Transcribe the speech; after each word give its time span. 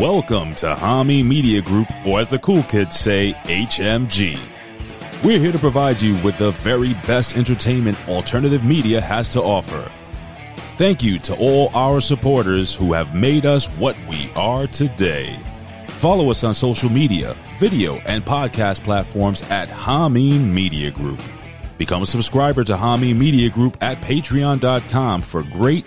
Welcome 0.00 0.56
to 0.56 0.74
Hami 0.74 1.24
Media 1.24 1.62
Group, 1.62 1.86
or 2.04 2.18
as 2.18 2.28
the 2.28 2.40
cool 2.40 2.64
kids 2.64 2.98
say, 2.98 3.32
HMG. 3.44 4.36
We're 5.22 5.38
here 5.38 5.52
to 5.52 5.58
provide 5.60 6.02
you 6.02 6.20
with 6.24 6.36
the 6.36 6.50
very 6.50 6.94
best 7.06 7.36
entertainment 7.36 7.96
alternative 8.08 8.64
media 8.64 9.00
has 9.00 9.30
to 9.34 9.40
offer. 9.40 9.88
Thank 10.78 11.04
you 11.04 11.20
to 11.20 11.36
all 11.36 11.70
our 11.76 12.00
supporters 12.00 12.74
who 12.74 12.92
have 12.92 13.14
made 13.14 13.46
us 13.46 13.66
what 13.66 13.94
we 14.08 14.32
are 14.34 14.66
today. 14.66 15.38
Follow 15.86 16.28
us 16.28 16.42
on 16.42 16.54
social 16.54 16.90
media, 16.90 17.36
video, 17.60 17.98
and 17.98 18.24
podcast 18.24 18.80
platforms 18.82 19.42
at 19.42 19.68
Hameen 19.68 20.40
Media 20.40 20.90
Group. 20.90 21.20
Become 21.78 22.02
a 22.02 22.06
subscriber 22.06 22.64
to 22.64 22.74
Hameen 22.74 23.16
Media 23.16 23.48
Group 23.48 23.76
at 23.80 23.98
patreon.com 23.98 25.22
for 25.22 25.44
great 25.44 25.86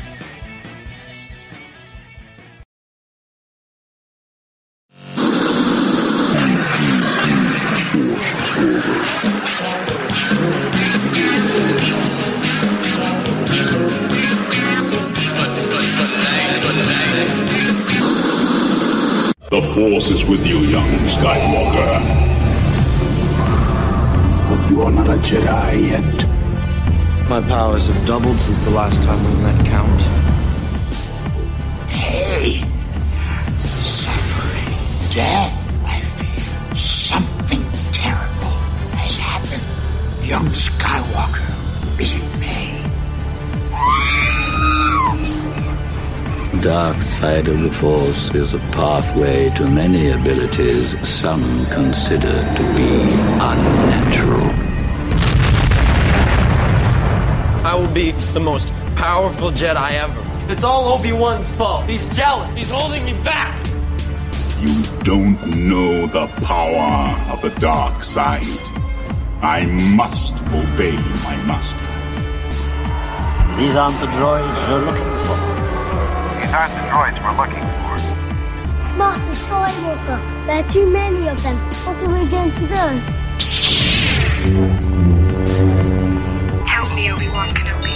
The 19.51 19.61
Force 19.61 20.11
is 20.11 20.25
with 20.25 20.47
you, 20.47 20.59
young 20.59 20.85
Skywalker. 20.85 21.99
But 24.47 24.69
you 24.69 24.81
are 24.81 24.91
not 24.91 25.09
a 25.09 25.17
Jedi 25.17 25.89
yet. 25.89 27.27
My 27.27 27.41
powers 27.41 27.87
have 27.87 28.07
doubled 28.07 28.39
since 28.39 28.63
the 28.63 28.69
last 28.69 29.03
time 29.03 29.21
we 29.25 29.43
met, 29.43 29.65
Count. 29.65 30.01
Hey! 31.89 32.63
suffering, 33.81 35.13
death, 35.13 35.85
I 35.85 35.99
fear. 35.99 36.77
Something 36.77 37.63
terrible 37.91 38.55
has 38.95 39.17
happened. 39.17 39.65
Young 40.25 40.45
Skywalker 40.45 41.00
The 46.61 46.67
dark 46.67 47.01
side 47.01 47.47
of 47.47 47.63
the 47.63 47.71
Force 47.71 48.35
is 48.35 48.53
a 48.53 48.59
pathway 48.59 49.49
to 49.55 49.67
many 49.67 50.11
abilities 50.11 50.95
some 51.07 51.65
consider 51.65 52.29
to 52.29 52.63
be 52.75 53.01
unnatural. 53.49 54.45
I 57.65 57.73
will 57.73 57.89
be 57.89 58.11
the 58.11 58.39
most 58.41 58.67
powerful 58.95 59.49
Jedi 59.49 59.91
ever. 59.93 60.51
It's 60.53 60.63
all 60.63 60.93
Obi-Wan's 60.93 61.49
fault. 61.55 61.89
He's 61.89 62.05
jealous. 62.15 62.53
He's 62.53 62.69
holding 62.69 63.03
me 63.05 63.13
back. 63.23 63.57
You 64.59 64.83
don't 65.01 65.67
know 65.67 66.05
the 66.05 66.27
power 66.45 67.33
of 67.33 67.41
the 67.41 67.49
dark 67.59 68.03
side. 68.03 68.43
I 69.41 69.65
must 69.95 70.35
obey 70.35 70.95
my 71.25 71.37
master. 71.47 71.87
These 73.57 73.75
aren't 73.75 73.99
the 73.99 74.05
droids 74.05 74.67
you're 74.67 74.85
looking 74.85 75.25
for. 75.25 75.40
These 76.51 76.59
aren't 76.59 76.73
the 76.73 76.81
droids 76.81 77.15
we're 77.23 77.37
looking 77.37 77.63
for. 77.63 77.95
Master 78.97 79.31
Skywalker, 79.31 80.19
there 80.45 80.57
are 80.57 80.67
too 80.67 80.85
many 80.85 81.29
of 81.29 81.41
them. 81.43 81.55
What 81.55 82.03
are 82.03 82.09
we 82.13 82.25
going 82.29 82.51
to 82.51 82.67
do? 82.67 82.75
Help 86.65 86.93
me, 86.93 87.09
Obi-Wan 87.09 87.49
Kenobi. 87.51 87.95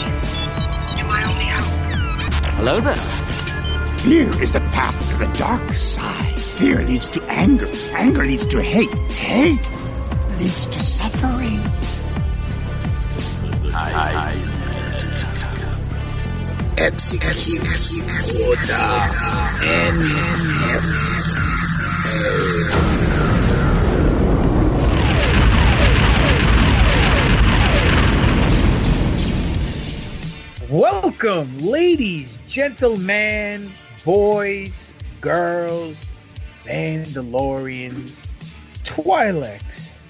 You're 0.98 1.08
my 1.10 1.24
only 1.26 1.48
hope. 1.48 1.68
Hello 2.56 2.80
there. 2.80 2.96
Fear 4.00 4.42
is 4.42 4.52
the 4.54 4.62
path 4.62 5.10
to 5.10 5.18
the 5.18 5.28
dark 5.38 5.70
side. 5.72 6.40
Fear 6.40 6.82
leads 6.84 7.08
to 7.08 7.22
anger. 7.28 7.68
Anger 7.94 8.24
leads 8.24 8.46
to 8.46 8.62
hate. 8.62 8.94
Hate 9.12 9.70
leads 10.40 10.66
to 10.68 10.80
suffering. 10.80 11.62
Execute 16.78 18.04
order 18.46 18.74
Welcome, 30.70 31.60
ladies, 31.60 32.38
gentlemen, 32.46 33.72
boys, 34.04 34.92
girls, 35.22 36.12
Mandalorians, 36.66 38.28
Twi'leks, 38.84 40.02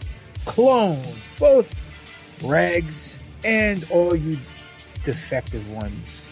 clones, 0.45 1.29
both 1.37 1.75
regs, 2.39 3.19
and 3.43 3.85
all 3.91 4.15
you 4.15 4.39
defective 5.03 5.69
ones. 5.71 6.25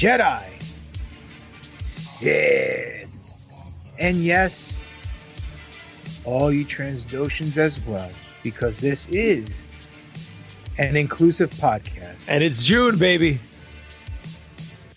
Jedi, 0.00 0.42
Sith, 1.82 3.06
and 3.98 4.24
yes, 4.24 4.82
all 6.24 6.50
you 6.50 6.64
Trandoshans 6.64 7.58
as 7.58 7.84
well, 7.84 8.10
because 8.42 8.80
this 8.80 9.06
is 9.10 9.62
an 10.78 10.96
inclusive 10.96 11.50
podcast. 11.50 12.30
And 12.30 12.42
it's 12.42 12.64
June, 12.64 12.96
baby. 12.96 13.40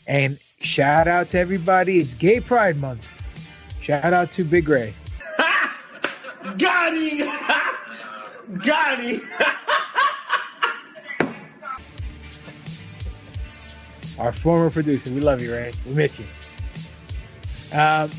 And 0.07 0.39
shout 0.61 1.09
out 1.09 1.31
to 1.31 1.37
everybody. 1.37 1.97
It's 1.97 2.13
Gay 2.15 2.39
Pride 2.39 2.77
Month. 2.77 3.21
Shout 3.81 4.13
out 4.13 4.31
to 4.31 4.45
Big 4.45 4.69
Ray. 4.69 4.93
Got 6.57 6.95
him! 6.95 7.27
Got 8.65 9.03
him! 9.03 9.21
Our 14.23 14.31
former 14.31 14.69
producer. 14.69 15.11
We 15.11 15.19
love 15.19 15.41
you, 15.41 15.51
Ray. 15.51 15.73
We 15.85 15.95
miss 15.95 16.17
you. 16.17 16.25
Um, 17.77 18.09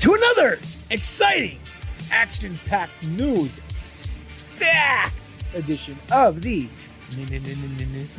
to 0.00 0.14
another 0.14 0.58
exciting, 0.90 1.60
action 2.10 2.58
packed 2.66 3.06
news 3.06 3.60
stacked 3.76 5.36
edition 5.54 5.96
of 6.10 6.42
the 6.42 6.68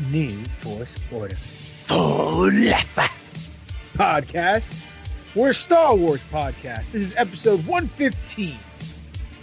New 0.10 0.45
Force 0.45 0.95
Order 1.12 1.36
podcast. 3.98 4.88
We're 5.36 5.50
a 5.50 5.54
Star 5.54 5.98
Wars 5.98 6.24
podcast. 6.31 6.94
This 6.94 7.01
is 7.01 7.18
episode 7.18 7.68
115. 7.68 8.56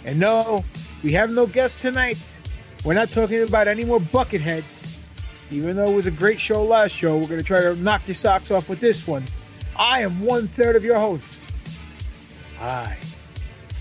And 0.03 0.19
no, 0.19 0.63
we 1.03 1.11
have 1.11 1.29
no 1.29 1.45
guests 1.45 1.79
tonight. 1.79 2.39
We're 2.83 2.95
not 2.95 3.11
talking 3.11 3.43
about 3.43 3.67
any 3.67 3.85
more 3.85 3.99
bucketheads. 3.99 4.86
Even 5.49 5.77
though 5.77 5.85
it 5.85 5.95
was 5.95 6.07
a 6.07 6.11
great 6.11 6.39
show 6.39 6.63
last 6.63 6.91
show, 6.91 7.17
we're 7.17 7.27
going 7.27 7.39
to 7.39 7.43
try 7.43 7.61
to 7.61 7.75
knock 7.75 8.01
your 8.05 8.15
socks 8.15 8.51
off 8.51 8.67
with 8.67 8.79
this 8.79 9.07
one. 9.07 9.23
I 9.77 10.01
am 10.01 10.19
one 10.19 10.47
third 10.47 10.75
of 10.75 10.83
your 10.83 10.99
host. 10.99 11.39
I 12.59 12.97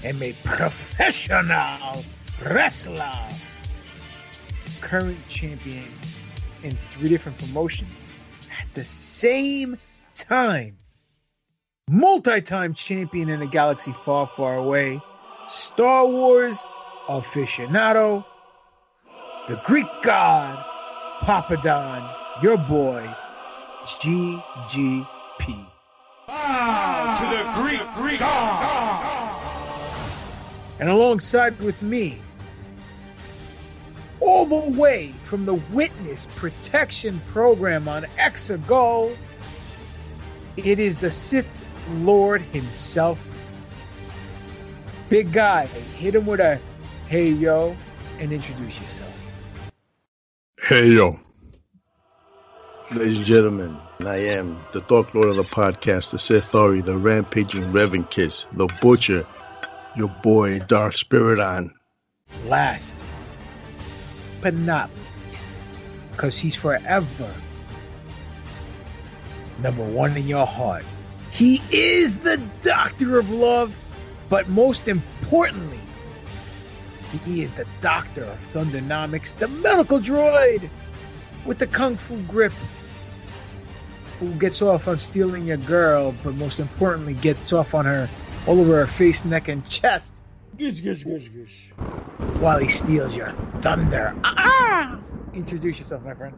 am 0.05 0.23
a 0.23 0.33
professional 0.45 2.05
wrestler, 2.45 3.19
current 4.81 5.19
champion 5.29 5.89
in 6.63 6.77
three 6.77 7.09
different 7.09 7.39
promotions 7.39 8.11
at 8.61 8.73
the 8.75 8.85
same 8.85 9.79
time. 10.15 10.77
Multi 11.89 12.43
time 12.43 12.75
champion 12.75 13.29
in 13.29 13.43
a 13.43 13.47
galaxy 13.47 13.95
far, 14.05 14.27
far 14.27 14.57
away. 14.57 15.01
Star 15.49 16.07
Wars 16.07 16.63
aficionado. 17.09 18.25
The 19.49 19.61
Greek 19.65 19.87
god, 20.03 20.65
Papa 21.21 21.57
Don, 21.57 22.09
your 22.43 22.57
boy, 22.57 23.13
GGP. 23.85 25.07
Bow 26.29 27.17
to 27.19 27.37
the 27.37 27.43
Greek, 27.61 27.95
Greek 27.95 28.21
god. 28.21 29.43
And 30.79 30.89
alongside 30.89 31.59
with 31.61 31.83
me, 31.83 32.19
all 34.21 34.45
the 34.45 34.79
way 34.79 35.13
from 35.25 35.47
the 35.47 35.55
Witness 35.73 36.29
Protection 36.37 37.21
Program 37.27 37.89
on 37.89 38.05
Exegol, 38.19 39.17
it 40.57 40.79
is 40.79 40.99
the 40.99 41.11
Sith 41.11 41.67
Lord 41.93 42.43
himself. 42.43 43.21
Big 45.09 45.33
guy, 45.33 45.67
hit 45.67 46.15
him 46.15 46.27
with 46.27 46.41
a 46.41 46.61
hey 47.09 47.31
yo 47.31 47.77
and 48.19 48.33
introduce 48.33 48.79
yourself. 48.81 48.96
Hey 50.69 50.89
yo. 50.89 51.17
Ladies 52.91 53.19
and 53.19 53.25
gentlemen, 53.25 53.77
I 54.01 54.17
am 54.17 54.59
the 54.73 54.81
Dark 54.81 55.15
Lord 55.15 55.29
of 55.29 55.37
the 55.37 55.45
podcast, 55.45 56.11
the 56.11 56.19
Sith 56.19 56.53
Ori, 56.57 56.81
the 56.81 56.99
Rampaging 56.99 57.71
Reverend 57.71 58.11
Kiss, 58.11 58.49
the 58.53 58.67
Butcher, 58.83 59.25
your 59.97 60.09
boy 60.25 60.59
Dark 60.59 60.97
Spirit 60.97 61.39
on. 61.39 61.73
Last, 62.49 63.05
but 64.41 64.55
not 64.55 64.91
least, 65.29 65.47
because 66.11 66.37
he's 66.37 66.57
forever 66.57 67.33
number 69.63 69.85
one 69.85 70.17
in 70.17 70.27
your 70.27 70.47
heart. 70.47 70.85
He 71.31 71.61
is 71.71 72.19
the 72.19 72.43
Doctor 72.63 73.21
of 73.21 73.31
Love, 73.31 73.73
but 74.29 74.49
most 74.49 74.89
importantly, 74.89 75.76
he 77.19 77.43
is 77.43 77.53
the 77.53 77.67
Doctor 77.81 78.25
of 78.25 78.39
Thundernomics, 78.53 79.37
the 79.37 79.49
medical 79.49 79.99
droid 79.99 80.69
with 81.45 81.59
the 81.59 81.67
Kung 81.67 81.97
Fu 81.97 82.21
grip 82.23 82.53
who 84.19 84.31
gets 84.35 84.63
off 84.63 84.89
on 84.89 84.97
stealing 84.97 85.45
your 85.45 85.59
girl, 85.59 86.15
but 86.25 86.35
most 86.37 86.59
importantly, 86.59 87.15
gets 87.15 87.53
off 87.53 87.75
on 87.75 87.85
her 87.85 88.09
all 88.47 88.61
over 88.61 88.77
her 88.77 88.87
face, 88.87 89.25
neck, 89.25 89.49
and 89.49 89.69
chest. 89.69 90.23
Goosh, 90.57 90.83
goosh, 90.83 91.05
goosh, 91.05 91.31
goosh. 91.31 92.41
While 92.41 92.59
he 92.59 92.69
steals 92.69 93.15
your 93.15 93.31
thunder. 93.31 94.15
Ah! 94.25 94.99
Introduce 95.35 95.79
yourself, 95.79 96.03
my 96.03 96.15
friend. 96.15 96.35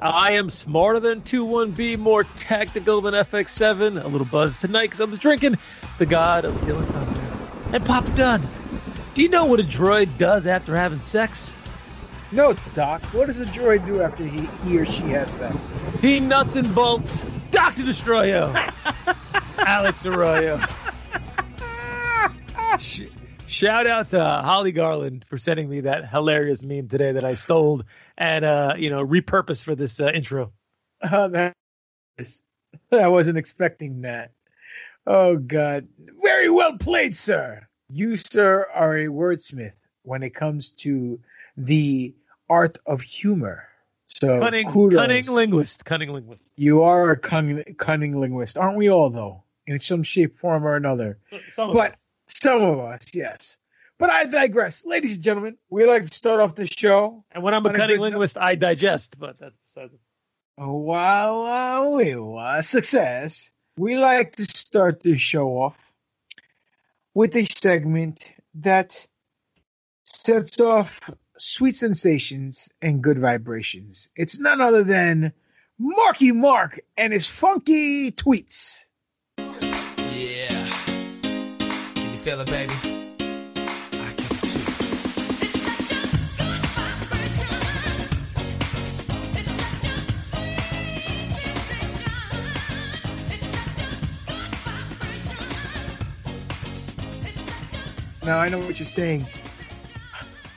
I 0.00 0.32
am 0.32 0.50
smarter 0.50 0.98
than 0.98 1.22
2-1-B, 1.22 1.94
more 1.96 2.24
tactical 2.24 3.00
than 3.00 3.14
FX7. 3.14 4.02
A 4.02 4.08
little 4.08 4.26
buzz 4.26 4.58
tonight 4.58 4.86
because 4.86 5.00
I 5.00 5.04
was 5.04 5.20
drinking 5.20 5.58
the 5.98 6.06
god 6.06 6.44
of 6.44 6.56
stealing 6.56 6.86
thunder. 6.86 7.20
And 7.72 7.86
Papa 7.86 8.10
Dunn, 8.16 8.48
do 9.14 9.22
you 9.22 9.28
know 9.28 9.44
what 9.44 9.60
a 9.60 9.64
droid 9.64 10.16
does 10.18 10.46
after 10.46 10.76
having 10.76 11.00
sex? 11.00 11.54
No, 12.30 12.54
Doc. 12.72 13.02
What 13.12 13.26
does 13.26 13.40
a 13.40 13.44
droid 13.44 13.84
do 13.86 14.00
after 14.00 14.24
he, 14.24 14.46
he 14.64 14.78
or 14.78 14.86
she 14.86 15.02
has 15.10 15.30
sex? 15.30 15.74
He 16.00 16.18
nuts 16.18 16.56
and 16.56 16.74
bolts 16.74 17.26
Dr. 17.50 17.82
Destroyo. 17.82 18.72
Alex 19.58 20.06
Arroyo. 20.06 20.58
Sh- 22.78 23.02
Shout 23.46 23.86
out 23.86 24.10
to 24.10 24.24
Holly 24.24 24.72
Garland 24.72 25.26
for 25.28 25.36
sending 25.36 25.68
me 25.68 25.82
that 25.82 26.08
hilarious 26.08 26.62
meme 26.62 26.88
today 26.88 27.12
that 27.12 27.24
I 27.24 27.34
stole 27.34 27.82
and 28.16 28.46
uh, 28.46 28.74
you 28.78 28.88
know 28.88 29.06
repurposed 29.06 29.64
for 29.64 29.74
this 29.74 30.00
uh, 30.00 30.06
intro. 30.06 30.52
Oh, 31.02 31.28
that 31.28 31.54
is, 32.16 32.40
I 32.90 33.08
wasn't 33.08 33.36
expecting 33.36 34.02
that. 34.02 34.32
Oh 35.06 35.36
God, 35.36 35.86
very 36.22 36.48
well 36.48 36.78
played, 36.78 37.14
sir. 37.14 37.68
You, 37.92 38.16
sir, 38.16 38.66
are 38.72 38.96
a 38.96 39.06
wordsmith 39.08 39.74
when 40.02 40.22
it 40.22 40.34
comes 40.34 40.70
to 40.70 41.20
the 41.58 42.14
art 42.48 42.78
of 42.86 43.02
humor. 43.02 43.68
So 44.08 44.40
Cunning, 44.40 44.70
kudos. 44.70 44.98
cunning 44.98 45.26
linguist, 45.26 45.84
cunning 45.84 46.10
linguist. 46.10 46.50
You 46.56 46.84
are 46.84 47.10
a 47.10 47.18
cunning, 47.18 47.74
cunning 47.76 48.18
linguist, 48.18 48.56
aren't 48.56 48.78
we 48.78 48.88
all? 48.88 49.10
Though, 49.10 49.44
in 49.66 49.78
some 49.78 50.02
shape, 50.02 50.38
form, 50.38 50.64
or 50.66 50.74
another. 50.74 51.18
Some 51.50 51.68
of 51.68 51.74
but 51.74 51.92
us. 51.92 51.98
some 52.28 52.62
of 52.62 52.78
us, 52.78 53.02
yes. 53.12 53.58
But 53.98 54.08
I 54.08 54.24
digress, 54.24 54.86
ladies 54.86 55.16
and 55.16 55.24
gentlemen. 55.24 55.58
We 55.68 55.86
like 55.86 56.06
to 56.06 56.14
start 56.14 56.40
off 56.40 56.54
the 56.54 56.66
show. 56.66 57.24
And 57.30 57.42
when 57.42 57.52
I'm 57.52 57.66
a 57.66 57.74
cunning 57.74 58.00
linguist, 58.00 58.38
I 58.38 58.54
digest. 58.54 59.18
But 59.18 59.38
that's 59.38 59.56
besides. 59.66 59.92
Wow, 60.56 61.42
wow, 61.42 62.22
wow, 62.22 62.60
success. 62.62 63.52
We 63.76 63.96
like 63.96 64.36
to 64.36 64.44
start 64.44 65.02
the 65.02 65.16
show 65.18 65.58
off 65.58 65.81
with 67.14 67.36
a 67.36 67.44
segment 67.44 68.32
that 68.54 69.06
sets 70.04 70.60
off 70.60 71.10
sweet 71.38 71.76
sensations 71.76 72.68
and 72.80 73.02
good 73.02 73.18
vibrations. 73.18 74.08
It's 74.16 74.38
none 74.38 74.60
other 74.60 74.84
than 74.84 75.32
Marky 75.78 76.32
Mark 76.32 76.80
and 76.96 77.12
his 77.12 77.26
funky 77.26 78.12
tweets. 78.12 78.86
Yeah. 79.38 80.68
Can 81.20 82.12
you 82.12 82.18
feel 82.18 82.40
it, 82.40 82.50
baby? 82.50 82.91
Now 98.24 98.38
I 98.38 98.48
know 98.48 98.60
what 98.60 98.78
you're 98.78 98.86
saying. 98.86 99.26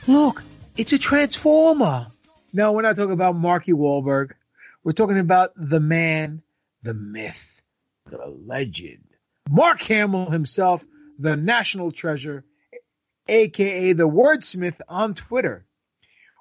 Look, 0.06 0.44
it's 0.76 0.92
a 0.92 0.98
transformer. 0.98 2.06
No, 2.52 2.72
we're 2.72 2.82
not 2.82 2.96
talking 2.96 3.12
about 3.12 3.34
Marky 3.34 3.72
Wahlberg. 3.72 4.32
We're 4.84 4.92
talking 4.92 5.18
about 5.18 5.50
the 5.56 5.80
man, 5.80 6.42
the 6.82 6.94
myth, 6.94 7.62
the 8.04 8.24
legend. 8.46 9.04
Mark 9.50 9.80
Hamill 9.82 10.30
himself, 10.30 10.84
the 11.18 11.36
national 11.36 11.90
treasure, 11.90 12.44
aka 13.26 13.92
the 13.94 14.08
wordsmith 14.08 14.80
on 14.88 15.14
Twitter. 15.14 15.66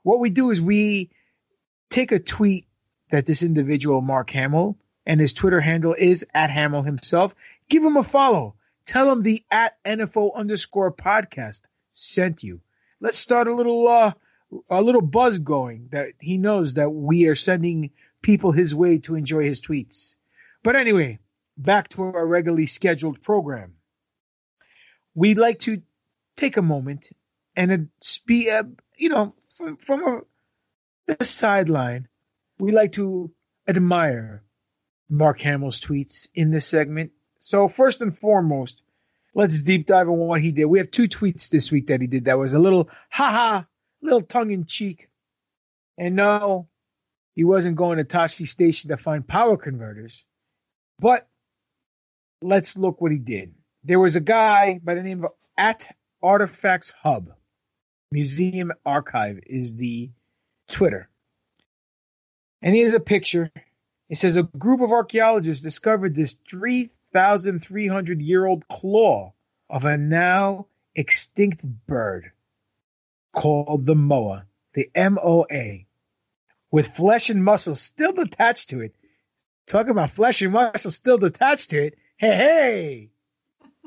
What 0.04 0.20
we 0.20 0.30
do 0.30 0.52
is 0.52 0.62
we 0.62 1.10
take 1.90 2.12
a 2.12 2.20
tweet 2.20 2.66
that 3.10 3.26
this 3.26 3.42
individual, 3.42 4.02
Mark 4.02 4.30
Hamill, 4.30 4.78
and 5.08 5.20
his 5.20 5.34
Twitter 5.34 5.60
handle 5.60 5.96
is 5.98 6.26
at 6.36 6.52
Hamill 6.52 6.84
himself. 6.84 7.34
Give 7.68 7.84
him 7.84 7.98
a 7.98 8.04
follow. 8.04 8.56
Tell 8.86 9.12
him 9.12 9.24
the 9.24 9.44
at 9.50 9.84
NFO 9.84 10.34
underscore 10.36 10.92
podcast 10.92 11.62
sent 11.94 12.44
you. 12.44 12.62
Let's 13.00 13.18
start 13.18 13.48
a 13.48 13.56
little 13.56 13.88
uh 13.88 14.12
a 14.70 14.82
little 14.82 15.02
buzz 15.02 15.40
going 15.40 15.90
that 15.92 16.14
he 16.20 16.38
knows 16.38 16.76
that 16.76 16.90
we 16.90 17.28
are 17.28 17.36
sending 17.36 17.92
people 18.22 18.52
his 18.52 18.74
way 18.74 19.00
to 19.00 19.16
enjoy 19.16 19.44
his 19.44 19.62
tweets. 19.62 20.16
But 20.64 20.76
anyway, 20.76 21.20
back 21.58 21.90
to 21.90 22.04
our 22.04 22.26
regularly 22.26 22.68
scheduled 22.68 23.22
program. 23.22 23.76
We'd 25.14 25.38
like 25.38 25.60
to 25.60 25.82
take 26.36 26.58
a 26.58 26.62
moment 26.62 27.10
and 27.56 27.90
be, 28.26 28.50
uh, 28.50 28.64
you 28.98 29.10
know, 29.10 29.34
from, 29.50 29.78
from 29.78 30.04
a, 30.08 30.22
the 31.08 31.26
sideline, 31.26 32.08
we 32.60 32.72
like 32.72 32.94
to 32.94 33.32
admire 33.68 34.44
Mark 35.10 35.40
Hamill's 35.42 35.80
tweets 35.80 36.28
in 36.34 36.52
this 36.52 36.66
segment. 36.66 37.12
So 37.46 37.68
first 37.68 38.02
and 38.02 38.18
foremost, 38.18 38.82
let's 39.36 39.62
deep 39.62 39.86
dive 39.86 40.10
on 40.10 40.18
what 40.18 40.42
he 40.42 40.52
did. 40.52 40.66
We 40.66 40.80
have 40.80 40.90
two 40.90 41.08
tweets 41.08 41.48
this 41.50 41.72
week 41.72 41.86
that 41.88 42.02
he 42.02 42.08
did 42.08 42.26
that 42.26 42.40
was 42.40 42.56
a 42.56 42.60
little 42.60 42.90
haha, 43.12 43.62
little 44.02 44.24
tongue 44.24 44.50
in 44.50 44.66
cheek. 44.66 45.10
And 45.96 46.16
no, 46.16 46.70
he 47.36 47.44
wasn't 47.44 47.76
going 47.76 48.00
to 48.00 48.04
Tosche 48.04 48.48
Station 48.48 48.90
to 48.90 48.98
find 48.98 49.28
power 49.28 49.58
converters. 49.58 50.26
But 50.98 51.30
let's 52.42 52.80
look 52.80 53.00
what 53.00 53.12
he 53.12 53.20
did. 53.20 53.54
There 53.84 54.00
was 54.00 54.16
a 54.16 54.22
guy 54.22 54.80
by 54.84 54.96
the 54.96 55.04
name 55.04 55.24
of 55.24 55.32
at 55.56 55.86
Artifacts 56.24 56.94
Hub. 57.04 57.32
Museum 58.12 58.72
Archive 58.84 59.40
is 59.46 59.76
the 59.76 60.10
Twitter. 60.68 61.10
And 62.64 62.76
here's 62.76 62.96
a 62.96 63.00
picture. 63.00 63.52
It 64.10 64.18
says 64.18 64.36
a 64.36 64.44
group 64.44 64.82
of 64.82 64.92
archaeologists 64.92 65.62
discovered 65.62 66.16
this 66.16 66.40
3,300 67.16 68.22
year 68.22 68.46
old 68.46 68.68
claw 68.68 69.32
of 69.70 69.86
a 69.86 69.96
now 69.98 70.68
extinct 70.96 71.64
bird 71.88 72.32
called 73.34 73.86
the 73.86 73.96
moa, 73.96 74.46
the 74.74 74.90
M 74.94 75.18
O 75.24 75.46
A, 75.50 75.88
with 76.72 76.88
flesh 76.88 77.30
and 77.30 77.42
muscle 77.42 77.76
still 77.76 78.20
attached 78.20 78.70
to 78.72 78.82
it. 78.82 78.94
Talking 79.66 79.92
about 79.92 80.12
flesh 80.12 80.42
and 80.42 80.52
muscle 80.52 80.92
still 80.92 81.24
attached 81.24 81.70
to 81.70 81.86
it. 81.86 81.98
Hey, 82.18 82.36
hey. 82.36 83.10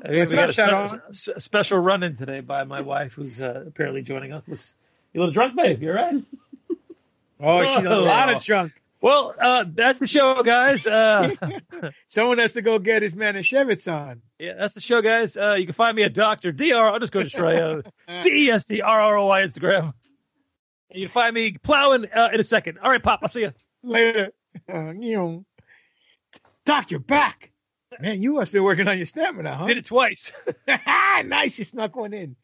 We 0.09 0.25
got 0.25 0.49
a, 0.57 0.99
spe- 1.11 1.35
a 1.35 1.41
special 1.41 1.77
run 1.77 2.01
in 2.01 2.17
today 2.17 2.39
by 2.39 2.63
my 2.63 2.81
wife, 2.81 3.13
who's 3.13 3.39
uh, 3.39 3.65
apparently 3.67 4.01
joining 4.01 4.33
us. 4.33 4.47
Looks 4.47 4.75
you 5.13 5.19
a 5.19 5.21
little 5.21 5.33
drunk, 5.33 5.55
babe. 5.55 5.83
You're 5.83 5.95
right. 5.95 6.23
Oh, 7.39 7.63
she's 7.63 7.85
a 7.85 7.95
lot 7.95 8.33
of 8.33 8.43
drunk. 8.43 8.73
Well, 9.01 9.33
uh, 9.39 9.65
that's 9.67 9.99
the 9.99 10.07
show, 10.07 10.43
guys. 10.43 10.85
Uh, 10.85 11.33
Someone 12.09 12.37
has 12.39 12.53
to 12.53 12.61
go 12.61 12.79
get 12.79 13.01
his 13.01 13.13
Manischewitz 13.13 13.91
on. 13.91 14.21
yeah, 14.39 14.55
that's 14.57 14.73
the 14.73 14.81
show, 14.81 15.01
guys. 15.01 15.37
Uh, 15.37 15.55
you 15.57 15.65
can 15.65 15.73
find 15.73 15.95
me 15.95 16.03
at 16.03 16.13
Doctor 16.13 16.51
Dr 16.51 16.93
underscore 16.93 17.23
Destroy 17.23 17.81
D 18.23 18.47
E 18.47 18.51
S 18.51 18.65
T 18.65 18.81
R 18.81 19.01
R 19.01 19.17
O 19.17 19.27
Y 19.27 19.41
Instagram. 19.41 19.93
And 20.89 20.99
you 20.99 21.07
can 21.07 21.13
find 21.13 21.33
me 21.33 21.55
plowing 21.63 22.07
uh, 22.13 22.29
in 22.33 22.39
a 22.39 22.43
second. 22.43 22.79
All 22.79 22.89
right, 22.89 23.01
Pop. 23.01 23.19
I'll 23.21 23.29
see 23.29 23.41
you. 23.41 23.53
Later. 23.83 24.31
Uh, 24.71 24.91
you 24.91 25.15
know. 25.15 25.45
Doc, 26.65 26.91
you're 26.91 26.99
back. 26.99 27.51
Man, 27.99 28.21
you 28.21 28.33
must 28.33 28.53
be 28.53 28.59
working 28.59 28.87
on 28.87 28.97
your 28.97 29.05
stamina, 29.05 29.55
huh? 29.55 29.67
Did 29.67 29.77
it 29.77 29.85
twice. 29.85 30.31
nice, 31.25 31.57
you 31.57 31.65
snuck 31.65 31.95
one 31.95 32.13
in. 32.13 32.35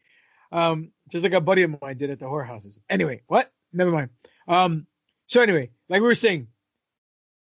Um, 0.52 0.90
just 1.08 1.22
like 1.22 1.32
a 1.32 1.40
buddy 1.40 1.62
of 1.62 1.80
mine 1.80 1.98
did 1.98 2.10
at 2.10 2.18
the 2.18 2.26
whorehouses. 2.26 2.80
Anyway, 2.90 3.22
what? 3.26 3.50
Never 3.72 3.90
mind. 3.90 4.10
Um, 4.48 4.86
so 5.26 5.40
anyway, 5.40 5.70
like 5.88 6.00
we 6.00 6.06
were 6.06 6.14
saying, 6.14 6.48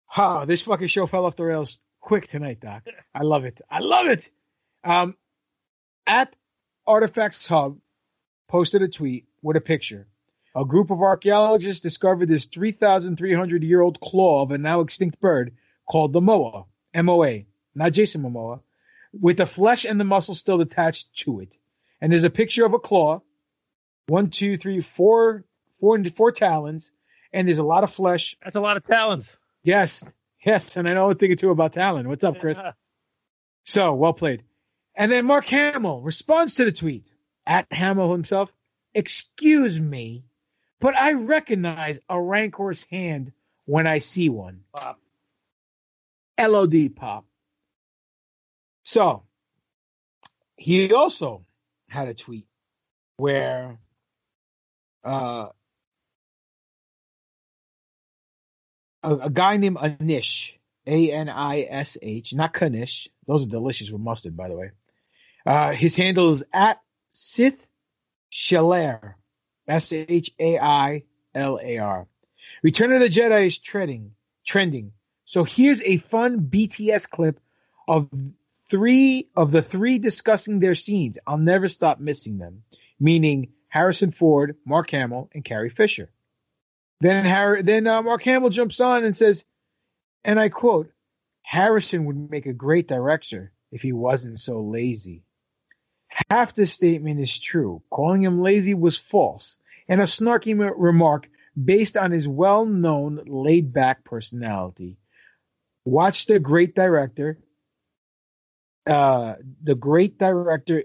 ha, 0.06 0.44
this 0.44 0.62
fucking 0.62 0.88
show 0.88 1.06
fell 1.06 1.26
off 1.26 1.36
the 1.36 1.44
rails 1.44 1.78
quick 2.00 2.26
tonight, 2.26 2.60
Doc. 2.60 2.86
I 3.14 3.22
love 3.22 3.44
it. 3.44 3.60
I 3.70 3.80
love 3.80 4.06
it. 4.06 4.30
Um, 4.84 5.16
at 6.06 6.34
Artifacts 6.86 7.46
Hub 7.46 7.78
posted 8.48 8.82
a 8.82 8.88
tweet 8.88 9.26
with 9.42 9.56
a 9.56 9.60
picture. 9.60 10.08
A 10.56 10.64
group 10.64 10.90
of 10.90 11.02
archaeologists 11.02 11.82
discovered 11.82 12.28
this 12.28 12.46
3,300 12.46 13.62
year 13.62 13.80
old 13.80 14.00
claw 14.00 14.42
of 14.42 14.50
a 14.50 14.58
now 14.58 14.80
extinct 14.80 15.20
bird 15.20 15.54
called 15.88 16.12
the 16.12 16.20
moa, 16.20 16.64
M-O-A, 16.94 17.46
not 17.74 17.92
Jason 17.92 18.22
Momoa, 18.22 18.60
with 19.12 19.36
the 19.36 19.46
flesh 19.46 19.84
and 19.84 20.00
the 20.00 20.04
muscle 20.04 20.34
still 20.34 20.60
attached 20.60 21.14
to 21.18 21.40
it. 21.40 21.56
And 22.00 22.10
there's 22.10 22.24
a 22.24 22.30
picture 22.30 22.64
of 22.64 22.74
a 22.74 22.78
claw, 22.78 23.22
one, 24.06 24.30
two, 24.30 24.56
three, 24.56 24.80
four, 24.80 25.44
four, 25.78 26.02
four 26.04 26.32
talons, 26.32 26.92
and 27.32 27.48
there's 27.48 27.58
a 27.58 27.64
lot 27.64 27.84
of 27.84 27.90
flesh. 27.90 28.36
That's 28.42 28.56
a 28.56 28.60
lot 28.60 28.76
of 28.76 28.84
talons. 28.84 29.36
Yes, 29.62 30.04
yes, 30.44 30.76
and 30.76 30.88
I 30.88 30.94
know 30.94 31.10
a 31.10 31.14
thing 31.14 31.32
or 31.32 31.36
two 31.36 31.50
about 31.50 31.72
talon. 31.72 32.08
What's 32.08 32.24
up, 32.24 32.38
Chris? 32.38 32.60
So 33.64 33.92
well 33.92 34.14
played. 34.14 34.44
And 34.96 35.12
then 35.12 35.26
Mark 35.26 35.44
Hamill 35.44 36.00
responds 36.00 36.54
to 36.54 36.64
the 36.64 36.72
tweet 36.72 37.06
at 37.46 37.70
Hamill 37.70 38.10
himself. 38.12 38.50
Excuse 38.94 39.78
me, 39.78 40.24
but 40.80 40.96
I 40.96 41.12
recognize 41.12 42.00
a 42.08 42.18
rancor's 42.18 42.84
hand 42.84 43.30
when 43.66 43.86
I 43.86 43.98
see 43.98 44.30
one. 44.30 44.62
Pop. 44.74 44.98
LOD 46.40 46.96
pop. 46.96 47.26
So 48.84 49.24
he 50.56 50.94
also 50.94 51.44
had 51.88 52.08
a 52.08 52.14
tweet 52.14 52.46
where 53.18 53.78
uh, 55.04 55.48
a, 59.02 59.14
a 59.14 59.30
guy 59.30 59.56
named 59.56 59.76
Anish, 59.76 60.54
A 60.86 61.12
N 61.12 61.28
I 61.28 61.66
S 61.68 61.96
H, 62.02 62.34
not 62.34 62.54
Kanish. 62.54 63.08
Those 63.26 63.46
are 63.46 63.50
delicious 63.50 63.90
with 63.90 64.00
mustard, 64.00 64.36
by 64.36 64.48
the 64.48 64.56
way. 64.56 64.70
Uh, 65.46 65.72
his 65.72 65.96
handle 65.96 66.30
is 66.30 66.44
at 66.52 66.80
Sith 67.10 67.66
Shalair, 68.32 69.14
S 69.66 69.92
H 69.92 70.30
A 70.38 70.58
I 70.58 71.04
L 71.34 71.58
A 71.62 71.78
R. 71.78 72.06
Return 72.62 72.92
of 72.92 73.00
the 73.00 73.08
Jedi 73.08 73.46
is 73.46 73.58
trending, 73.58 74.12
trending. 74.46 74.92
So 75.24 75.44
here's 75.44 75.82
a 75.82 75.98
fun 75.98 76.40
BTS 76.40 77.08
clip 77.08 77.38
of 77.86 78.08
three 78.68 79.28
of 79.36 79.52
the 79.52 79.62
three 79.62 79.98
discussing 79.98 80.60
their 80.60 80.74
scenes. 80.74 81.18
I'll 81.26 81.38
never 81.38 81.68
stop 81.68 82.00
missing 82.00 82.38
them, 82.38 82.62
meaning 82.98 83.52
Harrison 83.68 84.10
Ford, 84.10 84.56
Mark 84.64 84.90
Hamill, 84.90 85.30
and 85.34 85.44
Carrie 85.44 85.68
Fisher. 85.68 86.10
Then 87.00 87.24
Harry, 87.24 87.62
then 87.62 87.86
uh, 87.86 88.02
Mark 88.02 88.22
Hamill 88.24 88.50
jumps 88.50 88.80
on 88.80 89.04
and 89.04 89.16
says, 89.16 89.44
and 90.24 90.40
I 90.40 90.48
quote, 90.48 90.90
Harrison 91.42 92.04
would 92.04 92.30
make 92.30 92.46
a 92.46 92.52
great 92.52 92.88
director 92.88 93.52
if 93.70 93.82
he 93.82 93.92
wasn't 93.92 94.40
so 94.40 94.60
lazy. 94.60 95.22
Half 96.30 96.54
the 96.54 96.66
statement 96.66 97.20
is 97.20 97.38
true. 97.38 97.82
Calling 97.90 98.22
him 98.22 98.40
lazy 98.40 98.74
was 98.74 98.98
false 98.98 99.58
and 99.88 100.00
a 100.00 100.04
snarky 100.04 100.50
m- 100.50 100.74
remark 100.76 101.28
based 101.62 101.96
on 101.96 102.10
his 102.10 102.26
well-known 102.26 103.20
laid-back 103.26 104.04
personality. 104.04 104.98
Watch 105.84 106.26
the 106.26 106.38
great 106.38 106.74
director, 106.74 107.38
uh, 108.86 109.34
the 109.62 109.74
great 109.74 110.18
director 110.18 110.84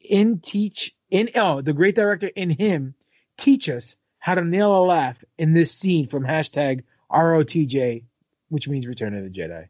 in 0.00 0.40
teach 0.40 0.94
in 1.10 1.28
oh 1.34 1.60
the 1.60 1.72
great 1.72 1.94
director 1.94 2.28
in 2.28 2.50
him 2.50 2.94
teach 3.36 3.68
us 3.68 3.96
how 4.20 4.34
to 4.36 4.44
nail 4.44 4.76
a 4.76 4.84
laugh 4.84 5.22
in 5.38 5.52
this 5.54 5.72
scene 5.72 6.06
from 6.06 6.24
hashtag 6.24 6.84
ROTJ, 7.10 8.04
which 8.48 8.68
means 8.68 8.86
Return 8.86 9.16
of 9.16 9.24
the 9.24 9.30
Jedi. 9.30 9.68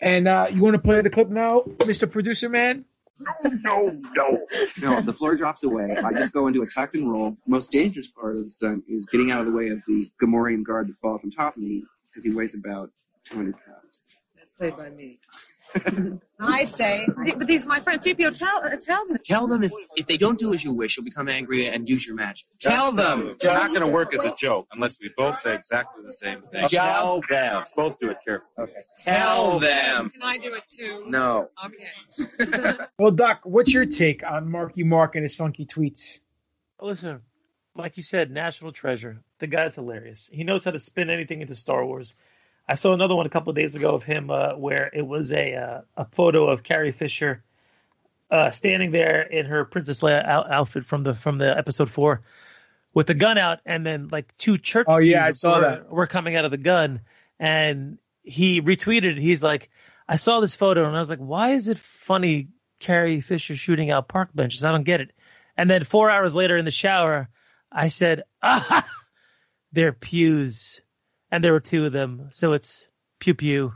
And 0.00 0.28
uh, 0.28 0.48
you 0.50 0.60
want 0.60 0.74
to 0.74 0.80
play 0.80 1.00
the 1.00 1.10
clip 1.10 1.28
now, 1.28 1.62
Mr. 1.78 2.10
Producer 2.10 2.48
Man? 2.48 2.84
No, 3.20 3.50
no, 3.62 4.00
no. 4.16 4.46
No, 4.80 5.00
the 5.00 5.12
floor 5.12 5.36
drops 5.36 5.62
away. 5.62 5.96
I 6.04 6.12
just 6.12 6.32
go 6.32 6.48
into 6.48 6.62
a 6.62 6.66
tuck 6.66 6.94
and 6.94 7.10
roll. 7.10 7.36
Most 7.46 7.70
dangerous 7.70 8.08
part 8.08 8.36
of 8.36 8.42
the 8.42 8.50
stunt 8.50 8.82
is 8.88 9.06
getting 9.06 9.30
out 9.30 9.40
of 9.40 9.46
the 9.46 9.52
way 9.52 9.68
of 9.68 9.78
the 9.86 10.10
Gamorrean 10.20 10.64
guard 10.64 10.88
that 10.88 10.98
falls 11.00 11.22
on 11.24 11.30
top 11.30 11.56
of 11.56 11.62
me 11.62 11.84
because 12.08 12.24
he 12.24 12.30
weighs 12.30 12.56
about 12.56 12.90
200 13.26 13.52
pounds. 13.52 14.00
That's 14.34 14.50
played 14.58 14.76
by 14.76 14.90
me. 14.90 15.20
I 16.40 16.64
say, 16.64 17.06
but 17.36 17.46
these 17.46 17.64
are 17.66 17.68
my 17.68 17.80
friends. 17.80 18.04
Threepio, 18.06 18.36
tell, 18.36 18.64
uh, 18.64 18.70
tell 18.80 19.06
them. 19.06 19.18
Tell 19.24 19.46
them 19.46 19.62
if, 19.62 19.72
if 19.96 20.06
they 20.06 20.16
don't 20.16 20.38
do 20.38 20.52
as 20.52 20.64
you 20.64 20.72
wish, 20.72 20.96
you'll 20.96 21.04
become 21.04 21.28
angry 21.28 21.66
and 21.68 21.88
use 21.88 22.06
your 22.06 22.16
magic. 22.16 22.46
Tell 22.58 22.92
them. 22.92 23.28
It's 23.28 23.44
not 23.44 23.68
going 23.68 23.80
to 23.86 23.86
work 23.92 24.14
as 24.14 24.24
a 24.24 24.34
joke 24.34 24.66
unless 24.72 24.98
we 25.00 25.10
both 25.16 25.38
say 25.38 25.54
exactly 25.54 26.02
the 26.04 26.12
same 26.12 26.42
thing. 26.42 26.62
Just- 26.62 26.74
Tell 26.74 27.20
them. 27.28 27.54
Let's 27.56 27.72
both 27.72 27.98
do 27.98 28.10
it 28.10 28.18
carefully. 28.24 28.50
Okay. 28.58 28.82
Tell 28.98 29.58
them. 29.60 30.10
Can 30.10 30.22
I 30.22 30.38
do 30.38 30.54
it 30.54 30.64
too? 30.68 31.04
No. 31.08 31.48
Okay. 31.64 32.76
Well, 32.98 33.10
Doc, 33.12 33.40
what's 33.44 33.72
your 33.72 33.86
take 33.86 34.22
on 34.24 34.50
Marky 34.50 34.84
Mark 34.84 35.14
and 35.16 35.22
his 35.24 35.34
funky 35.34 35.66
tweets? 35.66 36.20
Listen, 36.80 37.20
like 37.74 37.96
you 37.96 38.02
said, 38.02 38.30
national 38.30 38.72
treasure. 38.72 39.22
The 39.38 39.46
guy's 39.46 39.74
hilarious. 39.74 40.28
He 40.32 40.44
knows 40.44 40.64
how 40.64 40.70
to 40.72 40.78
spin 40.80 41.10
anything 41.10 41.40
into 41.40 41.54
Star 41.54 41.84
Wars. 41.84 42.14
I 42.72 42.74
saw 42.74 42.94
another 42.94 43.14
one 43.14 43.26
a 43.26 43.28
couple 43.28 43.50
of 43.50 43.56
days 43.56 43.74
ago 43.74 43.94
of 43.94 44.02
him 44.02 44.30
uh, 44.30 44.54
where 44.54 44.90
it 44.94 45.06
was 45.06 45.30
a 45.30 45.54
uh, 45.54 45.80
a 45.94 46.06
photo 46.06 46.46
of 46.46 46.62
Carrie 46.62 46.90
Fisher 46.90 47.44
uh, 48.30 48.50
standing 48.50 48.92
there 48.92 49.20
in 49.20 49.44
her 49.44 49.66
Princess 49.66 50.00
Leia 50.00 50.24
out- 50.24 50.50
outfit 50.50 50.86
from 50.86 51.02
the 51.02 51.14
from 51.14 51.36
the 51.36 51.54
episode 51.54 51.90
four 51.90 52.22
with 52.94 53.08
the 53.08 53.14
gun 53.14 53.36
out, 53.36 53.60
and 53.66 53.84
then 53.84 54.08
like 54.10 54.34
two 54.38 54.56
church. 54.56 54.86
Oh, 54.88 54.96
yeah, 54.96 55.22
I 55.22 55.32
saw 55.32 55.56
were, 55.56 55.60
that. 55.60 55.90
Were 55.90 56.06
coming 56.06 56.34
out 56.34 56.46
of 56.46 56.50
the 56.50 56.56
gun, 56.56 57.02
and 57.38 57.98
he 58.22 58.62
retweeted. 58.62 59.18
He's 59.20 59.42
like, 59.42 59.68
I 60.08 60.16
saw 60.16 60.40
this 60.40 60.56
photo, 60.56 60.86
and 60.86 60.96
I 60.96 61.00
was 61.00 61.10
like, 61.10 61.18
why 61.18 61.50
is 61.50 61.68
it 61.68 61.78
funny? 61.78 62.48
Carrie 62.80 63.20
Fisher 63.20 63.54
shooting 63.54 63.90
out 63.90 64.08
park 64.08 64.30
benches. 64.34 64.64
I 64.64 64.72
don't 64.72 64.82
get 64.82 65.02
it. 65.02 65.12
And 65.58 65.70
then 65.70 65.84
four 65.84 66.10
hours 66.10 66.34
later 66.34 66.56
in 66.56 66.64
the 66.64 66.70
shower, 66.70 67.28
I 67.70 67.88
said, 67.88 68.22
ah, 68.42 68.88
they're 69.72 69.92
pews. 69.92 70.80
And 71.32 71.42
there 71.42 71.52
were 71.52 71.60
two 71.60 71.86
of 71.86 71.92
them. 71.92 72.28
So 72.30 72.52
it's 72.52 72.86
pew 73.18 73.34
pew. 73.34 73.72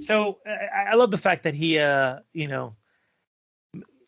So 0.00 0.38
I, 0.46 0.92
I 0.92 0.94
love 0.94 1.10
the 1.10 1.18
fact 1.18 1.44
that 1.44 1.54
he, 1.54 1.78
uh, 1.78 2.20
you 2.32 2.48
know, 2.48 2.74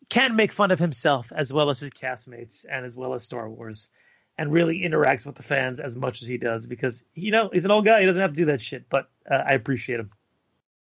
can 0.09 0.35
make 0.35 0.51
fun 0.51 0.71
of 0.71 0.79
himself 0.79 1.31
as 1.33 1.53
well 1.53 1.69
as 1.69 1.79
his 1.79 1.91
castmates 1.91 2.65
and 2.69 2.85
as 2.85 2.97
well 2.97 3.13
as 3.13 3.23
Star 3.23 3.47
Wars 3.49 3.89
and 4.37 4.51
really 4.51 4.81
interacts 4.81 5.25
with 5.25 5.35
the 5.35 5.43
fans 5.43 5.79
as 5.79 5.95
much 5.95 6.23
as 6.23 6.27
he 6.27 6.37
does 6.37 6.65
because, 6.65 7.05
you 7.13 7.31
know, 7.31 7.49
he's 7.53 7.63
an 7.63 7.71
old 7.71 7.85
guy. 7.85 7.99
He 7.99 8.07
doesn't 8.07 8.21
have 8.21 8.31
to 8.31 8.37
do 8.37 8.45
that 8.45 8.61
shit, 8.61 8.89
but 8.89 9.09
uh, 9.29 9.35
I 9.35 9.53
appreciate 9.53 9.99
him. 9.99 10.09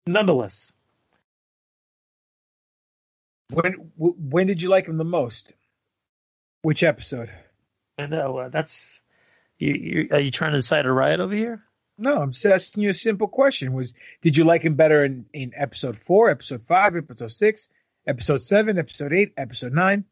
Nonetheless. 0.06 0.72
When 3.50 3.92
w- 3.98 4.16
when 4.18 4.46
did 4.46 4.62
you 4.62 4.70
like 4.70 4.86
him 4.86 4.96
the 4.96 5.04
most? 5.04 5.52
Which 6.62 6.82
episode? 6.82 7.30
I 7.98 8.06
know 8.06 8.38
uh, 8.38 8.48
that's 8.48 9.01
you, 9.62 9.74
you. 9.74 10.08
Are 10.10 10.20
you 10.20 10.30
trying 10.30 10.52
to 10.52 10.58
decide 10.58 10.86
a 10.86 10.92
riot 10.92 11.20
over 11.20 11.34
here? 11.34 11.62
No, 11.96 12.20
I'm 12.20 12.32
just 12.32 12.46
asking 12.46 12.82
you 12.82 12.90
a 12.90 12.94
simple 12.94 13.28
question. 13.28 13.72
Was 13.72 13.94
did 14.22 14.36
you 14.36 14.44
like 14.44 14.62
him 14.62 14.74
better 14.74 15.04
in, 15.04 15.26
in 15.32 15.52
episode 15.54 15.96
four, 15.96 16.30
episode 16.30 16.66
five, 16.66 16.96
episode 16.96 17.30
six, 17.30 17.68
episode 18.06 18.42
seven, 18.42 18.78
episode 18.78 19.12
eight, 19.12 19.32
episode 19.36 19.72
nine? 19.72 20.04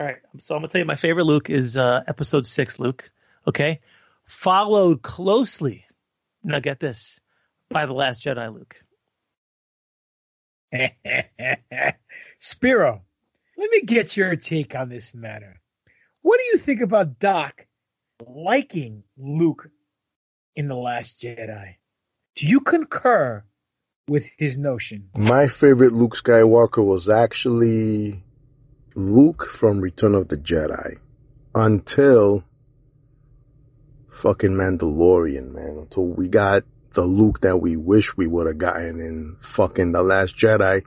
All 0.00 0.06
right, 0.06 0.16
so 0.38 0.54
I'm 0.54 0.60
gonna 0.60 0.68
tell 0.68 0.78
you 0.80 0.86
my 0.86 0.96
favorite 0.96 1.24
Luke 1.24 1.50
is 1.50 1.76
uh, 1.76 2.02
episode 2.08 2.46
six, 2.46 2.78
Luke. 2.78 3.10
Okay, 3.46 3.80
followed 4.24 5.02
closely. 5.02 5.84
Now 6.42 6.60
get 6.60 6.80
this 6.80 7.20
by 7.68 7.86
the 7.86 7.92
Last 7.92 8.24
Jedi, 8.24 8.54
Luke. 8.54 8.82
Spiro, 12.38 13.02
let 13.58 13.70
me 13.70 13.82
get 13.82 14.16
your 14.16 14.36
take 14.36 14.74
on 14.74 14.88
this 14.88 15.14
matter. 15.14 15.60
What 16.22 16.40
do 16.40 16.46
you 16.46 16.58
think 16.58 16.80
about 16.80 17.18
Doc 17.18 17.66
liking 18.24 19.02
Luke 19.16 19.68
in 20.54 20.68
The 20.68 20.74
Last 20.74 21.20
Jedi? 21.20 21.76
Do 22.36 22.46
you 22.46 22.60
concur 22.60 23.44
with 24.08 24.28
his 24.36 24.58
notion? 24.58 25.08
My 25.16 25.46
favorite 25.46 25.92
Luke 25.92 26.16
Skywalker 26.16 26.84
was 26.84 27.08
actually 27.08 28.22
Luke 28.94 29.46
from 29.46 29.80
Return 29.80 30.14
of 30.14 30.28
the 30.28 30.36
Jedi 30.36 30.98
until 31.54 32.44
fucking 34.08 34.50
Mandalorian, 34.50 35.52
man. 35.52 35.76
Until 35.78 36.06
we 36.06 36.28
got 36.28 36.62
the 36.92 37.04
Luke 37.04 37.40
that 37.40 37.58
we 37.58 37.76
wish 37.76 38.16
we 38.16 38.26
would 38.26 38.46
have 38.46 38.58
gotten 38.58 39.00
in 39.00 39.36
fucking 39.40 39.92
The 39.92 40.02
Last 40.02 40.36
Jedi. 40.36 40.82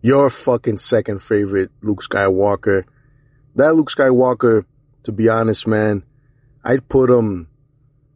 Your 0.00 0.30
fucking 0.30 0.78
second 0.78 1.20
favorite 1.20 1.70
Luke 1.82 2.02
Skywalker. 2.02 2.84
That 3.54 3.74
Luke 3.74 3.90
Skywalker, 3.90 4.64
to 5.04 5.12
be 5.12 5.28
honest, 5.28 5.66
man, 5.66 6.02
I'd 6.68 6.88
put 6.88 7.08
him, 7.08 7.46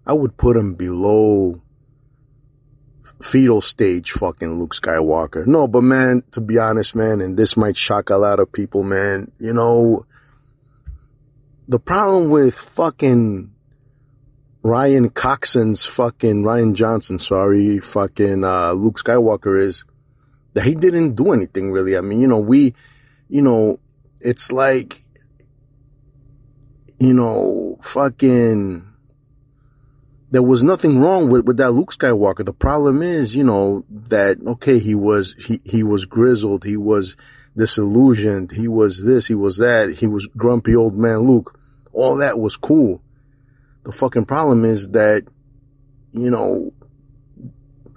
I 0.05 0.13
would 0.13 0.37
put 0.37 0.57
him 0.57 0.75
below 0.75 1.63
fetal 3.23 3.61
stage 3.61 4.11
fucking 4.11 4.59
Luke 4.59 4.75
Skywalker. 4.75 5.47
No, 5.47 5.69
but 5.69 5.83
man, 5.83 6.25
to 6.33 6.41
be 6.41 6.59
honest, 6.59 6.97
man, 6.97 7.21
and 7.21 7.37
this 7.37 7.57
might 7.57 7.77
shock 7.77 8.11
a 8.11 8.17
lot 8.17 8.41
of 8.41 8.51
people, 8.51 8.83
man, 8.83 9.31
you 9.39 9.53
know, 9.53 10.05
the 11.69 11.79
problem 11.79 12.31
with 12.31 12.57
fucking 12.57 13.53
Ryan 14.65 15.11
Coxon's 15.11 15.85
fucking 15.85 16.43
Rian 16.43 16.75
Johnson, 16.75 17.21
sorry, 17.21 17.79
fucking 17.79 18.43
uh, 18.43 18.73
Luke 18.73 18.99
Skywalker 18.99 19.61
is 19.61 19.85
that 20.55 20.65
he 20.65 20.75
didn't 20.75 21.15
do 21.15 21.31
anything 21.31 21.71
really. 21.71 21.97
I 21.97 22.01
mean, 22.01 22.21
you 22.21 22.27
know, 22.27 22.41
we, 22.41 22.75
you 23.29 23.43
know, 23.43 23.79
it's 24.21 24.51
like, 24.51 25.05
you 26.99 27.15
know, 27.15 27.70
fucking, 27.85 28.87
there 30.31 30.43
was 30.43 30.63
nothing 30.63 31.01
wrong 31.01 31.29
with, 31.29 31.47
with 31.47 31.57
that 31.59 31.73
Luke 31.73 31.93
Skywalker. 31.93 32.45
The 32.45 32.53
problem 32.53 33.03
is, 33.03 33.35
you 33.35 33.45
know, 33.45 33.85
that, 34.09 34.39
okay, 34.47 34.79
he 34.79 34.95
was, 34.95 35.35
he, 35.39 35.61
he 35.65 35.83
was 35.83 36.05
grizzled. 36.05 36.65
He 36.65 36.77
was 36.77 37.17
disillusioned. 37.57 38.53
He 38.53 38.69
was 38.69 39.03
this, 39.05 39.27
he 39.27 39.35
was 39.35 39.59
that. 39.59 39.91
He 39.91 40.07
was 40.07 40.27
grumpy 40.27 40.77
old 40.77 40.97
man 40.97 41.19
Luke. 41.19 41.59
All 41.93 42.19
that 42.19 42.39
was 42.39 42.57
cool. 42.57 43.03
The 43.85 43.93
fucking 43.93 44.27
problem 44.27 44.65
is 44.65 44.91
that, 44.91 45.25
you 46.13 46.31
know, 46.31 46.73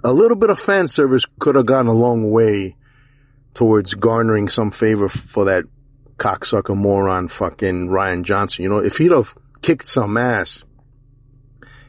a 0.02 0.12
little 0.12 0.36
bit 0.36 0.50
of 0.50 0.58
fan 0.58 0.86
service 0.86 1.24
could 1.38 1.54
have 1.54 1.66
gone 1.66 1.86
a 1.86 1.92
long 1.92 2.30
way 2.30 2.76
towards 3.54 3.94
garnering 3.94 4.48
some 4.48 4.70
favor 4.70 5.08
for 5.08 5.46
that 5.46 5.64
cocksucker 6.16 6.76
moron 6.76 7.28
fucking 7.28 7.88
Rian 7.88 8.22
Johnson. 8.24 8.64
You 8.64 8.68
know, 8.68 8.78
if 8.78 8.98
he'd 8.98 9.12
have 9.12 9.34
kicked 9.64 9.86
some 9.86 10.18
ass, 10.18 10.62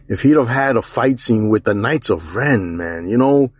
if 0.07 0.21
he'd 0.21 0.37
have 0.37 0.47
had 0.47 0.77
a 0.77 0.81
fight 0.81 1.19
scene 1.19 1.49
with 1.49 1.65
the 1.65 1.73
Knights 1.73 2.09
of 2.09 2.33
Ren, 2.33 2.77
man, 2.77 3.09
you 3.09 3.17
know, 3.17 3.51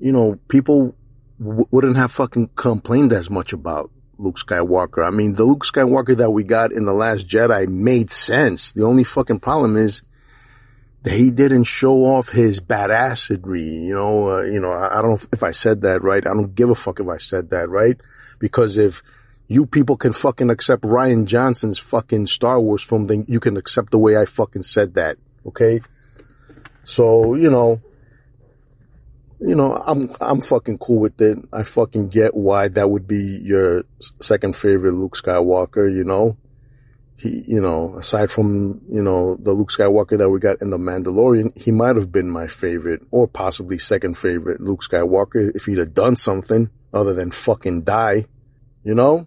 you 0.00 0.10
know, 0.10 0.34
people 0.48 0.96
w- 1.38 1.66
wouldn't 1.70 1.96
have 1.96 2.10
fucking 2.10 2.50
complained 2.56 3.12
as 3.12 3.30
much 3.30 3.52
about 3.52 3.92
Luke 4.18 4.36
Skywalker. 4.36 5.06
I 5.06 5.10
mean, 5.10 5.34
the 5.34 5.44
Luke 5.44 5.64
Skywalker 5.64 6.16
that 6.16 6.32
we 6.32 6.42
got 6.42 6.72
in 6.72 6.84
The 6.84 6.92
Last 6.92 7.28
Jedi 7.28 7.68
made 7.68 8.10
sense. 8.10 8.72
The 8.72 8.82
only 8.82 9.04
fucking 9.04 9.38
problem 9.38 9.76
is 9.76 10.02
that 11.04 11.12
he 11.12 11.30
didn't 11.30 11.64
show 11.64 12.06
off 12.06 12.30
his 12.30 12.58
badassery. 12.58 13.84
You 13.86 13.94
know, 13.94 14.28
uh, 14.28 14.42
you 14.42 14.58
know, 14.58 14.72
I, 14.72 14.98
I 14.98 15.02
don't 15.02 15.12
know 15.12 15.28
if 15.32 15.44
I 15.44 15.52
said 15.52 15.82
that 15.82 16.02
right. 16.02 16.26
I 16.26 16.30
don't 16.30 16.52
give 16.52 16.70
a 16.70 16.74
fuck 16.74 16.98
if 16.98 17.06
I 17.06 17.18
said 17.18 17.50
that 17.50 17.68
right. 17.68 17.96
Because 18.40 18.76
if 18.76 19.04
you 19.50 19.66
people 19.66 19.96
can 19.96 20.12
fucking 20.12 20.48
accept 20.48 20.84
Rian 20.84 21.24
Johnson's 21.24 21.76
fucking 21.76 22.26
Star 22.26 22.60
Wars 22.60 22.84
film, 22.84 23.06
then 23.06 23.24
you 23.26 23.40
can 23.40 23.56
accept 23.56 23.90
the 23.90 23.98
way 23.98 24.16
I 24.16 24.24
fucking 24.24 24.62
said 24.62 24.94
that. 24.94 25.16
Okay. 25.44 25.80
So, 26.84 27.34
you 27.34 27.50
know, 27.50 27.80
you 29.40 29.56
know, 29.56 29.72
I'm, 29.74 30.14
I'm 30.20 30.40
fucking 30.40 30.78
cool 30.78 31.00
with 31.00 31.20
it. 31.20 31.38
I 31.52 31.64
fucking 31.64 32.10
get 32.10 32.32
why 32.32 32.68
that 32.68 32.88
would 32.88 33.08
be 33.08 33.40
your 33.42 33.82
second 34.20 34.54
favorite 34.54 34.92
Luke 34.92 35.16
Skywalker, 35.16 35.92
you 35.92 36.04
know? 36.04 36.36
He, 37.16 37.42
you 37.48 37.60
know, 37.60 37.96
aside 37.96 38.30
from, 38.30 38.82
you 38.88 39.02
know, 39.02 39.34
the 39.34 39.50
Luke 39.50 39.72
Skywalker 39.72 40.16
that 40.16 40.30
we 40.30 40.38
got 40.38 40.62
in 40.62 40.70
The 40.70 40.78
Mandalorian, 40.78 41.58
he 41.58 41.72
might 41.72 41.96
have 41.96 42.12
been 42.12 42.30
my 42.30 42.46
favorite 42.46 43.02
or 43.10 43.26
possibly 43.26 43.78
second 43.78 44.16
favorite 44.16 44.60
Luke 44.60 44.84
Skywalker 44.84 45.50
if 45.56 45.64
he'd 45.64 45.78
have 45.78 45.92
done 45.92 46.14
something 46.14 46.70
other 46.94 47.14
than 47.14 47.32
fucking 47.32 47.82
die, 47.82 48.26
you 48.84 48.94
know? 48.94 49.26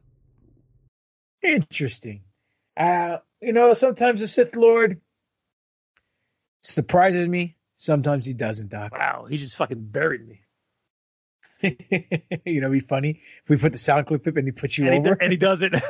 Interesting. 1.43 2.21
Uh, 2.75 3.17
you 3.41 3.53
know, 3.53 3.73
sometimes 3.73 4.19
the 4.19 4.27
Sith 4.27 4.56
Lord 4.56 5.01
surprises 6.62 7.27
me. 7.27 7.58
Sometimes 7.75 8.25
he 8.25 8.34
doesn't, 8.34 8.69
Doc. 8.69 8.93
Wow, 8.93 9.27
he 9.29 9.38
just 9.38 9.58
fucking 9.58 9.84
buried 9.88 10.27
me. 10.27 10.41
you 12.45 12.62
know, 12.62 12.67
it'd 12.67 12.71
be 12.71 12.79
funny 12.79 13.21
if 13.43 13.49
we 13.49 13.58
put 13.58 13.71
the 13.71 13.77
sound 13.77 14.08
clip 14.08 14.25
up 14.27 14.38
and 14.38 14.47
he 14.47 14.51
puts 14.51 14.77
you 14.77 14.86
and 14.88 14.95
over. 15.06 15.17
He, 15.19 15.23
and 15.23 15.32
he 15.32 15.38
doesn't. 15.38 15.75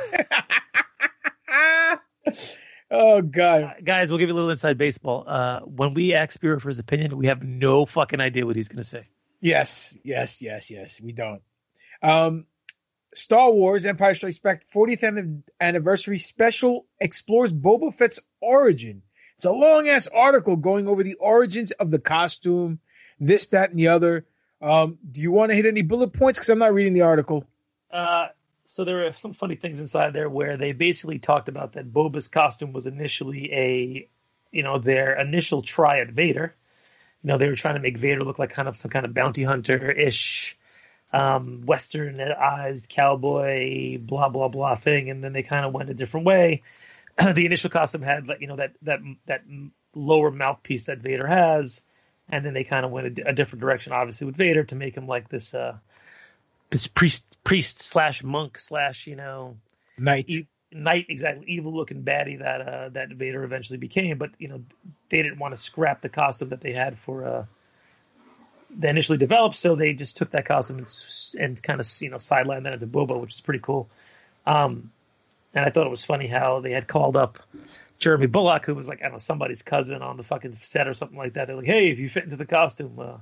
oh 2.90 3.22
God, 3.22 3.62
uh, 3.62 3.72
guys, 3.82 4.08
we'll 4.08 4.18
give 4.18 4.28
you 4.28 4.34
a 4.34 4.36
little 4.36 4.50
inside 4.50 4.78
baseball. 4.78 5.24
Uh, 5.26 5.60
when 5.60 5.94
we 5.94 6.14
ask 6.14 6.32
Spirit 6.32 6.62
for 6.62 6.68
his 6.68 6.78
opinion, 6.78 7.16
we 7.16 7.26
have 7.26 7.42
no 7.42 7.86
fucking 7.86 8.20
idea 8.20 8.46
what 8.46 8.56
he's 8.56 8.68
going 8.68 8.82
to 8.82 8.88
say. 8.88 9.08
Yes, 9.40 9.96
yes, 10.02 10.40
yes, 10.40 10.70
yes. 10.70 11.00
We 11.00 11.12
don't. 11.12 11.42
Um, 12.02 12.46
Star 13.14 13.50
Wars: 13.50 13.86
Empire 13.86 14.14
Strikes 14.14 14.38
Back 14.38 14.64
40th 14.74 15.42
anniversary 15.60 16.18
special 16.18 16.86
explores 17.00 17.52
Boba 17.52 17.94
Fett's 17.94 18.20
origin. 18.40 19.02
It's 19.36 19.44
a 19.44 19.52
long 19.52 19.88
ass 19.88 20.06
article 20.06 20.56
going 20.56 20.88
over 20.88 21.02
the 21.02 21.14
origins 21.14 21.70
of 21.72 21.90
the 21.90 21.98
costume, 21.98 22.78
this, 23.18 23.48
that, 23.48 23.70
and 23.70 23.78
the 23.78 23.88
other. 23.88 24.26
Um, 24.60 24.98
do 25.10 25.20
you 25.20 25.32
want 25.32 25.50
to 25.50 25.56
hit 25.56 25.66
any 25.66 25.82
bullet 25.82 26.12
points? 26.12 26.38
Because 26.38 26.48
I'm 26.48 26.58
not 26.58 26.72
reading 26.72 26.94
the 26.94 27.02
article. 27.02 27.44
Uh, 27.90 28.28
so 28.64 28.84
there 28.84 29.06
are 29.06 29.12
some 29.14 29.34
funny 29.34 29.56
things 29.56 29.80
inside 29.80 30.12
there 30.14 30.28
where 30.28 30.56
they 30.56 30.72
basically 30.72 31.18
talked 31.18 31.48
about 31.48 31.74
that 31.74 31.92
Boba's 31.92 32.28
costume 32.28 32.72
was 32.72 32.86
initially 32.86 33.52
a, 33.52 34.08
you 34.50 34.62
know, 34.62 34.78
their 34.78 35.18
initial 35.18 35.62
try 35.62 36.00
at 36.00 36.10
Vader. 36.10 36.54
You 37.22 37.28
know, 37.28 37.38
they 37.38 37.48
were 37.48 37.56
trying 37.56 37.74
to 37.74 37.80
make 37.80 37.98
Vader 37.98 38.22
look 38.22 38.38
like 38.38 38.50
kind 38.50 38.68
of 38.68 38.76
some 38.76 38.90
kind 38.90 39.04
of 39.04 39.14
bounty 39.14 39.44
hunter 39.44 39.90
ish, 39.90 40.58
um, 41.14 41.62
westernized 41.64 42.88
cowboy, 42.88 43.98
blah 43.98 44.28
blah 44.28 44.48
blah 44.48 44.74
thing, 44.74 45.10
and 45.10 45.22
then 45.22 45.32
they 45.32 45.44
kind 45.44 45.64
of 45.64 45.72
went 45.72 45.88
a 45.88 45.94
different 45.94 46.26
way. 46.26 46.62
the 47.34 47.46
initial 47.46 47.70
costume 47.70 48.02
had, 48.02 48.28
you 48.40 48.48
know, 48.48 48.56
that 48.56 48.72
that 48.82 48.98
that 49.26 49.44
lower 49.94 50.32
mouthpiece 50.32 50.86
that 50.86 50.98
Vader 50.98 51.26
has, 51.26 51.82
and 52.28 52.44
then 52.44 52.52
they 52.52 52.64
kind 52.64 52.84
of 52.84 52.90
went 52.90 53.18
a, 53.18 53.28
a 53.28 53.32
different 53.32 53.60
direction, 53.60 53.92
obviously 53.92 54.26
with 54.26 54.36
Vader 54.36 54.64
to 54.64 54.74
make 54.74 54.96
him 54.96 55.06
like 55.06 55.28
this. 55.28 55.54
Uh, 55.54 55.78
this 56.70 56.88
priest 56.88 57.24
priest 57.44 57.80
slash 57.80 58.24
monk 58.24 58.58
slash 58.58 59.06
you 59.06 59.14
know 59.14 59.56
knight 59.96 60.24
e- 60.28 60.48
knight 60.72 61.06
exactly 61.08 61.44
evil 61.46 61.72
looking 61.72 62.02
baddie 62.02 62.40
that 62.40 62.60
uh 62.60 62.88
that 62.88 63.10
Vader 63.10 63.44
eventually 63.44 63.76
became 63.76 64.18
but 64.18 64.30
you 64.38 64.48
know 64.48 64.60
they 65.08 65.22
didn't 65.22 65.38
want 65.38 65.54
to 65.54 65.60
scrap 65.60 66.00
the 66.00 66.08
costume 66.08 66.48
that 66.48 66.62
they 66.62 66.72
had 66.72 66.98
for 66.98 67.24
uh 67.24 67.44
they 68.76 68.88
initially 68.88 69.18
developed 69.18 69.56
so 69.56 69.74
they 69.74 69.92
just 69.92 70.16
took 70.16 70.30
that 70.30 70.46
costume 70.46 70.78
and, 70.78 70.88
and 71.38 71.62
kind 71.62 71.80
of 71.80 71.88
you 72.00 72.10
know 72.10 72.16
sidelined 72.16 72.64
that 72.64 72.72
into 72.72 72.86
Boba 72.86 73.20
which 73.20 73.34
is 73.34 73.40
pretty 73.40 73.60
cool. 73.60 73.88
Um 74.46 74.90
and 75.54 75.64
I 75.64 75.70
thought 75.70 75.86
it 75.86 75.90
was 75.90 76.04
funny 76.04 76.26
how 76.26 76.60
they 76.60 76.72
had 76.72 76.88
called 76.88 77.16
up 77.16 77.38
Jeremy 77.98 78.26
Bulloch 78.26 78.66
who 78.66 78.74
was 78.74 78.88
like 78.88 79.00
I 79.00 79.04
don't 79.04 79.12
know 79.12 79.18
somebody's 79.18 79.62
cousin 79.62 80.02
on 80.02 80.16
the 80.16 80.22
fucking 80.22 80.58
set 80.60 80.88
or 80.88 80.94
something 80.94 81.18
like 81.18 81.34
that. 81.34 81.46
They're 81.46 81.56
like 81.56 81.66
hey 81.66 81.90
if 81.90 81.98
you 81.98 82.08
fit 82.08 82.24
into 82.24 82.36
the 82.36 82.46
costume 82.46 82.98
uh 82.98 83.18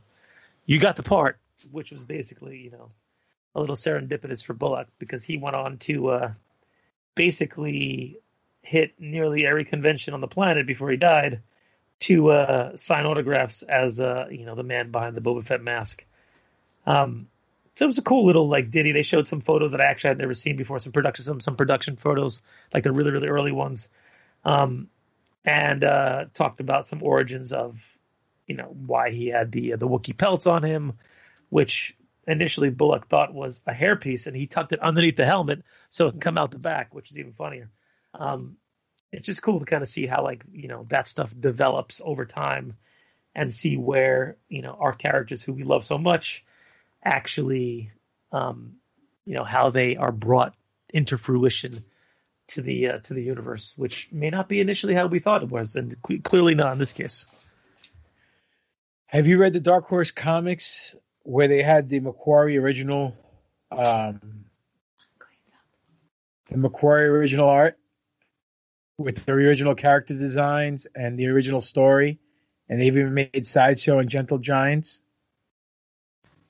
you 0.67 0.79
got 0.79 0.97
the 0.97 1.03
part 1.03 1.39
which 1.71 1.93
was 1.93 2.05
basically 2.05 2.59
you 2.59 2.71
know 2.71 2.91
a 3.55 3.61
little 3.61 3.77
serendipitous 3.77 4.43
for 4.43 4.55
Bulloch 4.55 4.89
because 4.99 5.23
he 5.23 5.37
went 5.37 5.57
on 5.57 5.79
to 5.79 6.09
uh, 6.09 6.33
basically 7.15 8.19
hit 8.63 8.95
nearly 8.99 9.47
every 9.47 9.65
convention 9.65 10.15
on 10.15 10.21
the 10.21 10.29
planet 10.29 10.67
before 10.67 10.91
he 10.91 10.97
died 10.97 11.41
to 12.03 12.31
uh, 12.31 12.77
sign 12.77 13.07
autographs 13.07 13.63
as 13.63 14.01
uh, 14.01 14.27
you 14.31 14.45
know 14.45 14.55
the 14.55 14.63
man 14.65 14.91
behind 14.91 15.17
the 15.17 15.21
Boba 15.21 15.45
Fett 15.45 15.63
mask. 15.63 16.05
Um, 16.85 17.29
so 17.75 17.85
it 17.85 17.87
was 17.87 17.99
a 17.99 18.03
cool 18.03 18.27
little 18.27 18.49
like 18.49 18.71
ditty. 18.71 18.93
They 18.93 19.03
showed 19.03 19.29
some 19.29 19.41
photos 19.41 19.73
that 19.73 19.81
I 19.81 19.87
actually 19.87 20.09
had 20.09 20.19
never 20.19 20.35
seen 20.35 20.57
before. 20.57 20.79
Some 20.79 20.93
production, 20.93 21.25
some 21.25 21.41
some 21.41 21.57
production 21.57 21.97
photos, 21.97 22.43
like 22.75 22.83
the 22.83 22.93
really 22.93 23.13
really 23.13 23.29
early 23.29 23.53
ones, 23.53 23.89
um, 24.45 24.89
and 25.45 25.85
uh, 25.85 26.27
talked 26.35 26.61
about 26.61 26.87
some 26.87 27.03
origins 27.03 27.53
of 27.53 27.97
you 28.47 28.57
know 28.57 28.75
why 28.87 29.11
he 29.11 29.29
had 29.29 29.53
the 29.53 29.77
the 29.77 29.89
Wookiee 29.89 30.19
pelts 30.19 30.47
on 30.47 30.65
him, 30.65 30.95
which 31.51 31.97
initially 32.27 32.71
Bulloch 32.71 33.07
thought 33.07 33.33
was 33.33 33.63
a 33.67 33.73
hairpiece, 33.73 34.27
and 34.27 34.37
he 34.37 34.47
tucked 34.47 34.73
it 34.73 34.81
underneath 34.81 35.17
the 35.17 35.25
helmet 35.25 35.63
so 35.89 36.09
it 36.09 36.13
can 36.13 36.21
come 36.21 36.39
out 36.39 36.51
the 36.51 36.59
back, 36.59 36.95
which 36.95 37.13
is 37.13 37.19
even 37.19 37.33
funnier. 37.33 37.71
Um, 38.15 38.57
it's 39.13 39.27
just 39.27 39.43
cool 39.43 39.61
to 39.61 39.67
kind 39.67 39.83
of 39.83 39.89
see 39.89 40.07
how 40.07 40.23
like 40.23 40.43
you 40.53 40.69
know 40.69 40.87
that 40.89 41.07
stuff 41.07 41.33
develops 41.39 42.01
over 42.05 42.25
time, 42.25 42.77
and 43.35 43.55
see 43.55 43.77
where 43.77 44.37
you 44.49 44.63
know 44.63 44.77
our 44.81 44.95
characters 44.95 45.43
who 45.45 45.53
we 45.53 45.65
love 45.65 45.85
so 45.85 45.99
much 45.99 46.45
actually, 47.05 47.91
um, 48.31 48.77
you 49.25 49.35
know, 49.35 49.45
how 49.45 49.71
they 49.71 49.97
are 49.97 50.13
brought 50.13 50.55
into 50.91 51.19
fruition 51.19 51.85
to 52.49 52.63
the 52.63 52.89
uh, 52.89 52.99
to 53.01 53.15
the 53.15 53.23
universe, 53.23 53.75
which 53.77 54.09
may 54.13 54.31
not 54.31 54.49
be 54.49 54.61
initially 54.61 54.95
how 54.95 55.07
we 55.07 55.19
thought 55.19 55.43
it 55.43 55.51
was, 55.51 55.77
and 55.77 55.95
cl- 56.07 56.21
clearly 56.23 56.55
not 56.55 56.73
in 56.73 56.79
this 56.79 56.93
case. 56.93 57.27
Have 59.07 59.27
you 59.27 59.39
read 59.39 59.53
the 59.53 59.61
Dark 59.61 59.87
Horse 59.87 60.11
comics 60.11 60.95
where 61.23 61.49
they 61.49 61.63
had 61.63 61.89
the 61.89 62.01
McQuarrie 62.01 62.61
original, 62.61 63.15
um, 63.71 64.47
the 66.49 66.57
McQuarrie 66.57 67.09
original 67.09 67.49
art 67.49 67.79
with 69.03 69.25
the 69.25 69.33
original 69.33 69.75
character 69.75 70.15
designs 70.15 70.87
and 70.95 71.19
the 71.19 71.27
original 71.29 71.61
story, 71.61 72.19
and 72.69 72.81
they've 72.81 72.97
even 72.97 73.15
made 73.15 73.47
sideshow 73.47 73.99
and 73.99 74.09
Gentle 74.09 74.39
Giants 74.39 75.03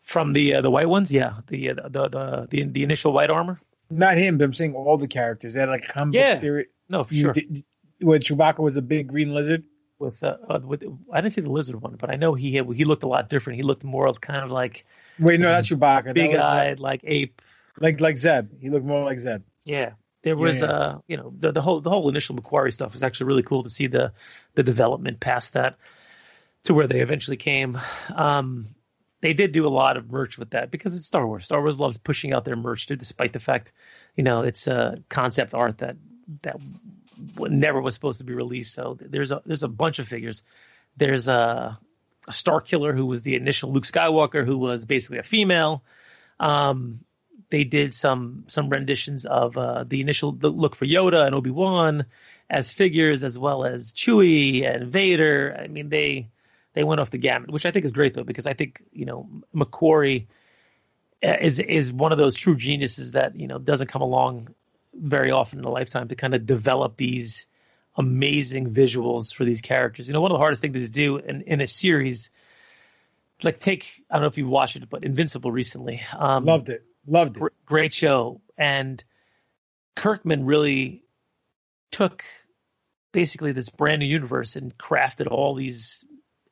from 0.03 0.33
the 0.33 0.55
uh, 0.55 0.61
the 0.61 0.71
white 0.71 0.89
ones. 0.89 1.13
Yeah, 1.13 1.35
the, 1.49 1.71
uh, 1.71 1.75
the 1.89 2.09
the 2.09 2.47
the 2.51 2.65
the 2.65 2.83
initial 2.83 3.13
white 3.13 3.31
armor. 3.31 3.61
Not 3.91 4.17
him, 4.17 4.39
but 4.39 4.45
I'm 4.45 4.53
saying 4.53 4.75
all 4.75 4.97
the 4.97 5.09
characters. 5.09 5.55
They 5.55 5.61
had 5.61 5.69
like 5.69 5.85
a 5.89 5.93
comic 5.93 6.15
Yeah. 6.15 6.33
book 6.33 6.41
series. 6.41 6.67
No, 6.89 7.05
for 7.05 7.15
You 7.15 7.23
sure. 7.25 7.33
did- 7.33 7.65
where 8.01 8.19
Chewbacca 8.19 8.59
was 8.59 8.77
a 8.77 8.83
big 8.83 9.07
green 9.09 9.33
lizard. 9.33 9.65
With 9.99 10.21
uh, 10.25 10.37
uh, 10.51 10.59
with 10.65 10.83
I 11.13 11.21
didn't 11.21 11.35
see 11.35 11.43
the 11.43 11.53
lizard 11.53 11.81
one, 11.81 11.95
but 11.97 12.11
I 12.11 12.17
know 12.17 12.35
he 12.35 12.57
had, 12.57 12.67
he 12.75 12.85
looked 12.85 13.05
a 13.05 13.07
lot 13.07 13.29
different. 13.29 13.59
He 13.59 13.63
looked 13.63 13.85
more 13.85 14.13
kind 14.15 14.41
of 14.43 14.51
like 14.51 14.85
Wait, 15.21 15.39
no, 15.39 15.49
that's 15.49 15.69
Chewbacca. 15.71 16.07
That 16.07 16.15
big 16.15 16.35
uh, 16.35 16.43
eyed, 16.45 16.81
like 16.81 17.03
ape. 17.05 17.41
like 17.79 18.01
like 18.01 18.17
Zeb. 18.17 18.49
He 18.61 18.69
looked 18.69 18.85
more 18.85 19.05
like 19.05 19.21
Zeb. 19.21 19.43
Yeah, 19.65 19.93
there 20.23 20.37
was 20.37 20.61
Yeah, 20.61 20.67
yeah. 20.67 20.73
uh 20.73 20.99
you 21.07 21.17
know 21.17 21.33
the 21.39 21.53
the 21.53 21.63
whole 21.63 21.81
the 21.81 21.91
whole 21.91 22.09
initial 22.09 22.37
McQuarrie 22.37 22.73
stuff 22.73 22.93
was 22.93 23.03
actually 23.03 23.27
really 23.27 23.43
cool 23.43 23.63
to 23.63 23.71
see 23.71 23.87
the 23.87 24.13
the 24.55 24.63
development 24.63 25.21
past 25.21 25.55
that 25.55 25.77
to 26.65 26.75
where 26.75 26.87
they 26.87 27.01
eventually 27.01 27.37
came. 27.37 27.79
Um, 28.15 28.69
they 29.21 29.35
did 29.35 29.53
do 29.53 29.67
a 29.67 29.71
lot 29.71 29.97
of 29.97 30.11
merch 30.11 30.37
with 30.39 30.51
that 30.51 30.71
because 30.71 30.97
it's 30.97 31.07
Star 31.07 31.27
Wars. 31.27 31.45
Star 31.45 31.61
Wars 31.61 31.79
loves 31.79 31.97
pushing 31.97 32.33
out 32.33 32.45
their 32.45 32.57
merch, 32.57 32.87
too, 32.87 32.97
despite 32.97 33.33
the 33.33 33.41
fact, 33.41 33.73
you 34.17 34.25
know, 34.25 34.43
it's 34.43 34.67
a 34.67 35.03
concept 35.09 35.55
art 35.55 35.79
that 35.79 35.97
that 36.43 36.61
never 37.39 37.81
was 37.81 37.95
supposed 37.95 38.19
to 38.19 38.25
be 38.25 38.35
released. 38.35 38.75
So 38.75 38.99
there's 39.01 39.31
a 39.31 39.43
there's 39.47 39.63
a 39.63 39.69
bunch 39.69 39.99
of 39.99 40.09
figures. 40.09 40.43
There's 40.97 41.29
a, 41.29 41.79
a 42.29 42.33
Star 42.33 42.61
Killer 42.61 42.93
who 42.93 43.07
was 43.07 43.23
the 43.23 43.37
initial 43.37 43.73
Luke 43.73 43.85
Skywalker, 43.85 44.45
who 44.45 44.59
was 44.59 44.85
basically 44.85 45.19
a 45.19 45.23
female. 45.23 45.85
Um, 46.41 47.01
they 47.53 47.65
did 47.65 47.95
some 47.95 48.45
some 48.49 48.71
renditions 48.71 49.27
of 49.27 49.57
uh, 49.57 49.85
the 49.87 50.01
initial 50.01 50.33
the 50.33 50.49
look 50.49 50.75
for 50.75 50.87
Yoda 50.87 51.27
and 51.27 51.35
Obi 51.35 51.51
Wan 51.51 52.07
as 52.49 52.73
figures, 52.73 53.23
as 53.23 53.39
well 53.39 53.65
as 53.65 53.93
Chewie 53.93 54.67
and 54.67 54.89
Vader. 54.91 55.57
I 55.63 55.69
mean, 55.69 55.91
they 55.91 56.31
they 56.73 56.83
went 56.83 57.01
off 57.01 57.11
the 57.11 57.19
gamut, 57.19 57.51
which 57.51 57.67
I 57.67 57.71
think 57.71 57.85
is 57.85 57.93
great 57.93 58.15
though, 58.15 58.25
because 58.25 58.47
I 58.47 58.55
think 58.55 58.83
you 58.91 59.05
know 59.05 59.29
McQuarrie 59.55 60.27
uh, 61.23 61.37
is 61.41 61.61
is 61.61 61.93
one 61.93 62.11
of 62.11 62.19
those 62.19 62.35
true 62.35 62.57
geniuses 62.57 63.13
that 63.13 63.37
you 63.37 63.47
know 63.47 63.59
doesn't 63.59 63.89
come 63.89 64.03
along 64.03 64.49
very 64.95 65.31
often 65.31 65.59
in 65.59 65.65
a 65.67 65.71
lifetime 65.71 66.09
to 66.09 66.17
kind 66.17 66.35
of 66.35 66.47
develop 66.47 66.97
these 66.97 67.47
amazing 67.97 68.73
visuals 68.73 69.35
for 69.35 69.45
these 69.45 69.61
characters. 69.61 70.09
You 70.09 70.15
know, 70.15 70.23
one 70.23 70.31
of 70.31 70.37
the 70.37 70.43
hardest 70.43 70.63
things 70.63 70.83
to 70.83 70.91
do 70.91 71.19
in, 71.19 71.43
in 71.43 71.61
a 71.61 71.67
series, 71.67 72.31
like 73.43 73.61
take 73.61 74.03
I 74.11 74.15
don't 74.15 74.23
know 74.23 74.29
if 74.29 74.39
you've 74.39 74.49
watched 74.49 74.77
it, 74.77 74.89
but 74.89 75.05
Invincible 75.05 75.53
recently. 75.53 76.01
Um, 76.19 76.47
Loved 76.47 76.71
it. 76.71 76.87
Loved 77.07 77.37
it. 77.37 77.41
gr- 77.41 77.49
great 77.67 77.93
show. 77.93 78.41
And 78.57 79.03
Kirkman 79.97 80.45
really 80.45 81.05
took 81.91 82.25
basically 83.13 83.53
this 83.53 83.69
brand 83.69 84.01
new 84.01 84.07
universe 84.07 84.57
and 84.57 84.77
crafted 84.79 85.31
all 85.31 85.55
these 85.55 86.05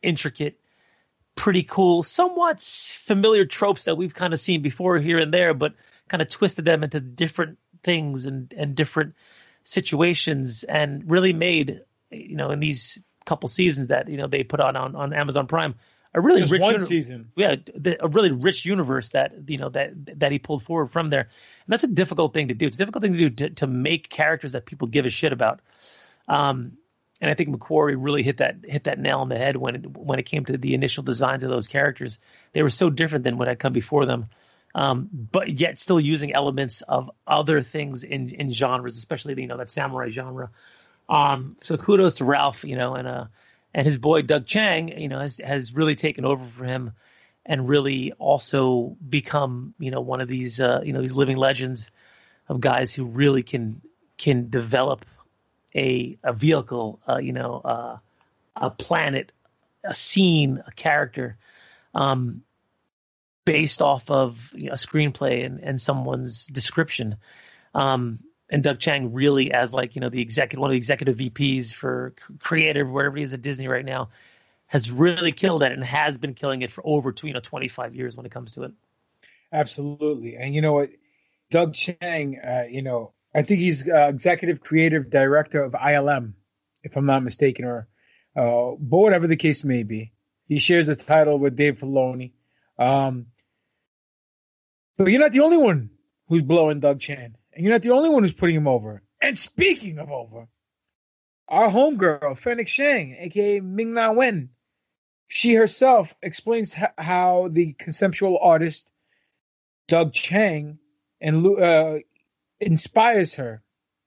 intricate, 0.02 0.60
pretty 1.34 1.62
cool, 1.62 2.02
somewhat 2.02 2.60
familiar 2.60 3.46
tropes 3.46 3.84
that 3.84 3.96
we've 3.96 4.14
kind 4.14 4.34
of 4.34 4.40
seen 4.40 4.62
before 4.62 4.98
here 4.98 5.18
and 5.18 5.32
there, 5.32 5.54
but 5.54 5.74
kind 6.08 6.20
of 6.22 6.28
twisted 6.28 6.64
them 6.64 6.82
into 6.82 7.00
different 7.00 7.58
things 7.82 8.26
and, 8.26 8.52
and 8.56 8.74
different 8.74 9.14
situations 9.64 10.64
and 10.64 11.10
really 11.10 11.32
made, 11.32 11.80
you 12.10 12.36
know, 12.36 12.50
in 12.50 12.60
these 12.60 13.00
couple 13.24 13.48
seasons 13.48 13.88
that, 13.88 14.08
you 14.08 14.16
know, 14.16 14.26
they 14.26 14.42
put 14.42 14.60
on 14.60 14.76
on, 14.76 14.96
on 14.96 15.12
Amazon 15.12 15.46
Prime, 15.46 15.74
a 16.12 16.20
really 16.20 16.40
Just 16.40 16.52
rich 16.52 16.60
one 16.60 16.72
uni- 16.74 16.84
season. 16.84 17.30
yeah, 17.36 17.56
the, 17.74 18.02
a 18.04 18.08
really 18.08 18.32
rich 18.32 18.64
universe 18.64 19.10
that 19.10 19.48
you 19.48 19.58
know 19.58 19.68
that 19.70 20.18
that 20.18 20.32
he 20.32 20.38
pulled 20.38 20.62
forward 20.64 20.88
from 20.88 21.08
there, 21.10 21.20
and 21.20 21.68
that's 21.68 21.84
a 21.84 21.88
difficult 21.88 22.34
thing 22.34 22.48
to 22.48 22.54
do. 22.54 22.66
It's 22.66 22.76
a 22.76 22.78
difficult 22.78 23.02
thing 23.02 23.12
to 23.12 23.18
do 23.18 23.30
to, 23.30 23.50
to 23.50 23.66
make 23.66 24.08
characters 24.10 24.52
that 24.52 24.66
people 24.66 24.88
give 24.88 25.06
a 25.06 25.10
shit 25.10 25.32
about. 25.32 25.60
Um, 26.28 26.72
and 27.20 27.30
I 27.30 27.34
think 27.34 27.50
McQuarrie 27.50 27.96
really 27.98 28.22
hit 28.22 28.38
that 28.38 28.56
hit 28.64 28.84
that 28.84 28.98
nail 28.98 29.20
on 29.20 29.28
the 29.28 29.38
head 29.38 29.56
when 29.56 29.74
it, 29.76 29.96
when 29.96 30.18
it 30.18 30.24
came 30.24 30.44
to 30.46 30.56
the 30.56 30.74
initial 30.74 31.02
designs 31.04 31.44
of 31.44 31.50
those 31.50 31.68
characters. 31.68 32.18
They 32.54 32.62
were 32.62 32.70
so 32.70 32.90
different 32.90 33.24
than 33.24 33.36
what 33.38 33.46
had 33.46 33.58
come 33.58 33.72
before 33.72 34.06
them, 34.06 34.26
um, 34.74 35.08
but 35.12 35.60
yet 35.60 35.78
still 35.78 36.00
using 36.00 36.32
elements 36.32 36.82
of 36.82 37.10
other 37.26 37.62
things 37.62 38.02
in 38.04 38.30
in 38.30 38.52
genres, 38.52 38.96
especially 38.96 39.40
you 39.40 39.46
know 39.46 39.58
that 39.58 39.70
samurai 39.70 40.10
genre. 40.10 40.50
Um, 41.08 41.56
so 41.62 41.76
kudos 41.76 42.16
to 42.16 42.24
Ralph, 42.24 42.64
you 42.64 42.76
know, 42.76 42.94
and 42.94 43.06
uh, 43.06 43.24
and 43.72 43.86
his 43.86 43.98
boy 43.98 44.22
Doug 44.22 44.46
Chiang, 44.46 44.88
you 44.88 45.08
know, 45.08 45.20
has 45.20 45.38
has 45.38 45.74
really 45.74 45.94
taken 45.94 46.24
over 46.24 46.44
for 46.44 46.64
him, 46.64 46.92
and 47.46 47.68
really 47.68 48.12
also 48.12 48.96
become, 49.08 49.74
you 49.78 49.90
know, 49.90 50.00
one 50.00 50.20
of 50.20 50.28
these, 50.28 50.60
uh, 50.60 50.80
you 50.84 50.92
know, 50.92 51.00
these 51.00 51.14
living 51.14 51.36
legends 51.36 51.90
of 52.48 52.60
guys 52.60 52.94
who 52.94 53.04
really 53.04 53.42
can 53.42 53.80
can 54.18 54.50
develop 54.50 55.04
a 55.74 56.18
a 56.22 56.32
vehicle, 56.32 57.00
uh, 57.08 57.18
you 57.18 57.32
know, 57.32 57.60
uh, 57.64 57.98
a 58.56 58.70
planet, 58.70 59.32
a 59.84 59.94
scene, 59.94 60.62
a 60.66 60.72
character, 60.72 61.36
um, 61.94 62.42
based 63.44 63.80
off 63.80 64.10
of 64.10 64.50
you 64.52 64.66
know, 64.66 64.72
a 64.72 64.76
screenplay 64.76 65.44
and, 65.44 65.60
and 65.60 65.80
someone's 65.80 66.46
description. 66.46 67.16
Um, 67.74 68.18
and 68.50 68.62
Doug 68.62 68.80
Chiang 68.80 69.12
really 69.12 69.52
as 69.52 69.72
like 69.72 69.94
you 69.94 70.00
know 70.00 70.08
the 70.08 70.20
executive 70.20 70.60
one 70.60 70.70
of 70.70 70.72
the 70.72 70.78
executive 70.78 71.16
VPs 71.16 71.72
for 71.72 72.14
creative 72.40 72.88
wherever 72.88 73.16
he 73.16 73.22
is 73.22 73.32
at 73.32 73.42
Disney 73.42 73.68
right 73.68 73.84
now 73.84 74.10
has 74.66 74.90
really 74.90 75.32
killed 75.32 75.62
it 75.62 75.72
and 75.72 75.82
has 75.82 76.16
been 76.16 76.34
killing 76.34 76.62
it 76.62 76.70
for 76.70 76.82
over 76.86 77.10
two, 77.12 77.26
you 77.26 77.32
know 77.32 77.40
25 77.40 77.94
years 77.94 78.16
when 78.16 78.26
it 78.26 78.32
comes 78.32 78.52
to 78.52 78.64
it. 78.64 78.72
Absolutely. 79.52 80.36
And 80.36 80.54
you 80.54 80.60
know 80.60 80.74
what? 80.74 80.90
Doug 81.50 81.74
Chiang, 81.74 82.38
uh, 82.38 82.66
you 82.70 82.82
know, 82.82 83.12
I 83.34 83.42
think 83.42 83.60
he's 83.60 83.88
uh, 83.88 84.06
executive 84.08 84.60
creative 84.60 85.10
director 85.10 85.62
of 85.62 85.72
ILM, 85.72 86.34
if 86.84 86.96
I'm 86.96 87.06
not 87.06 87.24
mistaken, 87.24 87.64
or 87.64 87.88
uh, 88.36 88.76
but 88.78 88.98
whatever 88.98 89.26
the 89.26 89.36
case 89.36 89.64
may 89.64 89.82
be. 89.82 90.12
He 90.46 90.58
shares 90.58 90.86
his 90.86 90.98
title 90.98 91.38
with 91.38 91.56
Dave 91.56 91.78
Filoni. 91.78 92.32
Um, 92.78 93.26
but 94.96 95.06
you're 95.06 95.20
not 95.20 95.32
the 95.32 95.40
only 95.40 95.56
one 95.56 95.90
who's 96.28 96.42
blowing 96.42 96.80
Doug 96.80 97.00
Chan, 97.00 97.36
and 97.52 97.64
you're 97.64 97.72
not 97.72 97.82
the 97.82 97.90
only 97.90 98.08
one 98.08 98.22
who's 98.22 98.34
putting 98.34 98.56
him 98.56 98.68
over. 98.68 99.02
And 99.20 99.38
speaking 99.38 99.98
of 99.98 100.10
over, 100.10 100.48
our 101.48 101.68
homegirl, 101.68 102.38
Fennec 102.38 102.68
Shand, 102.68 103.16
aka 103.18 103.60
Ming 103.60 103.94
Na 103.94 104.12
Wen, 104.12 104.50
she 105.28 105.54
herself 105.54 106.14
explains 106.22 106.76
how 106.96 107.48
the 107.50 107.72
conceptual 107.74 108.38
artist 108.40 108.88
Doug 109.88 110.12
Chiang 110.12 110.78
and 111.20 111.46
uh, 111.60 111.98
inspires 112.60 113.34
her 113.34 113.62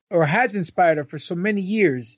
or 0.10 0.26
has 0.26 0.56
inspired 0.56 0.98
her 0.98 1.04
for 1.04 1.20
so 1.20 1.36
many 1.36 1.62
years. 1.62 2.18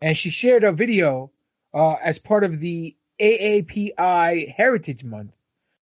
And 0.00 0.16
she 0.16 0.30
shared 0.30 0.64
a 0.64 0.72
video 0.72 1.30
uh, 1.72 1.94
as 1.94 2.18
part 2.18 2.44
of 2.44 2.60
the 2.60 2.96
AAPI 3.20 4.52
Heritage 4.52 5.04
Month. 5.04 5.32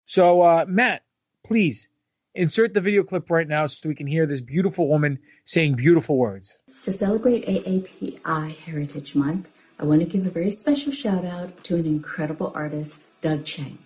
So, 0.06 0.41
uh, 0.41 0.65
Matt, 0.67 1.04
please 1.45 1.89
insert 2.38 2.73
the 2.73 2.82
video 2.82 3.04
clip 3.04 3.30
right 3.30 3.47
now 3.47 3.65
so 3.65 3.89
we 3.89 3.95
can 3.95 4.08
hear 4.08 4.26
this 4.26 4.41
beautiful 4.41 4.88
woman 4.88 5.19
saying 5.45 5.73
beautiful 5.73 6.17
words. 6.17 6.58
To 6.84 6.91
celebrate 6.91 7.45
AAPI 7.45 8.56
Heritage 8.60 9.15
Month, 9.15 9.50
I 9.80 9.86
want 9.86 10.02
to 10.02 10.08
give 10.08 10.26
a 10.26 10.30
very 10.30 10.52
special 10.52 10.91
shout 10.91 11.26
out 11.26 11.63
to 11.65 11.76
an 11.76 11.86
incredible 11.86 12.52
artist, 12.56 13.04
Doug 13.21 13.43
Chiang. 13.45 13.78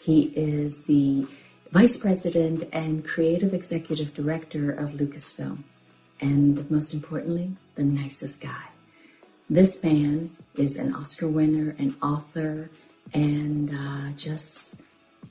He 0.00 0.32
is 0.34 0.84
the 0.86 1.26
Vice 1.70 1.96
President 1.96 2.68
and 2.72 3.04
Creative 3.04 3.54
Executive 3.54 4.12
Director 4.12 4.70
of 4.70 4.90
Lucasfilm, 4.90 5.62
and 6.20 6.70
most 6.70 6.92
importantly, 6.92 7.52
the 7.76 7.84
nicest 7.84 8.42
guy. 8.42 8.68
This 9.48 9.82
man 9.82 10.36
is 10.56 10.76
an 10.76 10.94
Oscar 10.94 11.28
winner, 11.28 11.74
an 11.78 11.96
author, 12.02 12.68
and 13.14 13.70
uh, 13.74 14.10
just 14.16 14.80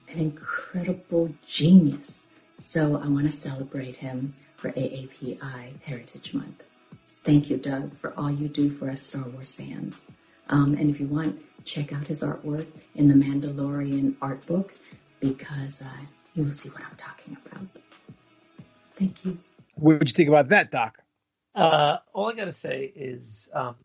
an 0.09 0.19
incredible 0.19 1.33
genius. 1.45 2.27
So 2.61 3.01
I 3.03 3.07
want 3.07 3.25
to 3.25 3.31
celebrate 3.31 3.95
him 3.95 4.35
for 4.55 4.71
AAPI 4.71 5.81
Heritage 5.81 6.35
Month. 6.35 6.63
Thank 7.23 7.49
you, 7.49 7.57
Doug, 7.57 7.97
for 7.97 8.13
all 8.15 8.29
you 8.29 8.47
do 8.47 8.69
for 8.69 8.87
us 8.87 9.01
Star 9.01 9.27
Wars 9.29 9.55
fans. 9.55 10.05
Um, 10.47 10.75
and 10.75 10.87
if 10.87 10.99
you 10.99 11.07
want, 11.07 11.41
check 11.65 11.91
out 11.91 12.05
his 12.05 12.21
artwork 12.21 12.67
in 12.95 13.07
the 13.07 13.15
Mandalorian 13.15 14.15
art 14.21 14.45
book 14.45 14.75
because 15.19 15.81
uh, 15.81 16.05
you 16.35 16.43
will 16.43 16.51
see 16.51 16.69
what 16.69 16.83
I'm 16.83 16.95
talking 16.97 17.35
about. 17.43 17.67
Thank 18.91 19.25
you. 19.25 19.39
What 19.73 19.97
would 19.97 20.09
you 20.09 20.13
think 20.13 20.29
about 20.29 20.49
that, 20.49 20.69
Doc? 20.69 20.99
Uh, 21.55 21.97
all 22.13 22.29
I 22.31 22.35
gotta 22.35 22.53
say 22.53 22.91
is, 22.95 23.49
um, 23.53 23.75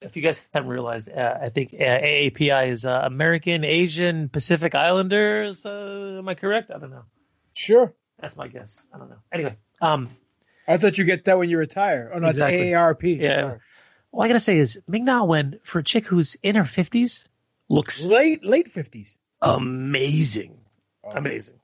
if 0.00 0.14
you 0.14 0.22
guys 0.22 0.40
haven't 0.52 0.70
realized, 0.70 1.10
uh, 1.10 1.38
I 1.42 1.48
think 1.48 1.74
uh, 1.74 1.82
AAPI 1.82 2.68
is 2.68 2.84
uh, 2.84 3.00
American 3.02 3.64
Asian 3.64 4.28
Pacific 4.28 4.76
Islanders. 4.76 5.66
Uh, 5.66 6.16
am 6.18 6.28
I 6.28 6.34
correct? 6.34 6.70
I 6.70 6.78
don't 6.78 6.90
know. 6.90 7.04
Sure. 7.54 7.94
That's 8.20 8.36
my 8.36 8.48
guess. 8.48 8.86
I 8.94 8.98
don't 8.98 9.10
know. 9.10 9.16
Anyway, 9.32 9.56
um, 9.80 10.08
I 10.68 10.76
thought 10.76 10.98
you 10.98 11.04
get 11.04 11.24
that 11.26 11.38
when 11.38 11.48
you 11.50 11.58
retire. 11.58 12.10
Oh 12.14 12.18
no, 12.18 12.28
Exactly. 12.28 12.70
it's 12.70 12.76
AARP. 12.76 13.20
yeah. 13.20 13.40
Sorry. 13.40 13.58
All 14.12 14.22
I 14.22 14.28
gotta 14.28 14.40
say 14.40 14.58
is 14.58 14.80
Ming 14.86 15.04
Na 15.04 15.24
Wen 15.24 15.58
for 15.64 15.80
a 15.80 15.82
chick 15.84 16.06
who's 16.06 16.36
in 16.42 16.54
her 16.54 16.64
fifties 16.64 17.28
looks 17.68 18.04
late 18.04 18.44
late 18.44 18.70
fifties. 18.70 19.18
Amazing, 19.42 20.56
amazing. 21.12 21.58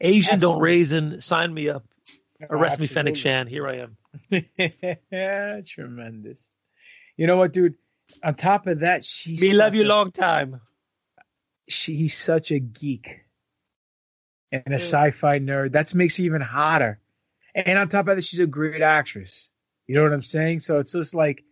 Asian 0.00 0.38
don't 0.38 0.60
raisin. 0.60 1.20
Sign 1.20 1.52
me 1.52 1.68
up. 1.68 1.84
Arrest 2.50 2.78
me, 2.78 2.86
Fennec. 2.86 3.16
Shand. 3.16 3.48
Here 3.48 3.66
I 3.66 3.86
am. 4.30 5.62
Tremendous. 5.66 6.50
You 7.16 7.26
know 7.26 7.36
what, 7.36 7.52
dude? 7.52 7.74
On 8.22 8.34
top 8.34 8.66
of 8.66 8.80
that, 8.80 9.04
she's 9.04 9.40
We 9.40 9.52
love 9.54 9.74
you 9.74 9.84
a- 9.84 9.86
long 9.88 10.12
time. 10.12 10.60
She's 11.68 12.14
such 12.16 12.50
a 12.50 12.58
geek 12.58 13.23
and 14.54 14.72
a 14.74 14.78
sci-fi 14.78 15.38
nerd. 15.38 15.72
That 15.72 15.94
makes 15.94 16.18
it 16.18 16.24
even 16.24 16.40
hotter. 16.40 16.98
And 17.54 17.78
on 17.78 17.88
top 17.88 18.08
of 18.08 18.16
that, 18.16 18.22
she's 18.22 18.40
a 18.40 18.46
great 18.46 18.82
actress. 18.82 19.50
You 19.86 19.94
know 19.94 20.02
what 20.02 20.12
I'm 20.12 20.22
saying? 20.22 20.60
So 20.60 20.78
it's 20.78 20.92
just 20.92 21.14
like 21.14 21.44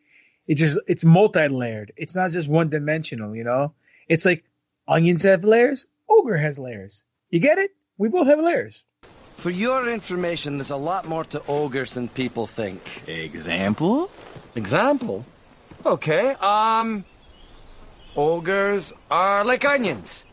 it 0.47 0.55
just 0.55 0.79
it's 0.87 1.05
multi-layered. 1.05 1.93
It's 1.97 2.17
not 2.17 2.31
just 2.31 2.49
one 2.49 2.71
dimensional. 2.71 3.37
You 3.37 3.45
know? 3.45 3.75
It's 4.09 4.25
like 4.25 4.45
onions 4.89 5.23
have 5.23 5.45
layers. 5.45 5.87
Ogre 6.09 6.37
has 6.37 6.59
layers. 6.59 7.05
You 7.31 7.41
get 7.41 7.59
it? 7.59 7.71
We 7.99 8.09
both 8.09 8.27
have 8.27 8.41
layers. 8.41 8.85
For 9.37 9.51
your 9.51 9.89
information, 9.89 10.59
there's 10.59 10.71
a 10.71 10.77
lot 10.77 11.09
more 11.09 11.25
to 11.25 11.43
ogres 11.49 11.95
than 11.95 12.09
people 12.09 12.47
think. 12.47 13.09
Example? 13.09 14.11
Example? 14.55 15.25
Okay, 15.85 16.31
um. 16.41 17.05
Ogres 18.15 18.93
are 19.11 19.43
like 19.45 19.65
onions. 19.65 20.25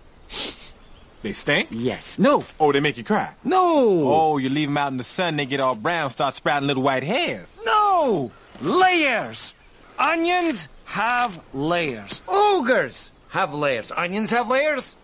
They 1.22 1.34
stink? 1.34 1.68
Yes. 1.72 2.18
No. 2.18 2.46
Oh, 2.60 2.72
they 2.72 2.80
make 2.80 2.98
you 2.98 3.04
cry? 3.04 3.34
No. 3.44 4.08
Oh, 4.08 4.38
you 4.38 4.50
leave 4.50 4.70
them 4.70 4.78
out 4.78 4.92
in 4.92 4.98
the 4.98 5.04
sun, 5.04 5.36
they 5.36 5.46
get 5.46 5.60
all 5.60 5.76
brown, 5.76 6.10
start 6.10 6.34
sprouting 6.34 6.68
little 6.68 6.84
white 6.84 7.04
hairs. 7.04 7.60
No! 7.66 8.32
Layers! 8.62 9.56
Onions 9.98 10.70
have 10.86 11.42
layers. 11.54 12.22
Ogres 12.28 13.12
have 13.30 13.54
layers. 13.54 13.92
Onions 13.92 14.30
have 14.32 14.48
layers? 14.48 14.96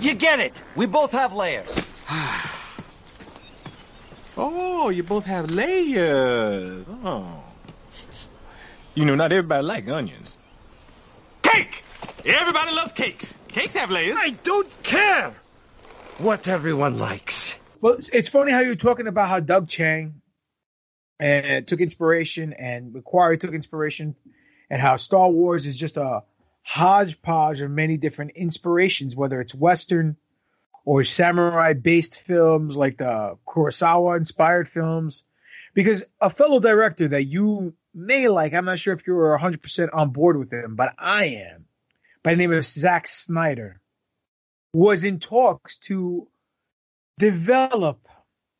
You 0.00 0.14
get 0.14 0.38
it. 0.38 0.62
We 0.76 0.86
both 0.86 1.12
have 1.12 1.34
layers. 1.34 1.86
Oh, 4.38 4.90
you 4.90 5.02
both 5.02 5.24
have 5.24 5.50
layers. 5.50 6.86
Oh. 7.02 7.42
You 8.94 9.06
know, 9.06 9.14
not 9.14 9.32
everybody 9.32 9.62
like 9.62 9.88
onions. 9.88 10.36
Cake! 11.40 11.82
Everybody 12.22 12.74
loves 12.74 12.92
cakes. 12.92 13.34
Cakes 13.48 13.72
have 13.72 13.90
layers. 13.90 14.18
I 14.20 14.36
don't 14.44 14.82
care 14.82 15.34
what 16.18 16.48
everyone 16.48 16.98
likes. 16.98 17.58
Well, 17.80 17.98
it's, 18.12 18.28
funny 18.28 18.52
how 18.52 18.60
you're 18.60 18.74
talking 18.74 19.06
about 19.06 19.28
how 19.28 19.40
Doug 19.40 19.68
Chiang 19.68 20.22
uh, 21.20 21.60
took 21.60 21.80
inspiration 21.80 22.54
and 22.54 22.94
McQuarrie 22.94 23.38
took 23.38 23.52
inspiration, 23.52 24.16
and 24.70 24.80
how 24.80 24.96
Star 24.96 25.30
Wars 25.30 25.66
is 25.66 25.76
just 25.76 25.96
a 25.96 26.22
hodgepodge 26.62 27.60
of 27.60 27.70
many 27.70 27.96
different 27.96 28.32
inspirations, 28.32 29.14
whether 29.14 29.40
it's 29.40 29.54
Western 29.54 30.16
or 30.84 31.04
samurai 31.04 31.74
based 31.74 32.18
films 32.18 32.76
like 32.76 32.96
the 32.96 33.36
Kurosawa 33.46 34.16
inspired 34.16 34.68
films. 34.68 35.22
Because 35.74 36.04
a 36.20 36.30
fellow 36.30 36.60
director 36.60 37.08
that 37.08 37.24
you 37.24 37.74
may 37.94 38.28
like, 38.28 38.54
I'm 38.54 38.64
not 38.64 38.78
sure 38.78 38.94
if 38.94 39.06
you're 39.06 39.38
100% 39.38 39.88
on 39.92 40.10
board 40.10 40.38
with 40.38 40.50
him, 40.50 40.74
but 40.74 40.94
I 40.98 41.26
am, 41.26 41.66
by 42.22 42.32
the 42.32 42.38
name 42.38 42.52
of 42.52 42.64
Zack 42.64 43.06
Snyder, 43.06 43.80
was 44.76 45.04
in 45.04 45.18
talks 45.18 45.78
to 45.78 46.28
develop 47.18 48.06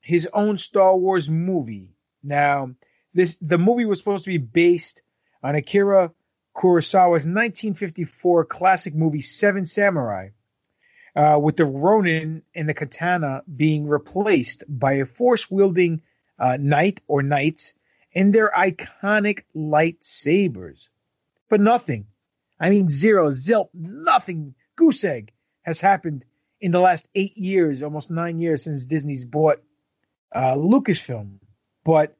his 0.00 0.26
own 0.32 0.56
Star 0.56 0.96
Wars 0.96 1.28
movie. 1.28 1.92
Now, 2.22 2.70
this 3.12 3.36
the 3.42 3.58
movie 3.58 3.84
was 3.84 3.98
supposed 3.98 4.24
to 4.24 4.30
be 4.30 4.38
based 4.38 5.02
on 5.42 5.56
Akira 5.56 6.12
Kurosawa's 6.56 7.26
1954 7.28 8.46
classic 8.46 8.94
movie 8.94 9.20
Seven 9.20 9.66
Samurai, 9.66 10.30
uh, 11.14 11.38
with 11.38 11.58
the 11.58 11.66
Ronin 11.66 12.44
and 12.54 12.66
the 12.66 12.72
katana 12.72 13.42
being 13.54 13.86
replaced 13.86 14.64
by 14.66 14.94
a 14.94 15.04
force 15.04 15.50
wielding 15.50 16.00
uh, 16.38 16.56
knight 16.58 17.02
or 17.08 17.22
knights 17.22 17.74
and 18.14 18.32
their 18.32 18.50
iconic 18.56 19.40
lightsabers. 19.54 20.88
But 21.50 21.60
nothing, 21.60 22.06
I 22.58 22.70
mean 22.70 22.88
zero, 22.88 23.32
zilp, 23.32 23.68
nothing, 23.74 24.54
goose 24.76 25.04
egg 25.04 25.34
has 25.66 25.80
happened 25.80 26.24
in 26.60 26.70
the 26.70 26.80
last 26.80 27.08
eight 27.14 27.36
years, 27.36 27.82
almost 27.82 28.10
nine 28.10 28.38
years 28.38 28.62
since 28.62 28.86
Disney's 28.86 29.26
bought 29.26 29.58
uh, 30.34 30.54
Lucasfilm. 30.54 31.38
But 31.84 32.16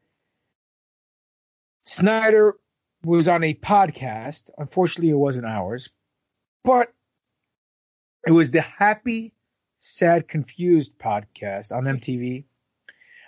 Snyder 1.84 2.56
was 3.04 3.28
on 3.28 3.44
a 3.44 3.54
podcast. 3.54 4.50
Unfortunately, 4.58 5.10
it 5.10 5.14
wasn't 5.14 5.46
ours, 5.46 5.88
but 6.64 6.92
it 8.26 8.32
was 8.32 8.50
the 8.50 8.60
Happy, 8.60 9.32
Sad, 9.78 10.26
Confused 10.26 10.98
podcast 10.98 11.72
on 11.72 11.84
MTV. 11.84 12.44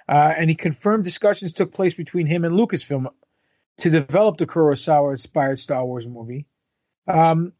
Uh, 0.08 0.34
and 0.36 0.50
he 0.50 0.56
confirmed 0.56 1.04
discussions 1.04 1.52
took 1.52 1.72
place 1.72 1.94
between 1.94 2.26
him 2.26 2.44
and 2.44 2.54
Lucasfilm 2.54 3.06
to 3.78 3.90
develop 3.90 4.38
the 4.38 4.46
Kurosawa 4.46 5.12
inspired 5.12 5.58
Star 5.58 5.84
Wars 5.84 6.06
movie. 6.06 6.46
Um, 7.06 7.52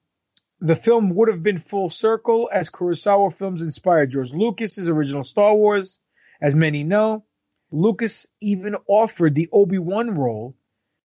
the 0.61 0.77
film 0.77 1.11
would 1.15 1.29
have 1.29 1.43
been 1.43 1.59
full 1.59 1.89
circle 1.89 2.49
as 2.53 2.71
Kurosawa 2.71 3.33
films 3.33 3.63
inspired 3.63 4.11
George 4.11 4.33
Lucas's 4.33 4.89
original 4.89 5.25
Star 5.25 5.55
Wars. 5.55 6.01
As 6.41 6.55
many 6.55 6.85
know, 6.85 7.25
Lucas 7.71 8.27
even 8.41 8.77
offered 8.89 9.35
the 9.35 9.49
Obi 9.53 9.79
Wan 9.79 10.15
role, 10.15 10.57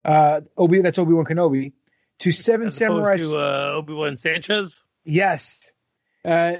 uh, 0.03 0.41
Obi 0.57 0.81
that's 0.81 0.99
Obi 0.99 1.13
Wan 1.13 1.25
Kenobi, 1.25 1.73
to 2.19 2.31
Seven 2.31 2.67
As 2.67 2.77
Samurai. 2.77 3.17
to 3.17 3.37
uh, 3.37 3.71
Obi 3.75 3.93
Wan 3.93 4.17
Sanchez. 4.17 4.83
Yes. 5.03 5.71
Uh, 6.23 6.57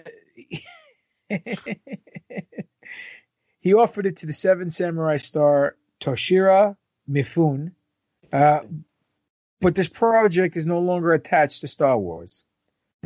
he 3.60 3.74
offered 3.74 4.06
it 4.06 4.18
to 4.18 4.26
the 4.26 4.34
Seven 4.34 4.70
Samurai 4.70 5.18
star 5.18 5.76
Toshiro 6.00 6.76
Mifune, 7.10 7.72
uh, 8.34 8.62
but 9.60 9.76
this 9.76 9.90
project 9.90 10.58
is 10.58 10.66
no 10.66 10.80
longer 10.80 11.12
attached 11.14 11.62
to 11.62 11.68
Star 11.68 11.98
Wars. 11.98 12.44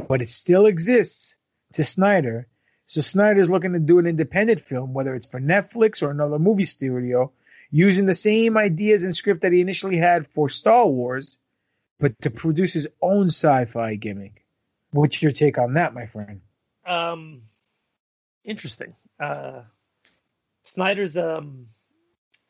But 0.07 0.21
it 0.21 0.29
still 0.29 0.65
exists 0.65 1.37
to 1.73 1.83
Snyder. 1.83 2.47
So 2.85 3.01
Snyder's 3.01 3.49
looking 3.49 3.73
to 3.73 3.79
do 3.79 3.99
an 3.99 4.05
independent 4.05 4.59
film, 4.59 4.93
whether 4.93 5.15
it's 5.15 5.27
for 5.27 5.39
Netflix 5.39 6.03
or 6.03 6.11
another 6.11 6.37
movie 6.37 6.65
studio, 6.65 7.31
using 7.71 8.05
the 8.05 8.13
same 8.13 8.57
ideas 8.57 9.03
and 9.03 9.15
script 9.15 9.41
that 9.41 9.51
he 9.51 9.61
initially 9.61 9.97
had 9.97 10.27
for 10.27 10.49
Star 10.49 10.85
Wars, 10.87 11.39
but 11.99 12.19
to 12.21 12.29
produce 12.29 12.73
his 12.73 12.87
own 13.01 13.27
sci-fi 13.27 13.95
gimmick. 13.95 14.45
What's 14.91 15.21
your 15.21 15.31
take 15.31 15.57
on 15.57 15.73
that, 15.73 15.93
my 15.93 16.05
friend? 16.05 16.41
Um, 16.85 17.41
interesting. 18.43 18.95
Uh, 19.19 19.61
Snyder's 20.63 21.17
um, 21.17 21.67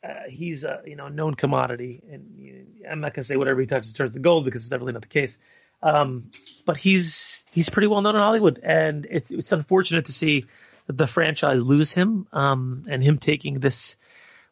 uh, 0.06 0.28
he's 0.28 0.64
a 0.64 0.82
you 0.86 0.96
know 0.96 1.08
known 1.08 1.34
commodity, 1.34 2.02
and 2.10 2.66
I'm 2.88 3.00
not 3.00 3.14
gonna 3.14 3.24
say 3.24 3.36
whatever 3.36 3.60
he 3.60 3.66
touches 3.66 3.92
turns 3.92 4.14
to 4.14 4.20
gold 4.20 4.44
because 4.44 4.62
it's 4.62 4.70
definitely 4.70 4.92
not 4.92 5.02
the 5.02 5.08
case. 5.08 5.38
Um, 5.86 6.30
but 6.64 6.76
he's 6.76 7.44
he's 7.52 7.68
pretty 7.68 7.86
well 7.86 8.02
known 8.02 8.16
in 8.16 8.20
Hollywood, 8.20 8.58
and 8.62 9.06
it's 9.08 9.30
it's 9.30 9.52
unfortunate 9.52 10.06
to 10.06 10.12
see 10.12 10.46
the 10.88 11.06
franchise 11.06 11.62
lose 11.62 11.92
him, 11.92 12.26
um, 12.32 12.84
and 12.88 13.04
him 13.04 13.18
taking 13.18 13.60
this 13.60 13.96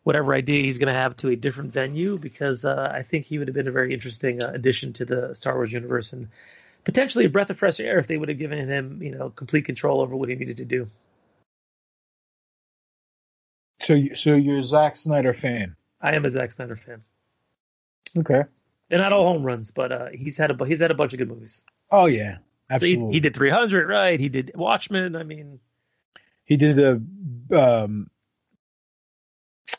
whatever 0.05 0.33
idea 0.33 0.63
he's 0.63 0.79
going 0.79 0.95
to 0.95 1.01
have 1.01 1.17
to 1.17 1.31
a 1.31 1.37
different 1.37 1.73
venue 1.73 2.19
because 2.19 2.65
uh, 2.65 2.93
I 2.95 3.03
think 3.03 3.25
he 3.25 3.39
would 3.39 3.49
have 3.49 3.55
been 3.55 3.67
a 3.67 3.73
very 3.73 3.93
interesting 3.93 4.43
uh, 4.43 4.53
addition 4.55 4.93
to 4.95 5.05
the 5.05 5.35
Star 5.35 5.55
Wars 5.55 5.73
universe 5.73 6.13
and 6.13 6.29
potentially 6.85 7.25
a 7.25 7.31
breath 7.31 7.51
of 7.51 7.59
fresh 7.59 7.81
air 7.81 7.99
if 7.99 8.07
they 8.07 8.17
would 8.17 8.29
have 8.29 8.39
given 8.39 8.69
him 8.69 9.03
you 9.03 9.11
know 9.11 9.31
complete 9.31 9.65
control 9.65 10.03
over 10.03 10.15
what 10.15 10.29
he 10.29 10.37
needed 10.37 10.59
to 10.59 10.65
do. 10.65 10.87
So, 13.83 13.99
so 14.15 14.35
you're 14.37 14.59
a 14.59 14.63
Zack 14.63 14.95
Snyder 14.95 15.35
fan? 15.35 15.75
I 16.01 16.15
am 16.15 16.25
a 16.25 16.31
Zack 16.31 16.53
Snyder 16.53 16.77
fan. 16.77 17.03
Okay. 18.17 18.45
They're 18.89 18.99
not 18.99 19.13
all 19.13 19.27
home 19.33 19.43
runs, 19.43 19.71
but 19.71 19.93
uh, 19.93 20.07
he's 20.13 20.37
had 20.37 20.51
a 20.51 20.65
he's 20.67 20.81
had 20.81 20.91
a 20.91 20.95
bunch 20.95 21.13
of 21.15 21.19
good 21.19 21.29
movies. 21.29 21.63
Oh 21.91 22.07
yeah, 22.07 22.37
So 22.37 22.75
absolutely. 22.77 23.07
he, 23.07 23.13
he 23.15 23.21
did 23.21 23.35
300, 23.35 23.89
right? 23.89 24.19
He 24.21 24.29
did 24.29 24.53
Watchmen. 24.55 25.17
I 25.17 25.23
mean, 25.23 25.61
He 26.45 26.57
did 26.57 26.77
the 26.77 27.03
um, 27.59 28.11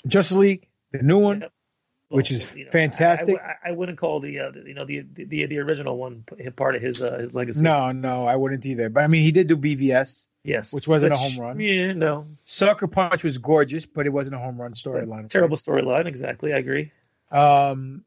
Justice 0.07 0.37
League, 0.37 0.67
the 0.91 1.01
new 1.03 1.19
one, 1.19 1.45
which 2.09 2.31
is 2.31 2.55
you 2.55 2.65
know, 2.65 2.71
fantastic. 2.71 3.35
I, 3.39 3.69
I, 3.69 3.69
I 3.69 3.71
wouldn't 3.71 3.97
call 3.97 4.19
the 4.19 4.39
uh, 4.39 4.51
you 4.65 4.73
know 4.73 4.85
the 4.85 5.01
the 5.13 5.25
the, 5.25 5.45
the 5.45 5.59
original 5.59 5.97
one 5.97 6.23
part 6.55 6.75
of 6.75 6.81
his 6.81 7.01
uh, 7.01 7.17
his 7.19 7.33
legacy. 7.33 7.61
no, 7.61 7.91
no, 7.91 8.25
I 8.25 8.35
wouldn't 8.35 8.65
either. 8.65 8.89
But 8.89 9.03
I 9.03 9.07
mean, 9.07 9.23
he 9.23 9.31
did 9.31 9.47
do 9.47 9.57
BVS, 9.57 10.27
Yes, 10.43 10.71
which 10.73 10.87
wasn't 10.87 11.11
Which- 11.11 11.19
a 11.19 11.23
home 11.23 11.39
run. 11.39 11.59
Yeah, 11.59 11.93
no, 11.93 12.25
Sucker 12.45 12.87
Punch 12.87 13.23
was 13.23 13.37
gorgeous, 13.37 13.85
but 13.85 14.05
it 14.05 14.09
wasn't 14.11 14.35
a 14.35 14.39
home 14.39 14.59
run 14.61 14.73
storyline. 14.73 15.29
terrible 15.29 15.57
storyline. 15.57 16.05
Exactly, 16.05 16.53
I 16.53 16.57
agree. 16.57 16.91
Um, 17.31 18.03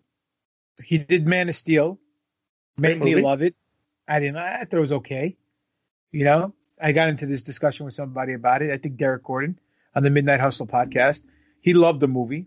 he 0.82 0.98
did 0.98 1.26
Man 1.26 1.48
of 1.48 1.54
Steel. 1.54 1.98
Made 2.76 3.00
me 3.00 3.16
love 3.16 3.42
it. 3.42 3.54
I 4.06 4.20
didn't. 4.20 4.36
I 4.36 4.58
thought 4.58 4.76
it 4.76 4.80
was 4.80 4.92
okay. 4.92 5.36
You 6.12 6.24
know, 6.24 6.54
I 6.80 6.92
got 6.92 7.08
into 7.08 7.26
this 7.26 7.42
discussion 7.42 7.84
with 7.84 7.94
somebody 7.94 8.32
about 8.32 8.62
it. 8.62 8.72
I 8.72 8.78
think 8.78 8.96
Derek 8.96 9.24
Gordon 9.24 9.58
on 9.94 10.02
the 10.02 10.10
Midnight 10.10 10.40
Hustle 10.40 10.66
podcast. 10.66 11.22
He 11.60 11.74
loved 11.74 12.00
the 12.00 12.08
movie, 12.08 12.46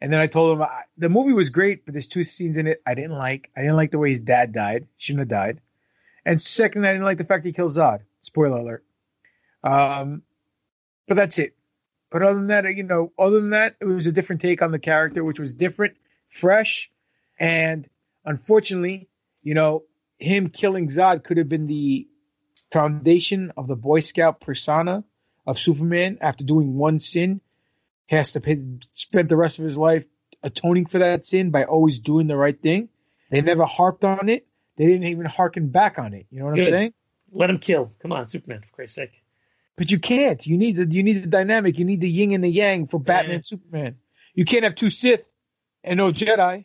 and 0.00 0.12
then 0.12 0.20
I 0.20 0.26
told 0.26 0.56
him 0.56 0.62
I, 0.62 0.82
the 0.96 1.08
movie 1.08 1.32
was 1.32 1.50
great, 1.50 1.84
but 1.84 1.94
there's 1.94 2.08
two 2.08 2.24
scenes 2.24 2.56
in 2.56 2.66
it 2.66 2.82
I 2.86 2.94
didn't 2.94 3.16
like. 3.16 3.50
I 3.56 3.60
didn't 3.60 3.76
like 3.76 3.92
the 3.92 3.98
way 3.98 4.10
his 4.10 4.20
dad 4.20 4.52
died. 4.52 4.86
Shouldn't 4.96 5.20
have 5.20 5.28
died. 5.28 5.60
And 6.24 6.42
second, 6.42 6.84
I 6.84 6.92
didn't 6.92 7.04
like 7.04 7.18
the 7.18 7.24
fact 7.24 7.44
he 7.46 7.52
killed 7.52 7.70
Zod. 7.70 8.00
Spoiler 8.20 8.58
alert. 8.58 8.84
Um, 9.62 10.22
but 11.06 11.14
that's 11.14 11.38
it. 11.38 11.54
But 12.10 12.22
other 12.22 12.34
than 12.34 12.48
that, 12.48 12.64
you 12.74 12.82
know, 12.82 13.12
other 13.18 13.40
than 13.40 13.50
that, 13.50 13.76
it 13.80 13.84
was 13.84 14.06
a 14.06 14.12
different 14.12 14.40
take 14.40 14.62
on 14.62 14.70
the 14.70 14.78
character, 14.78 15.24
which 15.24 15.38
was 15.38 15.54
different, 15.54 15.96
fresh, 16.28 16.90
and 17.38 17.86
unfortunately, 18.24 19.08
you 19.42 19.54
know, 19.54 19.84
him 20.18 20.48
killing 20.48 20.88
Zod 20.88 21.24
could 21.24 21.36
have 21.36 21.48
been 21.48 21.66
the 21.66 22.08
foundation 22.72 23.52
of 23.56 23.68
the 23.68 23.76
Boy 23.76 24.00
Scout 24.00 24.40
persona 24.40 25.04
of 25.46 25.58
Superman 25.58 26.18
after 26.20 26.44
doing 26.44 26.74
one 26.74 26.98
sin. 26.98 27.40
He 28.06 28.16
has 28.16 28.32
to 28.32 28.40
pay, 28.40 28.58
spend 28.92 29.28
the 29.28 29.36
rest 29.36 29.58
of 29.58 29.64
his 29.64 29.78
life 29.78 30.04
atoning 30.42 30.86
for 30.86 30.98
that 30.98 31.26
sin 31.26 31.50
by 31.50 31.64
always 31.64 31.98
doing 31.98 32.26
the 32.26 32.36
right 32.36 32.60
thing. 32.60 32.88
They 33.30 33.40
never 33.42 33.64
harped 33.64 34.04
on 34.04 34.28
it. 34.28 34.46
They 34.76 34.86
didn't 34.86 35.04
even 35.08 35.26
harken 35.26 35.68
back 35.68 35.98
on 35.98 36.14
it. 36.14 36.26
You 36.30 36.40
know 36.40 36.46
what 36.46 36.58
I'm 36.58 36.64
saying? 36.64 36.94
Let 37.30 37.50
him 37.50 37.58
kill. 37.58 37.92
Come 38.00 38.12
on, 38.12 38.26
Superman, 38.26 38.62
for 38.62 38.68
Christ's 38.74 38.94
sake. 38.94 39.22
But 39.76 39.90
you 39.90 39.98
can't. 39.98 40.44
You 40.46 40.56
need 40.56 40.76
the 40.76 40.86
you 40.86 41.02
need 41.02 41.22
the 41.22 41.28
dynamic. 41.28 41.78
You 41.78 41.84
need 41.84 42.00
the 42.00 42.08
yin 42.08 42.32
and 42.32 42.42
the 42.42 42.48
yang 42.48 42.88
for 42.88 42.98
Batman 42.98 43.30
Yeah. 43.30 43.34
and 43.36 43.46
Superman. 43.46 43.96
You 44.34 44.44
can't 44.44 44.64
have 44.64 44.74
two 44.74 44.90
Sith 44.90 45.28
and 45.84 45.98
no 45.98 46.10
Jedi. 46.12 46.64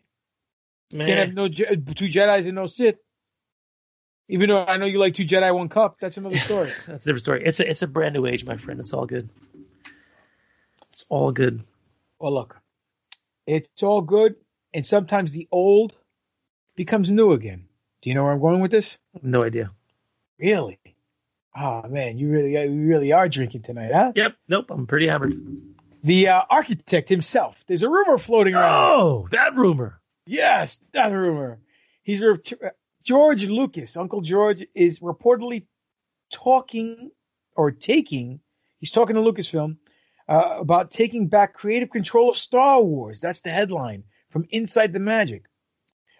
Man. 0.93 1.07
can't 1.07 1.19
have 1.19 1.33
no 1.33 1.47
two 1.47 1.63
Jedi's 2.07 2.47
and 2.47 2.55
no 2.55 2.65
Sith. 2.65 2.99
Even 4.29 4.49
though 4.49 4.65
I 4.65 4.77
know 4.77 4.85
you 4.85 4.99
like 4.99 5.15
two 5.15 5.25
Jedi, 5.25 5.53
one 5.53 5.69
cup, 5.69 5.99
that's 5.99 6.17
another 6.17 6.39
story. 6.39 6.71
That's 6.87 7.05
a 7.05 7.09
different 7.09 7.21
story. 7.21 7.43
It's 7.45 7.59
a 7.59 7.69
it's 7.69 7.81
a 7.81 7.87
brand 7.87 8.15
new 8.15 8.25
age, 8.25 8.45
my 8.45 8.57
friend. 8.57 8.79
It's 8.79 8.93
all 8.93 9.05
good. 9.05 9.29
It's 10.91 11.05
all 11.09 11.31
good. 11.31 11.63
well, 12.19 12.31
look, 12.33 12.57
it's 13.45 13.83
all 13.83 14.01
good, 14.01 14.35
and 14.73 14.85
sometimes 14.85 15.31
the 15.31 15.47
old 15.51 15.97
becomes 16.75 17.11
new 17.11 17.33
again. 17.33 17.67
Do 18.01 18.09
you 18.09 18.15
know 18.15 18.23
where 18.23 18.33
I'm 18.33 18.39
going 18.39 18.61
with 18.61 18.71
this? 18.71 18.97
No 19.21 19.43
idea. 19.43 19.71
Really? 20.39 20.79
Oh 21.55 21.87
man, 21.87 22.17
you 22.17 22.29
really 22.29 22.53
you 22.53 22.87
really 22.87 23.11
are 23.11 23.27
drinking 23.29 23.61
tonight, 23.61 23.91
huh? 23.93 24.13
Yep. 24.15 24.35
Nope. 24.47 24.71
I'm 24.71 24.87
pretty 24.87 25.07
hammered. 25.07 25.35
The 26.03 26.29
uh, 26.29 26.41
architect 26.49 27.09
himself. 27.09 27.63
There's 27.67 27.83
a 27.83 27.89
rumor 27.89 28.17
floating 28.17 28.55
around. 28.55 28.91
Oh, 29.01 29.27
that 29.31 29.55
rumor. 29.55 29.99
Yes, 30.25 30.79
that 30.93 31.07
rumor. 31.11 31.59
He's 32.03 32.21
re- 32.21 32.37
George 33.03 33.47
Lucas. 33.47 33.97
Uncle 33.97 34.21
George 34.21 34.65
is 34.75 34.99
reportedly 34.99 35.65
talking 36.31 37.11
or 37.55 37.71
taking. 37.71 38.39
He's 38.79 38.91
talking 38.91 39.15
to 39.15 39.21
Lucasfilm 39.21 39.77
uh, 40.27 40.57
about 40.59 40.91
taking 40.91 41.27
back 41.27 41.53
creative 41.53 41.89
control 41.89 42.29
of 42.29 42.37
Star 42.37 42.81
Wars. 42.81 43.19
That's 43.19 43.41
the 43.41 43.49
headline 43.49 44.03
from 44.29 44.45
Inside 44.49 44.93
the 44.93 44.99
Magic. 44.99 45.43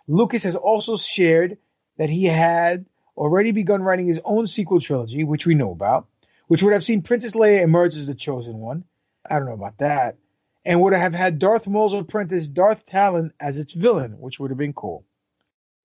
Lucas 0.08 0.44
has 0.44 0.56
also 0.56 0.98
shared 0.98 1.58
that 1.98 2.10
he 2.10 2.26
had 2.26 2.86
already 3.16 3.52
begun 3.52 3.82
writing 3.82 4.08
his 4.08 4.20
own 4.26 4.48
sequel 4.48 4.82
trilogy, 4.82 5.24
which 5.24 5.46
we 5.46 5.56
know 5.56 5.72
about, 5.72 6.08
which 6.48 6.62
would 6.62 6.74
have 6.74 6.84
seen 6.84 7.02
Princess 7.02 7.36
Leia 7.36 7.62
emerge 7.62 7.96
as 7.96 8.08
the 8.08 8.16
chosen 8.16 8.58
one. 8.58 8.84
I 9.30 9.38
don't 9.38 9.48
know 9.48 9.54
about 9.54 9.78
that. 9.78 10.18
And 10.66 10.82
would 10.82 10.94
have 10.94 11.14
had 11.14 11.40
Darth 11.40 11.68
Maul's 11.68 11.94
apprentice 11.94 12.48
Darth 12.48 12.86
Talon 12.86 13.34
as 13.40 13.60
its 13.60 13.74
villain, 13.74 14.20
which 14.20 14.40
would 14.40 14.50
have 14.50 14.58
been 14.58 14.74
cool. 14.74 15.06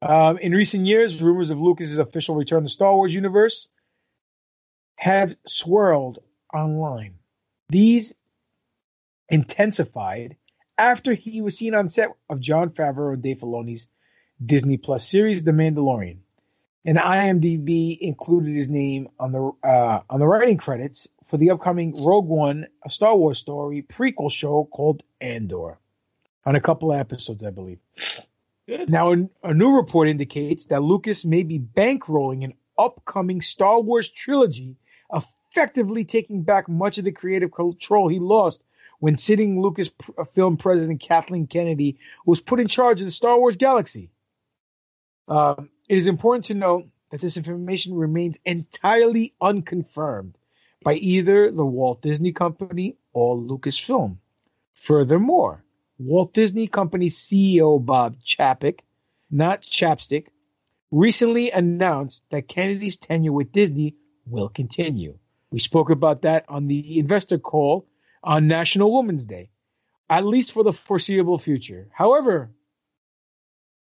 Um, 0.00 0.38
in 0.38 0.52
recent 0.52 0.86
years, 0.86 1.20
rumors 1.20 1.50
of 1.50 1.60
Lucas's 1.60 1.98
official 1.98 2.36
return 2.36 2.62
to 2.62 2.68
Star 2.68 2.94
Wars 2.94 3.12
universe 3.12 3.68
have 4.96 5.36
swirled 5.46 6.20
online. 6.54 7.14
These 7.68 8.14
intensified 9.28 10.36
after 10.76 11.12
he 11.14 11.42
was 11.42 11.56
seen 11.56 11.74
on 11.74 11.88
set 11.88 12.10
of 12.30 12.40
Jon 12.40 12.70
Favreau 12.70 13.14
and 13.14 13.22
Dave 13.22 13.38
Filoni's 13.38 13.88
Disney 14.44 14.76
Plus 14.76 15.06
series, 15.08 15.44
The 15.44 15.50
Mandalorian. 15.50 16.18
And 16.84 16.96
IMDb 16.96 17.98
included 18.00 18.54
his 18.54 18.68
name 18.68 19.08
on 19.18 19.32
the 19.32 19.50
uh, 19.62 20.00
on 20.08 20.20
the 20.20 20.26
writing 20.26 20.56
credits 20.56 21.08
for 21.28 21.36
the 21.36 21.50
upcoming 21.50 21.94
Rogue 22.02 22.26
One, 22.26 22.66
a 22.84 22.90
Star 22.90 23.14
Wars 23.14 23.38
story 23.38 23.82
prequel 23.82 24.32
show 24.32 24.64
called 24.64 25.02
Andor, 25.20 25.78
on 26.44 26.56
a 26.56 26.60
couple 26.60 26.90
of 26.90 26.98
episodes, 26.98 27.44
I 27.44 27.50
believe. 27.50 27.78
Good. 28.66 28.90
Now, 28.90 29.14
a, 29.42 29.54
new 29.54 29.76
report 29.76 30.08
indicates 30.08 30.66
that 30.66 30.82
Lucas 30.82 31.24
may 31.24 31.42
be 31.42 31.58
bankrolling 31.58 32.44
an 32.44 32.54
upcoming 32.78 33.42
Star 33.42 33.80
Wars 33.80 34.10
trilogy, 34.10 34.76
effectively 35.12 36.04
taking 36.04 36.42
back 36.42 36.68
much 36.68 36.98
of 36.98 37.04
the 37.04 37.12
creative 37.12 37.52
control 37.52 38.08
he 38.08 38.18
lost 38.18 38.62
when 38.98 39.16
sitting 39.16 39.62
Lucasfilm 39.62 40.58
president 40.58 41.00
Kathleen 41.00 41.46
Kennedy 41.46 41.98
was 42.26 42.40
put 42.40 42.60
in 42.60 42.68
charge 42.68 43.00
of 43.00 43.06
the 43.06 43.12
Star 43.12 43.38
Wars 43.38 43.56
galaxy. 43.56 44.10
Um, 45.28 45.68
it 45.88 45.96
is 45.96 46.06
important 46.06 46.46
to 46.46 46.54
note 46.54 46.86
that 47.10 47.20
this 47.20 47.36
information 47.36 47.94
remains 47.94 48.38
entirely 48.44 49.34
unconfirmed 49.40 50.38
by 50.82 50.94
either 50.94 51.50
the 51.50 51.66
Walt 51.66 52.02
Disney 52.02 52.32
Company 52.32 52.96
or 53.12 53.36
Lucasfilm. 53.36 54.18
Furthermore, 54.74 55.64
Walt 55.98 56.32
Disney 56.32 56.68
Company 56.68 57.08
CEO 57.08 57.84
Bob 57.84 58.16
Chapek, 58.24 58.80
not 59.30 59.62
Chapstick, 59.62 60.28
recently 60.90 61.50
announced 61.50 62.24
that 62.30 62.48
Kennedy's 62.48 62.96
tenure 62.96 63.32
with 63.32 63.52
Disney 63.52 63.96
will 64.26 64.48
continue. 64.48 65.18
We 65.50 65.58
spoke 65.58 65.90
about 65.90 66.22
that 66.22 66.44
on 66.48 66.68
the 66.68 66.98
investor 66.98 67.38
call 67.38 67.86
on 68.22 68.46
National 68.46 68.94
Women's 68.94 69.26
Day, 69.26 69.50
at 70.08 70.24
least 70.24 70.52
for 70.52 70.62
the 70.62 70.72
foreseeable 70.72 71.38
future. 71.38 71.88
However, 71.92 72.50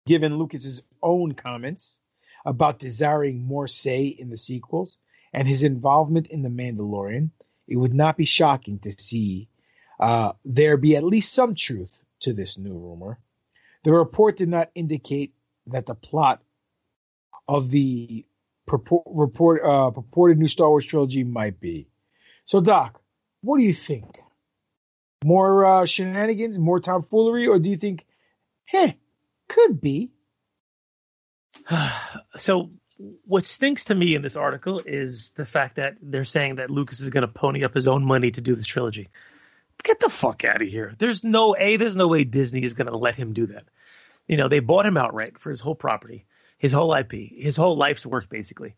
given 0.06 0.38
Lucas's 0.38 0.82
own 1.02 1.32
comments 1.32 2.00
about 2.44 2.78
desiring 2.78 3.44
more 3.44 3.68
say 3.68 4.06
in 4.06 4.30
the 4.30 4.38
sequels 4.38 4.96
and 5.32 5.46
his 5.46 5.62
involvement 5.62 6.28
in 6.28 6.42
The 6.42 6.48
Mandalorian, 6.48 7.30
it 7.66 7.76
would 7.76 7.94
not 7.94 8.16
be 8.16 8.24
shocking 8.24 8.78
to 8.80 8.92
see 8.92 9.48
uh, 10.00 10.32
there 10.44 10.76
be 10.76 10.96
at 10.96 11.04
least 11.04 11.34
some 11.34 11.54
truth 11.54 12.02
to 12.20 12.32
this 12.32 12.56
new 12.56 12.76
rumor. 12.76 13.18
The 13.84 13.92
report 13.92 14.36
did 14.36 14.48
not 14.48 14.70
indicate 14.74 15.34
that 15.66 15.86
the 15.86 15.94
plot 15.94 16.42
of 17.46 17.70
the 17.70 18.24
purport, 18.66 19.04
report, 19.06 19.62
uh, 19.64 19.90
purported 19.90 20.38
new 20.38 20.48
Star 20.48 20.68
Wars 20.68 20.86
trilogy 20.86 21.24
might 21.24 21.60
be. 21.60 21.88
So, 22.46 22.60
Doc, 22.60 23.00
what 23.42 23.58
do 23.58 23.64
you 23.64 23.72
think? 23.72 24.18
More 25.24 25.64
uh, 25.64 25.86
shenanigans, 25.86 26.58
more 26.58 26.80
tomfoolery, 26.80 27.46
or 27.48 27.58
do 27.58 27.70
you 27.70 27.76
think, 27.76 28.06
hey, 28.66 28.98
could 29.48 29.80
be? 29.80 30.12
so 32.36 32.70
what 33.24 33.46
stinks 33.46 33.87
to 33.87 33.94
me 33.94 34.14
in 34.14 34.22
this 34.22 34.37
article 34.37 34.80
is 34.84 35.30
the 35.30 35.46
fact 35.46 35.76
that 35.76 35.96
they're 36.02 36.24
saying 36.24 36.56
that 36.56 36.70
Lucas 36.70 37.00
is 37.00 37.11
going 37.11 37.22
to 37.22 37.28
pony 37.28 37.64
up 37.64 37.74
his 37.74 37.87
own 37.87 38.04
money 38.04 38.30
to 38.30 38.40
do 38.40 38.54
this 38.54 38.66
trilogy. 38.66 39.08
Get 39.84 40.00
the 40.00 40.08
fuck 40.08 40.44
out 40.44 40.61
of 40.61 40.68
here. 40.68 40.94
There's 40.98 41.22
no 41.22 41.54
a. 41.56 41.76
There's 41.76 41.96
no 41.96 42.08
way 42.08 42.24
Disney 42.24 42.64
is 42.64 42.74
going 42.74 42.88
to 42.88 42.96
let 42.96 43.14
him 43.14 43.32
do 43.32 43.46
that. 43.46 43.64
You 44.26 44.37
know, 44.37 44.48
they 44.48 44.58
bought 44.58 44.87
him 44.87 44.96
outright 44.96 45.38
for 45.38 45.50
his 45.50 45.61
whole 45.61 45.76
property, 45.76 46.27
his 46.58 46.73
whole 46.73 46.92
IP, 46.92 47.12
his 47.12 47.56
whole 47.56 47.77
life's 47.77 48.04
work, 48.04 48.29
basically, 48.29 48.75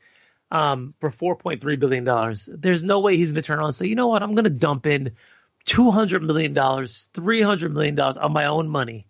um, 0.50 0.94
for 1.00 1.10
four 1.10 1.36
point 1.36 1.62
three 1.62 1.76
billion 1.76 2.04
dollars. 2.04 2.48
There's 2.52 2.84
no 2.84 3.00
way 3.00 3.16
he's 3.16 3.32
going 3.32 3.42
to 3.42 3.46
turn 3.46 3.58
around 3.58 3.68
and 3.68 3.74
say, 3.74 3.86
you 3.86 3.94
know 3.94 4.08
what, 4.08 4.22
I'm 4.22 4.34
going 4.34 4.44
to 4.44 4.50
dump 4.50 4.86
in 4.86 5.12
two 5.64 5.90
hundred 5.90 6.22
million 6.22 6.52
dollars, 6.52 7.08
three 7.14 7.40
hundred 7.40 7.72
million 7.72 7.94
dollars 7.94 8.18
of 8.18 8.30
my 8.30 8.44
own 8.44 8.68
money 8.68 9.06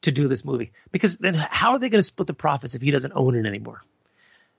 to 0.00 0.10
do 0.10 0.26
this 0.28 0.44
movie. 0.44 0.72
Because 0.90 1.18
then, 1.18 1.34
how 1.34 1.72
are 1.72 1.78
they 1.78 1.90
going 1.90 1.98
to 1.98 2.02
split 2.02 2.26
the 2.26 2.34
profits 2.34 2.74
if 2.74 2.80
he 2.80 2.90
doesn't 2.90 3.12
own 3.14 3.36
it 3.36 3.46
anymore? 3.46 3.82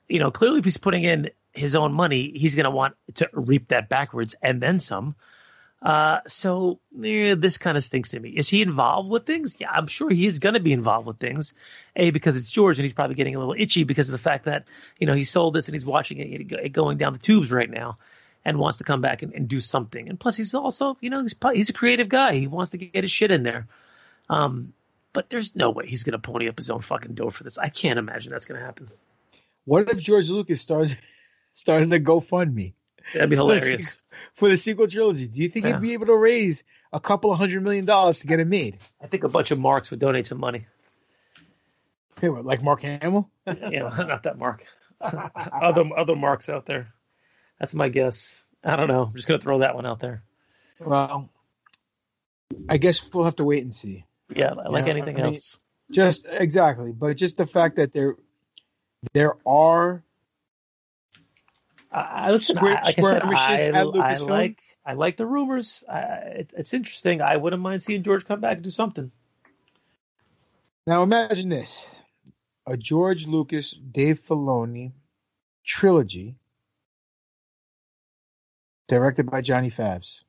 You 0.08 0.20
know, 0.20 0.32
clearly, 0.32 0.60
if 0.60 0.66
he's 0.66 0.78
putting 0.78 1.04
in 1.04 1.32
his 1.54 1.76
own 1.76 1.94
money, 1.94 2.32
he's 2.36 2.56
going 2.56 2.66
to 2.66 2.72
want 2.72 2.96
to 3.16 3.30
reap 3.34 3.70
that 3.70 3.90
backwards 3.90 4.36
and 4.42 4.62
then 4.62 4.80
some. 4.80 5.16
Uh, 5.82 6.20
so 6.28 6.80
yeah, 7.00 7.36
this 7.36 7.58
kind 7.58 7.78
of 7.78 7.84
stinks 7.84 8.10
to 8.10 8.20
me. 8.20 8.30
Is 8.30 8.50
he 8.50 8.62
involved 8.62 9.10
with 9.10 9.26
things? 9.26 9.56
Yeah, 9.60 9.70
I'm 9.72 9.88
sure 9.88 10.10
he's 10.10 10.40
going 10.40 10.56
to 10.56 10.60
be 10.60 10.74
involved 10.74 11.06
with 11.06 11.20
things. 11.20 11.54
A 11.96 12.10
because 12.10 12.38
it's 12.38 12.50
George, 12.50 12.80
and 12.80 12.86
he's 12.86 12.94
probably 12.94 13.16
getting 13.16 13.36
a 13.36 13.40
little 13.40 13.56
itchy 13.56 13.84
because 13.84 14.10
of 14.10 14.14
the 14.14 14.18
fact 14.18 14.46
that 14.46 14.66
you 15.00 15.06
know 15.06 15.14
he 15.14 15.24
sold 15.24 15.54
this 15.54 15.68
and 15.68 15.76
he's 15.76 15.86
watching 15.86 16.18
it, 16.18 16.52
it 16.52 16.74
going 16.74 16.98
down 16.98 17.14
the 17.14 17.20
tubes 17.20 17.52
right 17.52 17.70
now, 17.70 18.00
and 18.44 18.58
wants 18.58 18.80
to 18.80 18.84
come 18.84 19.02
back 19.02 19.22
and, 19.22 19.34
and 19.34 19.48
do 19.48 19.60
something. 19.60 20.10
And 20.10 20.20
plus, 20.20 20.36
he's 20.36 20.56
also 20.56 20.98
you 21.02 21.12
know 21.12 21.22
he's 21.22 21.36
he's 21.54 21.70
a 21.70 21.74
creative 21.74 22.10
guy. 22.10 22.34
He 22.34 22.48
wants 22.48 22.72
to 22.72 22.78
get 22.80 23.04
his 23.04 23.12
shit 23.12 23.30
in 23.30 23.44
there. 23.44 23.68
Um, 24.28 24.74
but 25.14 25.30
there's 25.30 25.56
no 25.56 25.70
way 25.70 25.86
he's 25.88 26.04
going 26.04 26.14
to 26.14 26.20
pony 26.20 26.50
up 26.50 26.58
his 26.58 26.72
own 26.72 26.82
fucking 26.82 27.14
dough 27.14 27.30
for 27.30 27.44
this. 27.44 27.60
I 27.60 27.70
can't 27.70 28.00
imagine 28.00 28.32
that's 28.32 28.48
going 28.48 28.60
to 28.60 28.66
happen. 28.66 28.90
What 29.66 29.90
if 29.90 30.00
George 30.00 30.30
Lucas 30.30 30.62
starts 30.62 30.96
starting 31.54 31.90
to 31.90 32.00
GoFundMe? 32.00 32.74
That'd 33.14 33.30
be 33.30 33.36
hilarious. 33.36 34.02
For 34.34 34.50
the 34.50 34.58
sequel 34.58 34.88
trilogy, 34.88 35.28
do 35.28 35.42
you 35.42 35.50
think 35.50 35.66
Yeah. 35.66 35.74
he'd 35.74 35.82
be 35.82 35.94
able 35.94 36.08
to 36.08 36.16
raise 36.16 36.64
a 36.92 37.00
couple 37.00 37.32
of 37.32 37.38
hundred 37.38 37.62
million 37.64 37.86
dollars 37.86 38.20
to 38.20 38.28
get 38.28 38.40
it 38.40 38.48
made? 38.48 38.78
I 39.02 39.08
think 39.08 39.24
a 39.24 39.30
bunch 39.30 39.52
of 39.52 39.60
marks 39.60 39.92
would 39.92 40.00
donate 40.00 40.28
some 40.28 40.40
money. 40.40 40.66
Hey, 42.20 42.30
what, 42.30 42.46
like 42.46 42.64
Mark 42.64 42.82
Hamill? 42.82 43.30
Yeah, 43.48 43.90
not 43.90 44.24
that 44.24 44.38
mark. 44.40 44.66
other 45.02 45.84
other 45.96 46.16
marks 46.16 46.50
out 46.50 46.66
there. 46.66 46.94
That's 47.60 47.76
my 47.76 47.90
guess. 47.90 48.42
I 48.64 48.76
don't 48.76 48.88
know. 48.88 49.04
I'm 49.04 49.14
just 49.16 49.28
gonna 49.28 49.40
throw 49.40 49.60
that 49.60 49.76
one 49.76 49.86
out 49.86 50.00
there. 50.00 50.24
Well, 50.80 51.30
I 52.70 52.78
guess 52.78 53.02
we'll 53.14 53.26
have 53.26 53.36
to 53.36 53.44
wait 53.44 53.62
and 53.64 53.74
see. 53.74 54.06
Yeah, 54.34 54.54
like 54.54 54.88
anything 54.88 55.18
I 55.20 55.24
mean, 55.24 55.34
else. 55.34 55.60
Just 55.92 56.28
exactly, 56.32 56.92
but 56.92 57.16
just 57.18 57.38
the 57.38 57.46
fact 57.46 57.76
that 57.76 57.92
there 57.94 58.16
there 59.14 59.36
are 59.46 60.04
I, 61.92 62.32
listen. 62.32 62.58
Square- 62.58 62.78
I, 62.78 62.82
like 62.82 63.00
I 63.00 63.58
said, 63.58 63.76
I, 63.76 64.14
I 64.14 64.18
like 64.18 64.60
I 64.86 64.94
like 64.94 65.18
the 65.18 65.26
rumors. 65.26 65.84
I, 65.90 66.00
it, 66.00 66.52
it's 66.56 66.74
interesting. 66.74 67.22
I 67.22 67.38
wouldn't 67.38 67.62
mind 67.62 67.84
seeing 67.84 68.04
George 68.04 68.26
come 68.26 68.42
back 68.42 68.56
and 68.56 68.64
do 68.64 68.70
something. 68.70 69.12
now 70.86 71.04
imagine 71.04 71.50
this: 71.50 71.88
a 72.68 72.76
George 72.78 73.28
Lucas, 73.28 73.72
Dave 73.72 74.20
Filoni 74.20 74.92
trilogy 75.66 76.36
directed 78.88 79.30
by 79.32 79.42
Johnny 79.42 79.72
Favs. 79.72 80.24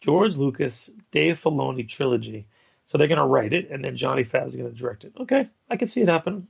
George 0.00 0.36
Lucas, 0.36 0.90
Dave 1.10 1.40
Filoni 1.42 1.88
trilogy. 1.88 2.46
So 2.86 2.96
they're 2.96 3.08
gonna 3.08 3.26
write 3.26 3.52
it, 3.52 3.70
and 3.70 3.84
then 3.84 3.96
Johnny 3.96 4.24
Favs 4.24 4.48
is 4.48 4.56
gonna 4.56 4.70
direct 4.70 5.04
it. 5.04 5.12
Okay, 5.18 5.48
I 5.68 5.76
can 5.76 5.88
see 5.88 6.02
it 6.02 6.08
happening. 6.08 6.46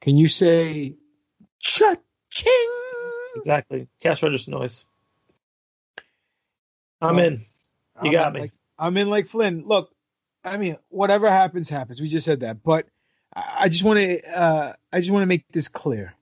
Can 0.00 0.16
you 0.16 0.28
say 0.28 0.94
cha-ching? 1.60 2.68
Exactly. 3.36 3.88
Cash 4.00 4.22
register 4.22 4.50
noise. 4.50 4.86
I'm 7.00 7.16
Well, 7.16 7.24
in. 7.24 7.32
You 8.02 8.08
I'm 8.08 8.12
got 8.12 8.28
in 8.28 8.32
me. 8.34 8.40
Like, 8.42 8.52
I'm 8.78 8.96
in 8.96 9.10
like 9.10 9.26
Flynn. 9.26 9.64
Look, 9.66 9.90
I 10.44 10.56
mean, 10.56 10.76
whatever 10.88 11.28
happens, 11.28 11.68
happens. 11.68 12.00
We 12.00 12.08
just 12.08 12.24
said 12.24 12.40
that, 12.40 12.62
but 12.62 12.86
I 13.34 13.68
just 13.68 13.82
want 13.82 13.98
to, 13.98 14.38
uh, 14.38 14.72
I 14.92 15.00
just 15.00 15.10
want 15.10 15.22
to 15.22 15.26
make 15.26 15.46
this 15.50 15.68
clear. 15.68 16.14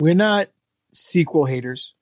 We're 0.00 0.14
not 0.14 0.48
sequel 0.92 1.44
haters. 1.44 1.94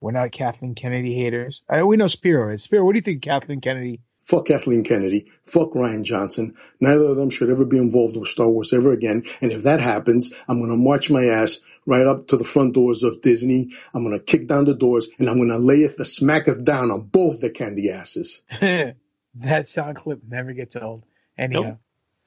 We're 0.00 0.12
not 0.12 0.30
Kathleen 0.32 0.74
Kennedy 0.74 1.14
haters. 1.14 1.62
I, 1.68 1.82
we 1.82 1.96
know 1.96 2.06
Spiro 2.08 2.52
is. 2.52 2.62
Spiro, 2.62 2.84
what 2.84 2.92
do 2.92 2.98
you 2.98 3.02
think, 3.02 3.22
Kathleen 3.22 3.60
Kennedy? 3.60 4.00
Fuck 4.26 4.46
Kathleen 4.46 4.82
Kennedy. 4.82 5.30
Fuck 5.44 5.70
Rian 5.70 6.04
Johnson. 6.04 6.54
Neither 6.80 7.04
of 7.04 7.16
them 7.16 7.30
should 7.30 7.48
ever 7.48 7.64
be 7.64 7.78
involved 7.78 8.16
with 8.16 8.28
Star 8.28 8.48
Wars 8.48 8.72
ever 8.72 8.92
again. 8.92 9.22
And 9.40 9.52
if 9.52 9.62
that 9.62 9.80
happens, 9.80 10.32
I'm 10.48 10.58
going 10.58 10.70
to 10.70 10.76
march 10.76 11.10
my 11.10 11.26
ass 11.26 11.60
right 11.86 12.06
up 12.06 12.26
to 12.28 12.36
the 12.36 12.44
front 12.44 12.74
doors 12.74 13.04
of 13.04 13.20
Disney. 13.20 13.70
I'm 13.94 14.04
going 14.04 14.18
to 14.18 14.24
kick 14.24 14.48
down 14.48 14.64
the 14.64 14.74
doors 14.74 15.08
and 15.18 15.28
I'm 15.28 15.36
going 15.36 15.50
to 15.50 15.58
lay 15.58 15.76
it 15.76 15.96
the 15.96 16.04
smacketh 16.04 16.64
down 16.64 16.90
on 16.90 17.02
both 17.02 17.40
the 17.40 17.50
candy 17.50 17.90
asses. 17.90 18.42
that 18.60 19.68
sound 19.68 19.96
clip 19.96 20.20
never 20.28 20.52
gets 20.52 20.74
old. 20.74 21.04
Anyhow, 21.38 21.78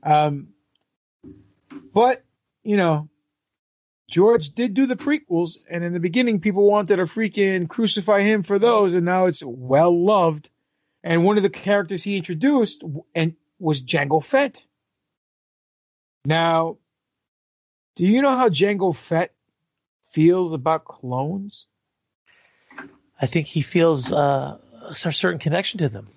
um, 0.03 0.49
but 1.93 2.23
you 2.63 2.77
know, 2.77 3.09
George 4.09 4.51
did 4.51 4.73
do 4.73 4.85
the 4.85 4.95
prequels, 4.95 5.57
and 5.69 5.83
in 5.83 5.93
the 5.93 5.99
beginning, 5.99 6.39
people 6.39 6.67
wanted 6.67 6.97
to 6.97 7.03
freaking 7.05 7.67
crucify 7.67 8.21
him 8.21 8.43
for 8.43 8.59
those, 8.59 8.93
and 8.93 9.05
now 9.05 9.25
it's 9.25 9.43
well 9.43 10.05
loved. 10.05 10.49
And 11.03 11.23
one 11.23 11.37
of 11.37 11.43
the 11.43 11.49
characters 11.49 12.03
he 12.03 12.17
introduced 12.17 12.83
and 13.15 13.35
was 13.57 13.81
Jango 13.81 14.23
Fett. 14.23 14.65
Now, 16.25 16.77
do 17.95 18.05
you 18.05 18.21
know 18.21 18.35
how 18.35 18.49
Jango 18.49 18.95
Fett 18.95 19.33
feels 20.11 20.53
about 20.53 20.85
clones? 20.85 21.67
I 23.21 23.25
think 23.25 23.47
he 23.47 23.61
feels 23.61 24.11
uh, 24.11 24.57
a 24.89 24.95
certain 24.95 25.39
connection 25.39 25.79
to 25.79 25.89
them. 25.89 26.09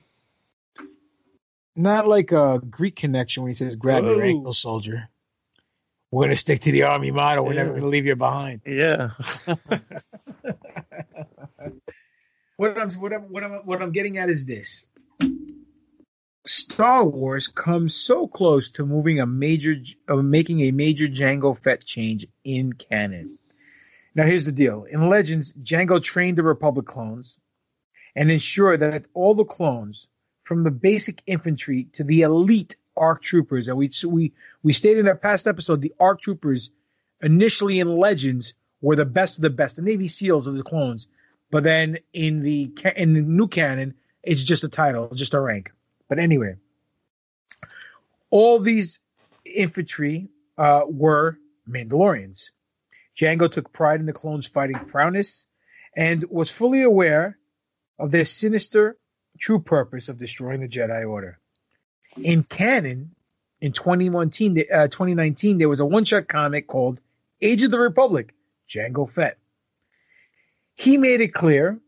Not 1.74 2.06
like 2.06 2.32
a 2.32 2.60
Greek 2.68 2.96
connection 2.96 3.42
when 3.42 3.50
he 3.50 3.54
says, 3.54 3.76
grab 3.76 4.04
your 4.04 4.16
Whoa. 4.16 4.24
ankle, 4.24 4.52
soldier. 4.52 5.08
We're 6.10 6.26
going 6.26 6.36
to 6.36 6.40
stick 6.40 6.60
to 6.60 6.72
the 6.72 6.82
army 6.82 7.10
motto. 7.10 7.42
We're 7.42 7.54
never 7.54 7.70
going 7.70 7.80
to 7.80 7.88
leave 7.88 8.04
you 8.04 8.16
behind. 8.16 8.60
Yeah. 8.66 9.10
What 12.62 12.78
I'm, 12.78 12.90
what 12.90 13.12
I'm, 13.12 13.22
what 13.22 13.42
I'm, 13.42 13.52
what 13.64 13.82
I'm 13.82 13.90
getting 13.90 14.18
at 14.18 14.30
is 14.30 14.46
this. 14.46 14.86
Star 16.46 17.04
Wars 17.04 17.48
comes 17.48 17.92
so 17.92 18.28
close 18.28 18.70
to 18.70 18.86
moving 18.86 19.18
a 19.18 19.26
major, 19.26 19.74
uh, 20.08 20.14
making 20.14 20.60
a 20.60 20.70
major 20.70 21.08
Jango 21.08 21.58
Fett 21.58 21.84
change 21.84 22.24
in 22.44 22.72
canon. 22.72 23.36
Now, 24.14 24.26
here's 24.26 24.44
the 24.44 24.52
deal. 24.52 24.84
In 24.84 25.10
Legends, 25.10 25.52
Jango 25.54 26.00
trained 26.00 26.38
the 26.38 26.44
Republic 26.44 26.86
clones 26.86 27.36
and 28.14 28.30
ensured 28.30 28.78
that 28.78 29.08
all 29.12 29.34
the 29.34 29.44
clones, 29.44 30.06
from 30.44 30.62
the 30.62 30.70
basic 30.70 31.20
infantry 31.26 31.88
to 31.94 32.04
the 32.04 32.22
elite 32.22 32.76
ARC 32.96 33.22
troopers, 33.22 33.66
and 33.66 33.76
we 33.76 33.90
we 34.06 34.34
we 34.62 34.72
stated 34.72 35.00
in 35.00 35.08
our 35.08 35.16
past 35.16 35.48
episode, 35.48 35.80
the 35.80 35.94
ARC 35.98 36.20
troopers 36.20 36.70
initially 37.20 37.80
in 37.80 37.98
Legends 37.98 38.54
were 38.80 38.94
the 38.94 39.04
best 39.04 39.38
of 39.38 39.42
the 39.42 39.50
best, 39.50 39.74
the 39.74 39.82
Navy 39.82 40.06
SEALs 40.06 40.46
of 40.46 40.54
the 40.54 40.62
clones. 40.62 41.08
But 41.52 41.64
then 41.64 41.98
in 42.14 42.40
the 42.42 42.72
in 42.96 43.12
the 43.12 43.20
new 43.20 43.46
canon, 43.46 43.94
it's 44.22 44.42
just 44.42 44.64
a 44.64 44.68
title, 44.68 45.10
just 45.14 45.34
a 45.34 45.40
rank. 45.40 45.70
But 46.08 46.18
anyway, 46.18 46.56
all 48.30 48.58
these 48.58 49.00
infantry 49.44 50.30
uh, 50.56 50.86
were 50.88 51.38
Mandalorians. 51.68 52.50
Jango 53.14 53.52
took 53.52 53.70
pride 53.70 54.00
in 54.00 54.06
the 54.06 54.14
clones' 54.14 54.46
fighting 54.46 54.78
prowess 54.86 55.46
and 55.94 56.24
was 56.30 56.50
fully 56.50 56.82
aware 56.82 57.38
of 57.98 58.10
their 58.10 58.24
sinister 58.24 58.96
true 59.38 59.60
purpose 59.60 60.08
of 60.08 60.16
destroying 60.16 60.60
the 60.60 60.68
Jedi 60.68 61.06
Order. 61.06 61.38
In 62.16 62.44
canon, 62.44 63.14
in 63.60 63.72
2019, 63.72 64.64
uh, 64.72 64.88
2019 64.88 65.58
there 65.58 65.68
was 65.68 65.80
a 65.80 65.86
one-shot 65.86 66.28
comic 66.28 66.66
called 66.66 66.98
Age 67.42 67.62
of 67.62 67.70
the 67.70 67.78
Republic, 67.78 68.32
Jango 68.66 69.08
Fett. 69.08 69.36
He 70.74 70.96
made 70.96 71.20
it 71.20 71.34
clear 71.34 71.78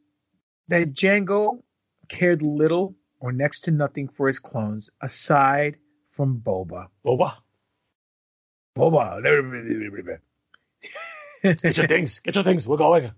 that 0.69 0.93
Jango 0.93 1.63
cared 2.09 2.43
little 2.43 2.95
or 3.21 3.33
next 3.33 3.63
to 3.63 3.71
nothing 3.71 4.09
for 4.09 4.27
his 4.27 4.39
clones 4.39 4.91
aside 5.01 5.77
from 6.11 6.41
Boba. 6.41 6.89
Boba. 7.05 7.35
Boba. 8.77 9.23
Get 11.43 11.77
your 11.77 11.87
things. 11.87 12.19
Get 12.21 12.35
your 12.35 12.45
things. 12.45 12.67
We're 12.67 12.77
going. 12.77 13.13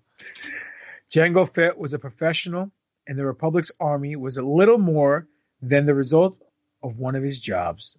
Jango 1.11 1.53
Fett 1.53 1.79
was 1.79 1.93
a 1.93 1.99
professional, 1.99 2.71
and 3.07 3.19
the 3.19 3.25
Republic's 3.25 3.71
army 3.79 4.17
was 4.17 4.37
a 4.37 4.43
little 4.43 4.79
more 4.79 5.29
than 5.63 5.87
the 5.87 5.95
result 5.95 6.37
of 6.83 6.99
one 6.99 7.15
of 7.15 7.23
his 7.23 7.39
jobs. 7.41 7.97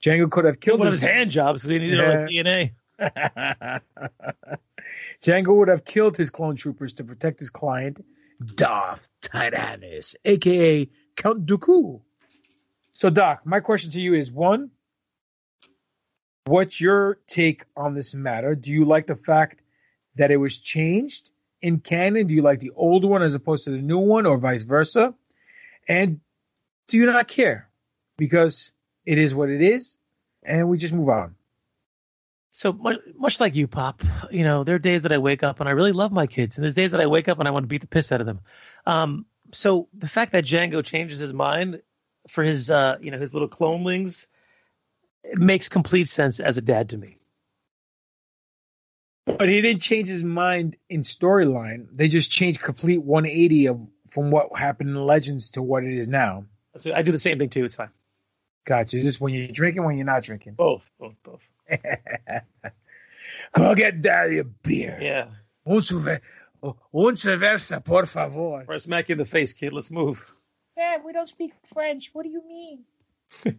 Jango 0.00 0.30
could 0.30 0.44
have 0.44 0.60
killed 0.60 0.80
One 0.80 0.88
of 0.88 0.94
his 0.94 1.00
hand 1.00 1.30
jobs 1.30 1.62
because 1.62 1.70
he 1.70 1.78
needed 1.78 2.00
all 2.00 2.26
the 2.26 2.70
DNA. 3.00 4.60
Jango 5.22 5.56
would 5.56 5.68
have 5.68 5.84
killed 5.84 6.16
his 6.16 6.30
clone 6.30 6.56
troopers 6.56 6.94
to 6.94 7.04
protect 7.04 7.38
his 7.38 7.50
client, 7.50 8.04
Darth 8.54 9.08
Tyrannus, 9.22 10.16
aka 10.24 10.88
Count 11.16 11.46
Dooku. 11.46 12.00
So, 12.92 13.10
Doc, 13.10 13.44
my 13.44 13.60
question 13.60 13.90
to 13.92 14.00
you 14.00 14.14
is 14.14 14.30
one, 14.30 14.70
what's 16.44 16.80
your 16.80 17.18
take 17.26 17.64
on 17.76 17.94
this 17.94 18.14
matter? 18.14 18.54
Do 18.54 18.72
you 18.72 18.84
like 18.84 19.06
the 19.06 19.16
fact 19.16 19.62
that 20.16 20.30
it 20.30 20.36
was 20.36 20.56
changed 20.56 21.30
in 21.60 21.80
canon? 21.80 22.26
Do 22.26 22.34
you 22.34 22.42
like 22.42 22.60
the 22.60 22.72
old 22.74 23.04
one 23.04 23.22
as 23.22 23.34
opposed 23.34 23.64
to 23.64 23.70
the 23.70 23.82
new 23.82 23.98
one, 23.98 24.26
or 24.26 24.38
vice 24.38 24.62
versa? 24.62 25.14
And 25.88 26.20
do 26.88 26.96
you 26.96 27.06
not 27.06 27.28
care? 27.28 27.68
Because 28.16 28.72
it 29.04 29.18
is 29.18 29.34
what 29.34 29.50
it 29.50 29.62
is, 29.62 29.98
and 30.42 30.68
we 30.68 30.78
just 30.78 30.94
move 30.94 31.08
on. 31.08 31.34
So 32.56 32.72
much, 32.72 32.96
much 33.18 33.38
like 33.38 33.54
you, 33.54 33.68
Pop, 33.68 34.02
you 34.30 34.42
know, 34.42 34.64
there 34.64 34.76
are 34.76 34.78
days 34.78 35.02
that 35.02 35.12
I 35.12 35.18
wake 35.18 35.42
up 35.42 35.60
and 35.60 35.68
I 35.68 35.72
really 35.72 35.92
love 35.92 36.10
my 36.10 36.26
kids, 36.26 36.56
and 36.56 36.64
there's 36.64 36.72
days 36.72 36.92
that 36.92 37.02
I 37.02 37.06
wake 37.06 37.28
up 37.28 37.38
and 37.38 37.46
I 37.46 37.50
want 37.50 37.64
to 37.64 37.68
beat 37.68 37.82
the 37.82 37.86
piss 37.86 38.10
out 38.10 38.22
of 38.22 38.26
them. 38.26 38.40
Um, 38.86 39.26
so 39.52 39.88
the 39.92 40.08
fact 40.08 40.32
that 40.32 40.46
Jango 40.46 40.82
changes 40.82 41.18
his 41.18 41.34
mind 41.34 41.82
for 42.28 42.42
his, 42.42 42.70
uh, 42.70 42.96
you 42.98 43.10
know, 43.10 43.18
his 43.18 43.34
little 43.34 43.46
clonelings, 43.46 44.26
it 45.22 45.36
makes 45.36 45.68
complete 45.68 46.08
sense 46.08 46.40
as 46.40 46.56
a 46.56 46.62
dad 46.62 46.88
to 46.88 46.96
me. 46.96 47.18
But 49.26 49.50
he 49.50 49.60
didn't 49.60 49.82
change 49.82 50.08
his 50.08 50.24
mind 50.24 50.78
in 50.88 51.02
storyline. 51.02 51.88
They 51.92 52.08
just 52.08 52.30
changed 52.30 52.62
complete 52.62 53.02
180 53.02 53.66
of 53.66 53.86
from 54.08 54.30
what 54.30 54.58
happened 54.58 54.88
in 54.88 54.96
Legends 55.04 55.50
to 55.50 55.62
what 55.62 55.84
it 55.84 55.92
is 55.92 56.08
now. 56.08 56.46
So 56.80 56.94
I 56.94 57.02
do 57.02 57.12
the 57.12 57.18
same 57.18 57.38
thing 57.38 57.50
too. 57.50 57.66
It's 57.66 57.74
fine. 57.74 57.90
Gotcha. 58.66 58.96
Is 58.96 59.04
this 59.04 59.20
when 59.20 59.32
you're 59.32 59.48
drinking, 59.48 59.84
when 59.84 59.96
you're 59.96 60.04
not 60.04 60.24
drinking? 60.24 60.54
Both, 60.54 60.90
both, 60.98 61.14
both. 61.22 61.48
Go 63.52 63.74
get 63.76 64.02
daddy 64.02 64.38
a 64.38 64.44
beer. 64.44 64.98
Yeah. 65.00 65.28
Un, 65.64 65.78
cerve- 65.80 66.20
un 66.62 67.14
cerveza, 67.14 67.82
por 67.82 68.06
favor. 68.06 68.64
Or 68.68 68.78
smack 68.80 69.08
you 69.08 69.12
in 69.14 69.18
the 69.18 69.24
face, 69.24 69.52
kid. 69.52 69.72
Let's 69.72 69.90
move. 69.90 70.22
Dad, 70.76 71.02
we 71.04 71.12
don't 71.12 71.28
speak 71.28 71.52
French. 71.72 72.10
What 72.12 72.24
do 72.24 72.28
you 72.30 72.42
mean? 72.46 72.84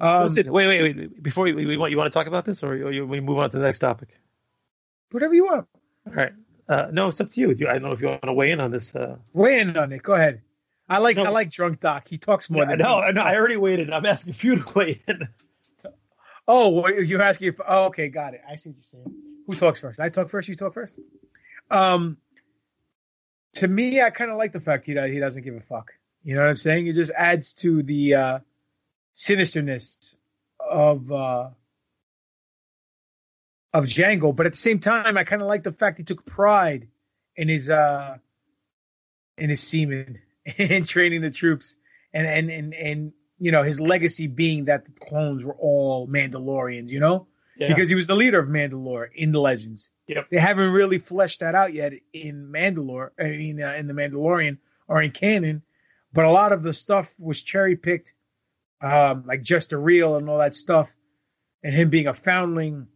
um, 0.00 0.22
Listen, 0.24 0.52
wait, 0.52 0.66
wait, 0.68 0.96
wait. 0.96 1.22
Before 1.22 1.44
we, 1.44 1.52
we 1.54 1.76
want, 1.76 1.90
you 1.90 1.96
want 1.96 2.12
to 2.12 2.16
talk 2.16 2.26
about 2.26 2.44
this, 2.44 2.62
or 2.62 2.76
you, 2.76 2.90
you, 2.90 3.06
we 3.06 3.20
move 3.20 3.38
on 3.38 3.50
to 3.50 3.58
the 3.58 3.64
next 3.64 3.78
topic? 3.80 4.10
Whatever 5.10 5.34
you 5.34 5.46
want. 5.46 5.66
All 6.06 6.12
right. 6.12 6.32
Uh, 6.68 6.88
no, 6.92 7.08
it's 7.08 7.20
up 7.20 7.30
to 7.30 7.40
you. 7.40 7.50
You- 7.52 7.68
I 7.68 7.72
don't 7.72 7.82
know 7.82 7.92
if 7.92 8.00
you 8.02 8.08
want 8.08 8.22
to 8.22 8.32
weigh 8.34 8.50
in 8.50 8.60
on 8.60 8.70
this. 8.70 8.94
Uh, 8.94 9.16
Weigh 9.32 9.60
in 9.60 9.76
on 9.76 9.90
it. 9.92 10.02
Go 10.02 10.12
ahead. 10.12 10.42
I 10.88 10.98
like 10.98 11.16
No. 11.16 11.24
I 11.24 11.28
like 11.28 11.50
drunk 11.50 11.80
Doc. 11.80 12.08
He 12.08 12.18
talks 12.18 12.48
more 12.48 12.62
yeah, 12.62 12.70
than 12.70 12.78
no, 12.78 13.00
no, 13.10 13.22
I 13.22 13.36
already 13.36 13.56
waited. 13.56 13.90
I'm 13.90 14.06
asking 14.06 14.34
you 14.40 14.62
to 14.62 14.72
weigh 14.74 15.02
in. 15.06 15.28
Oh, 16.46 16.88
you're 16.88 17.20
asking 17.20 17.48
if 17.48 17.60
oh, 17.66 17.86
okay, 17.86 18.08
got 18.08 18.34
it. 18.34 18.40
I 18.48 18.56
see 18.56 18.70
what 18.70 18.76
you're 18.76 18.82
saying. 18.82 19.14
Who 19.46 19.54
talks 19.54 19.80
first? 19.80 20.00
I 20.00 20.08
talk 20.08 20.30
first, 20.30 20.48
you 20.48 20.56
talk 20.56 20.74
first? 20.74 20.98
Um 21.70 22.16
to 23.54 23.68
me, 23.68 24.00
I 24.00 24.10
kind 24.10 24.30
of 24.30 24.38
like 24.38 24.52
the 24.52 24.60
fact 24.60 24.86
he 24.86 24.92
he 24.92 25.18
doesn't 25.18 25.42
give 25.42 25.54
a 25.54 25.60
fuck. 25.60 25.92
You 26.22 26.34
know 26.34 26.42
what 26.42 26.50
I'm 26.50 26.56
saying? 26.56 26.86
It 26.86 26.94
just 26.94 27.12
adds 27.12 27.54
to 27.54 27.82
the 27.82 28.14
uh 28.14 28.38
sinisterness 29.14 30.16
of 30.58 31.12
uh 31.12 31.50
of 33.74 33.84
Jango, 33.84 34.34
but 34.34 34.46
at 34.46 34.52
the 34.52 34.58
same 34.58 34.78
time, 34.78 35.18
I 35.18 35.24
kind 35.24 35.42
of 35.42 35.48
like 35.48 35.62
the 35.62 35.72
fact 35.72 35.98
he 35.98 36.04
took 36.04 36.24
pride 36.24 36.88
in 37.36 37.48
his 37.48 37.68
uh 37.68 38.16
in 39.36 39.50
his 39.50 39.60
seamen 39.60 40.20
in 40.58 40.84
training 40.84 41.20
the 41.22 41.30
troops 41.30 41.76
and 42.12 42.26
and 42.26 42.50
and 42.50 42.74
and 42.74 43.12
you 43.38 43.52
know 43.52 43.62
his 43.62 43.80
legacy 43.80 44.26
being 44.26 44.64
that 44.66 44.84
the 44.84 44.92
clones 44.92 45.44
were 45.44 45.56
all 45.56 46.08
Mandalorians, 46.08 46.88
you 46.88 47.00
know, 47.00 47.26
Yeah. 47.56 47.68
because 47.68 47.88
he 47.88 47.94
was 47.94 48.06
the 48.06 48.16
leader 48.16 48.38
of 48.38 48.48
Mandalore 48.48 49.08
in 49.14 49.30
the 49.32 49.40
Legends. 49.40 49.90
Yep. 50.08 50.28
They 50.30 50.38
haven't 50.38 50.70
really 50.72 50.98
fleshed 50.98 51.40
that 51.40 51.54
out 51.54 51.72
yet 51.72 51.92
in 52.12 52.50
Mandalore, 52.52 53.10
I 53.18 53.24
mean, 53.30 53.62
uh, 53.62 53.74
in 53.76 53.86
the 53.86 53.94
Mandalorian 53.94 54.58
or 54.88 55.02
in 55.02 55.10
canon, 55.10 55.62
but 56.12 56.24
a 56.24 56.30
lot 56.30 56.52
of 56.52 56.62
the 56.62 56.72
stuff 56.72 57.14
was 57.18 57.42
cherry 57.42 57.76
picked, 57.76 58.14
um, 58.80 59.24
like 59.26 59.42
Jaster 59.42 59.78
Mereel 59.78 60.16
and 60.16 60.28
all 60.30 60.38
that 60.38 60.54
stuff, 60.54 60.94
and 61.62 61.74
him 61.74 61.90
being 61.90 62.06
a 62.06 62.14
foundling, 62.14 62.86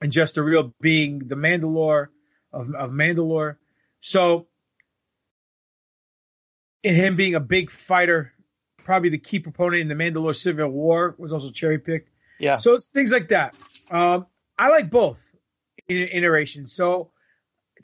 and 0.00 0.12
Jaster 0.12 0.44
Mereel 0.44 0.72
being 0.80 1.18
the 1.26 1.34
Mandalore 1.34 2.06
of 2.52 2.72
of 2.74 2.92
Mandalore. 2.92 3.56
So, 4.00 4.46
in 6.84 6.94
him 6.94 7.16
being 7.16 7.34
a 7.34 7.40
big 7.40 7.70
fighter, 7.70 8.32
probably 8.84 9.08
the 9.08 9.18
key 9.18 9.40
proponent 9.40 9.80
in 9.80 9.88
the 9.88 9.94
Mandalore 9.94 10.36
Civil 10.36 10.68
War 10.68 11.16
was 11.18 11.32
also 11.32 11.50
cherry 11.50 11.78
picked. 11.78 12.10
Yeah. 12.38 12.58
So 12.58 12.74
it's 12.74 12.86
things 12.86 13.10
like 13.10 13.28
that. 13.28 13.56
Um, 13.90 14.26
I 14.58 14.68
like 14.68 14.90
both 14.90 15.32
iterations. 15.88 16.72
So 16.72 17.10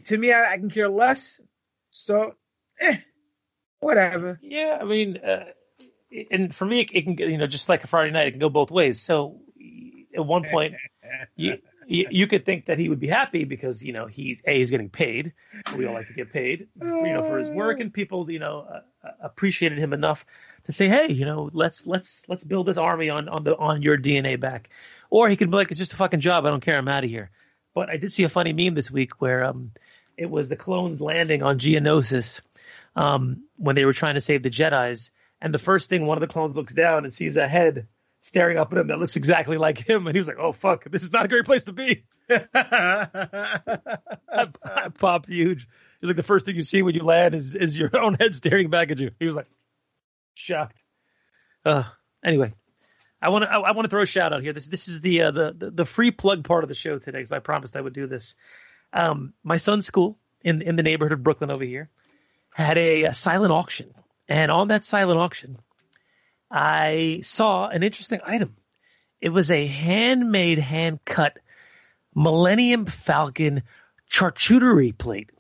to 0.07 0.18
me, 0.18 0.32
I, 0.32 0.53
I 0.53 0.59
can 0.59 0.70
care 0.70 0.88
less. 0.88 1.40
So, 1.90 2.34
eh, 2.80 2.98
whatever. 3.80 4.38
Yeah, 4.42 4.78
I 4.80 4.84
mean, 4.84 5.16
uh, 5.16 5.46
and 6.30 6.55
for 6.55 6.66
me, 6.66 6.80
it, 6.80 6.90
it 6.92 7.03
can 7.03 7.18
you 7.18 7.38
know 7.38 7.46
just 7.46 7.68
like 7.68 7.82
a 7.84 7.86
Friday 7.86 8.11
night, 8.11 8.28
it 8.28 8.30
can 8.32 8.40
go 8.40 8.51
both 8.51 8.70
ways. 8.70 9.01
So 9.01 9.40
at 10.14 10.24
one 10.24 10.44
point, 10.44 10.74
you, 11.36 11.59
you 11.91 12.07
you 12.09 12.26
could 12.28 12.45
think 12.47 12.66
that 12.66 12.78
he 12.78 12.88
would 12.88 13.01
be 13.01 13.09
happy 13.09 13.43
because 13.45 13.82
you 13.82 13.93
know 13.93 14.07
he's 14.07 14.41
a 14.47 14.57
he's 14.57 14.70
getting 14.70 14.88
paid. 14.88 15.32
We 15.76 15.86
all 15.86 15.95
like 15.95 16.07
to 16.07 16.14
get 16.14 16.32
paid, 16.32 16.68
you 16.80 17.12
know, 17.12 17.24
for 17.24 17.38
his 17.38 17.51
work, 17.51 17.80
and 17.80 17.93
people 17.93 18.30
you 18.30 18.38
know 18.38 18.64
uh, 18.72 18.80
uh, 19.07 19.11
appreciated 19.20 19.78
him 19.78 19.93
enough 19.93 20.24
to 20.64 20.72
say, 20.72 20.86
hey, 20.86 21.11
you 21.11 21.24
know, 21.24 21.51
let's 21.53 21.86
let's 21.88 22.24
let's 22.28 22.45
build 22.45 22.66
this 22.66 22.76
army 22.76 23.11
on 23.11 23.28
on 23.28 23.43
the 23.43 23.57
on 23.57 23.82
your 23.82 23.99
DNA 23.99 24.38
back. 24.38 24.70
Or 25.11 25.28
he 25.28 25.36
could 25.36 25.51
be 25.51 25.57
like, 25.57 25.70
it's 25.70 25.80
just 25.80 25.93
a 25.93 25.97
fucking 25.97 26.20
job. 26.20 26.47
I 26.47 26.51
don't 26.51 26.62
care. 26.62 26.78
I'm 26.78 26.86
out 26.86 27.03
of 27.03 27.11
here. 27.11 27.30
But 27.74 27.91
I 27.91 27.97
did 27.97 28.12
see 28.12 28.22
a 28.22 28.28
funny 28.28 28.53
meme 28.53 28.74
this 28.74 28.91
week 28.91 29.20
where 29.20 29.45
um, 29.45 29.72
it 30.16 30.30
was 30.30 30.49
the 30.49 30.57
clones 30.57 31.01
landing 31.01 31.43
on 31.43 31.59
Geonosis 31.59 32.41
um, 32.95 33.45
when 33.57 33.74
they 33.74 33.84
were 33.84 33.93
trying 33.93 34.14
to 34.14 34.20
save 34.20 34.45
the 34.45 34.51
Jedi's. 34.51 35.11
And 35.41 35.53
the 35.53 35.59
first 35.59 35.88
thing, 35.88 36.07
one 36.07 36.18
of 36.18 36.20
the 36.20 36.32
clones 36.32 36.55
looks 36.55 36.74
down 36.74 37.05
and 37.05 37.12
sees 37.12 37.36
a 37.36 37.49
head 37.49 37.88
staring 38.20 38.58
up 38.58 38.72
at 38.72 38.78
him 38.78 38.88
that 38.88 38.98
looks 38.98 39.16
exactly 39.16 39.58
like 39.58 39.78
him. 39.78 40.06
And 40.06 40.14
he 40.14 40.20
was 40.20 40.28
like, 40.28 40.38
oh, 40.38 40.52
fuck, 40.52 40.84
this 40.90 41.02
is 41.02 41.12
not 41.12 41.24
a 41.24 41.28
great 41.28 41.44
place 41.44 41.64
to 41.64 41.72
be. 41.72 42.04
I, 42.30 43.48
I 44.28 44.88
popped 44.90 45.28
huge. 45.28 45.66
He's 46.00 46.08
like, 46.08 46.16
the 46.16 46.22
first 46.22 46.46
thing 46.46 46.56
you 46.56 46.62
see 46.62 46.82
when 46.82 46.94
you 46.94 47.02
land 47.02 47.34
is, 47.34 47.54
is 47.54 47.78
your 47.78 47.90
own 47.98 48.14
head 48.14 48.34
staring 48.34 48.70
back 48.70 48.90
at 48.90 49.00
you. 49.00 49.10
He 49.18 49.26
was 49.26 49.34
like, 49.34 49.48
shocked. 50.34 50.78
Uh, 51.64 51.84
anyway, 52.24 52.52
I 53.20 53.28
want 53.28 53.44
to 53.44 53.50
I, 53.50 53.58
I 53.58 53.70
want 53.72 53.84
to 53.84 53.90
throw 53.90 54.02
a 54.02 54.06
shout 54.06 54.32
out 54.32 54.42
here. 54.42 54.52
This 54.52 54.66
this 54.68 54.88
is 54.88 55.00
the 55.00 55.22
uh, 55.22 55.30
the, 55.30 55.54
the 55.56 55.70
the 55.70 55.84
free 55.84 56.10
plug 56.10 56.44
part 56.44 56.64
of 56.64 56.68
the 56.68 56.74
show 56.74 56.98
today 56.98 57.18
because 57.18 57.32
I 57.32 57.38
promised 57.38 57.76
I 57.76 57.80
would 57.80 57.92
do 57.92 58.06
this. 58.06 58.34
Um, 58.92 59.34
my 59.44 59.58
son's 59.58 59.86
school 59.86 60.18
in 60.42 60.62
in 60.62 60.76
the 60.76 60.82
neighborhood 60.82 61.12
of 61.12 61.22
Brooklyn 61.22 61.50
over 61.50 61.64
here 61.64 61.90
had 62.54 62.78
a, 62.78 63.04
a 63.04 63.14
silent 63.14 63.52
auction, 63.52 63.92
and 64.28 64.50
on 64.50 64.68
that 64.68 64.84
silent 64.84 65.18
auction, 65.18 65.58
I 66.51 67.20
saw 67.22 67.68
an 67.68 67.82
interesting 67.82 68.20
item. 68.24 68.57
It 69.20 69.30
was 69.30 69.51
a 69.51 69.66
handmade, 69.66 70.59
hand 70.59 71.01
cut 71.05 71.38
Millennium 72.14 72.86
Falcon 72.86 73.62
charcuterie 74.11 74.96
plate. 74.96 75.30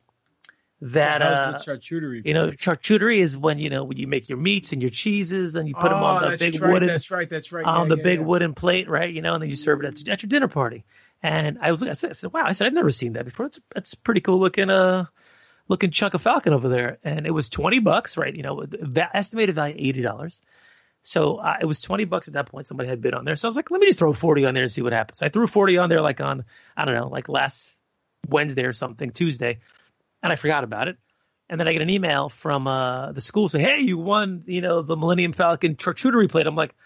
That 0.82 1.20
uh, 1.20 1.58
charcuterie? 1.58 2.24
you 2.24 2.32
know, 2.32 2.50
charcuterie 2.52 3.18
is 3.18 3.36
when 3.36 3.58
you 3.58 3.68
know 3.68 3.84
when 3.84 3.98
you 3.98 4.06
make 4.06 4.30
your 4.30 4.38
meats 4.38 4.72
and 4.72 4.80
your 4.80 4.90
cheeses 4.90 5.54
and 5.54 5.68
you 5.68 5.74
put 5.74 5.90
them 5.90 6.02
on 6.02 6.24
Oh, 6.24 6.30
the 6.30 6.38
big 6.38 6.60
right, 6.60 6.72
wooden 6.72 6.88
That's 6.88 7.10
right. 7.10 7.28
That's 7.28 7.52
right. 7.52 7.66
on 7.66 7.88
Yeah, 7.88 7.96
the 7.96 7.98
yeah, 7.98 8.04
big 8.04 8.20
yeah. 8.20 8.24
wooden 8.26 8.54
plate, 8.54 8.88
right? 8.88 9.12
You 9.12 9.20
know, 9.20 9.34
and 9.34 9.42
then 9.42 9.50
you 9.50 9.56
serve 9.56 9.84
it 9.84 9.86
at, 9.86 10.08
at 10.08 10.22
your 10.22 10.28
dinner 10.28 10.48
party. 10.48 10.84
And 11.22 11.58
I 11.60 11.70
was, 11.70 11.82
I 11.82 11.92
said, 11.92 12.10
I 12.10 12.12
said, 12.14 12.32
wow, 12.32 12.44
I 12.46 12.52
said, 12.52 12.66
I've 12.66 12.72
never 12.72 12.90
seen 12.90 13.12
that 13.12 13.26
before. 13.26 13.46
It's, 13.46 13.60
it's 13.76 13.94
pretty 13.94 14.22
cool 14.22 14.38
looking, 14.40 14.70
uh, 14.70 15.04
looking 15.68 15.90
chunk 15.90 16.14
of 16.14 16.22
falcon 16.22 16.54
over 16.54 16.70
there. 16.70 16.96
And 17.04 17.26
it 17.26 17.30
was 17.30 17.50
20 17.50 17.80
bucks, 17.80 18.16
right? 18.16 18.34
You 18.34 18.42
know, 18.42 18.64
estimated 19.12 19.54
value 19.54 19.92
$80. 19.92 20.40
So 21.02 21.36
uh, 21.36 21.56
it 21.60 21.64
was 21.64 21.80
20 21.80 22.04
bucks 22.04 22.28
at 22.28 22.34
that 22.34 22.46
point. 22.46 22.66
Somebody 22.66 22.88
had 22.88 23.00
bid 23.00 23.14
on 23.14 23.24
there. 23.24 23.36
So 23.36 23.48
I 23.48 23.50
was 23.50 23.56
like, 23.56 23.70
let 23.70 23.80
me 23.80 23.86
just 23.86 23.98
throw 23.98 24.12
40 24.12 24.44
on 24.44 24.54
there 24.54 24.64
and 24.64 24.72
see 24.72 24.82
what 24.82 24.92
happens. 24.92 25.22
I 25.22 25.28
threw 25.28 25.46
40 25.46 25.78
on 25.78 25.88
there 25.88 26.00
like 26.00 26.20
on, 26.20 26.44
I 26.76 26.84
don't 26.84 26.94
know, 26.94 27.08
like 27.08 27.28
last 27.28 27.78
Wednesday 28.28 28.64
or 28.64 28.72
something, 28.72 29.10
Tuesday. 29.10 29.60
And 30.22 30.32
I 30.32 30.36
forgot 30.36 30.64
about 30.64 30.88
it. 30.88 30.98
And 31.48 31.58
then 31.58 31.66
I 31.66 31.72
get 31.72 31.82
an 31.82 31.90
email 31.90 32.28
from 32.28 32.68
uh, 32.68 33.10
the 33.10 33.20
school 33.20 33.48
saying, 33.48 33.64
"Hey, 33.64 33.80
you 33.80 33.98
won, 33.98 34.44
you 34.46 34.60
know, 34.60 34.82
the 34.82 34.96
Millennium 34.96 35.32
Falcon 35.32 35.74
charcuterie 35.74 36.30
plate." 36.30 36.46
I'm 36.46 36.54
like, 36.54 36.76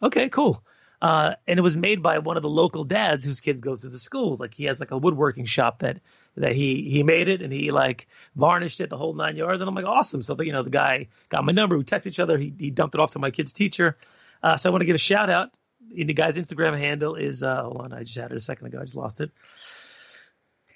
"Okay, 0.00 0.28
cool." 0.28 0.62
Uh, 1.02 1.34
and 1.48 1.58
it 1.58 1.62
was 1.62 1.76
made 1.76 2.00
by 2.00 2.18
one 2.18 2.36
of 2.36 2.44
the 2.44 2.48
local 2.48 2.84
dads 2.84 3.24
whose 3.24 3.40
kids 3.40 3.60
goes 3.60 3.80
to 3.80 3.88
the 3.88 3.98
school. 3.98 4.36
Like 4.38 4.54
he 4.54 4.64
has 4.64 4.78
like 4.78 4.92
a 4.92 4.98
woodworking 4.98 5.46
shop 5.46 5.80
that 5.80 5.98
that 6.36 6.52
he 6.52 6.88
he 6.90 7.02
made 7.02 7.28
it 7.28 7.42
and 7.42 7.52
he 7.52 7.70
like 7.70 8.08
varnished 8.36 8.80
it 8.80 8.90
the 8.90 8.96
whole 8.96 9.14
nine 9.14 9.36
yards. 9.36 9.60
And 9.60 9.68
I'm 9.68 9.74
like, 9.74 9.84
awesome. 9.86 10.22
So 10.22 10.34
the, 10.34 10.44
you 10.46 10.52
know 10.52 10.62
the 10.62 10.70
guy 10.70 11.08
got 11.28 11.44
my 11.44 11.52
number. 11.52 11.76
We 11.78 11.84
text 11.84 12.06
each 12.06 12.18
other. 12.20 12.36
He 12.38 12.52
he 12.58 12.70
dumped 12.70 12.94
it 12.94 13.00
off 13.00 13.12
to 13.12 13.18
my 13.18 13.30
kid's 13.30 13.52
teacher. 13.52 13.96
Uh, 14.42 14.56
so 14.56 14.68
I 14.68 14.72
want 14.72 14.82
to 14.82 14.86
give 14.86 14.94
a 14.96 14.98
shout 14.98 15.30
out. 15.30 15.50
And 15.96 16.08
the 16.08 16.14
guy's 16.14 16.36
Instagram 16.36 16.76
handle 16.78 17.14
is 17.14 17.42
uh, 17.42 17.62
hold 17.62 17.80
on, 17.82 17.92
I 17.92 18.02
just 18.02 18.16
had 18.16 18.30
it 18.30 18.36
a 18.36 18.40
second 18.40 18.66
ago. 18.66 18.78
I 18.80 18.84
just 18.84 18.96
lost 18.96 19.20
it. 19.20 19.30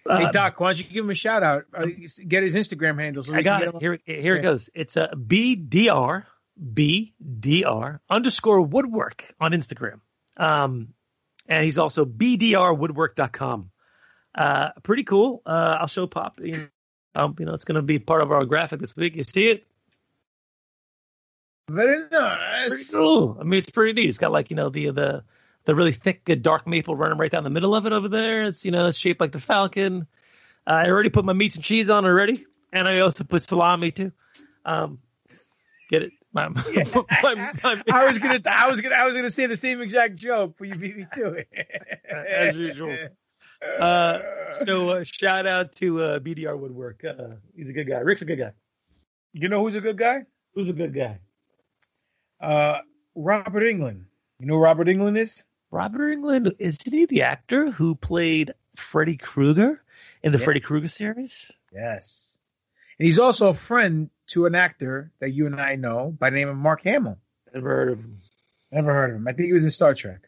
Hey 0.08 0.24
Uh, 0.24 0.30
Doc, 0.30 0.58
why 0.60 0.68
don't 0.72 0.78
you 0.78 0.84
give 0.84 1.04
him 1.04 1.10
a 1.10 1.14
shout 1.14 1.42
out? 1.42 1.64
Uh, 1.74 1.86
Get 2.26 2.42
his 2.42 2.54
Instagram 2.54 2.98
handle. 2.98 3.22
So 3.22 3.34
I 3.34 3.42
got 3.42 3.62
it. 3.62 3.74
Here, 3.80 3.98
here 4.06 4.34
Yeah. 4.34 4.38
it 4.38 4.42
goes. 4.42 4.70
It's 4.74 4.96
a 4.96 5.08
BDR 5.08 6.24
BDR 6.62 8.00
underscore 8.08 8.60
woodwork 8.62 9.34
on 9.40 9.52
Instagram. 9.52 10.00
Um, 10.36 10.94
and 11.46 11.64
he's 11.64 11.78
also 11.78 12.04
BDRwoodwork.com. 12.04 13.70
Uh, 14.38 14.70
pretty 14.84 15.02
cool. 15.02 15.42
Uh, 15.44 15.78
I'll 15.80 15.88
show 15.88 16.06
Pop. 16.06 16.40
You 16.40 16.56
know, 16.56 16.66
um, 17.16 17.34
you 17.40 17.44
know, 17.44 17.54
it's 17.54 17.64
going 17.64 17.74
to 17.74 17.82
be 17.82 17.98
part 17.98 18.22
of 18.22 18.30
our 18.30 18.44
graphic 18.44 18.78
this 18.80 18.96
week. 18.96 19.16
You 19.16 19.24
see 19.24 19.48
it? 19.48 19.66
Very 21.68 22.04
nice. 22.10 22.68
Pretty 22.68 22.84
cool. 22.92 23.36
I 23.40 23.42
mean, 23.42 23.58
it's 23.58 23.68
pretty 23.68 24.00
neat. 24.00 24.08
It's 24.08 24.16
got 24.16 24.30
like 24.30 24.48
you 24.48 24.56
know 24.56 24.70
the 24.70 24.90
the 24.90 25.24
the 25.64 25.74
really 25.74 25.92
thick 25.92 26.24
dark 26.40 26.66
maple 26.68 26.94
running 26.94 27.18
right 27.18 27.30
down 27.30 27.42
the 27.44 27.50
middle 27.50 27.74
of 27.74 27.84
it 27.84 27.92
over 27.92 28.08
there. 28.08 28.44
It's 28.44 28.64
you 28.64 28.70
know 28.70 28.86
it's 28.86 28.96
shaped 28.96 29.20
like 29.20 29.32
the 29.32 29.40
falcon. 29.40 30.06
Uh, 30.66 30.70
I 30.84 30.88
already 30.88 31.10
put 31.10 31.24
my 31.24 31.32
meats 31.32 31.56
and 31.56 31.64
cheese 31.64 31.90
on 31.90 32.04
already, 32.04 32.46
and 32.72 32.88
I 32.88 33.00
also 33.00 33.24
put 33.24 33.42
salami 33.42 33.90
too. 33.90 34.12
Um, 34.64 35.00
get 35.90 36.02
it? 36.04 36.12
My, 36.32 36.48
my, 36.48 37.34
my- 37.34 37.82
I 37.92 38.06
was 38.06 38.18
gonna, 38.18 38.40
I 38.46 38.68
was 38.68 38.80
gonna, 38.80 38.94
I 38.94 39.06
was 39.06 39.16
gonna 39.16 39.30
say 39.30 39.46
the 39.46 39.56
same 39.56 39.80
exact 39.80 40.16
joke, 40.16 40.54
but 40.58 40.68
you 40.68 40.74
beat 40.76 40.96
me 40.96 41.06
to 41.14 41.32
it. 41.32 41.48
as 42.28 42.56
usual. 42.56 42.96
Uh, 43.62 44.18
so 44.64 44.88
uh, 44.90 45.04
shout 45.04 45.46
out 45.46 45.74
to 45.76 46.00
uh, 46.00 46.18
BDR 46.20 46.58
Woodwork. 46.58 47.04
Uh, 47.04 47.36
he's 47.56 47.68
a 47.68 47.72
good 47.72 47.88
guy. 47.88 47.98
Rick's 47.98 48.22
a 48.22 48.24
good 48.24 48.38
guy. 48.38 48.52
You 49.32 49.48
know 49.48 49.60
who's 49.62 49.74
a 49.74 49.80
good 49.80 49.98
guy? 49.98 50.22
Who's 50.54 50.68
a 50.68 50.72
good 50.72 50.94
guy? 50.94 51.18
Uh, 52.40 52.78
Robert 53.14 53.62
Englund. 53.62 54.04
You 54.38 54.46
know 54.46 54.54
who 54.54 54.60
Robert 54.60 54.86
Englund 54.86 55.18
is? 55.18 55.44
Robert 55.70 56.16
Englund 56.16 56.52
isn't 56.58 56.92
he 56.92 57.06
the 57.06 57.22
actor 57.22 57.70
who 57.70 57.94
played 57.94 58.52
Freddy 58.76 59.16
Krueger 59.16 59.82
in 60.22 60.32
the 60.32 60.38
Yeah. 60.38 60.44
Freddy 60.44 60.60
Krueger 60.60 60.88
series? 60.88 61.50
Yes. 61.72 62.38
And 62.98 63.06
he's 63.06 63.18
also 63.18 63.48
a 63.50 63.54
friend 63.54 64.10
to 64.28 64.46
an 64.46 64.54
actor 64.54 65.12
that 65.20 65.30
you 65.30 65.46
and 65.46 65.60
I 65.60 65.76
know 65.76 66.14
by 66.18 66.30
the 66.30 66.36
name 66.36 66.48
of 66.48 66.56
Mark 66.56 66.82
Hamill. 66.82 67.18
Never 67.52 67.68
heard 67.68 67.88
of 67.92 67.98
him. 67.98 68.16
Never 68.72 68.92
heard 68.92 69.10
of 69.10 69.16
him. 69.16 69.28
I 69.28 69.32
think 69.32 69.46
he 69.46 69.52
was 69.52 69.64
in 69.64 69.70
Star 69.70 69.94
Trek. 69.94 70.20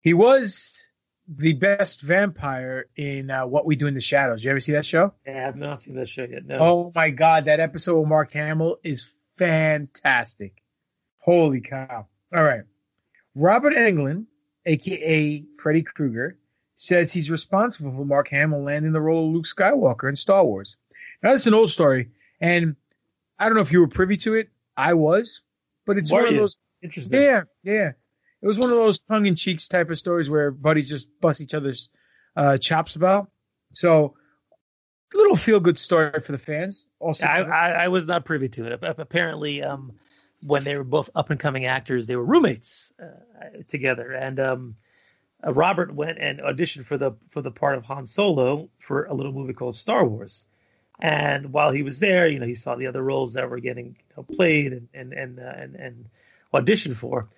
He 0.00 0.14
was 0.14 0.83
the 1.28 1.54
best 1.54 2.02
vampire 2.02 2.86
in 2.96 3.30
uh, 3.30 3.46
What 3.46 3.64
We 3.66 3.76
Do 3.76 3.86
in 3.86 3.94
the 3.94 4.00
Shadows. 4.00 4.44
You 4.44 4.50
ever 4.50 4.60
see 4.60 4.72
that 4.72 4.86
show? 4.86 5.14
Yeah, 5.26 5.38
I 5.38 5.40
have 5.40 5.56
not 5.56 5.80
seen 5.82 5.94
that 5.96 6.08
show 6.08 6.24
yet. 6.24 6.44
No. 6.46 6.58
Oh 6.58 6.92
my 6.94 7.10
God, 7.10 7.46
that 7.46 7.60
episode 7.60 7.98
with 8.00 8.08
Mark 8.08 8.32
Hamill 8.32 8.76
is 8.82 9.10
fantastic. 9.36 10.62
Holy 11.18 11.60
cow. 11.60 12.06
All 12.34 12.42
right. 12.42 12.62
Robert 13.36 13.74
Englund, 13.74 14.26
aka 14.66 15.44
Freddy 15.58 15.82
Krueger, 15.82 16.38
says 16.74 17.12
he's 17.12 17.30
responsible 17.30 17.92
for 17.92 18.04
Mark 18.04 18.28
Hamill 18.28 18.62
landing 18.62 18.92
the 18.92 19.00
role 19.00 19.28
of 19.28 19.34
Luke 19.34 19.46
Skywalker 19.46 20.08
in 20.08 20.16
Star 20.16 20.44
Wars. 20.44 20.76
Now, 21.22 21.32
this 21.32 21.42
is 21.42 21.46
an 21.46 21.54
old 21.54 21.70
story, 21.70 22.10
and 22.40 22.76
I 23.38 23.46
don't 23.46 23.54
know 23.54 23.62
if 23.62 23.72
you 23.72 23.80
were 23.80 23.88
privy 23.88 24.16
to 24.18 24.34
it. 24.34 24.50
I 24.76 24.94
was, 24.94 25.40
but 25.86 25.96
it's 25.98 26.12
Were 26.12 26.18
one 26.18 26.26
of 26.28 26.32
you? 26.34 26.40
those. 26.40 26.58
Interesting. 26.82 27.20
Yeah, 27.22 27.42
yeah. 27.62 27.92
It 28.44 28.46
was 28.46 28.58
one 28.58 28.68
of 28.68 28.76
those 28.76 28.98
tongue 28.98 29.24
in 29.24 29.36
cheeks 29.36 29.68
type 29.68 29.88
of 29.88 29.98
stories 29.98 30.28
where 30.28 30.50
buddies 30.50 30.86
just 30.86 31.08
bust 31.18 31.40
each 31.40 31.54
other's 31.54 31.88
uh, 32.36 32.58
chops 32.58 32.94
about. 32.94 33.30
So, 33.72 34.16
little 35.14 35.34
feel 35.34 35.60
good 35.60 35.78
story 35.78 36.20
for 36.20 36.32
the 36.32 36.38
fans. 36.38 36.86
Also, 37.00 37.24
I, 37.24 37.40
I, 37.40 37.70
I 37.84 37.88
was 37.88 38.06
not 38.06 38.26
privy 38.26 38.50
to 38.50 38.66
it. 38.66 38.80
Apparently, 38.82 39.62
um, 39.62 39.92
when 40.42 40.62
they 40.62 40.76
were 40.76 40.84
both 40.84 41.08
up 41.14 41.30
and 41.30 41.40
coming 41.40 41.64
actors, 41.64 42.06
they 42.06 42.16
were 42.16 42.24
roommates 42.24 42.92
uh, 43.02 43.62
together, 43.68 44.12
and 44.12 44.38
um, 44.38 44.76
uh, 45.42 45.50
Robert 45.50 45.94
went 45.94 46.18
and 46.18 46.40
auditioned 46.40 46.84
for 46.84 46.98
the 46.98 47.12
for 47.30 47.40
the 47.40 47.50
part 47.50 47.78
of 47.78 47.86
Han 47.86 48.06
Solo 48.06 48.68
for 48.78 49.06
a 49.06 49.14
little 49.14 49.32
movie 49.32 49.54
called 49.54 49.74
Star 49.74 50.04
Wars. 50.04 50.44
And 51.00 51.50
while 51.50 51.70
he 51.70 51.82
was 51.82 51.98
there, 51.98 52.28
you 52.28 52.40
know, 52.40 52.46
he 52.46 52.54
saw 52.54 52.74
the 52.76 52.88
other 52.88 53.02
roles 53.02 53.32
that 53.32 53.48
were 53.48 53.58
getting 53.58 53.86
you 53.86 54.14
know, 54.18 54.22
played 54.22 54.74
and 54.74 54.88
and 54.92 55.14
and, 55.14 55.40
uh, 55.40 55.52
and 55.56 55.76
and 55.76 56.08
auditioned 56.52 56.96
for, 56.96 57.30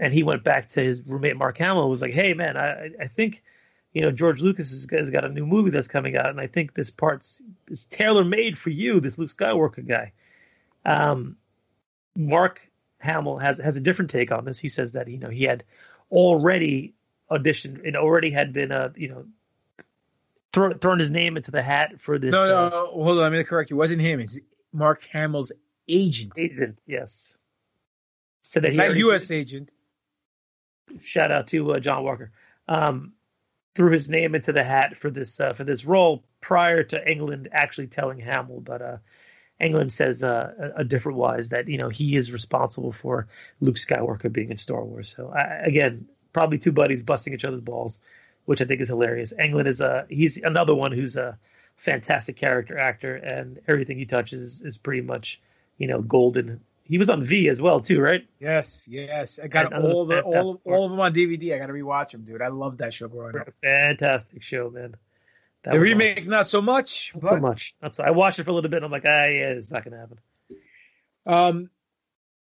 and 0.00 0.12
he 0.12 0.24
went 0.24 0.42
back 0.42 0.70
to 0.70 0.82
his 0.82 1.02
roommate 1.02 1.36
Mark 1.36 1.58
Hamill 1.58 1.82
and 1.82 1.90
was 1.90 2.02
like, 2.02 2.12
"Hey, 2.12 2.34
man, 2.34 2.56
I 2.56 2.90
I 3.00 3.06
think." 3.06 3.42
You 3.92 4.02
know, 4.02 4.12
George 4.12 4.40
Lucas 4.40 4.70
has, 4.70 4.86
has 4.92 5.10
got 5.10 5.24
a 5.24 5.28
new 5.28 5.44
movie 5.44 5.70
that's 5.70 5.88
coming 5.88 6.16
out, 6.16 6.28
and 6.28 6.40
I 6.40 6.46
think 6.46 6.74
this 6.74 6.92
part's 6.92 7.42
is 7.66 7.86
tailor 7.86 8.22
made 8.22 8.56
for 8.56 8.70
you, 8.70 9.00
this 9.00 9.18
Luke 9.18 9.30
Skywalker 9.30 9.84
guy. 9.84 10.12
Um, 10.84 11.36
Mark 12.16 12.60
Hamill 12.98 13.38
has 13.38 13.58
has 13.58 13.76
a 13.76 13.80
different 13.80 14.10
take 14.10 14.30
on 14.30 14.44
this. 14.44 14.60
He 14.60 14.68
says 14.68 14.92
that 14.92 15.08
you 15.08 15.18
know 15.18 15.28
he 15.28 15.42
had 15.42 15.64
already 16.08 16.94
auditioned 17.30 17.84
and 17.84 17.96
already 17.96 18.30
had 18.30 18.52
been 18.52 18.70
uh 18.70 18.90
you 18.94 19.08
know 19.08 19.26
thrown 20.52 20.78
thrown 20.78 20.98
his 20.98 21.10
name 21.10 21.36
into 21.36 21.50
the 21.50 21.62
hat 21.62 22.00
for 22.00 22.18
this 22.18 22.32
no, 22.32 22.46
no, 22.46 22.66
uh, 22.66 22.68
no, 22.68 22.86
hold 22.92 23.18
on. 23.18 23.24
I'm 23.24 23.32
going 23.32 23.44
to 23.44 23.48
correct 23.48 23.70
you. 23.70 23.76
It 23.76 23.78
wasn't 23.78 24.02
him. 24.02 24.20
It's 24.20 24.38
Mark 24.72 25.02
Hamill's 25.12 25.52
agent. 25.88 26.32
agent. 26.36 26.78
Yes, 26.86 27.36
So 28.42 28.60
that 28.60 28.70
he 28.70 28.76
Not 28.76 28.96
U.S. 28.96 29.30
agent. 29.30 29.70
Shout 31.02 31.30
out 31.30 31.48
to 31.48 31.72
uh, 31.72 31.80
John 31.80 32.04
Walker. 32.04 32.32
Um, 32.68 33.12
threw 33.74 33.92
his 33.92 34.08
name 34.08 34.34
into 34.34 34.52
the 34.52 34.64
hat 34.64 34.96
for 34.96 35.10
this 35.10 35.40
uh, 35.40 35.52
for 35.52 35.64
this 35.64 35.84
role 35.84 36.24
prior 36.40 36.82
to 36.82 37.04
Englund 37.04 37.48
actually 37.52 37.86
telling 37.86 38.18
Hamill, 38.18 38.60
but 38.60 38.82
uh, 38.82 38.96
Englund 39.60 39.92
says 39.92 40.22
uh, 40.22 40.52
a, 40.76 40.80
a 40.80 40.84
different 40.84 41.18
wise 41.18 41.50
that 41.50 41.68
you 41.68 41.78
know 41.78 41.88
he 41.88 42.16
is 42.16 42.32
responsible 42.32 42.92
for 42.92 43.28
Luke 43.60 43.76
Skywalker 43.76 44.32
being 44.32 44.50
in 44.50 44.56
Star 44.56 44.84
Wars. 44.84 45.14
So 45.14 45.30
I, 45.30 45.62
again, 45.64 46.06
probably 46.32 46.58
two 46.58 46.72
buddies 46.72 47.02
busting 47.02 47.34
each 47.34 47.44
other's 47.44 47.60
balls, 47.60 48.00
which 48.46 48.60
I 48.60 48.64
think 48.64 48.80
is 48.80 48.88
hilarious. 48.88 49.32
Englund 49.38 49.66
is 49.66 49.80
a 49.80 50.06
he's 50.08 50.36
another 50.38 50.74
one 50.74 50.92
who's 50.92 51.16
a 51.16 51.38
fantastic 51.76 52.36
character 52.36 52.78
actor, 52.78 53.16
and 53.16 53.60
everything 53.68 53.98
he 53.98 54.06
touches 54.06 54.60
is 54.60 54.78
pretty 54.78 55.02
much 55.02 55.40
you 55.78 55.86
know 55.86 56.00
golden. 56.00 56.60
He 56.84 56.98
was 56.98 57.08
on 57.08 57.22
V 57.22 57.48
as 57.48 57.60
well 57.60 57.80
too, 57.80 58.00
right? 58.00 58.26
Yes, 58.40 58.86
yes. 58.88 59.38
I 59.42 59.46
got 59.46 59.72
all 59.72 60.06
the 60.06 60.22
all 60.22 60.60
all 60.64 60.84
of 60.86 60.90
them 60.90 61.00
on 61.00 61.14
DVD. 61.14 61.54
I 61.54 61.58
got 61.58 61.66
to 61.66 61.72
rewatch 61.72 62.10
them, 62.12 62.22
dude. 62.22 62.42
I 62.42 62.48
love 62.48 62.78
that 62.78 62.92
show 62.92 63.06
growing 63.08 63.36
up. 63.38 63.48
Fantastic 63.62 64.42
show, 64.42 64.70
man. 64.70 64.96
That 65.62 65.72
the 65.72 65.80
remake, 65.80 66.26
not 66.26 66.48
so 66.48 66.62
much. 66.62 67.12
Not 67.14 67.22
But, 67.22 67.34
so 67.36 67.40
much. 67.40 67.74
So, 67.92 68.02
I 68.02 68.10
watched 68.10 68.38
it 68.38 68.44
for 68.44 68.50
a 68.50 68.54
little 68.54 68.70
bit. 68.70 68.76
and 68.78 68.86
I'm 68.86 68.90
like, 68.90 69.04
ah, 69.04 69.24
yeah, 69.26 69.50
it's 69.50 69.70
not 69.70 69.84
going 69.84 69.92
to 69.92 69.98
happen. 69.98 70.18
Um, 71.26 71.70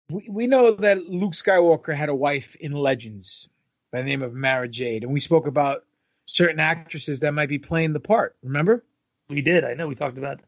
we, 0.09 0.27
we 0.29 0.47
know 0.47 0.71
that 0.71 1.09
Luke 1.09 1.33
Skywalker 1.33 1.93
had 1.93 2.09
a 2.09 2.15
wife 2.15 2.55
in 2.55 2.71
Legends 2.71 3.49
by 3.91 3.99
the 3.99 4.05
name 4.05 4.21
of 4.21 4.33
Mara 4.33 4.67
Jade, 4.69 5.03
and 5.03 5.11
we 5.11 5.19
spoke 5.19 5.47
about 5.47 5.83
certain 6.25 6.59
actresses 6.59 7.19
that 7.19 7.33
might 7.33 7.49
be 7.49 7.59
playing 7.59 7.91
the 7.93 7.99
part. 7.99 8.35
Remember? 8.41 8.85
We 9.27 9.41
did. 9.41 9.63
I 9.65 9.73
know. 9.73 9.87
We 9.87 9.95
talked 9.95 10.17
about 10.17 10.39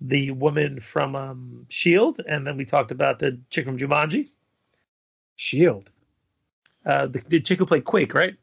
the 0.00 0.30
woman 0.30 0.80
from 0.80 1.14
um, 1.14 1.66
Shield, 1.68 2.20
and 2.26 2.46
then 2.46 2.56
we 2.56 2.64
talked 2.64 2.90
about 2.90 3.18
the 3.18 3.40
chick 3.50 3.66
from 3.66 3.78
Jumanji. 3.78 4.30
Shield. 5.36 5.90
Uh, 6.84 7.06
the, 7.06 7.22
the 7.28 7.40
chick 7.40 7.58
who 7.58 7.66
played 7.66 7.84
Quake, 7.84 8.14
right? 8.14 8.34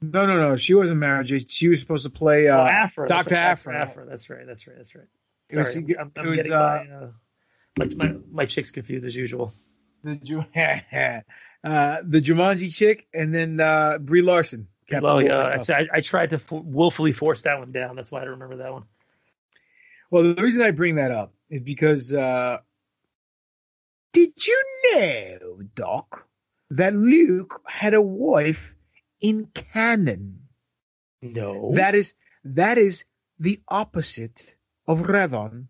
No, 0.00 0.26
no, 0.26 0.36
no. 0.36 0.56
She 0.56 0.74
wasn't 0.74 1.00
Mara 1.00 1.24
Jade. 1.24 1.50
She 1.50 1.68
was 1.68 1.80
supposed 1.80 2.04
to 2.04 2.10
play 2.10 2.48
uh, 2.48 2.60
oh, 2.60 2.66
Aphra. 2.66 3.06
Doctor 3.06 3.30
That's 3.30 3.64
right, 3.66 3.76
Aphra. 3.76 3.90
Aphra. 3.90 4.06
That's 4.06 4.28
right. 4.28 4.46
That's 4.46 4.66
right. 4.66 4.76
That's 4.76 4.94
right. 4.94 5.06
It 5.48 5.58
was- 5.58 5.76
I'm, 5.76 6.12
I'm 6.16 6.26
was, 6.26 6.36
getting 6.36 6.52
uh, 6.52 6.84
my, 6.88 6.96
uh, 6.96 7.10
my, 7.78 7.86
my 7.96 8.16
my 8.30 8.46
chick's 8.46 8.70
confused 8.70 9.06
as 9.06 9.14
usual. 9.14 9.52
The 10.02 10.16
Ju- 10.16 10.44
uh, 10.54 11.96
the 12.04 12.20
Jumanji 12.20 12.74
chick, 12.74 13.06
and 13.14 13.34
then 13.34 13.60
uh, 13.60 13.98
Brie 13.98 14.22
Larson. 14.22 14.68
Well, 14.90 15.22
yeah, 15.22 15.62
I, 15.70 15.86
I, 15.94 16.00
tried 16.02 16.30
to 16.30 16.38
fo- 16.38 16.60
willfully 16.60 17.12
force 17.12 17.40
that 17.42 17.58
one 17.58 17.72
down. 17.72 17.96
That's 17.96 18.12
why 18.12 18.20
I 18.20 18.24
remember 18.24 18.56
that 18.56 18.70
one. 18.70 18.84
Well, 20.14 20.32
the 20.32 20.40
reason 20.44 20.62
I 20.62 20.70
bring 20.70 20.94
that 20.94 21.10
up 21.10 21.34
is 21.50 21.60
because 21.62 22.14
uh, 22.14 22.58
did 24.12 24.46
you 24.46 24.64
know, 24.92 25.58
Doc, 25.74 26.28
that 26.70 26.94
Luke 26.94 27.60
had 27.66 27.94
a 27.94 28.00
wife 28.00 28.76
in 29.20 29.48
canon? 29.52 30.42
No. 31.20 31.72
That 31.74 31.96
is 31.96 32.14
that 32.44 32.78
is 32.78 33.06
the 33.40 33.60
opposite 33.66 34.54
of 34.86 35.00
Revon, 35.00 35.66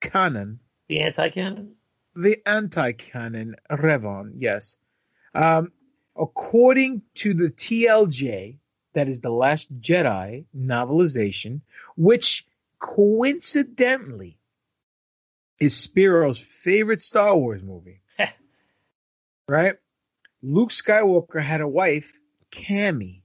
canon. 0.00 0.58
The 0.88 1.02
anti-canon. 1.02 1.76
The 2.16 2.38
anti-canon 2.44 3.54
Revon, 3.70 4.32
yes. 4.38 4.78
Um, 5.32 5.70
according 6.18 7.02
to 7.18 7.34
the 7.34 7.50
TLJ, 7.52 8.56
that 8.94 9.08
is 9.08 9.20
the 9.20 9.30
Last 9.30 9.72
Jedi 9.78 10.46
novelization, 10.56 11.60
which 11.94 12.46
coincidentally 12.80 14.38
is 15.60 15.76
Spiro's 15.76 16.40
favorite 16.40 17.02
Star 17.02 17.36
Wars 17.36 17.62
movie. 17.62 18.02
right? 19.48 19.74
Luke 20.42 20.70
Skywalker 20.70 21.40
had 21.40 21.60
a 21.60 21.68
wife, 21.68 22.18
Camie. 22.50 23.22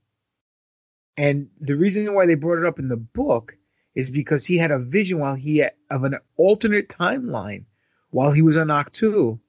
And 1.18 1.48
the 1.60 1.76
reason 1.76 2.14
why 2.14 2.26
they 2.26 2.36
brought 2.36 2.60
it 2.60 2.66
up 2.66 2.78
in 2.78 2.90
the 2.90 2.98
book 2.98 3.56
is 3.96 4.10
because 4.12 4.46
he 4.46 4.58
had 4.58 4.72
a 4.72 4.80
vision 4.80 5.20
while 5.20 5.36
he 5.36 5.60
had, 5.60 5.72
of 5.90 6.04
an 6.04 6.18
alternate 6.36 6.90
timeline 6.90 7.66
while 8.10 8.34
he 8.34 8.42
was 8.42 8.58
on 8.58 8.68
Ahch-To 8.68 9.40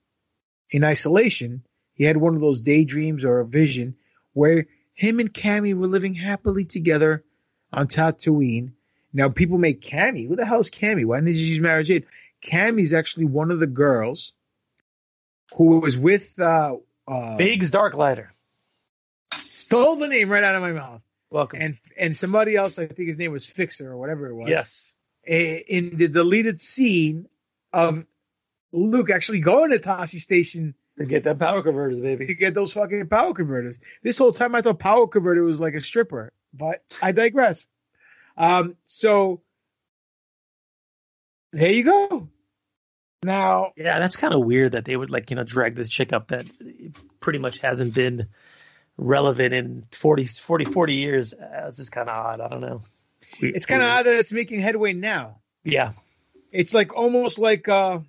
in 0.71 0.83
isolation. 0.85 1.63
He 1.93 2.05
had 2.05 2.15
one 2.15 2.35
of 2.35 2.41
those 2.41 2.61
daydreams 2.61 3.25
or 3.25 3.39
a 3.39 3.45
vision 3.45 3.95
where 4.31 4.67
him 4.93 5.19
and 5.19 5.33
Camie 5.33 5.73
were 5.73 5.87
living 5.87 6.13
happily 6.13 6.63
together 6.63 7.25
on 7.73 7.87
Tatooine. 7.87 8.73
Now 9.13 9.29
people 9.29 9.57
make 9.57 9.81
Camie. 9.81 10.27
Who 10.27 10.35
the 10.35 10.45
hell 10.45 10.59
is 10.59 10.69
Camie? 10.69 11.05
Why 11.05 11.19
didn't 11.19 11.35
you 11.35 11.45
use 11.45 11.59
Mara 11.59 11.83
Jade? 11.83 12.05
Camie 12.43 12.83
is 12.83 12.93
actually 12.93 13.25
one 13.25 13.51
of 13.51 13.59
the 13.59 13.67
girls 13.67 14.33
who 15.53 15.79
was 15.79 15.97
with 15.97 16.39
uh, 16.39 16.75
uh 17.07 17.37
Biggs 17.37 17.71
Darklighter. 17.71 18.27
Stole 19.39 19.95
the 19.97 20.07
name 20.07 20.29
right 20.29 20.43
out 20.43 20.55
of 20.55 20.61
my 20.61 20.71
mouth. 20.71 21.01
Welcome. 21.29 21.61
And 21.61 21.79
and 21.97 22.15
somebody 22.15 22.55
else, 22.55 22.79
I 22.79 22.87
think 22.87 23.07
his 23.07 23.17
name 23.17 23.31
was 23.31 23.45
Fixer 23.45 23.91
or 23.91 23.97
whatever 23.97 24.27
it 24.27 24.35
was. 24.35 24.49
Yes. 24.49 24.93
In 25.25 25.97
the 25.97 26.07
deleted 26.07 26.61
scene 26.61 27.27
of 27.73 28.05
Luke 28.71 29.09
actually 29.09 29.41
going 29.41 29.71
to 29.71 29.79
Tosche 29.79 30.21
Station 30.21 30.73
to 30.97 31.05
get 31.05 31.25
that 31.25 31.37
power 31.37 31.61
converters, 31.61 31.99
baby. 31.99 32.25
To 32.25 32.33
get 32.33 32.53
those 32.53 32.73
fucking 32.73 33.07
power 33.07 33.33
converters. 33.33 33.79
This 34.01 34.17
whole 34.17 34.31
time 34.31 34.55
I 34.55 34.61
thought 34.61 34.79
power 34.79 35.07
converter 35.07 35.43
was 35.43 35.59
like 35.59 35.75
a 35.75 35.81
stripper, 35.81 36.31
but 36.53 36.83
I 37.01 37.11
digress. 37.11 37.67
Um, 38.37 38.75
so 38.85 39.41
there 41.53 41.71
you 41.71 41.83
go. 41.83 42.29
Now, 43.23 43.73
Yeah, 43.75 43.99
that's 43.99 44.15
kind 44.15 44.33
of 44.33 44.45
weird 44.45 44.73
that 44.73 44.85
they 44.85 44.95
would 44.95 45.09
like 45.09 45.31
you 45.31 45.35
know 45.35 45.43
drag 45.43 45.75
this 45.75 45.89
chick 45.89 46.13
up 46.13 46.27
that 46.27 46.45
pretty 47.19 47.39
much 47.39 47.57
hasn't 47.59 47.93
been 47.93 48.27
relevant 48.95 49.53
in 49.53 49.85
40, 49.91 50.25
40, 50.25 50.65
40 50.65 50.93
years. 50.93 51.33
Uh, 51.33 51.65
it's 51.67 51.77
just 51.77 51.91
kind 51.91 52.09
of 52.09 52.15
odd. 52.15 52.41
I 52.41 52.47
don't 52.47 52.61
know. 52.61 52.81
it's 53.39 53.65
kind 53.65 53.81
of 53.81 53.89
odd 53.89 54.05
that 54.05 54.19
it's 54.19 54.31
making 54.31 54.59
headway 54.59 54.93
now. 54.93 55.41
Yeah. 55.63 55.93
It's 56.51 56.73
like 56.73 56.95
almost 56.95 57.39
like 57.39 57.67
uh 57.67 57.99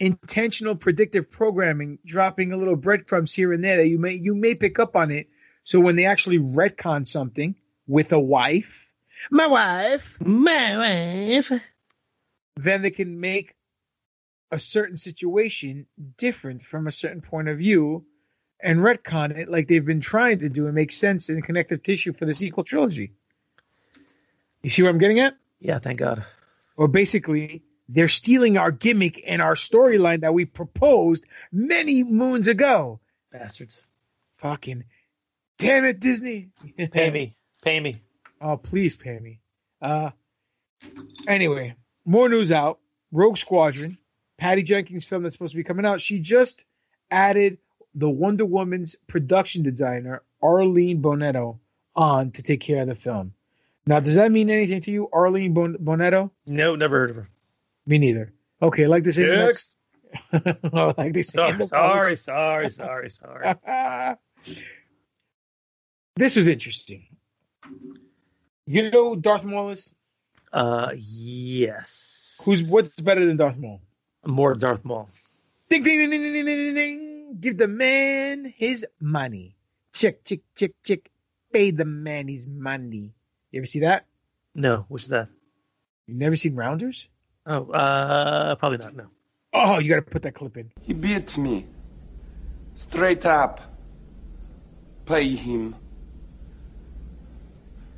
intentional 0.00 0.74
predictive 0.74 1.30
programming, 1.30 1.98
dropping 2.04 2.52
a 2.52 2.56
little 2.56 2.76
breadcrumbs 2.76 3.32
here 3.32 3.52
and 3.52 3.64
there 3.64 3.76
that 3.76 3.88
you 3.88 3.98
may 3.98 4.12
you 4.12 4.34
may 4.34 4.54
pick 4.54 4.78
up 4.78 4.96
on 4.96 5.10
it. 5.10 5.28
So 5.62 5.80
when 5.80 5.96
they 5.96 6.04
actually 6.04 6.40
retcon 6.40 7.06
something 7.06 7.54
with 7.86 8.12
a 8.12 8.20
wife, 8.20 8.90
my 9.30 9.46
wife, 9.46 10.18
my 10.20 10.76
wife, 11.38 11.52
then 12.56 12.82
they 12.82 12.90
can 12.90 13.20
make 13.20 13.54
a 14.50 14.58
certain 14.58 14.96
situation 14.96 15.86
different 16.16 16.62
from 16.62 16.86
a 16.86 16.92
certain 16.92 17.20
point 17.20 17.48
of 17.48 17.58
view 17.58 18.04
and 18.60 18.80
retcon 18.80 19.36
it 19.36 19.48
like 19.48 19.68
they've 19.68 19.84
been 19.84 20.00
trying 20.00 20.38
to 20.38 20.48
do 20.48 20.66
and 20.66 20.74
make 20.74 20.92
sense 20.92 21.28
in 21.28 21.42
connective 21.42 21.82
tissue 21.82 22.12
for 22.12 22.24
the 22.24 22.34
sequel 22.34 22.64
trilogy. 22.64 23.12
You 24.62 24.70
see 24.70 24.82
what 24.82 24.90
I'm 24.90 24.98
getting 24.98 25.20
at? 25.20 25.36
Yeah, 25.60 25.78
thank 25.78 25.98
God. 25.98 26.24
Or 26.76 26.88
basically, 26.88 27.62
they're 27.88 28.08
stealing 28.08 28.56
our 28.56 28.70
gimmick 28.70 29.22
and 29.26 29.42
our 29.42 29.54
storyline 29.54 30.20
that 30.20 30.34
we 30.34 30.44
proposed 30.44 31.24
many 31.52 32.02
moons 32.02 32.48
ago. 32.48 33.00
Bastards. 33.30 33.82
Fucking. 34.38 34.84
Damn 35.58 35.84
it, 35.84 36.00
Disney. 36.00 36.48
Pay 36.92 37.10
me. 37.10 37.36
Pay 37.64 37.80
me. 37.80 38.02
Oh, 38.40 38.58
please 38.58 38.94
pay 38.94 39.18
me. 39.18 39.40
Uh, 39.80 40.10
anyway, 41.26 41.74
more 42.04 42.28
news 42.28 42.52
out. 42.52 42.78
Rogue 43.10 43.38
Squadron, 43.38 43.96
Patty 44.36 44.62
Jenkins' 44.62 45.04
film 45.04 45.22
that's 45.22 45.34
supposed 45.34 45.52
to 45.52 45.56
be 45.56 45.64
coming 45.64 45.86
out. 45.86 46.00
She 46.00 46.20
just 46.20 46.64
added 47.10 47.58
the 47.94 48.10
Wonder 48.10 48.44
Woman's 48.44 48.96
production 49.06 49.62
designer, 49.62 50.22
Arlene 50.42 51.00
Bonetto, 51.00 51.58
on 51.96 52.32
to 52.32 52.42
take 52.42 52.60
care 52.60 52.82
of 52.82 52.88
the 52.88 52.94
film. 52.94 53.32
Now, 53.86 54.00
does 54.00 54.16
that 54.16 54.32
mean 54.32 54.50
anything 54.50 54.80
to 54.82 54.90
you, 54.90 55.08
Arlene 55.12 55.54
bon- 55.54 55.78
Bonetto? 55.78 56.30
No, 56.46 56.74
never 56.76 56.98
heard 56.98 57.10
of 57.10 57.16
her. 57.16 57.28
Me 57.86 57.98
neither. 57.98 58.32
Okay, 58.60 58.86
like 58.86 59.04
this. 59.04 59.16
Next. 59.16 59.76
oh, 60.72 60.94
like 60.98 61.12
this. 61.12 61.28
Sorry, 61.28 61.64
sorry, 61.64 62.16
sorry, 62.16 62.70
sorry, 62.70 63.10
sorry. 63.10 63.54
this 66.16 66.36
was 66.36 66.48
interesting. 66.48 67.06
You 68.66 68.90
know 68.90 69.10
who 69.10 69.20
Darth 69.20 69.44
Maul 69.44 69.70
is? 69.70 69.92
Uh, 70.52 70.92
yes. 70.96 72.40
Who's 72.44 72.62
what's 72.62 72.96
better 72.96 73.24
than 73.26 73.36
Darth 73.36 73.58
Maul? 73.58 73.80
More 74.24 74.54
Darth 74.54 74.84
Maul. 74.84 75.08
Ding 75.68 75.82
ding 75.82 75.98
ding 75.98 76.10
ding 76.10 76.32
ding 76.32 76.44
ding 76.44 76.44
ding 76.46 76.74
ding. 76.74 77.36
Give 77.40 77.58
the 77.58 77.68
man 77.68 78.52
his 78.56 78.86
money. 79.00 79.56
Chick 79.92 80.24
chick 80.24 80.42
chick 80.54 80.72
chick. 80.82 81.10
Pay 81.52 81.72
the 81.72 81.84
man 81.84 82.28
his 82.28 82.46
money. 82.46 83.12
You 83.50 83.60
ever 83.60 83.66
see 83.66 83.80
that? 83.80 84.06
No, 84.54 84.86
What's 84.88 85.08
that? 85.08 85.28
You 86.06 86.14
never 86.14 86.36
seen 86.36 86.54
Rounders? 86.54 87.08
Oh, 87.46 87.70
uh, 87.70 88.54
probably 88.56 88.78
not. 88.78 88.94
No. 88.96 89.06
Oh, 89.52 89.78
you 89.78 89.88
got 89.88 89.96
to 89.96 90.02
put 90.02 90.22
that 90.22 90.34
clip 90.34 90.56
in. 90.56 90.70
He 90.82 90.92
beat 90.92 91.36
me. 91.38 91.66
Straight 92.74 93.26
up. 93.26 93.60
Pay 95.06 95.34
him. 95.34 95.74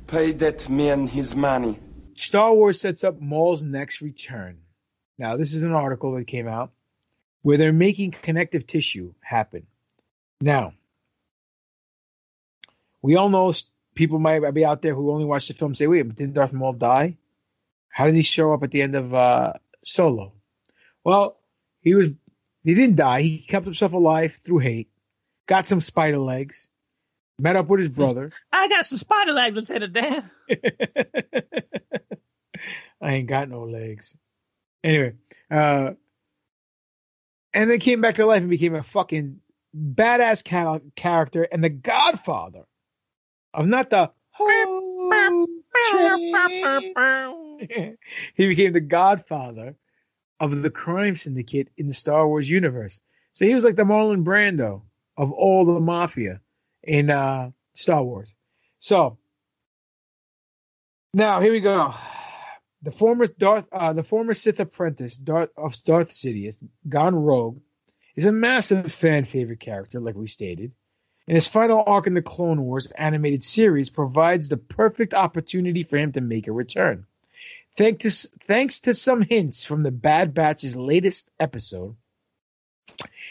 Pay 0.07 0.31
that 0.33 0.69
man 0.69 1.05
his 1.07 1.35
money. 1.35 1.79
Star 2.15 2.53
Wars 2.53 2.79
sets 2.79 3.03
up 3.03 3.19
Maul's 3.19 3.61
next 3.61 4.01
return. 4.01 4.59
Now, 5.17 5.35
this 5.35 5.53
is 5.53 5.63
an 5.63 5.73
article 5.73 6.13
that 6.15 6.25
came 6.25 6.47
out 6.47 6.71
where 7.41 7.57
they're 7.57 7.73
making 7.73 8.11
connective 8.11 8.65
tissue 8.65 9.13
happen. 9.21 9.67
Now, 10.39 10.73
we 13.01 13.15
all 13.15 13.29
know 13.29 13.53
people 13.95 14.19
might 14.19 14.39
be 14.53 14.63
out 14.63 14.81
there 14.81 14.95
who 14.95 15.11
only 15.11 15.25
watch 15.25 15.47
the 15.47 15.53
film 15.53 15.75
say, 15.75 15.87
wait, 15.87 16.15
didn't 16.15 16.33
Darth 16.33 16.53
Maul 16.53 16.73
die? 16.73 17.17
How 17.89 18.05
did 18.05 18.15
he 18.15 18.23
show 18.23 18.53
up 18.53 18.63
at 18.63 18.71
the 18.71 18.81
end 18.81 18.95
of 18.95 19.13
uh, 19.13 19.53
Solo? 19.83 20.33
Well, 21.03 21.37
he 21.81 21.95
was 21.95 22.09
he 22.63 22.75
didn't 22.75 22.95
die. 22.97 23.21
He 23.21 23.39
kept 23.39 23.65
himself 23.65 23.93
alive 23.93 24.39
through 24.43 24.59
hate, 24.59 24.89
got 25.47 25.67
some 25.67 25.81
spider 25.81 26.19
legs, 26.19 26.69
met 27.39 27.55
up 27.55 27.67
with 27.67 27.79
his 27.79 27.89
brother. 27.89 28.31
I 28.51 28.67
got 28.67 28.85
some 28.85 28.97
spider 28.97 29.33
legs, 29.33 29.55
Lieutenant 29.55 29.93
Dan. 29.93 30.29
I 33.01 33.15
ain't 33.15 33.27
got 33.27 33.49
no 33.49 33.63
legs. 33.63 34.15
Anyway, 34.83 35.13
uh, 35.51 35.91
and 37.53 37.69
then 37.69 37.79
came 37.79 38.01
back 38.01 38.15
to 38.15 38.25
life 38.25 38.41
and 38.41 38.49
became 38.49 38.75
a 38.75 38.83
fucking 38.83 39.39
badass 39.75 40.43
ca- 40.43 40.79
character 40.95 41.43
and 41.43 41.63
the 41.63 41.69
godfather 41.69 42.63
of 43.53 43.67
not 43.67 43.89
the 43.89 44.11
he 48.35 48.47
became 48.47 48.73
the 48.73 48.81
godfather 48.81 49.75
of 50.39 50.61
the 50.61 50.69
crime 50.69 51.15
syndicate 51.15 51.69
in 51.77 51.87
the 51.87 51.93
Star 51.93 52.27
Wars 52.27 52.49
universe. 52.49 53.01
So 53.33 53.45
he 53.45 53.55
was 53.55 53.63
like 53.63 53.75
the 53.75 53.83
Marlon 53.83 54.23
Brando 54.23 54.83
of 55.17 55.31
all 55.31 55.65
the 55.65 55.79
mafia 55.79 56.41
in 56.87 57.11
uh, 57.11 57.51
Star 57.73 58.03
Wars. 58.03 58.33
So 58.79 59.17
now 61.13 61.41
here 61.41 61.51
we 61.51 61.59
go. 61.59 61.93
The 62.81 62.91
former 62.91 63.27
Darth, 63.27 63.67
uh, 63.71 63.93
the 63.93 64.03
former 64.03 64.33
Sith 64.33 64.59
apprentice 64.59 65.17
Darth 65.17 65.49
of 65.57 65.75
Darth 65.83 66.11
Sidious, 66.11 66.63
gone 66.87 67.15
rogue, 67.15 67.59
is 68.15 68.25
a 68.25 68.31
massive 68.31 68.91
fan 68.91 69.25
favorite 69.25 69.59
character, 69.59 69.99
like 69.99 70.15
we 70.15 70.27
stated. 70.27 70.71
And 71.27 71.35
his 71.35 71.47
final 71.47 71.83
arc 71.85 72.07
in 72.07 72.13
the 72.13 72.21
Clone 72.21 72.61
Wars 72.61 72.91
animated 72.91 73.43
series 73.43 73.89
provides 73.89 74.47
the 74.47 74.57
perfect 74.57 75.13
opportunity 75.13 75.83
for 75.83 75.97
him 75.97 76.13
to 76.13 76.21
make 76.21 76.47
a 76.47 76.53
return. 76.53 77.05
Thanks 77.75 78.21
to, 78.21 78.29
thanks 78.45 78.81
to 78.81 78.93
some 78.93 79.21
hints 79.21 79.65
from 79.65 79.83
the 79.83 79.91
Bad 79.91 80.33
Batch's 80.33 80.77
latest 80.77 81.29
episode, 81.39 81.95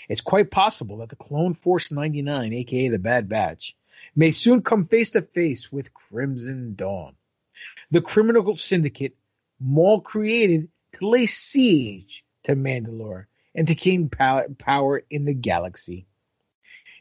it's 0.09 0.21
quite 0.21 0.51
possible 0.51 0.99
that 0.99 1.09
the 1.09 1.17
Clone 1.17 1.55
Force 1.55 1.91
99, 1.91 2.53
aka 2.53 2.89
the 2.89 2.99
Bad 2.99 3.29
Batch, 3.29 3.77
may 4.15 4.31
soon 4.31 4.63
come 4.63 4.85
face 4.85 5.13
to 5.13 5.23
face 5.23 5.73
with 5.73 5.95
Crimson 5.95 6.75
Dawn, 6.75 7.15
the 7.91 8.01
criminal 8.01 8.57
syndicate 8.57 9.17
Maul 9.61 10.01
created 10.01 10.69
to 10.95 11.09
lay 11.09 11.27
siege 11.27 12.25
to 12.45 12.55
Mandalore 12.55 13.27
and 13.55 13.67
to 13.69 13.75
gain 13.75 14.09
power 14.09 15.03
in 15.11 15.25
the 15.25 15.35
galaxy. 15.35 16.07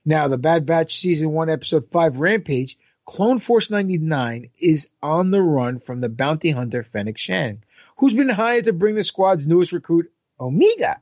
Now, 0.06 0.28
the 0.28 0.38
Bad 0.38 0.66
Batch 0.66 1.00
Season 1.00 1.32
1, 1.32 1.50
Episode 1.50 1.90
5 1.92 2.20
Rampage, 2.20 2.78
Clone 3.06 3.40
Force 3.40 3.70
99 3.70 4.50
is 4.60 4.90
on 5.02 5.32
the 5.32 5.42
run 5.42 5.80
from 5.80 6.02
the 6.02 6.10
bounty 6.10 6.52
hunter 6.52 6.84
Fennec 6.84 7.18
Shand, 7.18 7.66
who's 7.98 8.14
been 8.14 8.30
hired 8.30 8.66
to 8.66 8.74
bring 8.74 8.96
the 8.96 9.04
squad's 9.04 9.46
newest 9.46 9.74
recruit, 9.74 10.12
Omega. 10.40 11.00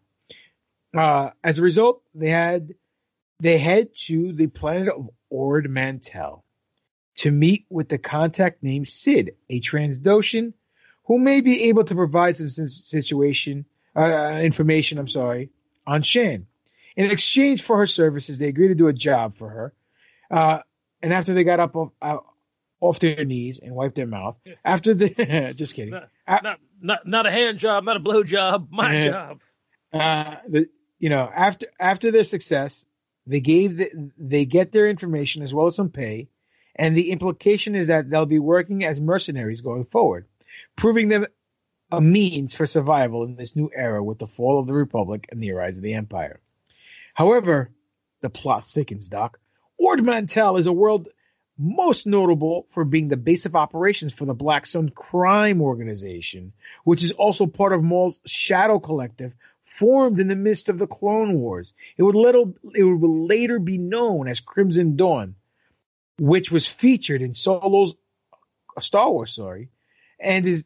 Uh, 0.94 1.32
as 1.44 1.60
a 1.60 1.62
result, 1.62 2.02
they 2.14 2.30
had 2.30 2.76
they 3.40 3.58
head 3.58 3.90
to 4.06 4.32
the 4.32 4.48
planet 4.48 4.90
of 4.90 5.10
Ord 5.30 5.70
Mantell 5.70 6.44
to 7.16 7.32
meet 7.32 7.66
with 7.70 7.90
the 7.90 7.98
contact 7.98 8.64
named 8.64 8.88
Sid, 8.88 9.36
a 9.50 9.60
Trandoshan 9.60 10.54
who 11.06 11.20
may 11.20 11.42
be 11.42 11.64
able 11.66 11.84
to 11.84 11.96
provide 11.96 12.38
some 12.38 12.48
situation 12.48 13.66
uh, 13.96 14.40
information. 14.42 14.98
I'm 14.98 15.08
sorry 15.08 15.50
on 15.86 16.02
Shand. 16.02 16.48
In 16.96 17.10
exchange 17.10 17.62
for 17.64 17.78
her 17.78 17.88
services, 17.88 18.38
they 18.38 18.48
agreed 18.48 18.70
to 18.70 18.76
do 18.76 18.88
a 18.88 18.94
job 18.94 19.36
for 19.36 19.50
her. 19.50 19.74
Uh, 20.30 20.60
and 21.02 21.12
after 21.12 21.34
they 21.34 21.44
got 21.44 21.60
up 21.60 21.76
off, 21.76 21.92
uh, 22.02 22.18
off 22.80 23.00
their 23.00 23.26
knees 23.26 23.60
and 23.60 23.74
wiped 23.74 23.96
their 23.96 24.08
mouth, 24.08 24.38
after 24.64 24.94
the 24.94 25.54
just 25.56 25.76
kidding, 25.76 25.92
not, 25.92 26.44
not, 26.44 26.60
not, 26.82 27.08
not 27.08 27.26
a 27.26 27.32
hand 27.32 27.58
job, 27.58 27.84
not 27.84 27.98
a 27.98 28.00
blow 28.00 28.24
job, 28.24 28.68
my 28.72 29.08
job. 29.08 29.40
Uh, 29.92 30.36
the, 30.48 30.70
you 31.04 31.10
know, 31.10 31.30
after 31.36 31.68
after 31.82 32.12
their 32.12 32.24
success, 32.24 32.86
they 33.28 33.42
gave 33.42 33.76
the, 33.76 34.12
they 34.18 34.46
get 34.46 34.72
their 34.72 34.88
information 34.88 35.44
as 35.44 35.54
well 35.54 35.66
as 35.66 35.76
some 35.76 35.90
pay, 35.90 36.30
and 36.78 36.96
the 36.96 37.12
implication 37.12 37.76
is 37.76 37.88
that 37.88 38.10
they'll 38.10 38.26
be 38.26 38.40
working 38.40 38.86
as 38.86 39.02
mercenaries 39.02 39.60
going 39.60 39.84
forward, 39.84 40.28
proving 40.78 41.10
them 41.10 41.26
a 41.92 42.00
means 42.00 42.56
for 42.56 42.66
survival 42.66 43.26
in 43.26 43.36
this 43.36 43.54
new 43.54 43.70
era 43.76 44.02
with 44.02 44.18
the 44.18 44.28
fall 44.28 44.62
of 44.62 44.66
the 44.66 44.74
Republic 44.74 45.28
and 45.30 45.44
the 45.44 45.52
rise 45.52 45.76
of 45.76 45.84
the 45.84 45.94
Empire. 45.94 46.40
However, 47.14 47.70
the 48.22 48.30
plot 48.30 48.66
thickens, 48.66 49.10
Doc. 49.10 49.42
Ord 49.78 50.06
Mantell 50.06 50.56
is 50.56 50.68
a 50.68 50.72
world 50.72 51.10
most 51.58 52.08
notable 52.08 52.66
for 52.70 52.86
being 52.86 53.10
the 53.10 53.18
base 53.18 53.46
of 53.46 53.58
operations 53.58 54.14
for 54.14 54.24
the 54.24 54.34
Black 54.34 54.66
Sun 54.66 54.92
Crime 54.92 55.62
Organization, 55.62 56.54
which 56.86 57.04
is 57.04 57.12
also 57.12 57.46
part 57.46 57.74
of 57.74 57.84
Maul's 57.84 58.22
Shadow 58.26 58.80
Collective, 58.80 59.34
formed 59.64 60.20
in 60.20 60.28
the 60.28 60.36
midst 60.36 60.70
of 60.70 60.78
the 60.78 60.88
Clone 60.88 61.36
Wars. 61.40 61.74
It 61.98 62.04
would, 62.04 62.16
little, 62.16 62.54
it 62.76 62.84
would 62.84 63.02
later 63.02 63.60
be 63.60 63.78
known 63.78 64.28
as 64.28 64.40
Crimson 64.40 64.96
Dawn, 64.96 65.36
which 66.20 66.52
was 66.52 66.68
featured 66.68 67.22
in 67.22 67.34
Solo's 67.34 67.96
uh, 68.78 68.82
Star 68.82 69.10
Wars 69.10 69.32
story, 69.32 69.70
and 70.20 70.48
is 70.48 70.66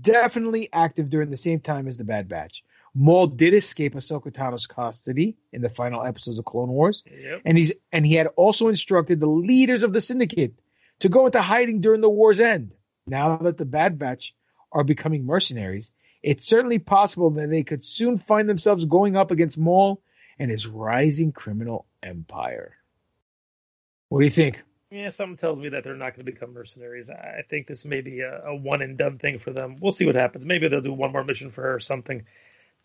definitely 0.00 0.68
active 0.72 1.10
during 1.10 1.30
the 1.30 1.36
same 1.36 1.60
time 1.60 1.86
as 1.86 1.96
the 1.96 2.04
Bad 2.04 2.28
Batch. 2.28 2.64
Maul 2.94 3.26
did 3.26 3.54
escape 3.54 3.94
Ahsoka 3.94 4.32
Tano's 4.32 4.66
custody 4.66 5.36
in 5.52 5.62
the 5.62 5.68
final 5.68 6.04
episodes 6.04 6.38
of 6.38 6.44
Clone 6.44 6.68
Wars, 6.68 7.02
yep. 7.06 7.42
and 7.44 7.58
he's 7.58 7.72
and 7.92 8.06
he 8.06 8.14
had 8.14 8.28
also 8.36 8.68
instructed 8.68 9.18
the 9.18 9.26
leaders 9.26 9.82
of 9.82 9.92
the 9.92 10.00
Syndicate 10.00 10.54
to 11.00 11.08
go 11.08 11.26
into 11.26 11.42
hiding 11.42 11.80
during 11.80 12.00
the 12.00 12.08
war's 12.08 12.40
end. 12.40 12.72
Now 13.06 13.36
that 13.38 13.58
the 13.58 13.66
Bad 13.66 13.98
Batch 13.98 14.32
are 14.70 14.84
becoming 14.84 15.26
mercenaries, 15.26 15.92
it's 16.24 16.46
certainly 16.46 16.78
possible 16.78 17.30
that 17.30 17.50
they 17.50 17.62
could 17.62 17.84
soon 17.84 18.16
find 18.16 18.48
themselves 18.48 18.86
going 18.86 19.14
up 19.14 19.30
against 19.30 19.58
Maul 19.58 20.02
and 20.38 20.50
his 20.50 20.66
rising 20.66 21.32
criminal 21.32 21.86
empire. 22.02 22.76
What 24.08 24.20
do 24.20 24.24
you 24.24 24.30
think? 24.30 24.62
Yeah, 24.90 25.10
something 25.10 25.36
tells 25.36 25.58
me 25.58 25.68
that 25.68 25.84
they're 25.84 25.96
not 25.96 26.14
going 26.14 26.24
to 26.24 26.32
become 26.32 26.54
mercenaries. 26.54 27.10
I 27.10 27.42
think 27.50 27.66
this 27.66 27.84
may 27.84 28.00
be 28.00 28.20
a, 28.20 28.40
a 28.46 28.56
one 28.56 28.80
and 28.80 28.96
done 28.96 29.18
thing 29.18 29.38
for 29.38 29.52
them. 29.52 29.76
We'll 29.80 29.92
see 29.92 30.06
what 30.06 30.14
happens. 30.14 30.46
Maybe 30.46 30.66
they'll 30.66 30.80
do 30.80 30.94
one 30.94 31.12
more 31.12 31.24
mission 31.24 31.50
for 31.50 31.62
her 31.62 31.74
or 31.74 31.80
something. 31.80 32.24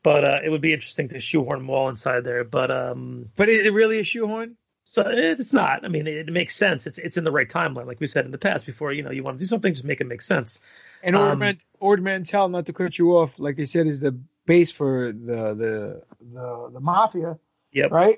But 0.04 0.26
uh, 0.26 0.40
it 0.44 0.50
would 0.50 0.62
be 0.62 0.74
interesting 0.74 1.10
to 1.10 1.20
shoehorn 1.20 1.62
Maul 1.62 1.90
inside 1.90 2.26
there. 2.26 2.44
But 2.44 2.72
um, 2.72 3.30
but 3.36 3.48
is 3.48 3.66
it 3.66 3.74
really 3.74 4.00
a 4.00 4.04
shoehorn? 4.04 4.58
So 4.84 5.04
it's 5.06 5.54
not. 5.54 5.86
I 5.86 5.88
mean, 5.88 6.08
it, 6.08 6.30
it, 6.30 6.32
makes 6.32 6.56
sense. 6.56 6.88
It's 6.88 6.98
it's 6.98 7.18
in 7.18 7.24
the 7.24 7.32
right 7.32 7.48
timeline, 7.48 7.86
like 7.86 8.00
we 8.00 8.08
said 8.08 8.26
in 8.26 8.32
the 8.32 8.38
past. 8.38 8.66
Before 8.66 8.92
you 8.92 9.04
know, 9.04 9.12
you 9.12 9.24
want 9.24 9.38
to 9.38 9.44
do 9.44 9.48
something, 9.48 9.74
just 9.74 9.86
make 9.86 10.02
it 10.02 10.08
make 10.08 10.22
sense. 10.22 10.62
And 11.02 11.16
Ord, 11.16 11.42
um, 11.42 11.58
Ord 11.80 12.04
Mantell, 12.04 12.50
not 12.50 12.66
to 12.66 12.74
cut 12.74 12.98
you 12.98 13.18
off, 13.18 13.40
like 13.40 13.60
I 13.60 13.66
said, 13.66 13.88
is 13.88 14.00
the 14.00 14.20
base 14.46 14.72
for 14.72 15.14
the 15.14 15.54
the 15.54 16.04
the, 16.34 16.70
the 16.74 16.80
mafia. 16.80 17.40
Yep. 17.72 17.92
Right. 17.92 18.18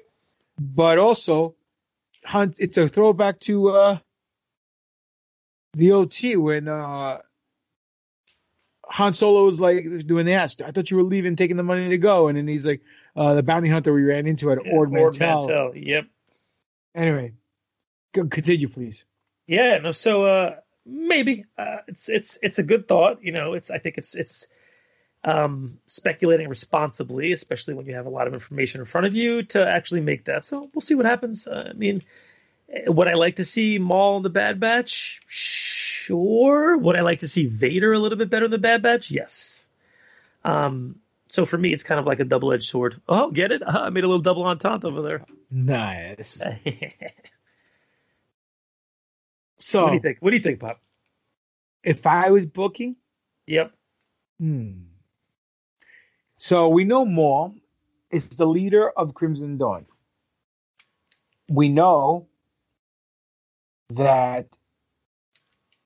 But 0.60 0.98
also, 0.98 1.56
Han, 2.26 2.54
it's 2.58 2.78
a 2.78 2.88
throwback 2.88 3.40
to 3.42 3.70
uh, 3.70 3.98
the 5.74 5.92
OT 5.92 6.36
when 6.36 6.68
uh, 6.68 7.20
Han 8.86 9.14
Solo 9.14 9.46
was 9.46 9.60
like 9.60 10.06
doing 10.06 10.26
the 10.26 10.34
ask. 10.34 10.62
I 10.62 10.72
thought 10.72 10.92
you 10.92 10.98
were 10.98 11.04
leaving, 11.04 11.36
taking 11.36 11.58
the 11.58 11.64
money 11.64 11.90
to 11.90 11.98
go, 11.98 12.28
and 12.28 12.38
then 12.38 12.48
he's 12.48 12.66
like, 12.66 12.82
uh, 13.16 13.36
"The 13.36 13.44
bounty 13.44 13.70
hunter 13.70 13.94
we 13.94 14.04
ran 14.04 14.28
into 14.28 14.52
at 14.52 14.60
Ord 14.60 14.72
Ord 14.72 14.92
Mantell." 14.92 15.48
Mantell, 15.48 15.76
Yep. 15.76 16.06
Anyway, 16.94 17.34
continue, 18.14 18.68
please. 18.68 19.06
Yeah, 19.48 19.78
no. 19.78 19.92
So 19.92 20.24
uh, 20.26 20.56
maybe 20.86 21.46
uh, 21.58 21.78
it's 21.88 22.10
it's 22.10 22.40
it's 22.42 22.60
a 22.60 22.64
good 22.64 22.88
thought. 22.88 23.24
You 23.24 23.32
know, 23.32 23.54
it's 23.54 23.72
I 23.72 23.78
think 23.78 23.98
it's 23.98 24.16
it's 24.16 24.48
um, 25.24 25.78
speculating 25.86 26.50
responsibly, 26.50 27.32
especially 27.32 27.74
when 27.74 27.86
you 27.86 27.96
have 27.96 28.06
a 28.06 28.10
lot 28.10 28.28
of 28.28 28.34
information 28.34 28.82
in 28.82 28.86
front 28.86 29.08
of 29.08 29.16
you 29.16 29.44
to 29.44 29.68
actually 29.68 30.02
make 30.02 30.26
that. 30.26 30.46
So 30.46 30.70
we'll 30.74 30.82
see 30.82 30.96
what 30.96 31.06
happens. 31.06 31.48
Uh, 31.48 31.70
I 31.70 31.74
mean, 31.74 32.02
eh, 32.72 32.88
would 32.88 33.08
I 33.08 33.14
like 33.14 33.36
to 33.36 33.46
see 33.46 33.78
Maul 33.78 34.18
in 34.18 34.24
the 34.24 34.30
Bad 34.30 34.60
Batch? 34.60 35.22
Sure. 35.28 36.76
Would 36.78 36.96
I 36.96 37.02
like 37.02 37.20
to 37.20 37.28
see 37.28 37.46
Vader 37.46 37.94
a 37.94 38.00
little 38.00 38.18
bit 38.18 38.30
better 38.30 38.46
in 38.46 38.52
the 38.52 38.58
Bad 38.58 38.82
Batch? 38.82 39.12
Yes. 39.12 39.64
Um. 40.44 40.96
So 41.28 41.46
for 41.46 41.58
me, 41.58 41.72
it's 41.72 41.84
kind 41.84 41.98
of 41.98 42.06
like 42.06 42.20
a 42.20 42.26
double-edged 42.26 42.68
sword. 42.68 43.00
Oh, 43.08 43.32
get 43.32 43.52
it? 43.52 43.64
Uh, 43.66 43.84
I 43.84 43.90
made 43.90 44.04
a 44.04 44.08
little 44.08 44.22
double 44.22 44.44
entente 44.44 44.84
over 44.84 45.02
there. 45.02 45.26
Nice. 45.50 46.42
so, 49.62 49.84
what 49.84 49.90
do 49.90 49.96
you 49.96 50.02
think? 50.02 50.18
What 50.20 50.30
do 50.32 50.38
you 50.38 50.44
think, 50.44 50.60
Pop? 50.60 50.78
if 51.84 52.06
I 52.06 52.30
was 52.30 52.46
booking, 52.46 52.96
Yep. 53.48 53.74
Hmm. 54.40 54.72
So 56.38 56.70
we 56.70 56.84
know 56.84 57.06
Maul 57.06 57.56
is 58.10 58.28
the 58.30 58.46
leader 58.46 58.90
of 58.92 59.14
Crimson 59.14 59.58
Dawn. 59.58 59.86
We 61.50 61.70
know 61.70 62.28
that 63.90 64.48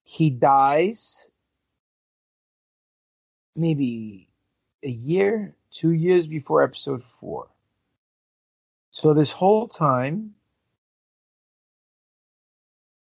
he 0.03 0.30
dies 0.30 1.28
maybe 3.55 4.30
a 4.84 4.89
year, 4.89 5.55
two 5.71 5.91
years 5.91 6.28
before 6.28 6.63
episode 6.63 7.03
four. 7.19 7.47
So 8.91 9.13
this 9.13 9.32
whole 9.32 9.67
time, 9.67 10.36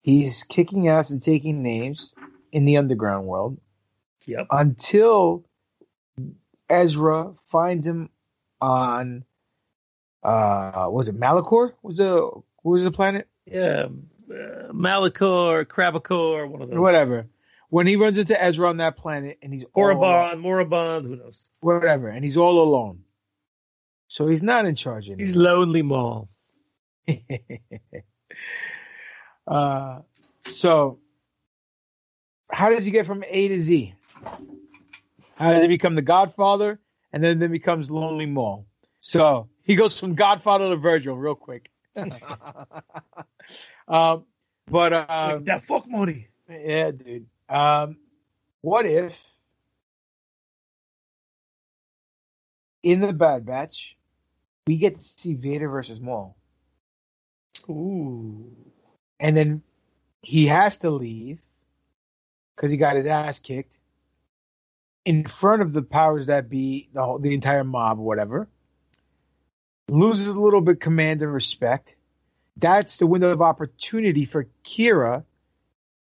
he's 0.01 0.43
kicking 0.43 0.87
ass 0.87 1.09
and 1.09 1.21
taking 1.21 1.61
names 1.63 2.13
in 2.51 2.65
the 2.65 2.77
underground 2.77 3.25
world 3.27 3.57
Yep. 4.27 4.47
until 4.51 5.45
Ezra 6.69 7.33
finds 7.47 7.87
him 7.87 8.09
on 8.59 9.23
uh 10.23 10.87
was 10.91 11.07
it 11.07 11.19
Malachor? 11.19 11.73
Was 11.81 11.97
the 11.97 12.21
what 12.61 12.71
was 12.73 12.83
the 12.83 12.91
planet? 12.91 13.27
Yeah. 13.45 13.87
Uh, 14.29 14.71
Malachor, 14.71 15.65
Crabacor, 15.65 16.47
one 16.47 16.61
of 16.61 16.69
those. 16.69 16.79
Whatever. 16.79 17.27
When 17.69 17.87
he 17.87 17.95
runs 17.95 18.17
into 18.17 18.41
Ezra 18.41 18.69
on 18.69 18.77
that 18.77 18.95
planet 18.97 19.39
and 19.41 19.53
he's 19.53 19.65
Morabond, 19.75 20.39
Morabond, 20.41 21.07
who 21.07 21.15
knows? 21.15 21.49
whatever, 21.61 22.07
and 22.09 22.23
he's 22.23 22.37
all 22.37 22.61
alone. 22.61 22.99
So 24.07 24.27
he's 24.27 24.43
not 24.43 24.65
in 24.65 24.75
charge 24.75 25.07
anymore. 25.07 25.25
He's 25.25 25.35
lonely 25.35 25.81
Maul. 25.81 26.29
uh 29.51 29.99
so 30.45 30.99
how 32.49 32.69
does 32.69 32.85
he 32.85 32.91
get 32.91 33.05
from 33.05 33.23
A 33.27 33.47
to 33.49 33.59
Z? 33.59 33.93
How 35.35 35.51
does 35.51 35.61
he 35.61 35.67
become 35.67 35.95
the 35.95 36.01
Godfather 36.01 36.79
and 37.11 37.23
then 37.23 37.39
then 37.39 37.51
becomes 37.51 37.89
Lonely 37.89 38.25
Maul? 38.25 38.65
So 39.01 39.49
he 39.63 39.75
goes 39.75 39.99
from 39.99 40.15
Godfather 40.15 40.69
to 40.69 40.75
Virgil 40.75 41.17
real 41.17 41.35
quick. 41.35 41.69
um, 43.87 44.25
but 44.67 44.93
um, 44.93 45.45
that 45.45 45.65
fuck 45.65 45.87
money. 45.87 46.27
Yeah, 46.49 46.91
dude. 46.91 47.27
Um, 47.49 47.97
what 48.61 48.85
if 48.85 49.17
in 52.83 53.01
the 53.01 53.13
Bad 53.13 53.45
Batch 53.45 53.97
we 54.67 54.77
get 54.77 54.95
to 54.95 55.01
see 55.01 55.33
Vader 55.33 55.69
versus 55.69 55.99
Maul, 55.99 56.37
Ooh. 57.69 58.61
And 59.22 59.38
then 59.38 59.61
he 60.22 60.47
has 60.47 60.80
to 60.80 60.89
leave 60.89 61.39
because 62.55 62.72
he 62.72 62.78
got 62.78 62.95
his 62.95 63.05
ass 63.05 63.39
kicked 63.39 63.78
in 65.05 65.26
front 65.26 65.61
of 65.61 65.74
the 65.74 65.84
powers 65.84 66.28
that 66.28 66.49
be, 66.49 66.89
the 66.91 67.03
whole, 67.03 67.19
the 67.19 67.34
entire 67.34 67.63
mob, 67.63 67.99
whatever. 67.99 68.49
Loses 69.88 70.28
a 70.28 70.41
little 70.41 70.61
bit 70.61 70.82
command 70.82 71.22
and 71.22 71.32
respect. 71.32 71.95
That's 72.57 72.97
the 72.97 73.07
window 73.07 73.32
of 73.32 73.41
opportunity 73.41 74.26
for 74.26 74.47
Qi'ra 74.63 75.24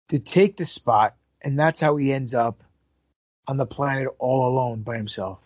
to 0.08 0.18
take 0.18 0.56
the 0.56 0.64
spot, 0.64 1.14
and 1.40 1.58
that's 1.58 1.80
how 1.80 1.96
he 1.96 2.12
ends 2.12 2.34
up 2.34 2.62
on 3.46 3.56
the 3.56 3.66
planet 3.66 4.08
all 4.18 4.48
alone 4.48 4.82
by 4.82 4.96
himself. 4.96 5.38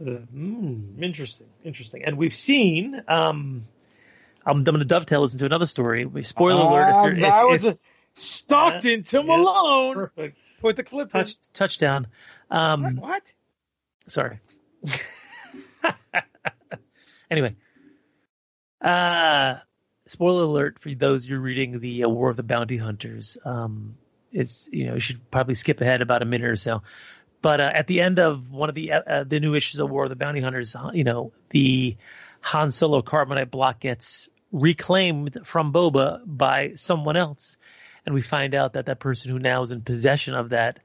Mm, 0.00 1.02
interesting, 1.02 1.48
interesting. 1.64 2.04
And 2.04 2.16
we've 2.16 2.34
seen. 2.34 3.02
Um, 3.08 3.66
I'm, 4.44 4.64
going 4.64 4.78
to 4.78 4.84
dovetail 4.84 5.22
this 5.22 5.32
into 5.34 5.46
another 5.46 5.66
story. 5.66 6.04
We 6.04 6.22
spoiler 6.22 6.62
alert. 6.62 6.90
Ah, 6.92 7.04
If 7.06 7.06
you're, 7.18 7.20
that 7.28 7.42
if- 7.44 7.50
was 7.50 7.64
if- 7.66 7.74
a 7.74 7.78
Stockton 8.14 9.02
to 9.04 9.16
Yeah, 9.18 9.22
Malone. 9.22 9.94
Perfect. 9.94 10.38
Put 10.60 10.76
the 10.76 10.82
clip. 10.82 11.10
Touch, 11.10 11.36
touchdown. 11.54 12.06
Um, 12.50 12.82
What? 12.82 12.94
what? 12.96 13.34
Sorry. 14.08 14.40
anyway, 17.30 17.56
uh, 18.80 19.56
spoiler 20.06 20.44
alert 20.44 20.78
for 20.78 20.94
those 20.94 21.28
you're 21.28 21.40
reading 21.40 21.80
the 21.80 22.04
uh, 22.04 22.08
War 22.08 22.30
of 22.30 22.36
the 22.36 22.42
Bounty 22.42 22.76
Hunters. 22.76 23.38
Um, 23.44 23.96
it's 24.32 24.68
you 24.72 24.86
know 24.86 24.94
you 24.94 25.00
should 25.00 25.30
probably 25.30 25.54
skip 25.54 25.80
ahead 25.80 26.02
about 26.02 26.22
a 26.22 26.24
minute 26.26 26.48
or 26.50 26.56
so. 26.56 26.82
But 27.42 27.60
uh, 27.60 27.70
at 27.74 27.86
the 27.86 28.00
end 28.00 28.18
of 28.18 28.50
one 28.50 28.68
of 28.68 28.74
the 28.74 28.92
uh, 28.92 29.24
the 29.24 29.40
new 29.40 29.54
issues 29.54 29.80
of 29.80 29.90
War 29.90 30.04
of 30.04 30.10
the 30.10 30.16
Bounty 30.16 30.40
Hunters, 30.40 30.74
uh, 30.76 30.90
you 30.92 31.04
know 31.04 31.32
the 31.50 31.96
Han 32.42 32.70
Solo 32.70 33.02
carbonite 33.02 33.50
block 33.50 33.80
gets 33.80 34.28
reclaimed 34.50 35.38
from 35.44 35.72
Boba 35.72 36.20
by 36.26 36.72
someone 36.74 37.16
else, 37.16 37.56
and 38.04 38.14
we 38.14 38.20
find 38.20 38.54
out 38.54 38.74
that 38.74 38.86
that 38.86 39.00
person 39.00 39.30
who 39.30 39.38
now 39.38 39.62
is 39.62 39.70
in 39.70 39.80
possession 39.80 40.34
of 40.34 40.50
that 40.50 40.80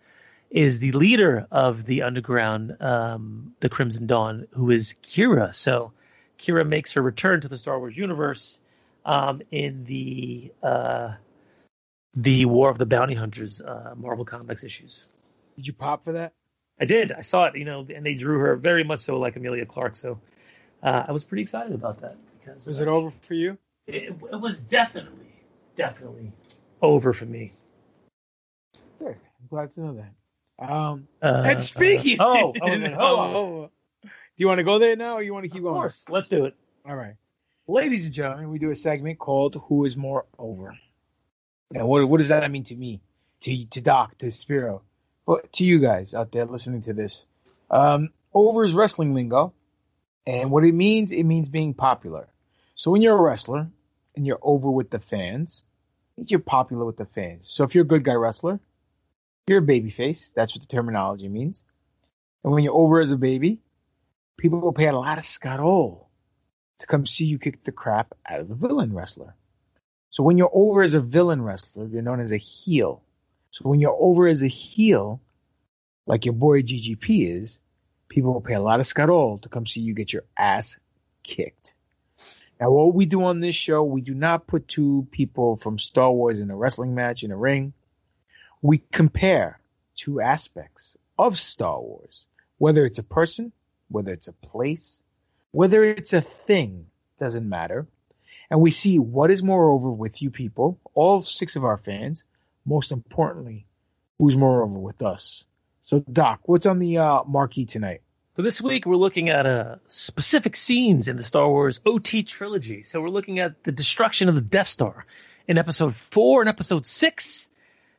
is 0.49 0.79
the 0.79 0.93
leader 0.93 1.45
of 1.51 1.85
the 1.85 2.03
underground, 2.03 2.81
um, 2.81 3.53
the 3.59 3.69
Crimson 3.69 4.07
Dawn, 4.07 4.47
who 4.51 4.71
is 4.71 4.93
Qi'ra. 5.03 5.53
So 5.53 5.91
Qi'ra 6.39 6.65
makes 6.65 6.93
her 6.93 7.01
return 7.01 7.41
to 7.41 7.47
the 7.47 7.57
Star 7.57 7.79
Wars 7.79 7.97
universe 7.97 8.59
um, 9.05 9.41
in 9.51 9.83
the 9.83 10.53
uh, 10.63 11.15
the 12.15 12.45
War 12.45 12.69
of 12.69 12.77
the 12.77 12.85
Bounty 12.85 13.13
Hunters 13.13 13.61
uh, 13.61 13.93
Marvel 13.97 14.25
Comics 14.25 14.63
issues. 14.63 15.07
Did 15.55 15.67
you 15.67 15.73
pop 15.73 16.03
for 16.03 16.13
that? 16.13 16.33
I 16.79 16.85
did. 16.85 17.11
I 17.11 17.21
saw 17.21 17.45
it. 17.45 17.57
You 17.57 17.65
know, 17.65 17.85
and 17.93 18.05
they 18.05 18.13
drew 18.13 18.39
her 18.39 18.55
very 18.55 18.83
much 18.83 19.01
so 19.01 19.19
like 19.19 19.35
Emilia 19.35 19.65
Clarke. 19.65 19.95
So 19.95 20.19
uh, 20.87 21.05
I 21.07 21.11
was 21.11 21.23
pretty 21.23 21.41
excited 21.41 21.73
about 21.73 22.01
that 22.01 22.15
because 22.39 22.65
Was 22.67 22.79
it 22.79 22.87
over 22.87 23.09
for 23.09 23.33
you? 23.33 23.57
it, 23.87 24.15
it 24.31 24.39
was 24.39 24.59
definitely, 24.61 25.27
definitely 25.75 26.31
over 26.81 27.13
for 27.13 27.25
me. 27.25 27.51
Good. 28.99 29.15
I'm 29.41 29.47
glad 29.49 29.71
to 29.73 29.81
know 29.81 29.93
that. 29.95 30.13
Um, 30.71 31.07
Uh, 31.21 31.43
and 31.45 31.61
speaking, 31.61 32.19
uh, 32.19 32.23
oh, 32.25 32.53
oh, 32.59 32.65
wait 32.67 32.73
a 32.73 32.77
minute, 32.79 32.99
hold 32.99 33.19
on. 33.19 33.35
Oh, 33.35 33.69
do 34.03 34.09
you 34.37 34.47
want 34.47 34.59
to 34.59 34.63
go 34.63 34.79
there 34.79 34.95
now, 34.95 35.15
or 35.15 35.23
you 35.23 35.33
want 35.33 35.43
to 35.45 35.49
keep 35.49 35.59
Of 35.59 35.63
going? 35.63 35.81
course, 35.81 36.05
let's 36.09 36.29
do 36.29 36.45
it. 36.45 36.55
All 36.87 36.95
right, 36.95 37.15
ladies 37.67 38.05
and 38.05 38.13
gentlemen, 38.13 38.49
we 38.49 38.59
do 38.59 38.71
a 38.71 38.75
segment 38.75 39.19
called 39.19 39.55
"Who 39.67 39.85
Is 39.85 39.97
More 39.97 40.25
Over." 40.39 40.75
And 41.75 41.87
what 41.87 42.07
what 42.07 42.19
does 42.19 42.29
that 42.29 42.49
mean 42.49 42.63
to 42.65 42.75
me, 42.75 43.01
to 43.41 43.65
to 43.65 43.81
Doc, 43.81 44.17
to 44.19 44.31
Spiro, 44.31 44.81
but 45.25 45.51
to 45.53 45.65
you 45.65 45.79
guys 45.79 46.13
out 46.13 46.31
there 46.31 46.45
listening 46.45 46.81
to 46.83 46.93
this? 46.93 47.27
Um, 47.69 48.09
over 48.33 48.63
is 48.63 48.73
wrestling 48.73 49.13
lingo, 49.13 49.53
and 50.27 50.51
what 50.51 50.65
it 50.65 50.73
means, 50.73 51.11
it 51.11 51.23
means 51.23 51.47
being 51.47 51.73
popular. 51.73 52.27
So 52.75 52.91
when 52.91 53.01
you're 53.01 53.17
a 53.17 53.21
wrestler 53.21 53.69
and 54.15 54.27
you're 54.27 54.39
over 54.41 54.69
with 54.69 54.89
the 54.91 54.99
fans, 54.99 55.63
you're 56.17 56.41
popular 56.41 56.83
with 56.83 56.97
the 56.97 57.05
fans. 57.05 57.49
So 57.49 57.63
if 57.63 57.73
you're 57.73 57.85
a 57.85 57.87
good 57.87 58.03
guy 58.03 58.13
wrestler, 58.13 58.59
you're 59.47 59.59
a 59.59 59.63
baby 59.63 59.89
face. 59.89 60.31
That's 60.31 60.53
what 60.53 60.61
the 60.61 60.67
terminology 60.67 61.29
means. 61.29 61.63
And 62.43 62.51
when 62.51 62.63
you're 62.63 62.75
over 62.75 62.99
as 62.99 63.13
a 63.13 63.17
baby, 63.17 63.61
people 64.37 64.59
will 64.59 64.73
pay 64.73 64.87
a 64.87 64.93
lot 64.97 65.17
of 65.17 65.23
scuttle 65.23 66.09
to 66.79 66.87
come 66.87 67.05
see 67.05 67.25
you 67.25 67.39
kick 67.39 67.63
the 67.63 67.71
crap 67.71 68.13
out 68.27 68.41
of 68.41 68.49
the 68.49 68.55
villain 68.55 68.93
wrestler. 68.93 69.33
So 70.09 70.23
when 70.23 70.37
you're 70.37 70.51
over 70.53 70.81
as 70.81 70.93
a 70.93 70.99
villain 70.99 71.41
wrestler, 71.41 71.87
you're 71.87 72.01
known 72.01 72.19
as 72.19 72.33
a 72.33 72.37
heel. 72.37 73.01
So 73.51 73.69
when 73.69 73.79
you're 73.79 73.97
over 73.97 74.27
as 74.27 74.43
a 74.43 74.47
heel, 74.47 75.21
like 76.05 76.25
your 76.25 76.33
boy 76.33 76.63
GGP 76.63 77.31
is, 77.33 77.61
people 78.09 78.33
will 78.33 78.41
pay 78.41 78.53
a 78.53 78.61
lot 78.61 78.79
of 78.79 78.87
scuttle 78.87 79.37
to 79.39 79.49
come 79.49 79.65
see 79.65 79.81
you 79.81 79.93
get 79.93 80.13
your 80.13 80.23
ass 80.37 80.79
kicked. 81.23 81.73
Now, 82.59 82.71
what 82.71 82.95
we 82.95 83.05
do 83.05 83.23
on 83.23 83.39
this 83.39 83.55
show, 83.55 83.83
we 83.83 84.01
do 84.01 84.15
not 84.15 84.47
put 84.47 84.67
two 84.67 85.07
people 85.11 85.57
from 85.57 85.77
Star 85.77 86.11
Wars 86.11 86.41
in 86.41 86.49
a 86.49 86.55
wrestling 86.55 86.95
match 86.95 87.23
in 87.23 87.31
a 87.31 87.37
ring. 87.37 87.73
We 88.61 88.79
compare 88.91 89.59
two 89.95 90.21
aspects 90.21 90.97
of 91.19 91.37
Star 91.37 91.79
Wars, 91.79 92.25
whether 92.57 92.85
it's 92.85 92.99
a 92.99 93.03
person, 93.03 93.51
whether 93.89 94.11
it's 94.11 94.27
a 94.27 94.33
place, 94.33 95.03
whether 95.51 95.83
it's 95.83 96.13
a 96.13 96.21
thing, 96.21 96.87
doesn't 97.19 97.47
matter. 97.47 97.87
and 98.49 98.61
we 98.61 98.71
see 98.71 98.97
what 98.99 99.31
is 99.31 99.43
moreover 99.43 99.91
with 99.91 100.21
you 100.21 100.31
people, 100.31 100.79
all 100.93 101.21
six 101.21 101.55
of 101.55 101.65
our 101.65 101.77
fans. 101.77 102.23
Most 102.65 102.91
importantly, 102.91 103.65
who's 104.17 104.35
moreover 104.35 104.79
with 104.79 105.01
us. 105.01 105.45
So, 105.87 106.01
Doc, 106.01 106.41
what's 106.43 106.65
on 106.65 106.79
the 106.79 106.97
uh, 106.97 107.23
marquee 107.23 107.63
tonight? 107.63 108.01
So 108.35 108.41
this 108.41 108.61
week 108.61 108.85
we're 108.85 108.97
looking 108.97 109.29
at 109.29 109.45
uh, 109.45 109.77
specific 109.87 110.57
scenes 110.57 111.07
in 111.07 111.15
the 111.15 111.23
Star 111.23 111.47
Wars 111.47 111.79
OT 111.85 112.23
trilogy. 112.23 112.83
So 112.83 112.99
we're 112.99 113.07
looking 113.07 113.39
at 113.39 113.63
the 113.63 113.71
destruction 113.71 114.27
of 114.27 114.35
the 114.35 114.41
Death 114.41 114.67
Star 114.67 115.05
in 115.47 115.57
Episode 115.57 115.95
Four 115.95 116.41
and 116.41 116.49
Episode 116.49 116.85
Six. 116.85 117.47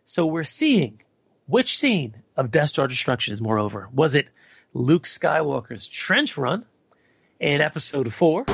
So 0.05 0.27
we're 0.27 0.45
seeing 0.45 1.01
which 1.47 1.79
scene 1.79 2.17
of 2.37 2.51
Death 2.51 2.69
Star 2.69 2.89
destruction 2.89 3.33
is 3.33 3.41
moreover. 3.41 3.89
Was 3.91 4.15
it 4.15 4.29
Luke 4.75 5.05
Skywalker's 5.05 5.89
trench 5.89 6.37
run 6.37 6.67
in 7.41 7.63
Episode 7.63 8.13
Four? 8.13 8.45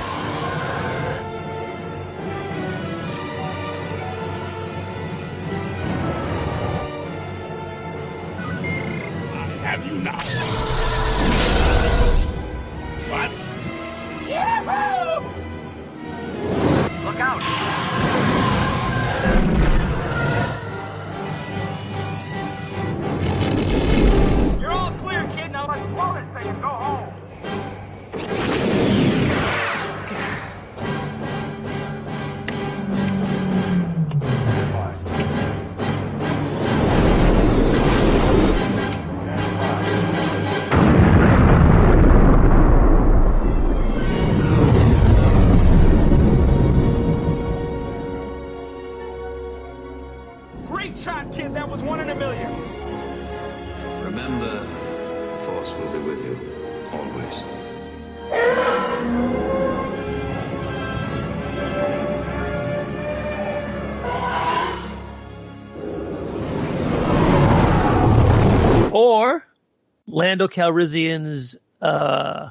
Lando 70.25 70.49
Calrissian's 70.49 71.55
uh, 71.83 72.49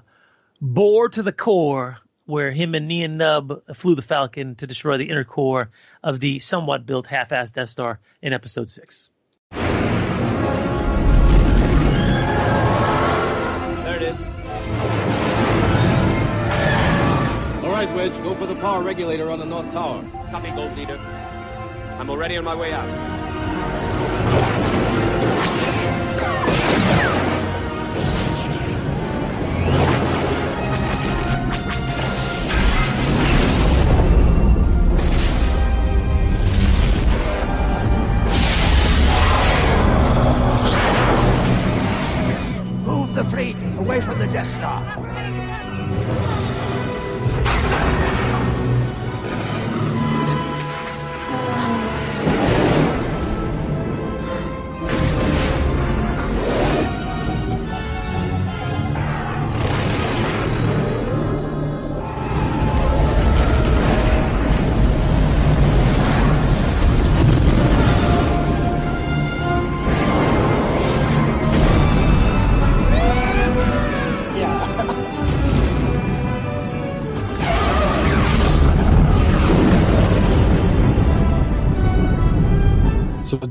bore 0.61 1.09
to 1.09 1.23
the 1.23 1.31
core, 1.31 1.97
where 2.27 2.51
him 2.51 2.75
and 2.75 2.87
Nien 2.87 3.17
Nunb 3.17 3.63
flew 3.75 3.95
the 3.95 4.03
Falcon 4.03 4.53
to 4.57 4.67
destroy 4.67 4.97
the 4.97 5.09
inner 5.09 5.23
core 5.23 5.71
of 6.03 6.19
the 6.19 6.37
somewhat 6.37 6.85
built 6.85 7.07
half-assed 7.07 7.53
Death 7.53 7.71
Star 7.71 7.99
in 8.21 8.31
Episode 8.31 8.69
Six. 8.69 9.09
There 9.49 9.63
it 13.95 14.03
is. 14.03 14.27
All 17.63 17.71
right, 17.71 17.91
Wedge, 17.95 18.15
go 18.21 18.35
for 18.35 18.45
the 18.45 18.55
power 18.57 18.83
regulator 18.83 19.31
on 19.31 19.39
the 19.39 19.47
North 19.47 19.71
Tower. 19.71 20.03
Copy, 20.29 20.51
Gold 20.51 20.77
Leader. 20.77 20.99
I'm 21.97 22.11
already 22.11 22.37
on 22.37 22.43
my 22.43 22.53
way 22.53 22.71
out. 22.71 22.87
Move 29.65 29.92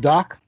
Doc, 0.03 0.39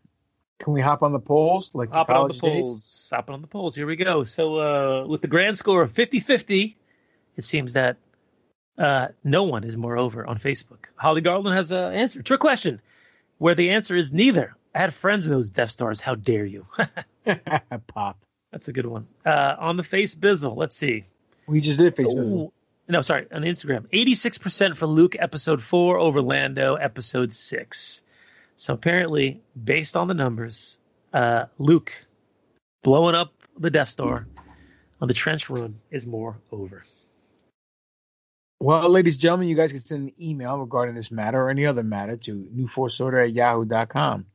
can 0.58 0.72
we 0.72 0.80
hop 0.80 1.02
on 1.02 1.12
the 1.12 1.18
polls 1.18 1.74
like 1.74 1.90
Hopping 1.90 2.16
on 2.16 2.28
the 2.28 2.34
polls. 2.34 3.10
Hopping 3.12 3.34
on 3.34 3.40
the 3.40 3.46
polls. 3.46 3.74
Here 3.74 3.86
we 3.86 3.96
go. 3.96 4.24
So, 4.24 4.58
uh, 4.58 5.06
with 5.06 5.22
the 5.22 5.28
grand 5.28 5.56
score 5.56 5.82
of 5.82 5.92
50 5.92 6.20
50, 6.20 6.76
it 7.36 7.44
seems 7.44 7.72
that 7.72 7.96
uh, 8.78 9.08
no 9.22 9.44
one 9.44 9.64
is 9.64 9.76
moreover 9.76 10.26
on 10.26 10.38
Facebook. 10.38 10.86
Holly 10.96 11.20
Garland 11.20 11.56
has 11.56 11.70
an 11.70 11.94
answer. 11.94 12.22
Trick 12.22 12.40
question. 12.40 12.80
Where 13.38 13.54
the 13.54 13.70
answer 13.70 13.96
is 13.96 14.12
neither. 14.12 14.56
I 14.74 14.80
had 14.80 14.94
friends 14.94 15.26
in 15.26 15.32
those 15.32 15.50
Death 15.50 15.70
Stars. 15.70 16.00
How 16.00 16.14
dare 16.14 16.44
you? 16.44 16.66
Pop. 17.86 18.18
That's 18.52 18.68
a 18.68 18.72
good 18.72 18.86
one. 18.86 19.06
Uh, 19.24 19.56
on 19.58 19.76
the 19.76 19.84
face 19.84 20.14
bizzle, 20.14 20.56
let's 20.56 20.76
see. 20.76 21.04
We 21.46 21.60
just 21.60 21.78
did 21.78 21.96
Facebook. 21.96 22.28
Ooh. 22.28 22.52
No, 22.88 23.00
sorry, 23.00 23.26
on 23.32 23.42
Instagram. 23.42 23.88
86% 23.92 24.76
for 24.76 24.86
Luke 24.86 25.16
episode 25.18 25.62
4 25.62 25.98
over 25.98 26.20
Lando 26.20 26.74
episode 26.74 27.32
6. 27.32 28.02
So 28.56 28.74
apparently, 28.74 29.42
based 29.62 29.96
on 29.96 30.08
the 30.08 30.14
numbers, 30.14 30.78
uh, 31.12 31.46
Luke 31.58 31.92
blowing 32.82 33.14
up 33.14 33.32
the 33.58 33.70
Death 33.70 33.88
Star 33.88 34.26
on 35.00 35.08
the 35.08 35.14
trench 35.14 35.50
run 35.50 35.80
is 35.90 36.06
more 36.06 36.38
over. 36.52 36.84
Well, 38.60 38.88
ladies 38.88 39.16
and 39.16 39.22
gentlemen, 39.22 39.48
you 39.48 39.56
guys 39.56 39.72
can 39.72 39.80
send 39.80 40.08
an 40.08 40.14
email 40.22 40.56
regarding 40.58 40.94
this 40.94 41.10
matter 41.10 41.42
or 41.42 41.50
any 41.50 41.66
other 41.66 41.82
matter 41.82 42.16
to 42.16 42.48
newforceorder 42.54 43.24
at 43.24 43.32
yahoo.com. 43.32 44.26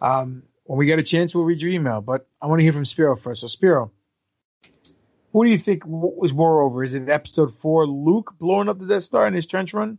Um, 0.00 0.42
when 0.64 0.78
we 0.78 0.86
get 0.86 0.98
a 0.98 1.02
chance, 1.02 1.34
we'll 1.34 1.44
read 1.44 1.62
your 1.62 1.70
email, 1.70 2.00
but 2.00 2.28
I 2.40 2.48
want 2.48 2.58
to 2.58 2.64
hear 2.64 2.72
from 2.72 2.84
Spiro 2.84 3.16
first. 3.16 3.40
So, 3.40 3.46
Spiro, 3.46 3.92
who 5.32 5.44
do 5.44 5.50
you 5.50 5.58
think 5.58 5.84
was 5.86 6.32
more 6.32 6.62
over? 6.62 6.84
Is 6.84 6.94
it 6.94 7.08
episode 7.08 7.56
four, 7.58 7.86
Luke 7.86 8.34
blowing 8.38 8.68
up 8.68 8.78
the 8.78 8.86
Death 8.86 9.04
Star 9.04 9.26
in 9.26 9.34
his 9.34 9.46
trench 9.46 9.72
run, 9.72 9.98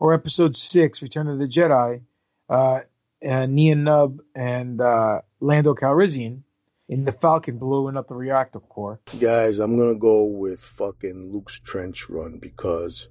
or 0.00 0.14
episode 0.14 0.56
six, 0.56 1.02
Return 1.02 1.28
of 1.28 1.38
the 1.38 1.46
Jedi, 1.46 2.02
uh, 2.48 2.80
uh, 3.26 3.46
Nien 3.46 3.84
Nunb 3.84 4.18
and 4.34 4.80
uh, 4.80 5.20
Lando 5.40 5.74
Calrissian 5.74 6.42
in 6.88 7.04
the 7.04 7.12
Falcon 7.12 7.58
blowing 7.58 7.96
up 7.96 8.08
the 8.08 8.14
reactor 8.14 8.60
core? 8.60 9.00
Guys, 9.18 9.58
I'm 9.58 9.76
gonna 9.76 9.94
go 9.94 10.24
with 10.24 10.60
fucking 10.60 11.32
Luke's 11.32 11.58
trench 11.58 12.08
run 12.08 12.38
because, 12.38 13.08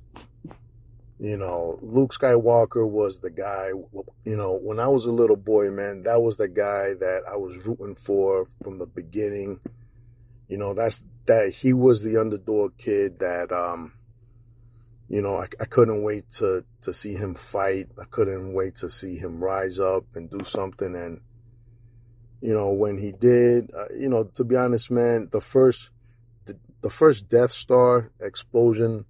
you 1.19 1.37
know, 1.37 1.79
Luke 1.81 2.13
Skywalker 2.13 2.89
was 2.89 3.19
the 3.19 3.31
guy. 3.31 3.69
You 4.25 4.37
know, 4.37 4.59
when 4.61 4.79
I 4.79 4.87
was 4.87 5.05
a 5.05 5.11
little 5.11 5.35
boy, 5.35 5.69
man, 5.69 6.03
that 6.03 6.21
was 6.21 6.37
the 6.37 6.47
guy 6.47 6.93
that 6.99 7.23
I 7.31 7.37
was 7.37 7.57
rooting 7.65 7.95
for 7.95 8.45
from 8.63 8.77
the 8.77 8.87
beginning. 8.87 9.59
You 10.47 10.57
know, 10.57 10.73
that's 10.73 11.03
that 11.27 11.53
he 11.55 11.71
was 11.73 12.01
the 12.01 12.17
underdog 12.17 12.77
kid 12.77 13.19
that, 13.19 13.51
um, 13.51 13.93
you 15.11 15.21
know, 15.21 15.41
I, 15.41 15.47
I 15.59 15.65
couldn't 15.65 16.03
wait 16.03 16.29
to 16.37 16.63
to 16.83 16.93
see 16.93 17.13
him 17.13 17.35
fight. 17.35 17.87
I 17.99 18.05
couldn't 18.05 18.53
wait 18.53 18.75
to 18.75 18.89
see 18.89 19.17
him 19.17 19.43
rise 19.43 19.77
up 19.77 20.05
and 20.15 20.29
do 20.29 20.45
something. 20.45 20.95
And 20.95 21.19
you 22.39 22.53
know, 22.53 22.71
when 22.71 22.97
he 22.97 23.11
did, 23.11 23.71
uh, 23.77 23.93
you 23.93 24.07
know, 24.07 24.23
to 24.35 24.45
be 24.45 24.55
honest, 24.55 24.89
man, 24.89 25.27
the 25.29 25.41
first 25.41 25.91
the, 26.45 26.57
the 26.79 26.89
first 26.89 27.27
Death 27.27 27.51
Star 27.51 28.09
explosion, 28.21 29.03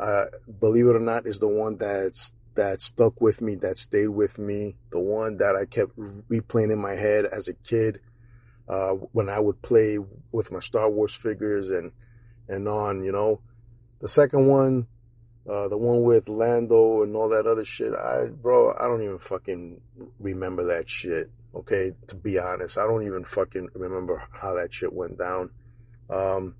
uh, 0.00 0.24
believe 0.58 0.86
it 0.86 0.96
or 0.96 1.00
not, 1.00 1.26
is 1.26 1.38
the 1.38 1.48
one 1.48 1.76
that's 1.76 2.32
that 2.54 2.80
stuck 2.80 3.20
with 3.20 3.42
me, 3.42 3.56
that 3.56 3.76
stayed 3.76 4.08
with 4.08 4.38
me, 4.38 4.76
the 4.90 5.00
one 5.00 5.36
that 5.36 5.54
I 5.54 5.66
kept 5.66 5.98
replaying 5.98 6.72
in 6.72 6.78
my 6.78 6.94
head 6.94 7.26
as 7.26 7.46
a 7.48 7.54
kid 7.54 8.00
uh, 8.70 8.92
when 9.12 9.28
I 9.28 9.38
would 9.38 9.60
play 9.60 9.98
with 10.32 10.50
my 10.50 10.60
Star 10.60 10.88
Wars 10.88 11.14
figures 11.14 11.68
and 11.68 11.92
and 12.48 12.66
on, 12.66 13.04
you 13.04 13.12
know. 13.12 13.42
The 14.02 14.08
second 14.08 14.46
one, 14.46 14.88
Uh, 15.48 15.66
the 15.66 15.76
one 15.76 16.02
with 16.02 16.28
Lando 16.28 17.02
and 17.02 17.16
all 17.16 17.28
that 17.30 17.46
other 17.46 17.64
shit. 17.64 17.92
I, 17.92 18.26
bro, 18.26 18.72
I 18.78 18.86
don't 18.86 19.02
even 19.02 19.18
fucking 19.18 19.80
remember 20.20 20.64
that 20.66 20.88
shit. 20.88 21.30
Okay, 21.52 21.92
to 22.06 22.14
be 22.14 22.38
honest, 22.38 22.78
I 22.78 22.86
don't 22.86 23.04
even 23.04 23.24
fucking 23.24 23.70
remember 23.74 24.22
how 24.30 24.54
that 24.54 24.72
shit 24.72 24.92
went 24.92 25.18
down. 25.18 25.50
Um, 26.08 26.54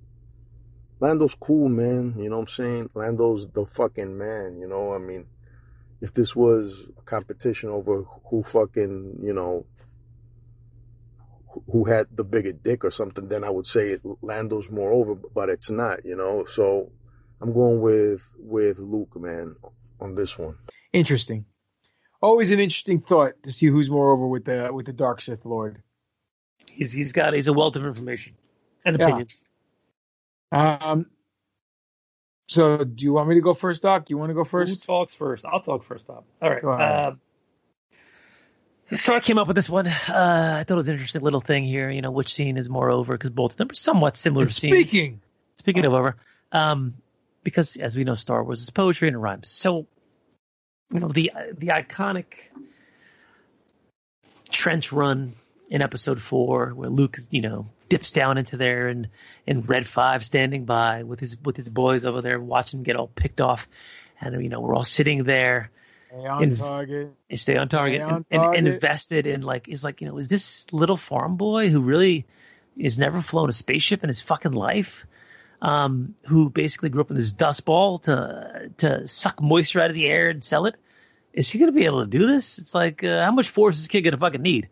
Lando's 0.99 1.35
cool, 1.35 1.69
man. 1.69 2.15
You 2.17 2.29
know 2.29 2.37
what 2.37 2.43
I'm 2.43 2.47
saying? 2.49 2.89
Lando's 2.93 3.47
the 3.49 3.65
fucking 3.65 4.17
man. 4.17 4.59
You 4.59 4.67
know, 4.67 4.93
I 4.93 4.97
mean, 4.97 5.27
if 6.01 6.11
this 6.13 6.35
was 6.35 6.85
a 6.97 7.01
competition 7.03 7.69
over 7.69 8.03
who 8.29 8.43
fucking, 8.43 9.19
you 9.23 9.33
know, 9.33 9.65
who 11.71 11.85
had 11.85 12.07
the 12.11 12.25
bigger 12.25 12.51
dick 12.51 12.83
or 12.83 12.91
something, 12.91 13.29
then 13.29 13.45
I 13.45 13.49
would 13.49 13.65
say 13.65 13.97
Lando's 14.21 14.69
more 14.69 14.91
over, 14.91 15.15
but 15.15 15.47
it's 15.47 15.69
not, 15.69 16.03
you 16.03 16.17
know. 16.17 16.43
So 16.45 16.91
I'm 17.43 17.51
going 17.53 17.81
with 17.81 18.33
with 18.39 18.79
Luke, 18.79 19.19
man, 19.19 19.55
on 19.99 20.15
this 20.15 20.39
one. 20.39 20.55
Interesting. 20.93 21.45
Always 22.21 22.51
an 22.51 22.61
interesting 22.61 23.01
thought 23.01 23.33
to 23.43 23.51
see 23.51 23.65
who's 23.65 23.89
more 23.89 24.11
over 24.13 24.25
with 24.25 24.45
the 24.45 24.69
with 24.73 24.85
the 24.85 24.93
Dark 24.93 25.19
Sith 25.19 25.45
Lord. 25.45 25.83
He's 26.71 26.93
he's 26.93 27.11
got 27.11 27.33
he's 27.33 27.47
a 27.47 27.53
wealth 27.53 27.75
of 27.75 27.85
information 27.85 28.35
and 28.85 28.97
Yeah. 28.97 29.07
opinions. 29.07 29.43
Um. 30.53 31.07
So, 32.47 32.83
do 32.85 33.03
you 33.03 33.11
want 33.13 33.27
me 33.27 33.35
to 33.35 33.41
go 33.41 33.53
first, 33.53 33.83
Doc? 33.83 34.09
You 34.09 34.17
want 34.17 34.29
to 34.29 34.33
go 34.33 34.43
Who 34.43 34.49
first? 34.49 34.85
talks 34.85 35.13
first? 35.13 35.43
I'll 35.45 35.61
talk 35.61 35.83
first, 35.83 36.07
Bob. 36.07 36.23
All 36.41 36.49
right. 36.49 36.61
Go 36.61 36.69
ahead. 36.69 37.05
Um, 37.05 37.19
so 38.97 39.15
I 39.15 39.19
came 39.19 39.37
up 39.37 39.47
with 39.47 39.55
this 39.55 39.69
one. 39.69 39.87
Uh, 39.87 40.57
I 40.59 40.63
thought 40.63 40.73
it 40.73 40.75
was 40.75 40.87
an 40.87 40.93
interesting 40.93 41.21
little 41.21 41.41
thing 41.41 41.65
here. 41.65 41.89
You 41.89 42.01
know, 42.01 42.11
which 42.11 42.33
scene 42.33 42.57
is 42.57 42.69
more 42.69 42.89
over? 42.89 43.13
Because 43.13 43.31
both 43.31 43.51
of 43.51 43.57
them 43.57 43.71
are 43.71 43.75
somewhat 43.75 44.15
similar 44.15 44.47
scenes. 44.49 44.77
speaking, 44.77 45.21
Speaking 45.57 45.85
of 45.85 45.93
over, 45.93 46.15
um, 46.51 46.95
because 47.43 47.75
as 47.77 47.95
we 47.95 48.03
know, 48.03 48.13
Star 48.15 48.43
Wars 48.43 48.61
is 48.61 48.69
poetry 48.69 49.07
and 49.07 49.15
it 49.15 49.19
rhymes. 49.19 49.49
So, 49.49 49.87
you 50.93 50.99
know, 50.99 51.07
the 51.09 51.31
the 51.57 51.67
iconic 51.67 52.25
trench 54.49 54.91
run 54.91 55.33
in 55.69 55.81
Episode 55.81 56.21
Four, 56.21 56.69
where 56.69 56.89
Luke, 56.89 57.17
you 57.31 57.41
know, 57.41 57.67
dips 57.89 58.11
down 58.11 58.37
into 58.37 58.57
there, 58.57 58.87
and 58.87 59.09
and 59.47 59.67
Red 59.67 59.87
Five 59.87 60.25
standing 60.25 60.65
by 60.65 61.03
with 61.03 61.19
his 61.19 61.37
with 61.43 61.57
his 61.57 61.69
boys 61.69 62.05
over 62.05 62.21
there, 62.21 62.39
watching 62.39 62.79
him 62.79 62.83
get 62.83 62.95
all 62.95 63.07
picked 63.07 63.41
off, 63.41 63.67
and 64.21 64.41
you 64.43 64.49
know, 64.49 64.59
we're 64.59 64.75
all 64.75 64.85
sitting 64.85 65.23
there 65.23 65.71
Stay 66.11 66.27
on 66.27 66.43
in- 66.43 66.55
target. 66.55 67.13
stay 67.35 67.57
on 67.57 67.69
target, 67.69 67.97
Stay 68.01 68.03
on 68.03 68.25
and, 68.29 68.43
and- 68.43 68.55
and 68.55 68.67
invested 68.67 69.25
in 69.25 69.41
like 69.41 69.67
is 69.67 69.83
like 69.83 69.99
you 70.01 70.07
know 70.07 70.17
is 70.17 70.27
this 70.27 70.71
little 70.71 70.97
farm 70.97 71.37
boy 71.37 71.69
who 71.69 71.81
really 71.81 72.25
has 72.81 72.99
never 72.99 73.21
flown 73.21 73.49
a 73.49 73.53
spaceship 73.53 74.03
in 74.03 74.09
his 74.09 74.21
fucking 74.21 74.51
life 74.51 75.05
um 75.63 76.13
who 76.27 76.49
basically 76.49 76.89
grew 76.89 77.01
up 77.01 77.09
in 77.09 77.15
this 77.15 77.31
dust 77.31 77.65
ball 77.65 77.97
to 77.97 78.69
to 78.77 79.07
suck 79.07 79.41
moisture 79.41 79.79
out 79.79 79.89
of 79.89 79.95
the 79.95 80.05
air 80.05 80.29
and 80.29 80.43
sell 80.43 80.67
it. 80.67 80.75
Is 81.31 81.49
he 81.49 81.57
going 81.57 81.71
to 81.71 81.75
be 81.75 81.85
able 81.85 82.01
to 82.01 82.07
do 82.07 82.27
this? 82.27 82.59
It's 82.59 82.75
like 82.75 83.03
uh, 83.03 83.23
how 83.23 83.31
much 83.31 83.49
force 83.49 83.77
is 83.77 83.83
this 83.83 83.87
kid 83.87 84.01
going 84.01 84.11
to 84.11 84.19
fucking 84.19 84.41
need? 84.41 84.69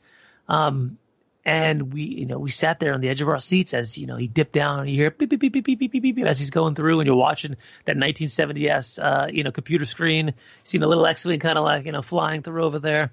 Um 0.47 0.97
and 1.43 1.93
we 1.93 2.03
you 2.03 2.25
know 2.25 2.37
we 2.37 2.51
sat 2.51 2.79
there 2.79 2.93
on 2.93 3.01
the 3.01 3.09
edge 3.09 3.21
of 3.21 3.29
our 3.29 3.39
seats 3.39 3.73
as 3.73 3.97
you 3.97 4.05
know 4.05 4.17
he 4.17 4.27
dipped 4.27 4.51
down 4.51 4.81
and 4.81 4.89
you 4.89 4.97
hear 4.97 5.09
beep 5.09 5.29
beep 5.29 5.39
beep 5.39 5.53
beep 5.53 5.65
beep 5.65 5.79
beep 5.79 5.91
beep, 5.91 6.15
beep, 6.15 6.25
as 6.25 6.37
he's 6.37 6.51
going 6.51 6.75
through 6.75 6.99
and 6.99 7.07
you're 7.07 7.15
watching 7.15 7.55
that 7.85 7.95
1970s 7.95 8.99
uh 9.01 9.27
you 9.31 9.43
know 9.43 9.51
computer 9.51 9.85
screen. 9.85 10.33
Seeing 10.65 10.83
a 10.83 10.87
little 10.87 11.05
x-wing 11.05 11.39
kind 11.39 11.57
of 11.57 11.63
like 11.63 11.85
you 11.85 11.93
know 11.93 12.01
flying 12.01 12.43
through 12.43 12.63
over 12.63 12.79
there. 12.79 13.11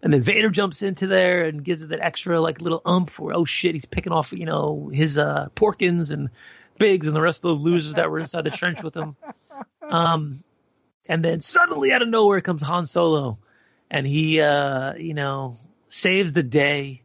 And 0.00 0.12
then 0.14 0.22
Vader 0.22 0.48
jumps 0.48 0.82
into 0.82 1.08
there 1.08 1.44
and 1.44 1.64
gives 1.64 1.82
it 1.82 1.88
that 1.88 1.98
extra 2.00 2.40
like 2.40 2.62
little 2.62 2.80
umph 2.86 3.18
where 3.18 3.36
oh 3.36 3.44
shit 3.44 3.74
he's 3.74 3.84
picking 3.84 4.12
off 4.12 4.32
you 4.32 4.46
know 4.46 4.90
his 4.92 5.18
uh 5.18 5.48
Porkins 5.54 6.10
and 6.10 6.30
Biggs 6.78 7.06
and 7.06 7.14
the 7.16 7.20
rest 7.20 7.44
of 7.44 7.56
the 7.56 7.62
losers 7.62 7.94
that 7.94 8.10
were 8.10 8.18
inside 8.18 8.44
the 8.44 8.50
trench 8.50 8.82
with 8.82 8.96
him 8.96 9.16
um 9.82 10.42
and 11.06 11.24
then 11.24 11.40
suddenly 11.40 11.92
out 11.92 12.02
of 12.02 12.08
nowhere 12.08 12.40
comes 12.40 12.62
Han 12.62 12.86
Solo 12.86 13.38
and 13.90 14.06
he 14.06 14.40
uh 14.40 14.94
you 14.94 15.14
know 15.14 15.56
saves 15.88 16.32
the 16.32 16.42
day 16.42 17.02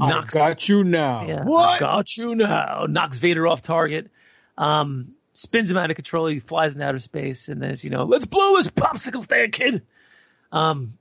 I 0.00 0.24
got 0.26 0.68
you 0.68 0.84
now. 0.84 1.26
yeah, 1.26 1.42
What? 1.44 1.68
I 1.68 1.78
got 1.80 2.16
you 2.16 2.34
now. 2.34 2.86
Knocks 2.88 3.18
Vader 3.18 3.46
off 3.46 3.62
target. 3.62 4.10
Um, 4.56 5.14
spins 5.32 5.70
him 5.70 5.76
out 5.76 5.90
of 5.90 5.96
control. 5.96 6.26
He 6.26 6.40
flies 6.40 6.76
in 6.76 6.82
outer 6.82 6.98
space, 6.98 7.48
and 7.48 7.60
then 7.60 7.72
it's 7.72 7.84
you 7.84 7.90
know, 7.90 8.04
let's 8.04 8.24
blow 8.24 8.56
his 8.56 8.68
popsicle 8.68 9.24
stand, 9.24 9.52
kid. 9.52 9.82
Um, 10.52 10.98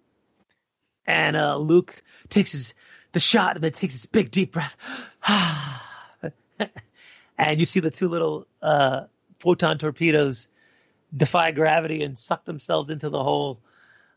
and 1.06 1.36
uh, 1.36 1.58
Luke 1.58 2.02
takes 2.30 2.52
his 2.52 2.74
the 3.12 3.20
shot, 3.20 3.56
and 3.56 3.64
then 3.64 3.72
takes 3.72 3.94
his 3.94 4.06
big 4.06 4.32
deep 4.32 4.54
breath. 4.54 4.76
and 7.38 7.60
you 7.60 7.66
see 7.66 7.80
the 7.80 7.92
two 7.92 8.08
little 8.08 8.48
uh, 8.62 9.06
photon 9.40 9.78
torpedoes 9.78 10.48
defy 11.16 11.52
gravity 11.52 12.04
and 12.04 12.18
suck 12.18 12.46
themselves 12.46 12.90
into 12.90 13.10
the 13.10 13.22
hole. 13.22 13.60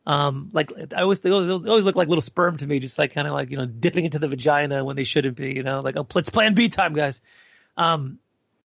Um, 0.06 0.50
like 0.52 0.72
I 0.96 1.02
always, 1.02 1.20
they 1.20 1.30
always, 1.30 1.62
they 1.62 1.68
always 1.68 1.84
look 1.84 1.96
like 1.96 2.08
little 2.08 2.22
sperm 2.22 2.56
to 2.58 2.66
me, 2.66 2.80
just 2.80 2.98
like 2.98 3.12
kind 3.12 3.28
of 3.28 3.34
like 3.34 3.50
you 3.50 3.58
know 3.58 3.66
dipping 3.66 4.04
into 4.04 4.18
the 4.18 4.28
vagina 4.28 4.84
when 4.84 4.96
they 4.96 5.04
shouldn't 5.04 5.36
be. 5.36 5.52
You 5.52 5.62
know, 5.62 5.80
like 5.80 5.96
oh, 5.98 6.06
it's 6.16 6.30
Plan 6.30 6.54
B 6.54 6.68
time, 6.68 6.94
guys. 6.94 7.20
Um, 7.76 8.18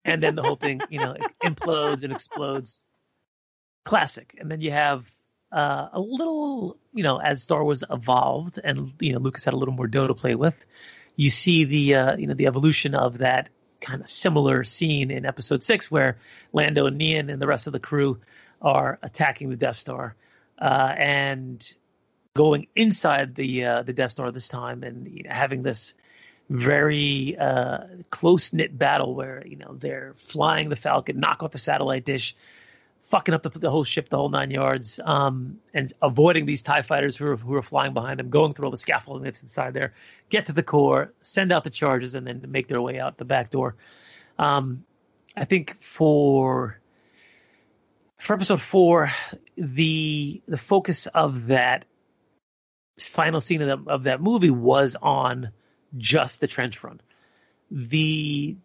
and 0.03 0.21
then 0.21 0.35
the 0.35 0.43
whole 0.43 0.55
thing, 0.55 0.81
you 0.89 0.99
know, 0.99 1.15
implodes 1.43 2.03
and 2.03 2.11
explodes. 2.11 2.83
Classic. 3.83 4.35
And 4.39 4.49
then 4.49 4.61
you 4.61 4.71
have 4.71 5.05
uh, 5.51 5.89
a 5.93 5.99
little, 5.99 6.77
you 6.93 7.03
know, 7.03 7.17
as 7.17 7.43
Star 7.43 7.63
Wars 7.63 7.83
evolved, 7.89 8.59
and 8.63 8.93
you 8.99 9.13
know, 9.13 9.19
Lucas 9.19 9.43
had 9.43 9.53
a 9.53 9.57
little 9.57 9.73
more 9.73 9.87
dough 9.87 10.07
to 10.07 10.13
play 10.13 10.35
with. 10.35 10.65
You 11.15 11.29
see 11.29 11.65
the, 11.65 11.95
uh, 11.95 12.17
you 12.17 12.27
know, 12.27 12.33
the 12.33 12.47
evolution 12.47 12.95
of 12.95 13.19
that 13.19 13.49
kind 13.81 14.01
of 14.01 14.09
similar 14.09 14.63
scene 14.63 15.11
in 15.11 15.25
Episode 15.25 15.63
Six, 15.63 15.91
where 15.91 16.17
Lando 16.53 16.85
and 16.85 16.97
Nien 16.97 17.29
and 17.29 17.41
the 17.41 17.47
rest 17.47 17.67
of 17.67 17.73
the 17.73 17.79
crew 17.79 18.19
are 18.61 18.99
attacking 19.01 19.49
the 19.49 19.55
Death 19.55 19.77
Star 19.77 20.15
uh, 20.59 20.93
and 20.97 21.73
going 22.35 22.67
inside 22.75 23.35
the 23.35 23.65
uh, 23.65 23.83
the 23.83 23.93
Death 23.93 24.11
Star 24.11 24.31
this 24.31 24.47
time, 24.47 24.83
and 24.83 25.07
you 25.07 25.23
know, 25.23 25.31
having 25.31 25.63
this 25.63 25.93
very 26.49 27.35
uh, 27.37 27.79
close 28.09 28.53
knit 28.53 28.77
battle 28.77 29.15
where 29.15 29.43
you 29.45 29.57
know 29.57 29.75
they're 29.77 30.13
flying 30.17 30.69
the 30.69 30.75
Falcon, 30.75 31.19
knock 31.19 31.43
off 31.43 31.51
the 31.51 31.57
satellite 31.57 32.05
dish, 32.05 32.35
fucking 33.11 33.35
up 33.35 33.43
the, 33.43 33.49
the 33.49 33.69
whole 33.69 33.83
ship, 33.83 34.09
the 34.09 34.17
whole 34.17 34.29
nine 34.29 34.49
yards, 34.49 34.99
um, 35.03 35.59
and 35.73 35.93
avoiding 36.01 36.45
these 36.45 36.61
Tie 36.61 36.81
fighters 36.81 37.17
who 37.17 37.27
are 37.27 37.35
who 37.37 37.53
are 37.55 37.61
flying 37.61 37.93
behind 37.93 38.19
them, 38.19 38.29
going 38.29 38.53
through 38.53 38.65
all 38.65 38.71
the 38.71 38.77
scaffolding 38.77 39.23
that's 39.23 39.43
inside 39.43 39.73
there, 39.73 39.93
get 40.29 40.47
to 40.47 40.53
the 40.53 40.63
core, 40.63 41.13
send 41.21 41.51
out 41.51 41.63
the 41.63 41.69
charges, 41.69 42.15
and 42.15 42.25
then 42.25 42.43
make 42.47 42.67
their 42.67 42.81
way 42.81 42.99
out 42.99 43.17
the 43.17 43.25
back 43.25 43.51
door. 43.51 43.75
Um, 44.39 44.85
I 45.35 45.45
think 45.45 45.77
for 45.81 46.79
for 48.17 48.33
episode 48.33 48.61
four, 48.61 49.11
the 49.57 50.41
the 50.47 50.57
focus 50.57 51.07
of 51.07 51.47
that 51.47 51.85
final 52.99 53.41
scene 53.41 53.61
of, 53.61 53.85
the, 53.85 53.91
of 53.91 54.03
that 54.03 54.21
movie 54.21 54.49
was 54.49 54.95
on 55.01 55.51
just 55.97 56.39
the 56.39 56.47
trench 56.47 56.83
run. 56.83 57.01
The 57.69 58.57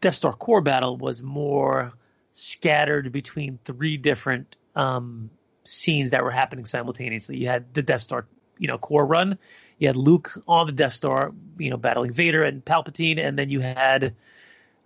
Death 0.00 0.16
Star 0.16 0.32
core 0.32 0.60
battle 0.60 0.96
was 0.96 1.22
more 1.22 1.92
scattered 2.32 3.12
between 3.12 3.58
three 3.64 3.96
different 3.96 4.56
um, 4.74 5.30
scenes 5.64 6.10
that 6.10 6.24
were 6.24 6.30
happening 6.30 6.64
simultaneously. 6.64 7.36
You 7.36 7.46
had 7.46 7.72
the 7.74 7.82
Death 7.82 8.02
Star, 8.02 8.26
you 8.58 8.68
know, 8.68 8.78
core 8.78 9.06
run. 9.06 9.38
You 9.78 9.88
had 9.88 9.96
Luke 9.96 10.42
on 10.46 10.66
the 10.66 10.72
Death 10.72 10.94
Star, 10.94 11.32
you 11.58 11.70
know, 11.70 11.76
battling 11.76 12.12
Vader 12.12 12.44
and 12.44 12.64
Palpatine, 12.64 13.18
and 13.18 13.38
then 13.38 13.50
you 13.50 13.60
had 13.60 14.14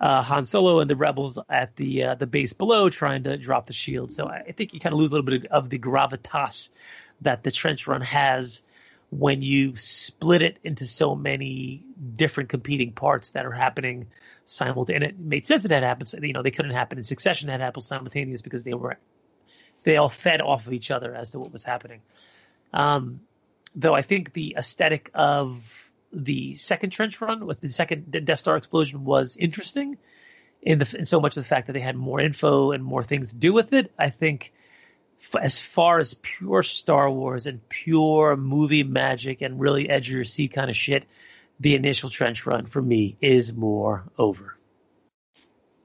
uh, 0.00 0.22
Han 0.22 0.44
Solo 0.44 0.80
and 0.80 0.90
the 0.90 0.96
rebels 0.96 1.38
at 1.48 1.74
the 1.76 2.04
uh, 2.04 2.14
the 2.14 2.26
base 2.26 2.52
below 2.52 2.90
trying 2.90 3.24
to 3.24 3.36
drop 3.36 3.66
the 3.66 3.72
shield. 3.72 4.12
So 4.12 4.26
I 4.26 4.52
think 4.52 4.74
you 4.74 4.80
kind 4.80 4.92
of 4.92 4.98
lose 4.98 5.12
a 5.12 5.16
little 5.16 5.30
bit 5.30 5.46
of 5.50 5.70
the 5.70 5.78
gravitas 5.78 6.70
that 7.22 7.42
the 7.42 7.50
trench 7.50 7.86
run 7.86 8.02
has 8.02 8.62
when 9.10 9.42
you 9.42 9.76
split 9.76 10.42
it 10.42 10.58
into 10.64 10.86
so 10.86 11.14
many 11.14 11.84
different 12.16 12.48
competing 12.48 12.92
parts 12.92 13.30
that 13.30 13.46
are 13.46 13.52
happening 13.52 14.08
simultaneously. 14.46 14.94
And 14.94 15.04
it 15.04 15.18
made 15.18 15.46
sense 15.46 15.62
that 15.62 15.68
that 15.68 15.82
happens. 15.82 16.14
You 16.20 16.32
know, 16.32 16.42
they 16.42 16.50
couldn't 16.50 16.72
happen 16.72 16.98
in 16.98 17.04
succession. 17.04 17.48
That 17.48 17.60
happened 17.60 17.84
simultaneous 17.84 18.42
because 18.42 18.64
they 18.64 18.74
were 18.74 18.98
they 19.84 19.96
all 19.96 20.08
fed 20.08 20.40
off 20.40 20.66
of 20.66 20.72
each 20.72 20.90
other 20.90 21.14
as 21.14 21.32
to 21.32 21.38
what 21.38 21.52
was 21.52 21.64
happening. 21.64 22.00
Um, 22.72 23.20
though 23.74 23.94
I 23.94 24.02
think 24.02 24.32
the 24.32 24.56
aesthetic 24.58 25.10
of 25.14 25.90
the 26.12 26.54
second 26.54 26.90
trench 26.90 27.20
run 27.20 27.46
was 27.46 27.60
the 27.60 27.68
second 27.68 28.10
Death 28.24 28.40
Star 28.40 28.56
explosion 28.56 29.04
was 29.04 29.36
interesting 29.36 29.98
in 30.62 30.78
the 30.78 30.96
in 30.98 31.06
so 31.06 31.20
much 31.20 31.36
of 31.36 31.42
the 31.42 31.48
fact 31.48 31.66
that 31.66 31.72
they 31.72 31.80
had 31.80 31.96
more 31.96 32.20
info 32.20 32.70
and 32.72 32.84
more 32.84 33.02
things 33.02 33.30
to 33.30 33.36
do 33.36 33.52
with 33.52 33.72
it. 33.72 33.92
I 33.98 34.10
think 34.10 34.52
as 35.40 35.60
far 35.60 35.98
as 35.98 36.14
pure 36.14 36.62
Star 36.62 37.10
Wars 37.10 37.46
and 37.46 37.66
pure 37.68 38.36
movie 38.36 38.82
magic 38.82 39.42
and 39.42 39.60
really 39.60 39.88
edge 39.88 40.08
of 40.08 40.14
your 40.14 40.24
seat 40.24 40.52
kind 40.52 40.70
of 40.70 40.76
shit, 40.76 41.04
the 41.60 41.74
initial 41.74 42.10
trench 42.10 42.46
run 42.46 42.66
for 42.66 42.82
me 42.82 43.16
is 43.20 43.54
more 43.54 44.04
over. 44.18 44.56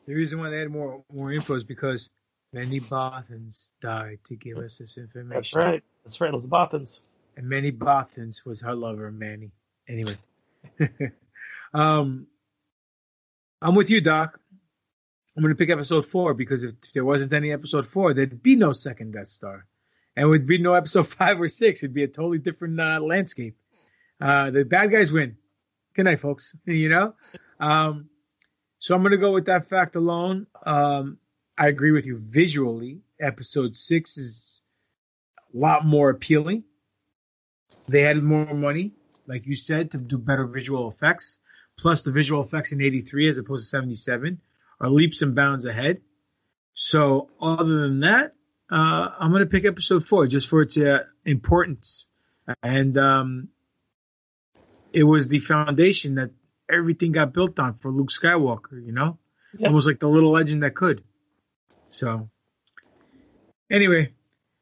The 0.07 0.16
reason 0.16 0.40
why 0.40 0.49
they 0.49 0.57
had 0.57 0.72
more 0.72 1.03
more 1.11 1.32
info 1.32 1.56
is 1.56 1.64
because 1.64 2.10
many 2.52 2.80
Bothans 2.80 3.72
died 3.82 4.20
to 4.26 4.36
give 4.36 4.57
us 4.57 4.78
this 4.80 4.98
information. 4.98 5.30
That's 5.30 5.56
right. 5.56 5.84
That's 6.03 6.20
right. 6.20 6.32
Those 6.32 6.48
Bothans. 6.48 7.02
And 7.38 7.48
Manny 7.48 7.72
Bothans 7.72 8.44
was 8.45 8.61
her 8.61 8.74
lover, 8.74 9.11
Manny. 9.11 9.52
Anyway, 9.88 10.18
um, 11.74 12.28
I'm 13.61 13.76
with 13.76 13.90
you, 13.90 14.02
Doc. 14.02 14.40
I'm 15.35 15.43
going 15.43 15.53
to 15.53 15.57
pick 15.57 15.69
episode 15.69 16.06
four 16.06 16.34
because 16.34 16.64
if 16.64 16.73
there 16.93 17.06
wasn't 17.06 17.34
any 17.34 17.51
episode 17.51 17.88
four, 17.88 18.14
there'd 18.14 18.41
be 18.41 18.56
no 18.56 18.72
second 18.72 19.11
Death 19.11 19.27
Star. 19.27 19.65
And 20.15 20.30
would 20.30 20.45
be 20.45 20.57
no 20.57 20.73
episode 20.73 21.07
five 21.19 21.39
or 21.39 21.47
six. 21.47 21.81
It'd 21.81 21.93
be 21.93 22.03
a 22.03 22.07
totally 22.07 22.39
different 22.39 22.80
uh, 22.80 22.99
landscape. 22.99 23.56
Uh, 24.19 24.51
the 24.51 24.65
bad 24.65 24.91
guys 24.91 25.11
win. 25.11 25.38
Good 25.93 26.03
night, 26.06 26.19
folks. 26.19 26.56
You 26.65 26.89
know? 26.89 27.14
Um, 27.60 28.10
so 28.80 28.95
I'm 28.95 29.01
going 29.01 29.11
to 29.11 29.18
go 29.18 29.31
with 29.31 29.45
that 29.45 29.65
fact 29.65 29.95
alone. 29.95 30.47
Um, 30.65 31.18
I 31.57 31.68
agree 31.68 31.91
with 31.91 32.06
you. 32.06 32.18
Visually, 32.18 33.01
episode 33.19 33.76
six 33.76 34.18
is 34.18 34.61
a 35.53 35.57
lot 35.57 35.85
more 35.85 36.10
appealing. 36.10 36.64
They 37.88 38.01
had 38.01 38.22
more 38.23 38.53
money, 38.53 38.93
like 39.27 39.45
you 39.45 39.56
said, 39.56 39.91
to 39.91 39.97
do 39.97 40.18
better 40.18 40.45
visual 40.45 40.89
effects. 40.89 41.39
Plus, 41.77 42.01
the 42.01 42.11
visual 42.11 42.41
effects 42.41 42.72
in 42.72 42.81
83 42.81 43.30
as 43.30 43.38
opposed 43.38 43.65
to 43.65 43.69
77 43.69 44.39
are 44.81 44.89
leaps 44.89 45.22
and 45.22 45.35
bounds 45.35 45.65
ahead. 45.65 46.01
So, 46.73 47.30
other 47.41 47.81
than 47.81 48.01
that, 48.01 48.34
uh, 48.72 49.10
I'm 49.19 49.31
going 49.31 49.41
to 49.43 49.49
pick 49.49 49.65
episode 49.65 50.06
four 50.06 50.27
just 50.27 50.47
for 50.47 50.61
its 50.61 50.77
uh, 50.77 51.03
importance. 51.26 52.07
And 52.64 52.97
um, 52.97 53.49
it 54.93 55.03
was 55.03 55.27
the 55.27 55.39
foundation 55.39 56.15
that 56.15 56.31
everything 56.72 57.11
got 57.11 57.34
built 57.34 57.60
on 57.60 57.76
for 57.76 57.91
Luke 57.91 58.10
Skywalker, 58.10 58.84
you 58.84 58.91
know? 58.91 59.18
Yep. 59.57 59.68
Almost 59.68 59.88
like 59.88 59.99
the 59.99 60.10
little 60.10 60.31
legend 60.31 60.64
that 60.64 60.76
could. 60.76 61.03
So, 61.89 62.30
anyway, 63.69 64.14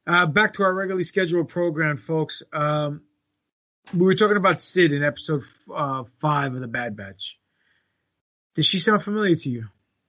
uh, 0.07 0.25
back 0.25 0.53
to 0.53 0.63
our 0.63 0.73
regularly 0.73 1.03
scheduled 1.03 1.49
program, 1.49 1.97
folks. 1.97 2.41
Um, 2.53 3.01
we 3.93 4.05
were 4.05 4.15
talking 4.15 4.37
about 4.37 4.61
Sid 4.61 4.93
in 4.93 5.03
episode 5.03 5.43
uh, 5.73 6.03
five 6.19 6.55
of 6.55 6.61
the 6.61 6.67
Bad 6.67 6.95
Batch. 6.95 7.37
Does 8.55 8.65
she 8.65 8.79
sound 8.79 9.03
familiar 9.03 9.35
to 9.35 9.49
you? 9.49 9.67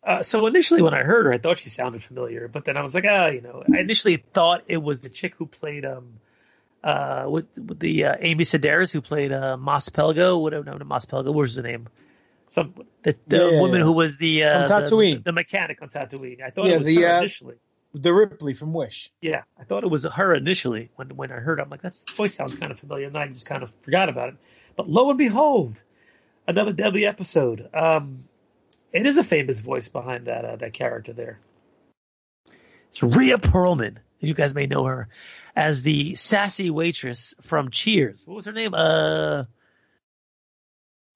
Uh, 0.09 0.22
so 0.22 0.47
initially, 0.47 0.80
when 0.80 0.94
I 0.94 1.02
heard 1.02 1.26
her, 1.26 1.32
I 1.35 1.39
thought 1.39 1.59
she 1.59 1.68
sounded 1.68 2.02
familiar, 2.02 2.48
but 2.48 2.64
then 2.64 2.78
I 2.78 2.82
was 2.82 2.94
like, 2.94 3.05
ah, 3.06 3.26
you 3.26 3.43
know, 3.43 3.62
I 3.70 3.80
initially 3.80 4.16
thought 4.16 4.62
it 4.66 4.78
was 4.78 5.02
the 5.02 5.10
chick 5.10 5.35
who 5.36 5.44
played 5.44 5.85
um, 5.85 6.14
uh, 6.82 7.26
with, 7.28 7.44
with 7.59 7.78
the 7.78 8.06
uh, 8.06 8.16
Amy 8.18 8.44
Sedaris 8.44 8.90
who 8.90 9.02
played 9.02 9.32
uh, 9.32 9.59
Mos 9.59 9.90
Pelgo. 9.90 10.40
What 10.40 10.55
no, 10.55 10.62
no, 10.62 10.85
Mos 10.86 11.05
Pelgo. 11.05 11.26
What 11.26 11.35
was 11.35 11.56
her 11.56 11.62
name? 11.62 11.89
Some 12.48 12.72
the, 13.02 13.16
the 13.26 13.51
Yeah, 13.51 13.60
woman 13.60 13.80
yeah. 13.80 13.85
who 13.85 13.93
was 13.93 14.16
the 14.16 14.44
uh, 14.44 14.66
Tatooine. 14.66 15.16
the, 15.16 15.24
the 15.24 15.32
mechanic 15.32 15.82
on 15.82 15.90
Tatooine. 15.90 16.43
I 16.43 16.51
thought 16.51 16.68
Yeah, 16.68 16.76
it 16.76 16.78
was 16.78 16.86
the, 16.86 17.02
her 17.02 17.06
uh, 17.06 17.18
initially. 17.18 17.56
The 17.93 18.14
Ripley 18.14 18.55
from 18.55 18.72
Wish. 18.72 19.10
Yeah, 19.20 19.43
I 19.60 19.64
thought 19.64 19.85
it 19.85 19.90
was 19.90 20.05
her 20.05 20.32
initially 20.32 20.90
when 20.97 21.16
when 21.16 21.30
I 21.30 21.36
heard. 21.36 21.59
it. 21.59 21.62
I'm 21.62 21.68
like, 21.68 21.82
that 21.82 21.98
voice 22.16 22.35
sounds 22.35 22.56
kind 22.56 22.72
of 22.72 22.78
familiar, 22.78 23.09
and 23.09 23.16
I 23.18 23.26
just 23.28 23.44
kind 23.44 23.62
of 23.62 23.70
forgot 23.82 24.09
about 24.09 24.30
it. 24.30 24.36
But 24.74 24.89
lo 24.89 25.10
and 25.10 25.18
behold, 25.18 25.74
another 26.47 26.72
deadly 26.72 27.05
episode. 27.05 27.68
Um, 27.74 28.24
it 28.93 29.06
is 29.06 29.19
a 29.19 29.24
famous 29.24 29.60
voice 29.60 29.89
behind 29.89 30.27
that 30.27 30.44
uh, 30.44 30.56
that 30.56 30.73
character 30.73 31.12
there. 31.12 31.39
It's 32.90 33.02
Rhea 33.02 33.39
Perlman. 33.39 33.97
You 34.20 34.35
guys 34.35 34.55
may 34.55 34.66
know 34.66 34.85
her 34.85 35.09
as 35.55 35.82
the 35.82 36.15
sassy 36.16 36.70
waitress 36.70 37.35
from 37.43 37.70
Cheers. 37.70 38.27
What 38.27 38.36
was 38.36 38.47
her 38.47 38.52
name? 38.52 38.74
Uh, 38.74 39.44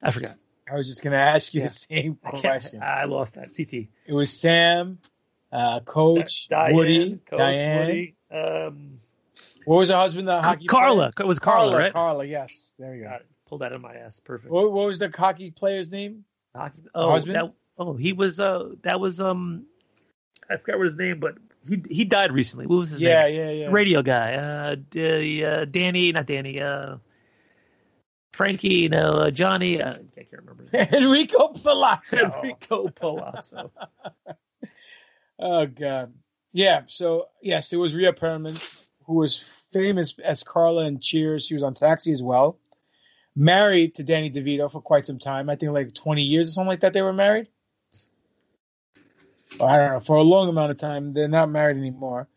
I 0.03 0.11
forgot. 0.11 0.37
I 0.71 0.77
was 0.77 0.87
just 0.89 1.03
going 1.03 1.13
to 1.13 1.19
ask 1.19 1.53
you 1.55 1.61
Yeah. 1.61 1.67
the 1.67 1.73
same 1.73 2.17
question. 2.17 2.83
I 2.83 3.05
lost 3.05 3.35
that. 3.35 3.55
CT. 3.57 3.89
It 4.07 4.13
was 4.13 4.33
Sam, 4.33 4.99
uh, 5.51 5.81
Coach, 5.81 6.49
Diane, 6.49 6.75
Woody, 6.75 7.11
Coach, 7.29 7.39
Diane. 7.39 7.87
Woody, 7.87 8.15
um, 8.31 9.01
What 9.65 9.81
was 9.81 9.89
her 9.91 9.97
husband? 9.97 10.29
The 10.29 10.41
hockey 10.41 10.67
Carla. 10.67 11.13
player? 11.13 11.27
It 11.27 11.29
was 11.29 11.39
Carla, 11.39 11.77
right? 11.77 11.93
Carla, 11.93 12.25
yes. 12.25 12.75
There 12.79 12.95
you 12.95 13.05
go. 13.05 13.11
Got 13.11 13.21
it. 13.23 13.27
Pull 13.49 13.59
that 13.59 13.73
in 13.73 13.81
my 13.83 13.95
ass. 13.95 14.21
Perfect. 14.21 14.51
What, 14.53 14.73
what 14.73 14.87
was 14.87 14.99
the 14.99 15.11
hockey 15.15 15.51
player's 15.51 15.91
name? 15.91 16.25
Hockey- 16.55 16.83
Oh, 16.95 17.11
husband? 17.11 17.37
that, 17.37 17.53
oh, 17.79 17.95
he 17.95 18.13
was. 18.13 18.39
Uh, 18.41 18.71
that 18.83 19.01
was. 19.01 19.21
Um, 19.21 19.67
I 20.51 20.57
forgot 20.57 20.79
what 20.79 20.85
his 20.87 20.97
name, 20.97 21.21
but 21.21 21.35
he 21.69 21.83
he 21.89 22.05
died 22.05 22.33
recently. 22.33 22.67
What 22.67 22.77
was 22.77 22.91
his 22.91 23.01
Yeah, 23.01 23.27
name? 23.27 23.35
yeah, 23.37 23.51
yeah. 23.51 23.69
Radio 23.71 24.03
guy. 24.03 24.35
Uh, 24.35 24.77
D- 24.91 25.45
uh, 25.45 25.65
Danny, 25.67 26.13
not 26.13 26.27
Danny. 26.27 26.61
Uh, 26.61 26.97
Frankie. 28.33 28.89
No, 28.89 29.13
uh, 29.13 29.31
Johnny. 29.31 29.81
Uh, 29.81 29.95
I 29.95 30.25
can't 30.25 30.29
remember. 30.45 30.65
Enrico 30.97 31.49
Palazzo. 31.49 32.33
Enrico 32.43 32.89
Palazzo. 32.89 33.71
Oh 35.39 35.67
God. 35.67 36.13
Yeah. 36.53 36.83
So 36.87 37.27
yes, 37.43 37.73
it 37.73 37.77
was 37.77 37.95
Rhea 37.95 38.13
Perlman, 38.13 38.63
who 39.07 39.15
was 39.15 39.39
famous 39.73 40.17
as 40.21 40.45
Carla 40.45 40.85
in 40.85 41.01
Cheers. 41.01 41.45
She 41.47 41.55
was 41.55 41.65
on 41.65 41.75
Taxi 41.75 42.13
as 42.13 42.23
well. 42.23 42.59
Married 43.35 43.97
to 43.97 44.05
Danny 44.05 44.31
DeVito 44.31 44.71
for 44.71 44.81
quite 44.81 45.05
some 45.05 45.19
time. 45.19 45.51
I 45.51 45.57
think 45.57 45.73
like 45.73 45.95
twenty 45.95 46.23
years 46.23 46.49
or 46.49 46.51
something 46.53 46.69
like 46.69 46.81
that. 46.81 46.93
They 46.93 47.03
were 47.03 47.13
married. 47.13 47.49
I 49.61 49.77
don't 49.77 49.93
know 49.93 50.01
for 50.01 50.17
a 50.17 50.23
long 50.23 50.49
amount 50.49 50.71
of 50.71 50.77
time. 50.79 51.13
They're 51.13 51.29
not 51.29 51.51
married 51.51 51.77
anymore. 51.77 52.29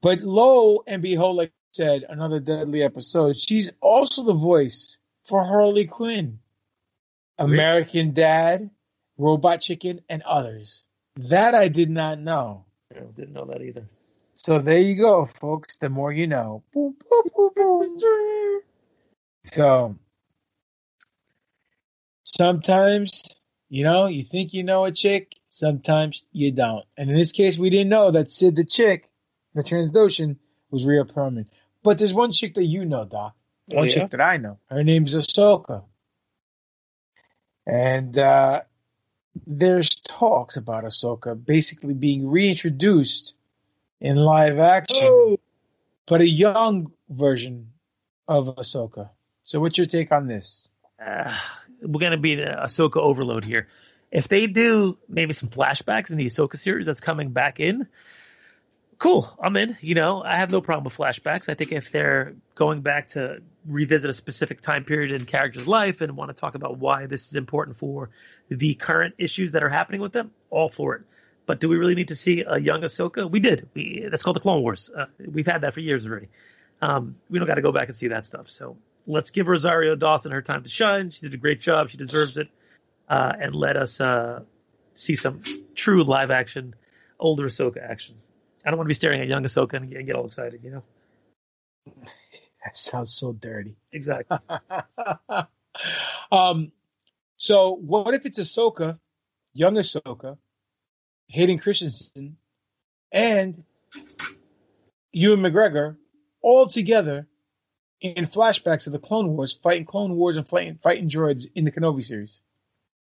But 0.00 0.20
lo 0.20 0.82
and 0.86 1.02
behold, 1.02 1.36
like 1.36 1.50
I 1.50 1.52
said, 1.72 2.04
another 2.08 2.40
deadly 2.40 2.82
episode. 2.82 3.36
She's 3.36 3.70
also 3.80 4.24
the 4.24 4.34
voice 4.34 4.98
for 5.24 5.44
Harley 5.44 5.86
Quinn, 5.86 6.40
American 7.38 8.12
Dad, 8.12 8.70
Robot 9.16 9.60
Chicken, 9.60 10.00
and 10.08 10.22
others. 10.22 10.84
That 11.16 11.54
I 11.54 11.68
did 11.68 11.90
not 11.90 12.18
know. 12.18 12.64
I 12.94 13.00
didn't 13.00 13.32
know 13.32 13.44
that 13.46 13.62
either. 13.62 13.86
So 14.34 14.58
there 14.58 14.78
you 14.78 14.96
go, 14.96 15.26
folks. 15.26 15.76
The 15.76 15.88
more 15.88 16.12
you 16.12 16.26
know. 16.26 16.64
Boom, 16.72 16.96
boom, 17.08 17.22
boom, 17.36 17.50
boom. 17.54 18.60
So 19.44 19.96
sometimes, 22.24 23.36
you 23.68 23.84
know, 23.84 24.06
you 24.06 24.24
think 24.24 24.52
you 24.52 24.64
know 24.64 24.84
a 24.84 24.92
chick, 24.92 25.36
sometimes 25.52 26.22
you 26.32 26.50
don't. 26.50 26.84
And 26.96 27.10
in 27.10 27.14
this 27.16 27.30
case, 27.30 27.58
we 27.58 27.68
didn't 27.68 27.90
know 27.90 28.10
that 28.10 28.30
Sid 28.30 28.56
the 28.56 28.64
chick, 28.64 29.10
the 29.54 29.62
Trandoshan, 29.62 30.36
was 30.70 30.86
Rhea 30.86 31.04
Perlman. 31.04 31.44
But 31.82 31.98
there's 31.98 32.14
one 32.14 32.32
chick 32.32 32.54
that 32.54 32.64
you 32.64 32.86
know, 32.86 33.04
Doc. 33.04 33.36
Oh, 33.72 33.76
One 33.76 33.86
yeah? 33.86 33.92
chick 33.92 34.10
that 34.12 34.20
I 34.22 34.38
know. 34.38 34.58
Her 34.70 34.82
name's 34.82 35.14
Ahsoka. 35.14 35.84
And 37.66 38.16
uh, 38.16 38.62
there's 39.46 39.90
talks 39.90 40.56
about 40.56 40.84
Ahsoka 40.84 41.36
basically 41.44 41.94
being 41.94 42.28
reintroduced 42.28 43.34
in 44.00 44.16
live 44.16 44.58
action, 44.58 45.36
but 46.06 46.22
a 46.22 46.28
young 46.28 46.92
version 47.10 47.68
of 48.26 48.56
Ahsoka. 48.56 49.10
So, 49.44 49.60
what's 49.60 49.76
your 49.76 49.86
take 49.86 50.12
on 50.12 50.26
this? 50.28 50.68
uh, 51.04 51.36
we're 51.82 52.00
going 52.00 52.12
to 52.12 52.16
be 52.18 52.32
an 52.40 52.56
Ahsoka 52.56 52.96
overload 52.96 53.44
here. 53.44 53.68
If 54.12 54.28
they 54.28 54.46
do 54.46 54.98
maybe 55.08 55.32
some 55.32 55.48
flashbacks 55.48 56.10
in 56.10 56.18
the 56.18 56.26
Ahsoka 56.26 56.58
series 56.58 56.84
that's 56.84 57.00
coming 57.00 57.30
back 57.30 57.60
in, 57.60 57.88
cool. 58.98 59.34
I'm 59.42 59.56
in. 59.56 59.76
You 59.80 59.94
know, 59.94 60.22
I 60.22 60.36
have 60.36 60.52
no 60.52 60.60
problem 60.60 60.84
with 60.84 60.96
flashbacks. 60.96 61.48
I 61.48 61.54
think 61.54 61.72
if 61.72 61.90
they're 61.90 62.34
going 62.54 62.82
back 62.82 63.08
to 63.08 63.42
revisit 63.66 64.10
a 64.10 64.14
specific 64.14 64.60
time 64.60 64.84
period 64.84 65.12
in 65.12 65.26
character's 65.26 65.66
life 65.66 66.02
and 66.02 66.14
want 66.14 66.32
to 66.32 66.38
talk 66.38 66.54
about 66.54 66.76
why 66.76 67.06
this 67.06 67.26
is 67.26 67.36
important 67.36 67.78
for 67.78 68.10
the 68.50 68.74
current 68.74 69.14
issues 69.16 69.52
that 69.52 69.62
are 69.62 69.70
happening 69.70 70.02
with 70.02 70.12
them, 70.12 70.30
all 70.50 70.68
for 70.68 70.94
it. 70.94 71.02
But 71.46 71.58
do 71.58 71.68
we 71.68 71.76
really 71.76 71.94
need 71.94 72.08
to 72.08 72.16
see 72.16 72.44
a 72.46 72.58
young 72.58 72.82
Ahsoka? 72.82 73.28
We 73.28 73.40
did. 73.40 73.68
We 73.74 74.06
that's 74.10 74.22
called 74.22 74.36
the 74.36 74.40
Clone 74.40 74.62
Wars. 74.62 74.90
Uh, 74.94 75.06
we've 75.18 75.46
had 75.46 75.62
that 75.62 75.74
for 75.74 75.80
years 75.80 76.06
already. 76.06 76.28
Um, 76.82 77.16
we 77.30 77.38
don't 77.38 77.48
got 77.48 77.54
to 77.54 77.62
go 77.62 77.72
back 77.72 77.88
and 77.88 77.96
see 77.96 78.08
that 78.08 78.26
stuff. 78.26 78.50
So 78.50 78.76
let's 79.06 79.30
give 79.30 79.48
Rosario 79.48 79.96
Dawson 79.96 80.32
her 80.32 80.42
time 80.42 80.62
to 80.64 80.68
shine. 80.68 81.10
She 81.10 81.22
did 81.22 81.34
a 81.34 81.38
great 81.38 81.60
job. 81.60 81.88
She 81.90 81.96
deserves 81.96 82.36
it. 82.36 82.48
Uh, 83.12 83.30
and 83.40 83.54
let 83.54 83.76
us 83.76 84.00
uh, 84.00 84.40
see 84.94 85.16
some 85.16 85.42
true 85.74 86.02
live 86.02 86.30
action, 86.30 86.74
older 87.20 87.44
Ahsoka 87.44 87.76
action. 87.86 88.14
I 88.64 88.70
don't 88.70 88.78
want 88.78 88.86
to 88.86 88.88
be 88.88 88.94
staring 88.94 89.20
at 89.20 89.28
young 89.28 89.42
Ahsoka 89.42 89.74
and 89.74 89.90
get, 89.90 89.98
and 89.98 90.06
get 90.06 90.16
all 90.16 90.24
excited, 90.24 90.60
you 90.64 90.70
know? 90.70 90.82
That 92.64 92.76
sounds 92.76 93.12
so 93.12 93.32
dirty. 93.32 93.74
Exactly. 93.90 94.38
um, 96.32 96.70
so 97.36 97.72
what 97.74 98.14
if 98.14 98.24
it's 98.24 98.38
Ahsoka, 98.38 99.00
young 99.52 99.74
Ahsoka, 99.74 100.38
Hayden 101.26 101.58
Christensen, 101.58 102.36
and 103.10 103.62
Ewan 105.10 105.40
McGregor 105.40 105.96
all 106.40 106.66
together 106.66 107.26
in 108.00 108.26
flashbacks 108.26 108.86
of 108.86 108.92
the 108.92 109.00
Clone 109.00 109.28
Wars, 109.36 109.52
fighting 109.52 109.84
Clone 109.84 110.14
Wars 110.14 110.36
and 110.36 110.48
fighting, 110.48 110.78
fighting 110.80 111.10
droids 111.10 111.46
in 111.54 111.64
the 111.64 111.72
Kenobi 111.72 112.04
series? 112.04 112.40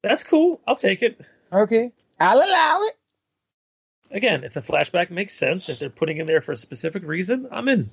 That's 0.05 0.23
cool. 0.23 0.61
I'll 0.67 0.75
take 0.75 1.01
it. 1.01 1.19
Okay. 1.51 1.91
I'll 2.19 2.37
allow 2.37 2.81
it. 2.83 2.93
Again, 4.11 4.43
if 4.43 4.53
the 4.53 4.61
flashback 4.61 5.09
makes 5.09 5.33
sense, 5.33 5.67
if 5.67 5.79
they're 5.79 5.89
putting 5.89 6.17
in 6.17 6.27
there 6.27 6.41
for 6.41 6.51
a 6.51 6.55
specific 6.55 7.01
reason, 7.03 7.47
I'm 7.51 7.67
in. 7.67 7.89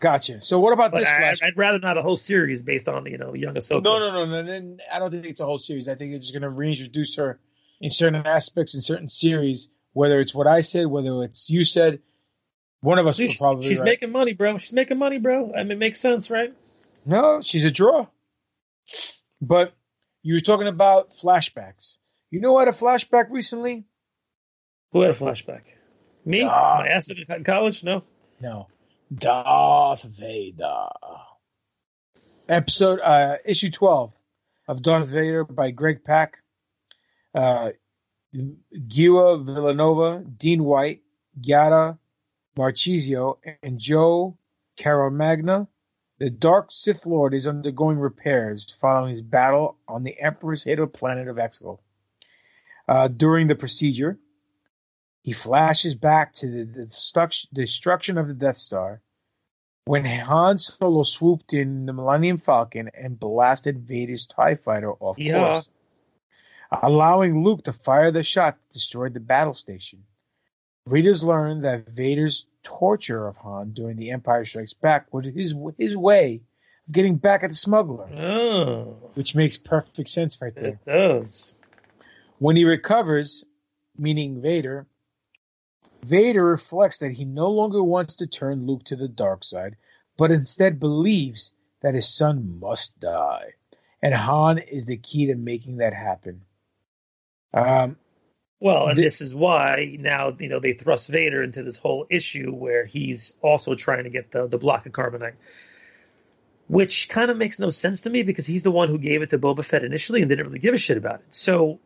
Gotcha. 0.00 0.42
So 0.42 0.58
what 0.58 0.72
about 0.72 0.90
But 0.90 1.00
this 1.00 1.08
I? 1.08 1.46
I'd 1.46 1.56
rather 1.56 1.78
not 1.78 1.96
a 1.98 2.02
whole 2.02 2.16
series 2.16 2.62
based 2.62 2.88
on, 2.88 3.06
you 3.06 3.16
know, 3.16 3.32
young 3.32 3.54
Ahsoka. 3.54 3.84
No, 3.84 4.00
no, 4.00 4.10
no, 4.10 4.42
no, 4.42 4.42
no. 4.42 4.76
I 4.92 4.98
don't 4.98 5.12
think 5.12 5.24
it's 5.24 5.38
a 5.38 5.44
whole 5.44 5.60
series. 5.60 5.86
I 5.86 5.94
think 5.94 6.10
they're 6.10 6.18
just 6.18 6.32
going 6.32 6.42
to 6.42 6.50
reintroduce 6.50 7.14
her 7.14 7.38
in 7.80 7.90
certain 7.90 8.26
aspects 8.26 8.74
in 8.74 8.80
certain 8.80 9.08
series. 9.08 9.70
Whether 9.92 10.18
it's 10.18 10.34
what 10.34 10.48
I 10.48 10.62
said, 10.62 10.88
whether 10.88 11.22
it's 11.22 11.48
you 11.48 11.64
said, 11.64 12.00
one 12.80 12.98
of 12.98 13.06
us 13.06 13.16
She's, 13.16 13.38
probably. 13.38 13.68
she's 13.68 13.78
right. 13.78 13.84
making 13.84 14.10
money, 14.10 14.32
bro. 14.32 14.58
She's 14.58 14.72
making 14.72 14.98
money, 14.98 15.18
bro. 15.18 15.52
I 15.54 15.62
mean, 15.62 15.72
it 15.72 15.78
makes 15.78 16.00
sense, 16.00 16.28
right? 16.28 16.52
No, 17.06 17.40
she's 17.40 17.64
a 17.64 17.70
draw. 17.70 18.08
But 19.40 19.74
you 20.28 20.34
were 20.34 20.40
talking 20.40 20.66
about 20.66 21.14
flashbacks. 21.14 21.96
You 22.30 22.40
know 22.40 22.52
what? 22.52 22.68
A 22.68 22.72
flashback 22.72 23.30
recently 23.30 23.86
Who 24.92 25.00
had 25.00 25.12
a 25.12 25.14
flashback? 25.14 25.62
Me? 26.26 26.42
Ah. 26.42 26.80
My 26.80 26.88
acid 26.88 27.18
in 27.26 27.44
college? 27.44 27.82
No. 27.82 28.02
No. 28.38 28.66
Darth 29.14 30.02
Vader. 30.02 30.88
Episode 32.46 33.00
uh 33.00 33.36
issue 33.46 33.70
twelve 33.70 34.12
of 34.66 34.82
Darth 34.82 35.08
Vader 35.08 35.44
by 35.44 35.70
Greg 35.70 36.04
Pak. 36.04 36.36
Uh 37.34 37.70
Gua 38.34 39.38
Villanova, 39.38 40.22
Dean 40.24 40.62
White, 40.62 41.00
Giada 41.40 41.96
Marchisio, 42.54 43.38
and 43.62 43.78
Joe 43.78 44.36
Caramagna. 44.78 45.68
The 46.18 46.30
Dark 46.30 46.72
Sith 46.72 47.06
Lord 47.06 47.32
is 47.32 47.46
undergoing 47.46 47.98
repairs 47.98 48.76
following 48.80 49.12
his 49.12 49.22
battle 49.22 49.76
on 49.86 50.02
the 50.02 50.20
Emperor's 50.20 50.64
hidden 50.64 50.88
planet 50.88 51.28
of 51.28 51.36
Exegol. 51.36 51.78
Uh, 52.88 53.06
during 53.06 53.46
the 53.46 53.54
procedure, 53.54 54.18
he 55.22 55.32
flashes 55.32 55.94
back 55.94 56.34
to 56.34 56.64
the, 56.64 57.46
destruction 57.52 58.18
of 58.18 58.26
the 58.26 58.34
Death 58.34 58.58
Star 58.58 59.00
when 59.84 60.04
Han 60.04 60.58
Solo 60.58 61.02
swooped 61.04 61.52
in 61.52 61.86
the 61.86 61.92
Millennium 61.92 62.38
Falcon 62.38 62.90
and 62.94 63.18
blasted 63.18 63.78
Vader's 63.78 64.26
TIE 64.26 64.56
fighter 64.56 64.92
off 64.94 65.18
Yeah. 65.18 65.46
course, 65.46 65.68
allowing 66.82 67.44
Luke 67.44 67.62
to 67.64 67.72
fire 67.72 68.10
the 68.10 68.22
shot 68.22 68.56
that 68.56 68.72
destroyed 68.72 69.14
the 69.14 69.20
battle 69.20 69.54
station. 69.54 70.04
Readers 70.90 71.22
learn 71.22 71.62
that 71.62 71.88
Vader's 71.88 72.46
torture 72.62 73.26
of 73.26 73.36
Han 73.36 73.72
during 73.72 73.96
the 73.96 74.10
Empire 74.10 74.44
Strikes 74.44 74.72
Back 74.74 75.12
was 75.12 75.26
his 75.26 75.54
his 75.76 75.96
way 75.96 76.40
of 76.86 76.92
getting 76.92 77.16
back 77.16 77.42
at 77.42 77.50
the 77.50 77.56
smuggler, 77.56 78.08
Oh, 78.16 78.96
which 79.14 79.34
makes 79.34 79.56
perfect 79.56 80.08
sense 80.08 80.40
right 80.40 80.54
there. 80.54 80.64
it 80.66 80.84
does. 80.86 81.54
When 82.38 82.56
he 82.56 82.64
recovers, 82.64 83.44
meaning 83.98 84.40
Vader, 84.40 84.86
Vader 86.04 86.44
reflects 86.44 86.98
that 86.98 87.12
he 87.12 87.24
no 87.24 87.50
longer 87.50 87.82
wants 87.82 88.14
to 88.16 88.26
turn 88.26 88.66
Luke 88.66 88.84
to 88.84 88.96
the 88.96 89.08
dark 89.08 89.44
side, 89.44 89.76
but 90.16 90.30
instead 90.30 90.78
believes 90.80 91.50
that 91.80 91.94
his 91.94 92.08
son 92.08 92.58
must 92.60 92.98
die. 93.00 93.54
And 94.00 94.14
Han 94.14 94.58
is 94.58 94.86
the 94.86 94.96
key 94.96 95.26
to 95.26 95.34
making 95.34 95.78
that 95.78 95.92
happen. 95.92 96.42
Um, 97.52 97.96
Well, 98.60 98.88
and 98.88 98.96
Thi- 98.96 99.02
this 99.02 99.20
is 99.20 99.34
why 99.34 99.96
now 100.00 100.36
you 100.38 100.48
know 100.48 100.58
they 100.58 100.72
thrust 100.72 101.08
Vader 101.08 101.42
into 101.42 101.62
this 101.62 101.78
whole 101.78 102.06
issue 102.10 102.52
where 102.52 102.84
he's 102.84 103.34
also 103.40 103.74
trying 103.74 104.04
to 104.04 104.10
get 104.10 104.30
the 104.32 104.46
the 104.46 104.58
block 104.58 104.86
of 104.86 104.92
carbonite, 104.92 105.34
which 106.66 107.08
kind 107.08 107.30
of 107.30 107.36
makes 107.36 107.58
no 107.58 107.70
sense 107.70 108.02
to 108.02 108.10
me 108.10 108.22
because 108.22 108.46
he's 108.46 108.64
the 108.64 108.70
one 108.70 108.88
who 108.88 108.98
gave 108.98 109.22
it 109.22 109.30
to 109.30 109.38
Boba 109.38 109.64
Fett 109.64 109.84
initially 109.84 110.22
and 110.22 110.28
didn't 110.28 110.46
really 110.46 110.58
give 110.58 110.74
a 110.74 110.78
shit 110.78 110.96
about 110.96 111.16
it. 111.20 111.26
So 111.30 111.78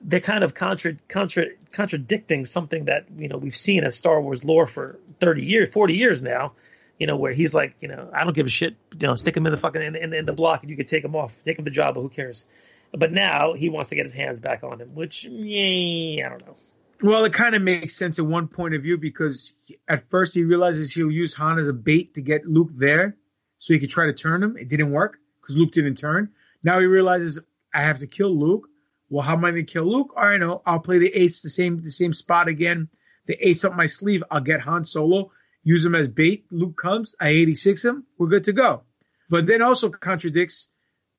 they're 0.00 0.20
kind 0.20 0.42
of 0.42 0.54
contra, 0.54 0.94
contra, 1.08 1.46
contradicting 1.70 2.44
something 2.44 2.86
that 2.86 3.06
you 3.16 3.28
know 3.28 3.36
we've 3.36 3.56
seen 3.56 3.84
as 3.84 3.94
Star 3.96 4.20
Wars 4.20 4.44
lore 4.44 4.66
for 4.66 4.98
thirty 5.20 5.44
years, 5.44 5.72
forty 5.72 5.94
years 5.94 6.22
now. 6.22 6.52
You 6.98 7.06
know 7.06 7.16
where 7.16 7.32
he's 7.32 7.52
like, 7.52 7.74
you 7.80 7.88
know, 7.88 8.08
I 8.14 8.24
don't 8.24 8.34
give 8.34 8.46
a 8.46 8.50
shit. 8.50 8.76
You 8.98 9.08
know, 9.08 9.14
stick 9.14 9.36
him 9.36 9.44
in 9.46 9.50
the 9.52 9.58
fucking 9.58 9.82
in, 9.82 9.96
in, 9.96 10.14
in 10.14 10.24
the 10.24 10.32
block 10.32 10.62
and 10.62 10.70
you 10.70 10.76
can 10.76 10.86
take 10.86 11.04
him 11.04 11.16
off, 11.16 11.36
take 11.44 11.58
him 11.58 11.64
to 11.64 11.70
Jabba. 11.70 11.96
Who 11.96 12.08
cares? 12.08 12.46
But 12.92 13.12
now 13.12 13.54
he 13.54 13.68
wants 13.70 13.88
to 13.90 13.96
get 13.96 14.04
his 14.04 14.12
hands 14.12 14.38
back 14.40 14.62
on 14.62 14.80
him, 14.80 14.94
which 14.94 15.24
yeah, 15.24 16.26
I 16.26 16.28
don't 16.28 16.46
know. 16.46 16.56
well, 17.02 17.24
it 17.24 17.32
kind 17.32 17.54
of 17.54 17.62
makes 17.62 17.96
sense 17.96 18.18
in 18.18 18.28
one 18.28 18.48
point 18.48 18.74
of 18.74 18.82
view 18.82 18.98
because 18.98 19.54
at 19.88 20.08
first 20.10 20.34
he 20.34 20.44
realizes 20.44 20.92
he'll 20.92 21.10
use 21.10 21.32
Han 21.34 21.58
as 21.58 21.68
a 21.68 21.72
bait 21.72 22.14
to 22.14 22.22
get 22.22 22.46
Luke 22.46 22.70
there 22.74 23.16
so 23.58 23.72
he 23.72 23.80
could 23.80 23.90
try 23.90 24.06
to 24.06 24.12
turn 24.12 24.42
him. 24.42 24.56
It 24.56 24.68
didn't 24.68 24.90
work 24.90 25.18
because 25.40 25.56
Luke 25.56 25.72
didn't 25.72 25.96
turn. 25.96 26.30
Now 26.62 26.78
he 26.80 26.86
realizes 26.86 27.38
I 27.74 27.82
have 27.82 27.98
to 28.00 28.06
kill 28.06 28.38
Luke. 28.38 28.68
Well, 29.08 29.22
how 29.22 29.34
am 29.34 29.44
I 29.44 29.50
going 29.50 29.66
to 29.66 29.72
kill 29.72 29.84
Luke? 29.84 30.14
Right, 30.16 30.38
no, 30.38 30.62
I'll 30.66 30.80
play 30.80 30.98
the 30.98 31.12
eights 31.14 31.40
the 31.40 31.50
same 31.50 31.82
the 31.82 31.90
same 31.90 32.12
spot 32.12 32.48
again. 32.48 32.88
The 33.26 33.36
eights 33.46 33.64
up 33.64 33.74
my 33.74 33.86
sleeve. 33.86 34.22
I'll 34.30 34.40
get 34.40 34.60
Han 34.60 34.84
Solo, 34.84 35.30
use 35.62 35.84
him 35.84 35.94
as 35.94 36.08
bait. 36.08 36.44
Luke 36.50 36.76
comes, 36.76 37.14
I 37.20 37.28
86 37.28 37.84
him. 37.84 38.06
We're 38.18 38.28
good 38.28 38.44
to 38.44 38.52
go. 38.52 38.82
But 39.30 39.46
then 39.46 39.62
also 39.62 39.88
contradicts 39.90 40.68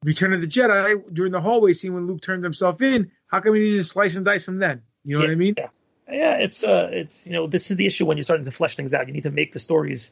Return 0.04 0.34
of 0.34 0.42
the 0.42 0.48
Jedi 0.48 1.02
during 1.14 1.32
the 1.32 1.42
hallway 1.42 1.74
scene 1.74 1.94
when 1.94 2.08
Luke 2.08 2.22
turned 2.22 2.44
himself 2.44 2.82
in. 2.82 3.12
How 3.28 3.40
come 3.40 3.54
didn't 3.54 3.74
just 3.74 3.92
slice 3.92 4.16
and 4.16 4.26
dice 4.26 4.48
him 4.48 4.60
then? 4.60 4.82
You 5.04 5.18
know 5.18 5.24
what 5.24 5.32
I 5.32 5.36
mean? 5.36 5.56
Yeah, 5.58 5.70
yeah. 6.10 6.34
It's 6.36 6.64
uh, 6.64 6.90
it's 6.92 7.26
you 7.26 7.34
know, 7.34 7.48
this 7.48 7.72
is 7.72 7.78
the 7.78 7.86
issue 7.86 8.06
when 8.06 8.18
you're 8.18 8.24
starting 8.24 8.46
to 8.46 8.52
flesh 8.52 8.76
things 8.76 8.94
out. 8.94 9.08
You 9.08 9.14
need 9.14 9.24
to 9.24 9.32
make 9.32 9.54
the 9.54 9.60
stories 9.60 10.12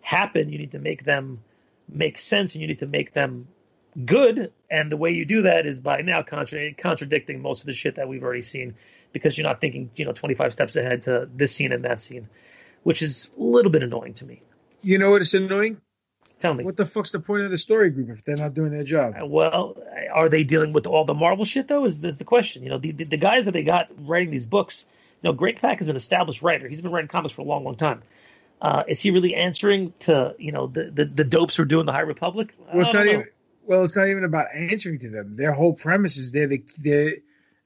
happen. 0.00 0.48
You 0.48 0.58
need 0.58 0.72
to 0.72 0.78
make 0.78 1.04
them 1.04 1.42
make 1.88 2.18
sense, 2.18 2.54
and 2.54 2.62
you 2.62 2.68
need 2.68 2.80
to 2.80 2.86
make 2.86 3.12
them 3.12 3.48
good. 4.04 4.52
And 4.70 4.90
the 4.90 4.96
way 4.96 5.10
you 5.10 5.24
do 5.24 5.42
that 5.42 5.66
is 5.66 5.80
by 5.80 6.02
now 6.02 6.22
contra- 6.22 6.74
contradicting 6.74 7.42
most 7.42 7.60
of 7.60 7.66
the 7.66 7.72
shit 7.72 7.96
that 7.96 8.08
we've 8.08 8.22
already 8.22 8.42
seen, 8.42 8.74
because 9.12 9.36
you're 9.36 9.46
not 9.46 9.60
thinking 9.60 9.90
you 9.96 10.04
know 10.04 10.12
25 10.12 10.52
steps 10.52 10.76
ahead 10.76 11.02
to 11.02 11.28
this 11.34 11.54
scene 11.54 11.72
and 11.72 11.84
that 11.84 12.00
scene, 12.00 12.28
which 12.82 13.02
is 13.02 13.30
a 13.38 13.42
little 13.42 13.70
bit 13.70 13.82
annoying 13.82 14.14
to 14.14 14.24
me. 14.24 14.42
You 14.82 14.98
know 14.98 15.10
what 15.10 15.22
is 15.22 15.34
annoying? 15.34 15.80
Tell 16.42 16.54
me. 16.54 16.64
What 16.64 16.76
the 16.76 16.84
fuck's 16.84 17.12
the 17.12 17.20
point 17.20 17.44
of 17.44 17.52
the 17.52 17.56
story 17.56 17.90
group 17.90 18.10
if 18.10 18.24
they're 18.24 18.34
not 18.34 18.52
doing 18.52 18.72
their 18.72 18.82
job? 18.82 19.14
Well, 19.22 19.76
are 20.12 20.28
they 20.28 20.42
dealing 20.42 20.72
with 20.72 20.88
all 20.88 21.04
the 21.04 21.14
Marvel 21.14 21.44
shit 21.44 21.68
though? 21.68 21.84
Is 21.84 22.00
this 22.00 22.18
the 22.18 22.24
question? 22.24 22.64
You 22.64 22.70
know, 22.70 22.78
the, 22.78 22.90
the 22.90 23.04
the 23.04 23.16
guys 23.16 23.44
that 23.44 23.52
they 23.52 23.62
got 23.62 23.90
writing 23.96 24.32
these 24.32 24.44
books. 24.44 24.88
You 25.22 25.28
know, 25.28 25.34
Greg 25.34 25.60
Pak 25.60 25.80
is 25.80 25.88
an 25.88 25.94
established 25.94 26.42
writer. 26.42 26.66
He's 26.66 26.80
been 26.80 26.90
writing 26.90 27.06
comics 27.06 27.32
for 27.32 27.42
a 27.42 27.44
long, 27.44 27.62
long 27.62 27.76
time. 27.76 28.02
Uh, 28.60 28.82
is 28.88 29.00
he 29.00 29.12
really 29.12 29.36
answering 29.36 29.94
to 30.00 30.34
you 30.36 30.50
know 30.50 30.66
the 30.66 30.90
the, 30.90 31.04
the 31.04 31.22
dopes 31.22 31.54
who 31.54 31.62
are 31.62 31.66
doing 31.66 31.86
the 31.86 31.92
High 31.92 32.00
Republic? 32.00 32.52
Well, 32.58 32.80
it's 32.80 32.92
not 32.92 33.06
know. 33.06 33.12
even. 33.12 33.26
Well, 33.64 33.84
it's 33.84 33.96
not 33.96 34.08
even 34.08 34.24
about 34.24 34.46
answering 34.52 34.98
to 34.98 35.10
them. 35.10 35.36
Their 35.36 35.52
whole 35.52 35.74
premise 35.74 36.16
is 36.16 36.32
they're 36.32 36.48
the 36.48 36.64
they're, 36.78 37.12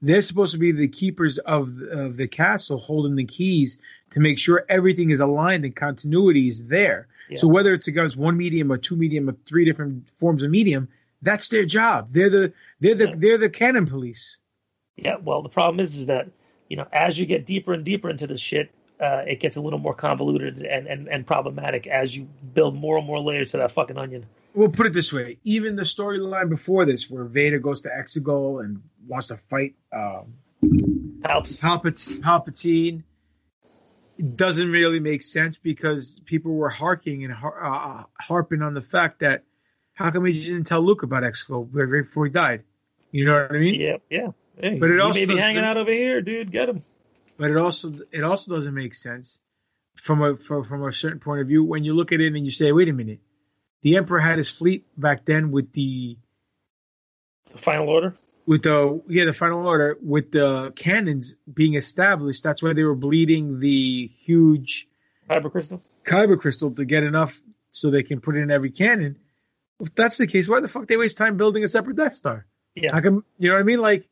they're 0.03 0.21
supposed 0.21 0.53
to 0.53 0.59
be 0.59 0.73
the 0.73 0.89
keepers 0.89 1.39
of 1.39 1.81
of 1.91 2.19
the 2.19 2.29
castle, 2.29 2.77
holding 2.77 3.17
the 3.17 3.25
keys 3.25 3.79
to 4.11 4.21
make 4.21 4.39
sure 4.39 4.65
everything 4.69 5.11
is 5.11 5.21
aligned 5.21 5.65
and 5.65 5.75
continuity 5.75 6.49
is 6.49 6.65
there. 6.65 7.09
So 7.35 7.49
whether 7.49 7.75
it's 7.75 7.89
against 7.89 8.17
one 8.17 8.37
medium 8.37 8.71
or 8.71 8.77
two 8.77 8.95
medium 8.95 9.29
or 9.29 9.37
three 9.47 9.65
different 9.65 10.09
forms 10.19 10.43
of 10.43 10.51
medium, 10.51 10.89
that's 11.23 11.49
their 11.49 11.65
job. 11.65 12.09
They're 12.13 12.31
the 12.31 12.53
they're 12.79 12.95
the 12.95 13.15
they're 13.17 13.39
the 13.39 13.51
canon 13.51 13.87
police. 13.87 14.39
Yeah, 14.97 15.17
well, 15.23 15.43
the 15.43 15.49
problem 15.49 15.81
is, 15.81 15.97
is 15.97 16.07
that 16.07 16.29
you 16.69 16.77
know, 16.77 16.87
as 16.93 17.19
you 17.19 17.27
get 17.27 17.45
deeper 17.45 17.73
and 17.73 17.85
deeper 17.85 18.09
into 18.09 18.27
this 18.27 18.41
shit, 18.41 18.71
uh, 19.01 19.23
it 19.27 19.41
gets 19.41 19.57
a 19.57 19.61
little 19.61 19.79
more 19.79 19.95
convoluted 19.95 20.59
and, 20.59 20.87
and 20.87 21.09
and 21.09 21.27
problematic 21.27 21.87
as 21.87 22.17
you 22.17 22.29
build 22.55 22.77
more 22.77 22.97
and 22.97 23.07
more 23.07 23.19
layers 23.19 23.51
to 23.53 23.57
that 23.59 23.73
fucking 23.73 23.99
onion. 23.99 24.27
We'll 24.55 24.69
put 24.69 24.87
it 24.87 24.93
this 24.93 25.13
way: 25.13 25.39
even 25.43 25.75
the 25.75 25.83
storyline 25.83 26.49
before 26.49 26.85
this, 26.85 27.11
where 27.11 27.25
Vader 27.25 27.59
goes 27.59 27.83
to 27.83 27.89
Exegol 27.89 28.65
and 28.65 28.83
wants 29.07 29.27
to 29.29 29.37
fight 29.37 29.75
um, 29.93 30.35
Palps. 30.63 31.61
Palpat- 31.61 32.21
Palpatine, 32.21 33.03
it 34.19 34.37
doesn't 34.37 34.71
really 34.71 35.01
make 35.01 35.23
sense 35.23 35.57
because 35.57 36.21
people 36.25 36.53
were 36.55 36.69
harking 36.71 37.25
and 37.25 37.33
har- 37.33 37.65
uh, 37.65 38.05
harping 38.21 38.63
on 38.63 38.75
the 38.75 38.81
fact 38.81 39.21
that 39.21 39.45
how 39.95 40.11
come 40.11 40.25
he 40.25 40.33
didn't 40.33 40.65
tell 40.65 40.81
Luke 40.83 41.03
about 41.03 41.23
Exegol 41.23 41.69
right 41.73 42.05
before 42.05 42.27
he 42.27 42.33
died? 42.33 42.65
You 43.13 43.25
know 43.27 43.43
what 43.43 43.55
I 43.55 43.59
mean? 43.59 43.81
Yeah, 43.81 43.97
yeah. 44.11 44.29
Hey, 44.59 44.79
But 44.79 44.91
it 44.91 45.01
also 45.01 45.19
may 45.19 45.27
be 45.27 45.37
hanging 45.37 45.65
out 45.65 45.77
over 45.77 45.91
here, 45.91 46.21
dude. 46.23 46.51
Get 46.51 46.69
him. 46.69 46.83
but 47.37 47.51
it 47.51 47.57
also 47.57 47.93
it 48.11 48.25
also 48.25 48.55
doesn't 48.57 48.75
make 48.75 48.95
sense 48.95 49.39
from 49.95 50.23
a 50.23 50.37
from, 50.37 50.65
from 50.65 50.85
a 50.85 50.93
certain 50.93 51.21
point 51.21 51.41
of 51.43 51.47
view 51.49 51.63
when 51.65 51.85
you 51.85 51.95
look 51.95 52.13
at 52.13 52.21
it 52.21 52.35
and 52.35 52.45
you 52.45 52.51
say, 52.53 52.73
wait 52.73 52.89
a 52.89 52.93
minute, 52.93 53.21
the 53.83 53.97
Emperor 53.97 54.21
had 54.21 54.39
his 54.39 54.51
fleet 54.51 54.87
back 54.97 55.25
then 55.27 55.51
with 55.51 55.73
the 55.73 56.17
The 57.53 57.59
Final 57.59 57.89
Order. 57.89 58.15
With 58.47 58.63
the 58.63 59.03
yeah 59.09 59.25
the 59.25 59.33
Final 59.33 59.67
Order 59.67 59.99
with 60.01 60.31
the 60.31 60.73
cannons 60.77 61.35
being 61.53 61.75
established. 61.75 62.43
That's 62.43 62.63
why 62.63 62.73
they 62.73 62.85
were 62.85 62.95
bleeding 62.95 63.59
the 63.59 64.07
huge 64.07 64.89
Kyber 65.29 65.51
crystal. 65.51 65.83
kyber 66.05 66.41
crystal 66.41 66.71
to 66.71 66.85
get 66.85 67.03
enough 67.03 67.41
so 67.71 67.91
they 67.91 68.05
can 68.05 68.21
put 68.21 68.37
it 68.37 68.41
in 68.41 68.51
every 68.51 68.71
cannon. 68.71 69.19
If 69.81 69.95
that's 69.95 70.17
the 70.17 70.27
case, 70.27 70.49
why 70.49 70.61
the 70.61 70.69
fuck 70.69 70.87
they 70.87 70.97
waste 70.97 71.19
time 71.19 71.37
building 71.37 71.65
a 71.65 71.69
separate 71.69 71.97
Death 71.97 72.15
Star? 72.15 72.47
Yeah. 72.75 72.93
How 72.93 73.01
come 73.01 73.25
you 73.39 73.49
know 73.49 73.57
what 73.57 73.61
I 73.61 73.65
mean? 73.65 73.81
Like 73.81 74.09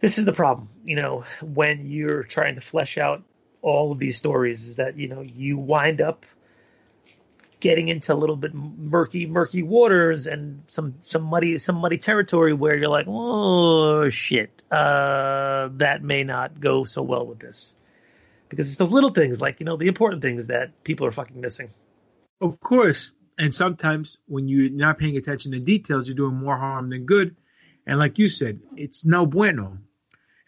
this 0.00 0.18
is 0.18 0.24
the 0.24 0.32
problem 0.32 0.68
you 0.84 0.96
know 0.96 1.24
when 1.42 1.86
you're 1.86 2.22
trying 2.22 2.54
to 2.54 2.60
flesh 2.60 2.98
out 2.98 3.22
all 3.62 3.90
of 3.90 3.98
these 3.98 4.16
stories 4.16 4.64
is 4.68 4.76
that 4.76 4.96
you 4.96 5.08
know 5.08 5.22
you 5.22 5.58
wind 5.58 6.00
up 6.00 6.26
getting 7.60 7.88
into 7.88 8.12
a 8.12 8.16
little 8.16 8.36
bit 8.36 8.54
murky 8.54 9.26
murky 9.26 9.62
waters 9.62 10.26
and 10.26 10.62
some 10.68 10.94
some 11.00 11.22
muddy 11.22 11.58
some 11.58 11.76
muddy 11.76 11.98
territory 11.98 12.52
where 12.52 12.76
you're 12.76 12.88
like 12.88 13.06
oh 13.08 14.08
shit 14.10 14.62
uh 14.70 15.68
that 15.72 16.02
may 16.02 16.24
not 16.24 16.60
go 16.60 16.84
so 16.84 17.02
well 17.02 17.26
with 17.26 17.38
this 17.40 17.74
because 18.48 18.68
it's 18.68 18.76
the 18.76 18.86
little 18.86 19.10
things 19.10 19.40
like 19.40 19.60
you 19.60 19.66
know 19.66 19.76
the 19.76 19.88
important 19.88 20.22
things 20.22 20.48
that 20.48 20.84
people 20.84 21.06
are 21.06 21.12
fucking 21.12 21.40
missing 21.40 21.68
Of 22.40 22.60
course. 22.60 23.12
And 23.38 23.54
sometimes 23.54 24.18
when 24.26 24.48
you're 24.48 24.70
not 24.70 24.98
paying 24.98 25.16
attention 25.16 25.52
to 25.52 25.60
details, 25.60 26.06
you're 26.08 26.16
doing 26.16 26.34
more 26.34 26.56
harm 26.56 26.88
than 26.88 27.06
good. 27.06 27.36
And 27.86 27.98
like 27.98 28.18
you 28.18 28.28
said, 28.28 28.60
it's 28.76 29.04
no 29.04 29.26
bueno. 29.26 29.66
And 29.68 29.80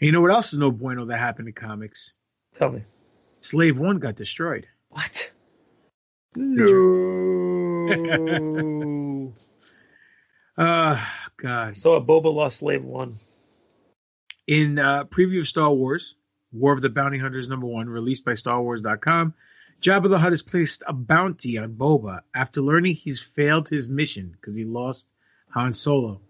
you 0.00 0.12
know 0.12 0.20
what 0.20 0.32
else 0.32 0.52
is 0.52 0.58
no 0.58 0.70
bueno 0.70 1.06
that 1.06 1.18
happened 1.18 1.48
in 1.48 1.54
comics? 1.54 2.14
Tell 2.54 2.70
me. 2.70 2.82
Slave 3.40 3.78
One 3.78 3.98
got 3.98 4.16
destroyed. 4.16 4.66
What? 4.88 5.32
No. 6.36 7.88
uh 10.56 11.06
God. 11.36 11.76
So 11.76 11.94
a 11.94 12.00
Boba 12.00 12.32
lost 12.32 12.58
Slave 12.58 12.84
One. 12.84 13.16
In 14.46 14.78
uh 14.78 15.04
preview 15.04 15.40
of 15.40 15.48
Star 15.48 15.72
Wars, 15.72 16.14
War 16.52 16.72
of 16.72 16.82
the 16.82 16.90
Bounty 16.90 17.18
Hunters 17.18 17.48
number 17.48 17.66
one, 17.66 17.88
released 17.88 18.24
by 18.24 18.32
StarWars.com. 18.32 19.34
Jabba 19.80 20.10
the 20.10 20.18
Hutt 20.18 20.32
has 20.32 20.42
placed 20.42 20.82
a 20.86 20.92
bounty 20.92 21.56
on 21.56 21.72
Boba 21.74 22.20
after 22.34 22.60
learning 22.60 22.94
he's 22.94 23.20
failed 23.20 23.68
his 23.68 23.88
mission 23.88 24.30
because 24.32 24.54
he 24.56 24.64
lost 24.64 25.08
Han 25.54 25.72
Solo, 25.72 26.20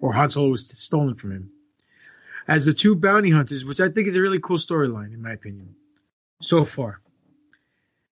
or 0.00 0.14
Han 0.14 0.30
Solo 0.30 0.48
was 0.50 0.66
stolen 0.68 1.14
from 1.14 1.32
him. 1.32 1.50
As 2.48 2.64
the 2.64 2.72
two 2.72 2.96
bounty 2.96 3.30
hunters, 3.30 3.64
which 3.64 3.80
I 3.80 3.88
think 3.88 4.08
is 4.08 4.16
a 4.16 4.20
really 4.20 4.40
cool 4.40 4.56
storyline, 4.58 5.12
in 5.12 5.22
my 5.22 5.32
opinion, 5.32 5.76
so 6.40 6.64
far. 6.64 7.00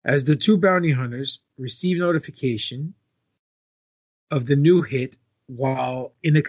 As 0.04 0.24
the 0.24 0.36
two 0.36 0.56
bounty 0.56 0.92
hunters 0.92 1.40
receive 1.56 1.98
notification 1.98 2.94
of 4.30 4.46
the 4.46 4.56
new 4.56 4.82
hit 4.82 5.16
while 5.46 6.14
in 6.22 6.36
a, 6.36 6.42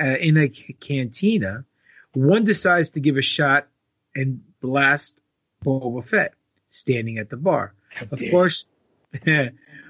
uh, 0.00 0.16
in 0.16 0.36
a 0.36 0.48
cantina, 0.48 1.64
one 2.12 2.44
decides 2.44 2.90
to 2.90 3.00
give 3.00 3.16
a 3.16 3.22
shot 3.22 3.68
and 4.14 4.42
blast 4.60 5.20
Boba 5.64 6.04
Fett 6.04 6.34
standing 6.68 7.18
at 7.18 7.30
the 7.30 7.36
bar. 7.36 7.74
Of 8.10 8.22
course, 8.30 8.66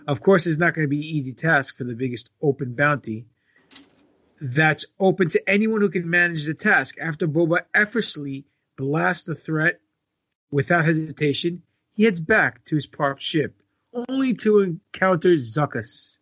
of 0.07 0.21
course, 0.21 0.47
it's 0.47 0.59
not 0.59 0.75
going 0.75 0.85
to 0.85 0.91
be 0.91 0.99
an 0.99 1.05
easy 1.05 1.33
task 1.33 1.77
for 1.77 1.85
the 1.85 1.95
biggest 1.95 2.31
open 2.41 2.75
bounty 2.75 3.27
that's 4.41 4.87
open 4.99 5.29
to 5.29 5.51
anyone 5.51 5.81
who 5.81 5.91
can 5.91 6.09
manage 6.09 6.47
the 6.47 6.55
task. 6.55 6.97
After 7.01 7.29
Boba 7.29 7.61
effortlessly 7.75 8.45
blasts 8.77 9.25
the 9.25 9.35
threat 9.35 9.81
without 10.51 10.85
hesitation, 10.85 11.63
he 11.95 12.05
heads 12.05 12.21
back 12.21 12.65
to 12.65 12.75
his 12.75 12.87
parked 12.87 13.23
ship, 13.23 13.55
only 14.09 14.35
to 14.35 14.61
encounter 14.61 15.37
Zuckuss, 15.37 16.19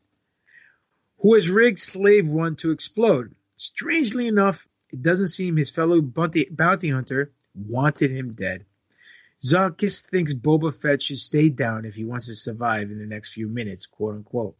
who 1.19 1.35
has 1.35 1.49
rigged 1.49 1.79
Slave 1.79 2.29
One 2.29 2.57
to 2.57 2.71
explode. 2.71 3.35
Strangely 3.57 4.27
enough, 4.27 4.67
it 4.91 5.03
doesn't 5.03 5.29
seem 5.29 5.57
his 5.57 5.71
fellow 5.71 6.01
bounty, 6.01 6.49
bounty 6.51 6.91
hunter 6.91 7.33
wanted 7.55 8.11
him 8.11 8.33
dead. 8.33 8.65
Zuckuss 9.43 10.01
thinks 10.01 10.35
Boba 10.35 10.75
Fett 10.75 11.03
should 11.03 11.19
stay 11.19 11.49
down 11.49 11.85
if 11.85 11.95
he 11.95 12.05
wants 12.05 12.27
to 12.27 12.35
survive 12.35 12.91
in 12.91 12.99
the 12.99 13.07
next 13.07 13.33
few 13.33 13.49
minutes, 13.49 13.87
quote 13.87 14.17
unquote. 14.17 14.57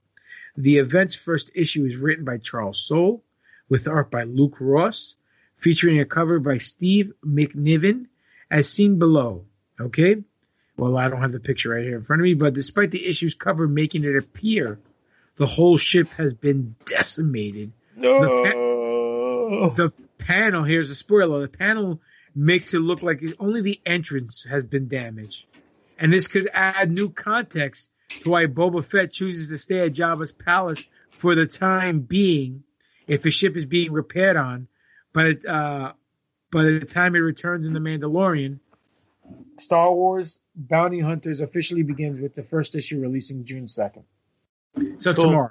The 0.57 0.79
event's 0.79 1.15
first 1.15 1.51
issue 1.55 1.85
is 1.85 1.97
written 1.97 2.25
by 2.25 2.39
Charles 2.39 2.81
Soule, 2.81 3.23
with 3.69 3.89
art 3.89 4.11
by 4.11 4.25
Luke 4.25 4.57
Ross, 4.61 5.17
featuring 5.57 6.01
a 6.01 6.05
cover 6.05 6.39
by 6.39 6.59
Steve 6.59 7.13
McNiven, 7.25 8.07
as 8.51 8.69
seen 8.69 8.99
below. 8.99 9.45
Okay? 9.81 10.25
Well, 10.81 10.97
I 10.97 11.09
don't 11.09 11.21
have 11.21 11.33
the 11.33 11.41
picture 11.41 11.71
right 11.71 11.85
here 11.85 11.97
in 11.97 12.05
front 12.05 12.23
of 12.23 12.25
me, 12.25 12.33
but 12.33 12.55
despite 12.55 12.91
the 12.91 13.07
issue's 13.07 13.35
cover 13.35 13.69
making 13.69 14.05
it 14.05 14.17
appear 14.17 14.79
the 15.37 15.45
whole 15.47 15.77
ship 15.77 16.09
has 16.17 16.33
been 16.35 16.75
decimated, 16.87 17.73
No. 17.97 18.21
the, 18.21 18.29
pa- 19.69 19.75
the 19.75 19.93
panel, 20.19 20.65
here's 20.65 20.91
a 20.91 20.95
spoiler, 20.95 21.43
the 21.43 21.49
panel 21.49 22.01
makes 22.35 22.73
it 22.75 22.79
look 22.79 23.03
like 23.03 23.23
only 23.39 23.61
the 23.61 23.79
entrance 23.85 24.47
has 24.51 24.65
been 24.65 24.89
damaged. 24.89 25.45
And 25.99 26.11
this 26.13 26.29
could 26.29 26.49
add 26.55 26.91
new 26.91 27.11
context 27.11 27.91
to 28.23 28.31
why 28.31 28.47
Boba 28.47 28.83
Fett 28.83 29.13
chooses 29.13 29.49
to 29.51 29.59
stay 29.59 29.85
at 29.85 29.93
Jabba's 29.93 30.33
palace 30.33 30.89
for 31.11 31.35
the 31.35 31.47
time 31.47 32.01
being 32.01 32.63
if 33.07 33.23
his 33.25 33.35
ship 33.35 33.55
is 33.57 33.67
being 33.67 33.93
repaired 33.93 34.37
on. 34.37 34.67
But 35.13 35.45
uh, 35.45 35.93
by 36.51 36.63
the 36.63 36.81
time 36.81 37.15
it 37.17 37.19
returns 37.19 37.67
in 37.67 37.75
The 37.75 37.81
Mandalorian, 37.81 38.61
Star 39.59 39.93
Wars 39.93 40.41
Bounty 40.55 41.01
Hunters 41.01 41.41
officially 41.41 41.83
begins 41.83 42.21
with 42.21 42.35
the 42.35 42.43
first 42.43 42.75
issue 42.75 43.01
releasing 43.01 43.45
June 43.45 43.67
2nd. 43.67 44.03
So 44.99 45.13
Cool. 45.13 45.25
tomorrow. 45.25 45.51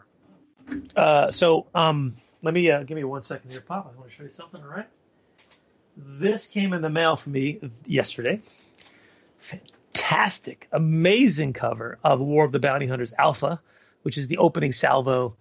Uh, 0.96 1.32
so 1.32 1.68
um, 1.76 2.16
let 2.42 2.54
me 2.54 2.70
uh, 2.72 2.84
give 2.84 2.96
me 2.96 3.04
one 3.04 3.24
second 3.24 3.52
here, 3.52 3.62
Pop. 3.62 3.92
I 3.94 3.98
want 3.98 4.10
to 4.10 4.16
show 4.16 4.24
you 4.24 4.30
something. 4.30 4.62
All 4.62 4.70
right. 4.70 4.88
This 5.98 6.48
came 6.48 6.74
in 6.74 6.82
the 6.82 6.90
mail 6.90 7.16
for 7.16 7.30
me 7.30 7.60
yesterday. 7.86 8.40
Fantastic, 9.40 10.68
amazing 10.72 11.54
cover 11.54 11.98
of 12.04 12.20
War 12.20 12.46
of 12.46 12.52
the 12.52 12.60
Bounty 12.60 12.88
Hunters 12.88 13.14
Alpha, 13.18 13.60
which 14.04 14.18
is 14.18 14.28
the 14.28 14.38
opening 14.38 14.72
salvo 14.72 15.36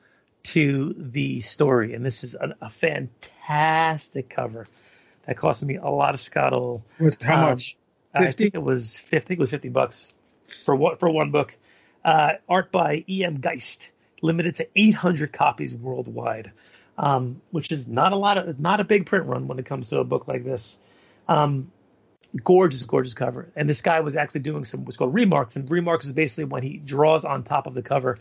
to 0.45 0.95
the 0.97 1.41
story, 1.43 1.95
and 1.95 2.05
this 2.05 2.25
is 2.25 2.35
a, 2.35 2.55
a 2.63 2.71
fantastic 2.71 4.31
cover 4.31 4.67
that 5.27 5.37
cost 5.37 5.63
me 5.63 5.77
a 5.77 5.89
lot 5.89 6.15
of 6.15 6.21
scuttle. 6.21 6.85
With 6.99 7.23
how 7.23 7.35
Um, 7.37 7.41
much? 7.51 7.77
I 8.15 8.33
think 8.33 8.55
it 8.55 8.63
was 8.63 8.99
50. 8.99 9.17
I 9.17 9.21
think 9.21 9.39
it 9.39 9.41
was 9.41 9.51
fifty 9.51 9.69
bucks 9.69 10.15
for 10.65 10.75
what 10.75 10.99
for 11.01 11.11
one 11.11 11.31
book. 11.31 11.57
Uh, 12.05 12.35
art 12.49 12.73
by 12.73 13.05
E. 13.09 13.25
M. 13.25 13.41
Gist, 13.41 13.91
limited 14.23 14.57
to 14.57 14.69
eight 14.77 14.95
hundred 14.95 15.33
copies 15.33 15.75
worldwide, 15.75 16.53
um, 16.97 17.41
which 17.51 17.71
is 17.73 17.89
not 17.89 18.13
a 18.13 18.17
lot 18.17 18.39
of 18.39 18.59
not 18.61 18.81
a 18.81 18.85
big 18.85 19.07
print 19.07 19.27
run 19.27 19.47
when 19.49 19.59
it 19.59 19.67
comes 19.67 19.91
to 19.91 19.99
a 19.99 20.05
book 20.05 20.29
like 20.29 20.45
this. 20.45 20.79
Um, 21.29 21.71
gorgeous, 22.45 22.85
gorgeous 22.85 23.15
cover. 23.15 23.51
And 23.57 23.69
this 23.69 23.83
guy 23.83 24.01
was 24.01 24.17
actually 24.17 24.41
doing 24.41 24.65
some 24.65 24.85
what's 24.85 24.97
called 24.97 25.15
remarks, 25.15 25.57
and 25.57 25.71
remarks 25.71 26.07
is 26.07 26.13
basically 26.13 26.45
when 26.45 26.63
he 26.63 26.79
draws 26.79 27.25
on 27.25 27.45
top 27.45 27.67
of 27.67 27.75
the 27.75 27.83
cover 27.83 28.19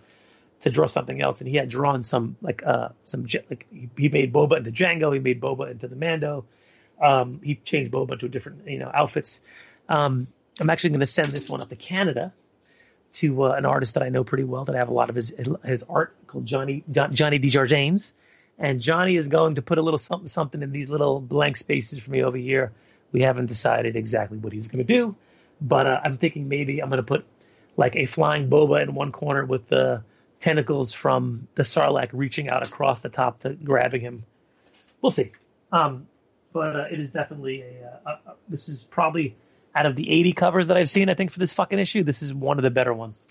to 0.62 0.70
draw 0.70 0.88
something 0.88 1.22
else. 1.22 1.40
And 1.42 1.48
he 1.50 1.56
had 1.56 1.70
drawn 1.70 2.04
some 2.04 2.36
like 2.42 2.64
uh 2.66 2.90
some 3.04 3.28
like 3.50 3.68
he- 3.72 3.90
he 3.98 4.10
made 4.10 4.34
Boba 4.34 4.58
into 4.58 4.72
Jango, 4.72 5.14
he 5.14 5.20
made 5.20 5.40
Boba 5.42 5.72
into 5.72 5.88
the 5.88 5.96
Mando. 5.96 6.46
Um, 7.00 7.42
he 7.44 7.56
changed 7.56 7.92
Boba 7.92 8.20
to 8.20 8.28
different 8.28 8.68
you 8.68 8.80
know 8.80 8.90
outfits. 8.94 9.42
Um, 9.90 10.28
I'm 10.60 10.70
actually 10.70 10.92
going 10.92 11.02
to 11.02 11.06
send 11.06 11.30
this 11.30 11.50
one 11.50 11.62
up 11.62 11.70
to 11.70 11.76
Canada 11.76 12.34
to 13.14 13.44
uh, 13.44 13.52
an 13.52 13.66
artist 13.66 13.94
that 13.94 14.04
I 14.04 14.10
know 14.10 14.24
pretty 14.24 14.44
well 14.44 14.66
that 14.66 14.76
I 14.76 14.80
have 14.80 14.90
a 14.90 14.94
lot 14.94 15.10
of 15.10 15.16
his 15.16 15.34
his 15.64 15.84
art 15.84 16.16
called 16.28 16.46
Johnny 16.46 16.84
John, 16.92 17.14
Johnny 17.14 17.40
Desjardins, 17.40 18.14
and 18.60 18.80
Johnny 18.80 19.16
is 19.16 19.28
going 19.28 19.56
to 19.56 19.62
put 19.62 19.78
a 19.78 19.82
little 19.82 19.98
something 19.98 20.28
something 20.28 20.62
in 20.62 20.72
these 20.72 20.90
little 20.90 21.20
blank 21.20 21.58
spaces 21.58 22.00
for 22.00 22.12
me 22.12 22.24
over 22.24 22.38
here. 22.38 22.72
We 23.12 23.22
haven't 23.22 23.46
decided 23.46 23.96
exactly 23.96 24.38
what 24.38 24.52
he's 24.52 24.68
going 24.68 24.86
to 24.86 24.94
do, 24.94 25.16
but 25.62 25.88
uh, 25.88 26.02
I'm 26.04 26.18
thinking 26.18 26.48
maybe 26.48 26.82
I'm 26.82 26.90
going 26.90 26.98
to 26.98 27.04
put 27.04 27.26
like 27.78 27.96
a 27.96 28.06
flying 28.06 28.50
boba 28.50 28.84
in 28.84 28.94
one 28.94 29.12
corner 29.12 29.46
with 29.46 29.68
the 29.68 30.04
tentacles 30.40 30.94
from 30.94 31.48
the 31.56 31.64
Sarlacc 31.64 32.10
reaching 32.12 32.50
out 32.50 32.68
across 32.68 33.02
the 33.02 33.10
top 33.10 33.40
to 33.42 33.54
grabbing 33.54 34.02
him. 34.02 34.24
We'll 35.02 35.12
see. 35.12 35.32
Um, 35.72 36.08
but 36.54 36.76
uh, 36.76 36.86
it 36.92 37.00
is 37.00 37.12
definitely 37.12 37.62
a, 37.62 37.86
uh, 37.86 38.00
a, 38.06 38.30
a. 38.32 38.36
This 38.50 38.68
is 38.70 38.84
probably 38.84 39.36
out 39.78 39.86
of 39.86 39.96
the 39.96 40.10
80 40.12 40.34
covers 40.34 40.68
that 40.68 40.78
I've 40.78 40.90
seen. 40.90 41.10
I 41.10 41.14
think 41.14 41.32
for 41.32 41.40
this 41.40 41.54
fucking 41.54 41.78
issue, 41.78 42.04
this 42.04 42.24
is 42.24 42.34
one 42.34 42.58
of 42.58 42.64
the 42.64 42.72
better 42.72 42.94
ones. 42.94 43.24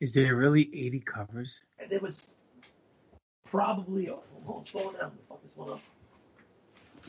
Is 0.00 0.12
there 0.12 0.34
really 0.36 0.68
80 0.72 1.00
covers? 1.00 1.62
There 1.88 2.00
was 2.00 2.26
probably. 3.50 4.10
Oh, 4.10 4.22
hold 4.44 4.68
on. 5.02 5.12
Fuck 5.28 5.42
this 5.42 5.56
one 5.56 5.70
up. 5.70 5.80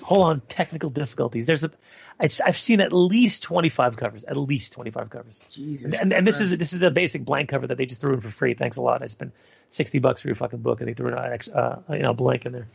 Hold 0.03 0.27
on, 0.27 0.41
technical 0.47 0.89
difficulties. 0.89 1.45
There's 1.45 1.63
a. 1.65 1.71
It's, 2.21 2.39
I've 2.39 2.57
seen 2.57 2.79
at 2.79 2.93
least 2.93 3.43
25 3.43 3.97
covers. 3.97 4.23
At 4.23 4.37
least 4.37 4.73
25 4.73 5.09
covers. 5.09 5.43
Jesus. 5.49 5.99
And, 5.99 6.13
and 6.13 6.25
this 6.25 6.39
is 6.39 6.57
this 6.57 6.71
is 6.71 6.81
a 6.81 6.91
basic 6.91 7.25
blank 7.25 7.49
cover 7.49 7.67
that 7.67 7.77
they 7.77 7.85
just 7.85 7.99
threw 7.99 8.13
in 8.13 8.21
for 8.21 8.31
free. 8.31 8.53
Thanks 8.53 8.77
a 8.77 8.81
lot. 8.81 9.03
I 9.03 9.07
spent 9.07 9.33
60 9.71 9.99
bucks 9.99 10.21
for 10.21 10.29
your 10.29 10.35
fucking 10.35 10.59
book, 10.59 10.79
and 10.79 10.87
they 10.87 10.93
threw 10.93 11.13
an 11.13 11.39
uh, 11.53 11.75
you 11.89 11.99
know 11.99 12.13
blank 12.13 12.45
in 12.45 12.53
there. 12.53 12.67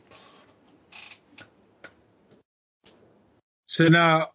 So 3.67 3.89
now, 3.89 4.29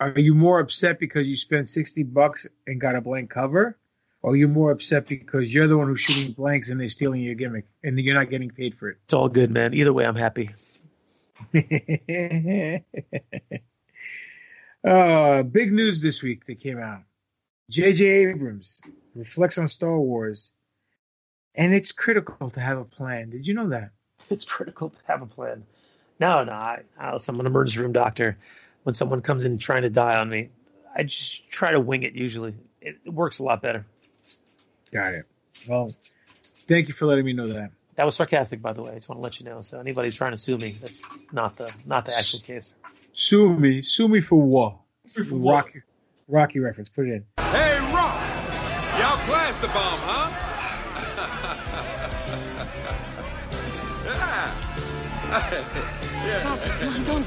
are 0.00 0.12
you 0.16 0.34
more 0.34 0.60
upset 0.60 0.98
because 0.98 1.28
you 1.28 1.36
spent 1.36 1.68
60 1.68 2.02
bucks 2.04 2.46
and 2.66 2.80
got 2.80 2.96
a 2.96 3.00
blank 3.00 3.30
cover? 3.30 3.78
Or 4.22 4.32
are 4.32 4.36
you 4.36 4.48
more 4.48 4.70
upset 4.70 5.06
because 5.06 5.52
you're 5.52 5.66
the 5.66 5.76
one 5.76 5.86
who's 5.86 6.00
shooting 6.00 6.32
blanks 6.32 6.70
and 6.70 6.80
they're 6.80 6.88
stealing 6.88 7.20
your 7.20 7.34
gimmick 7.34 7.66
and 7.82 7.98
you're 7.98 8.14
not 8.14 8.30
getting 8.30 8.50
paid 8.50 8.74
for 8.74 8.88
it? 8.88 8.96
It's 9.04 9.12
all 9.12 9.28
good, 9.28 9.50
man. 9.50 9.74
Either 9.74 9.92
way, 9.92 10.06
I'm 10.06 10.16
happy. 10.16 10.50
uh, 14.84 15.42
big 15.42 15.72
news 15.72 16.00
this 16.00 16.22
week 16.22 16.46
that 16.46 16.58
came 16.60 16.78
out. 16.78 17.02
J.J. 17.70 18.06
Abrams 18.06 18.80
reflects 19.14 19.58
on 19.58 19.68
Star 19.68 19.98
Wars, 19.98 20.52
and 21.54 21.74
it's 21.74 21.92
critical 21.92 22.50
to 22.50 22.60
have 22.60 22.78
a 22.78 22.84
plan. 22.84 23.30
Did 23.30 23.46
you 23.46 23.54
know 23.54 23.68
that? 23.68 23.90
It's 24.30 24.44
critical 24.44 24.90
to 24.90 24.98
have 25.06 25.22
a 25.22 25.26
plan. 25.26 25.64
No, 26.18 26.44
no, 26.44 26.52
I, 26.52 26.80
I, 26.98 27.18
I'm 27.28 27.40
an 27.40 27.46
emergency 27.46 27.80
room 27.80 27.92
doctor. 27.92 28.38
When 28.84 28.94
someone 28.94 29.22
comes 29.22 29.44
in 29.44 29.58
trying 29.58 29.82
to 29.82 29.90
die 29.90 30.16
on 30.16 30.28
me, 30.28 30.50
I 30.94 31.02
just 31.02 31.50
try 31.50 31.72
to 31.72 31.80
wing 31.80 32.02
it. 32.02 32.12
Usually, 32.12 32.54
it, 32.80 32.98
it 33.04 33.12
works 33.12 33.38
a 33.38 33.42
lot 33.42 33.60
better. 33.60 33.84
Got 34.92 35.14
it. 35.14 35.26
Well, 35.66 35.94
thank 36.68 36.88
you 36.88 36.94
for 36.94 37.06
letting 37.06 37.24
me 37.24 37.32
know 37.32 37.48
that. 37.48 37.72
That 37.96 38.04
was 38.04 38.14
sarcastic, 38.16 38.60
by 38.60 38.72
the 38.72 38.82
way. 38.82 38.92
I 38.92 38.94
just 38.94 39.08
want 39.08 39.18
to 39.18 39.22
let 39.22 39.40
you 39.40 39.46
know. 39.46 39.62
So 39.62 39.80
anybody's 39.80 40.14
trying 40.14 40.32
to 40.32 40.36
sue 40.36 40.58
me, 40.58 40.76
that's 40.80 41.02
not 41.32 41.56
the 41.56 41.72
not 41.86 42.04
the 42.04 42.16
actual 42.16 42.40
case. 42.40 42.74
Sue 43.12 43.54
me. 43.54 43.82
Sue 43.82 44.08
me 44.08 44.20
for 44.20 44.40
what? 44.40 44.76
For 45.12 45.22
what? 45.24 45.66
Rocky, 45.66 45.82
Rocky 46.28 46.60
reference. 46.60 46.88
Put 46.88 47.06
it 47.08 47.12
in. 47.12 47.24
Hey, 47.38 47.78
Rock! 47.92 48.20
Y'all 48.98 49.16
classed 49.26 49.60
the 49.60 49.68
bomb, 49.68 49.98
huh? 50.02 50.30
yeah. 56.26 56.42
Pop, 56.42 56.60
come 56.60 56.94
on, 56.94 57.04
don't. 57.04 57.23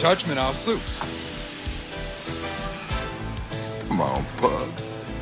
Judgment 0.00 0.38
I'll 0.38 0.54
sue. 0.54 0.80
Come 3.86 4.00
on, 4.00 4.24
pug. 4.38 4.70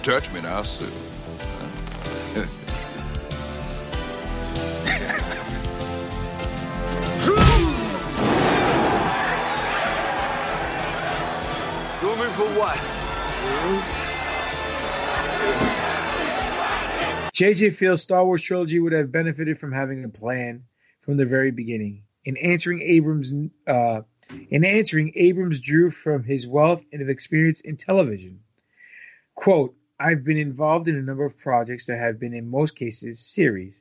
Judgment 0.03 0.47
I'll 0.47 0.63
sue. 0.63 0.87
sue 0.87 0.93
me 12.15 12.27
for 12.37 12.47
what? 12.55 12.79
JJ 17.35 17.73
feels 17.73 18.01
Star 18.01 18.25
Wars 18.25 18.43
trilogy 18.43 18.79
would 18.79 18.93
have 18.93 19.11
benefited 19.11 19.59
from 19.59 19.73
having 19.73 20.05
a 20.05 20.09
plan 20.09 20.63
from 21.01 21.17
the 21.17 21.27
very 21.27 21.51
beginning. 21.51 22.05
In 22.25 22.37
answering 22.37 22.81
Abrams' 22.83 23.33
uh, 23.67 24.03
in 24.51 24.65
answering 24.65 25.13
Abrams 25.15 25.61
drew 25.61 25.91
from 25.91 26.25
his 26.25 26.47
wealth 26.47 26.85
and 26.93 27.03
of 27.03 27.09
experience 27.09 27.61
in 27.61 27.77
television. 27.77 28.41
Quote, 29.35 29.75
I've 29.99 30.25
been 30.25 30.39
involved 30.39 30.89
in 30.89 30.97
a 30.97 31.03
number 31.03 31.25
of 31.25 31.39
projects 31.39 31.87
that 31.87 31.99
have 31.99 32.21
been 32.21 32.35
in 32.35 32.51
most 32.51 32.77
cases 32.77 33.21
series. 33.21 33.81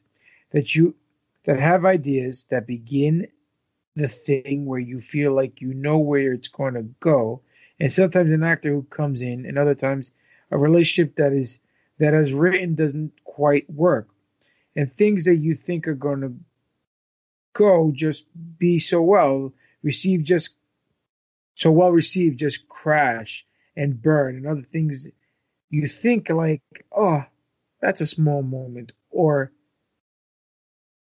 That 0.51 0.73
you 0.73 0.95
that 1.45 1.59
have 1.59 1.85
ideas 1.85 2.45
that 2.49 2.67
begin 2.67 3.27
the 3.95 4.07
thing 4.07 4.65
where 4.65 4.79
you 4.79 4.99
feel 4.99 5.33
like 5.33 5.61
you 5.61 5.73
know 5.73 5.97
where 5.97 6.33
it's 6.33 6.47
going 6.47 6.75
to 6.75 6.83
go. 6.99 7.41
And 7.79 7.91
sometimes 7.91 8.31
an 8.31 8.43
actor 8.43 8.71
who 8.71 8.83
comes 8.83 9.21
in 9.21 9.45
and 9.45 9.57
other 9.57 9.75
times 9.75 10.11
a 10.51 10.57
relationship 10.57 11.15
that 11.17 11.33
is 11.33 11.59
that 11.99 12.13
as 12.13 12.33
written 12.33 12.75
doesn't 12.75 13.23
quite 13.23 13.69
work. 13.69 14.09
And 14.75 14.95
things 14.95 15.25
that 15.25 15.35
you 15.35 15.55
think 15.55 15.87
are 15.87 15.95
going 15.95 16.21
to 16.21 16.33
go 17.53 17.91
just 17.93 18.25
be 18.57 18.79
so 18.79 19.01
well 19.01 19.53
received 19.83 20.25
just 20.25 20.55
so 21.55 21.71
well 21.71 21.91
received 21.91 22.39
just 22.39 22.67
crash 22.67 23.45
and 23.75 24.01
burn 24.01 24.35
and 24.35 24.47
other 24.47 24.61
things 24.61 25.07
you 25.69 25.87
think 25.87 26.29
like 26.29 26.61
oh 26.95 27.21
that's 27.81 28.01
a 28.01 28.05
small 28.05 28.41
moment 28.41 28.93
or 29.09 29.51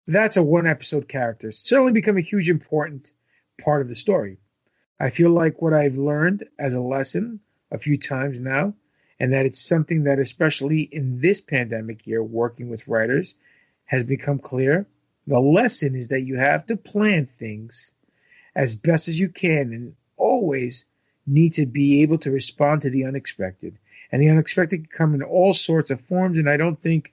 that's 0.06 0.36
a 0.36 0.42
one 0.42 0.66
episode 0.66 1.08
character. 1.08 1.50
Certainly 1.50 1.92
become 1.92 2.18
a 2.18 2.22
huge 2.22 2.50
important 2.50 3.10
part 3.62 3.80
of 3.80 3.88
the 3.88 3.94
story. 3.94 4.38
I 5.00 5.10
feel 5.10 5.30
like 5.30 5.62
what 5.62 5.74
i've 5.74 5.96
learned 5.96 6.44
as 6.58 6.74
a 6.74 6.80
lesson 6.80 7.40
a 7.70 7.78
few 7.78 7.98
times 7.98 8.40
now 8.40 8.74
and 9.18 9.32
that 9.32 9.46
it's 9.46 9.60
something 9.60 10.04
that 10.04 10.18
especially 10.18 10.80
in 10.80 11.20
this 11.20 11.40
pandemic 11.40 12.06
year 12.06 12.22
working 12.22 12.68
with 12.68 12.88
writers 12.88 13.34
has 13.86 14.04
become 14.04 14.38
clear. 14.38 14.86
The 15.26 15.40
lesson 15.40 15.94
is 15.94 16.08
that 16.08 16.20
you 16.20 16.36
have 16.36 16.66
to 16.66 16.76
plan 16.76 17.26
things 17.26 17.92
as 18.54 18.76
best 18.76 19.08
as 19.08 19.18
you 19.18 19.28
can 19.28 19.72
and 19.72 19.96
always 20.16 20.84
need 21.26 21.54
to 21.54 21.66
be 21.66 22.02
able 22.02 22.18
to 22.18 22.30
respond 22.30 22.82
to 22.82 22.90
the 22.90 23.04
unexpected. 23.04 23.78
And 24.12 24.20
the 24.20 24.30
unexpected 24.30 24.88
can 24.88 24.96
come 24.96 25.14
in 25.14 25.22
all 25.22 25.54
sorts 25.54 25.90
of 25.90 26.00
forms, 26.00 26.38
and 26.38 26.48
I 26.48 26.56
don't 26.56 26.80
think 26.80 27.12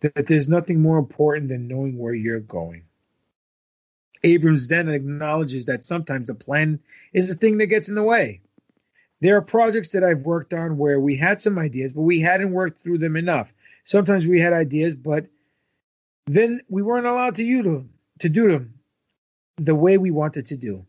that 0.00 0.26
there's 0.26 0.48
nothing 0.48 0.80
more 0.80 0.98
important 0.98 1.48
than 1.48 1.68
knowing 1.68 1.98
where 1.98 2.14
you're 2.14 2.40
going. 2.40 2.84
Abrams 4.22 4.68
then 4.68 4.88
acknowledges 4.88 5.66
that 5.66 5.84
sometimes 5.84 6.26
the 6.26 6.34
plan 6.34 6.80
is 7.12 7.28
the 7.28 7.34
thing 7.34 7.58
that 7.58 7.66
gets 7.66 7.88
in 7.88 7.94
the 7.94 8.02
way. 8.02 8.40
There 9.20 9.36
are 9.36 9.42
projects 9.42 9.90
that 9.90 10.02
I've 10.02 10.20
worked 10.20 10.52
on 10.52 10.76
where 10.76 10.98
we 10.98 11.16
had 11.16 11.40
some 11.40 11.58
ideas, 11.58 11.92
but 11.92 12.02
we 12.02 12.20
hadn't 12.20 12.52
worked 12.52 12.80
through 12.80 12.98
them 12.98 13.16
enough. 13.16 13.52
Sometimes 13.84 14.26
we 14.26 14.40
had 14.40 14.52
ideas, 14.52 14.94
but 14.94 15.26
then 16.26 16.60
we 16.68 16.82
weren't 16.82 17.06
allowed 17.06 17.36
to, 17.36 17.62
to, 17.62 17.88
to 18.20 18.28
do 18.28 18.48
them 18.50 18.74
the 19.56 19.74
way 19.74 19.98
we 19.98 20.10
wanted 20.10 20.46
to 20.48 20.56
do. 20.56 20.86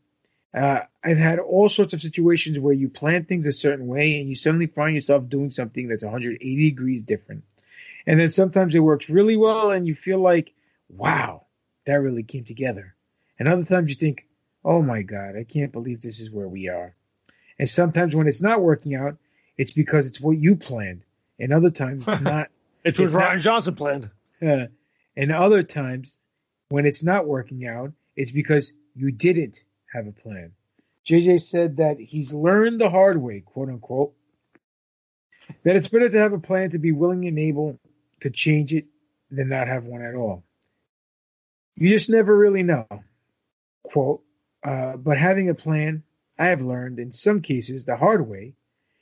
Uh, 0.54 0.82
I've 1.04 1.18
had 1.18 1.40
all 1.40 1.68
sorts 1.68 1.94
of 1.94 2.02
situations 2.02 2.58
where 2.58 2.74
you 2.74 2.88
plan 2.90 3.26
things 3.26 3.46
a 3.46 3.52
certain 3.52 3.88
way 3.88 4.20
and 4.20 4.30
you 4.30 4.36
suddenly 4.36 4.68
find 4.68 4.96
yourself 4.96 5.28
doing 5.28 5.52
something 5.52 5.88
that's 5.88 6.04
180 6.04 6.70
degrees 6.70 7.02
different. 7.02 7.44
And 8.08 8.20
then 8.20 8.32
sometimes 8.32 8.74
it 8.74 8.80
works 8.80 9.10
really 9.10 9.36
well 9.36 9.72
and 9.72 9.86
you 9.86 9.94
feel 9.94 10.20
like, 10.20 10.54
wow, 10.90 11.46
that 11.86 11.96
really 11.96 12.24
came 12.24 12.46
together. 12.46 12.96
And 13.38 13.50
other 13.50 13.64
times 13.64 13.90
you 13.90 13.96
think, 13.96 14.26
oh 14.64 14.82
my 14.82 15.02
God, 15.02 15.36
I 15.36 15.44
can't 15.44 15.74
believe 15.74 16.02
this 16.02 16.22
is 16.22 16.32
where 16.32 16.48
we 16.48 16.70
are. 16.70 16.96
And 17.60 17.68
sometimes 17.68 18.16
when 18.16 18.28
it's 18.28 18.42
not 18.42 18.62
working 18.62 18.96
out, 18.96 19.18
it's 19.58 19.72
because 19.72 20.08
it's 20.08 20.22
what 20.22 20.38
you 20.38 20.56
planned. 20.56 21.04
And 21.38 21.52
other 21.52 21.70
times 21.70 22.08
it's 22.08 22.22
not. 22.22 22.48
it's 22.84 22.98
what 22.98 23.06
it's 23.06 23.16
Rian 23.16 23.34
not- 23.36 23.40
Johnson 23.40 23.76
planned. 23.76 24.10
uh, 24.42 24.68
and 25.18 25.32
other 25.34 25.64
times, 25.64 26.18
when 26.70 26.86
it's 26.86 27.04
not 27.04 27.28
working 27.28 27.68
out, 27.68 27.92
it's 28.16 28.32
because 28.32 28.74
you 28.96 29.12
didn't 29.12 29.64
have 29.94 30.08
a 30.08 30.12
plan. 30.12 30.54
JJ 31.06 31.42
said 31.42 31.78
that 31.78 32.00
he's 32.00 32.34
learned 32.34 32.82
the 32.82 32.90
hard 32.90 33.22
way, 33.22 33.42
quote 33.42 33.70
unquote, 33.70 34.14
that 35.64 35.76
it's 35.76 35.88
better 35.88 36.10
to 36.10 36.18
have 36.18 36.34
a 36.34 36.40
plan 36.40 36.72
to 36.72 36.80
be 36.80 36.92
willing 36.92 37.28
and 37.28 37.38
able 37.38 37.80
to 38.22 38.30
change 38.30 38.74
it 38.74 38.86
than 39.30 39.50
not 39.50 39.68
have 39.68 39.86
one 39.86 40.02
at 40.02 40.16
all. 40.16 40.44
You 41.76 41.90
just 41.90 42.10
never 42.10 42.36
really 42.36 42.64
know, 42.64 42.88
quote, 43.84 44.24
uh, 44.64 44.98
but 44.98 45.18
having 45.18 45.50
a 45.50 45.56
plan, 45.56 46.04
I 46.40 46.48
have 46.48 46.62
learned 46.62 47.00
in 47.00 47.12
some 47.12 47.42
cases 47.42 47.86
the 47.86 47.98
hard 47.98 48.28
way, 48.28 48.56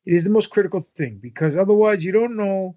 it 0.05 0.13
is 0.13 0.23
the 0.23 0.29
most 0.29 0.49
critical 0.49 0.81
thing 0.81 1.19
because 1.21 1.55
otherwise 1.55 2.03
you 2.03 2.11
don't 2.11 2.35
know 2.35 2.75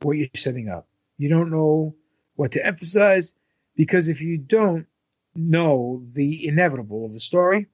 what 0.00 0.16
you're 0.16 0.28
setting 0.34 0.68
up. 0.68 0.88
You 1.18 1.28
don't 1.28 1.50
know 1.50 1.94
what 2.36 2.52
to 2.52 2.64
emphasize 2.64 3.34
because 3.76 4.08
if 4.08 4.22
you 4.22 4.38
don't 4.38 4.86
know 5.48 6.02
the 6.14 6.46
inevitable 6.46 7.06
of 7.06 7.12
the 7.12 7.20
story, 7.20 7.66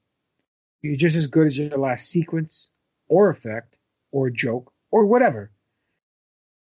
you're 0.82 0.96
just 0.96 1.16
as 1.16 1.26
good 1.26 1.46
as 1.46 1.58
your 1.58 1.76
last 1.78 2.08
sequence 2.08 2.68
or 3.08 3.28
effect 3.28 3.78
or 4.10 4.30
joke 4.30 4.72
or 4.90 5.06
whatever. 5.06 5.50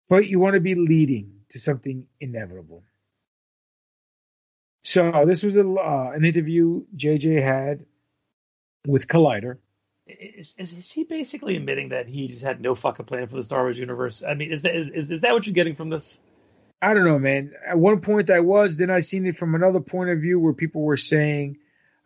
But 0.09 0.27
you 0.27 0.39
want 0.39 0.55
to 0.55 0.59
be 0.59 0.75
leading 0.75 1.31
to 1.49 1.59
something 1.59 2.05
inevitable. 2.19 2.83
So 4.83 5.23
this 5.25 5.43
was 5.43 5.55
a, 5.55 5.67
uh, 5.67 6.11
an 6.15 6.25
interview 6.25 6.83
JJ 6.95 7.41
had 7.41 7.85
with 8.87 9.07
Collider. 9.07 9.57
Is, 10.07 10.55
is, 10.57 10.73
is 10.73 10.91
he 10.91 11.03
basically 11.03 11.55
admitting 11.55 11.89
that 11.89 12.07
he 12.07 12.27
just 12.27 12.43
had 12.43 12.61
no 12.61 12.73
fucking 12.73 13.05
plan 13.05 13.27
for 13.27 13.35
the 13.35 13.43
Star 13.43 13.61
Wars 13.61 13.77
universe? 13.77 14.23
I 14.27 14.33
mean, 14.33 14.51
is 14.51 14.63
that 14.63 14.75
is, 14.75 14.89
is, 14.89 15.11
is 15.11 15.21
that 15.21 15.33
what 15.33 15.45
you're 15.45 15.53
getting 15.53 15.75
from 15.75 15.89
this? 15.89 16.19
I 16.81 16.93
don't 16.93 17.05
know, 17.05 17.19
man. 17.19 17.53
At 17.65 17.77
one 17.77 17.99
point 17.99 18.29
I 18.29 18.39
was, 18.39 18.77
then 18.77 18.89
I 18.89 19.01
seen 19.01 19.25
it 19.25 19.35
from 19.35 19.55
another 19.55 19.81
point 19.81 20.09
of 20.11 20.19
view 20.19 20.39
where 20.39 20.53
people 20.53 20.81
were 20.81 20.97
saying 20.97 21.57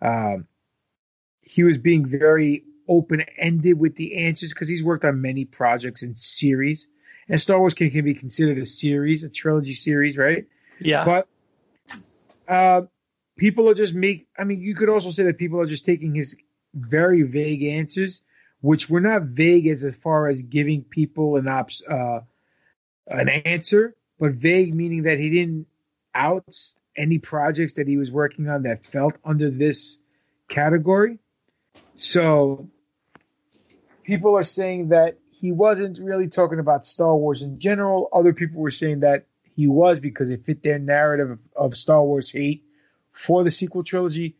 um, 0.02 0.48
he 1.42 1.64
was 1.64 1.78
being 1.78 2.06
very 2.06 2.64
open 2.88 3.24
ended 3.38 3.80
with 3.80 3.96
the 3.96 4.26
answers 4.26 4.54
because 4.54 4.68
he's 4.68 4.84
worked 4.84 5.06
on 5.06 5.22
many 5.22 5.46
projects 5.46 6.02
and 6.02 6.18
series. 6.18 6.88
And 7.30 7.40
Star 7.40 7.60
Wars 7.60 7.74
can, 7.74 7.90
can 7.92 8.04
be 8.04 8.16
considered 8.16 8.58
a 8.58 8.66
series, 8.66 9.24
a 9.24 9.30
trilogy 9.30 9.74
series, 9.74 10.18
right? 10.18 10.46
Yeah. 10.80 11.06
But 11.06 11.28
uh, 12.48 12.82
people 13.38 13.70
are 13.70 13.76
just 13.76 13.94
make. 13.94 14.28
I 14.38 14.44
mean, 14.44 14.62
you 14.62 14.76
could 14.76 14.90
also 14.90 15.10
say 15.10 15.24
that 15.24 15.38
people 15.38 15.62
are 15.62 15.66
just 15.66 15.86
taking 15.86 16.14
his 16.14 16.36
very 16.74 17.22
vague 17.22 17.64
answers, 17.64 18.22
which 18.62 18.90
were 18.90 19.00
not 19.00 19.24
vague 19.24 19.68
as 19.68 19.84
as 19.84 19.96
far 19.96 20.28
as 20.28 20.42
giving 20.42 20.84
people 20.84 21.38
an 21.38 21.48
ops 21.48 21.82
uh, 21.88 22.22
an 23.08 23.30
answer, 23.30 23.96
but 24.20 24.34
vague 24.34 24.74
meaning 24.74 25.04
that 25.04 25.20
he 25.20 25.30
didn't 25.30 25.68
out 26.16 26.44
any 26.96 27.18
projects 27.18 27.74
that 27.74 27.88
he 27.88 27.98
was 27.98 28.12
working 28.12 28.48
on 28.48 28.64
that 28.64 28.86
felt 28.86 29.18
under 29.24 29.50
this 29.50 29.98
category. 30.48 31.18
So 31.96 32.70
people 34.04 34.36
are 34.38 34.44
saying 34.44 34.90
that 34.90 35.18
he 35.32 35.52
wasn't 35.52 36.00
really 36.00 36.28
talking 36.28 36.60
about 36.60 36.86
Star 36.86 37.16
Wars 37.16 37.42
in 37.42 37.60
general. 37.60 38.10
Other 38.14 38.34
people 38.34 38.62
were 38.62 38.72
saying 38.72 39.02
that 39.02 39.26
he 39.56 39.68
was 39.68 40.00
because 40.00 40.30
it 40.30 40.46
fit 40.46 40.64
their 40.64 40.80
narrative 40.80 41.32
of, 41.32 41.40
of 41.56 41.76
Star 41.76 42.04
Wars 42.04 42.32
hate 42.32 42.64
for 43.12 43.44
the 43.44 43.52
sequel 43.52 43.84
trilogy. 43.84 44.36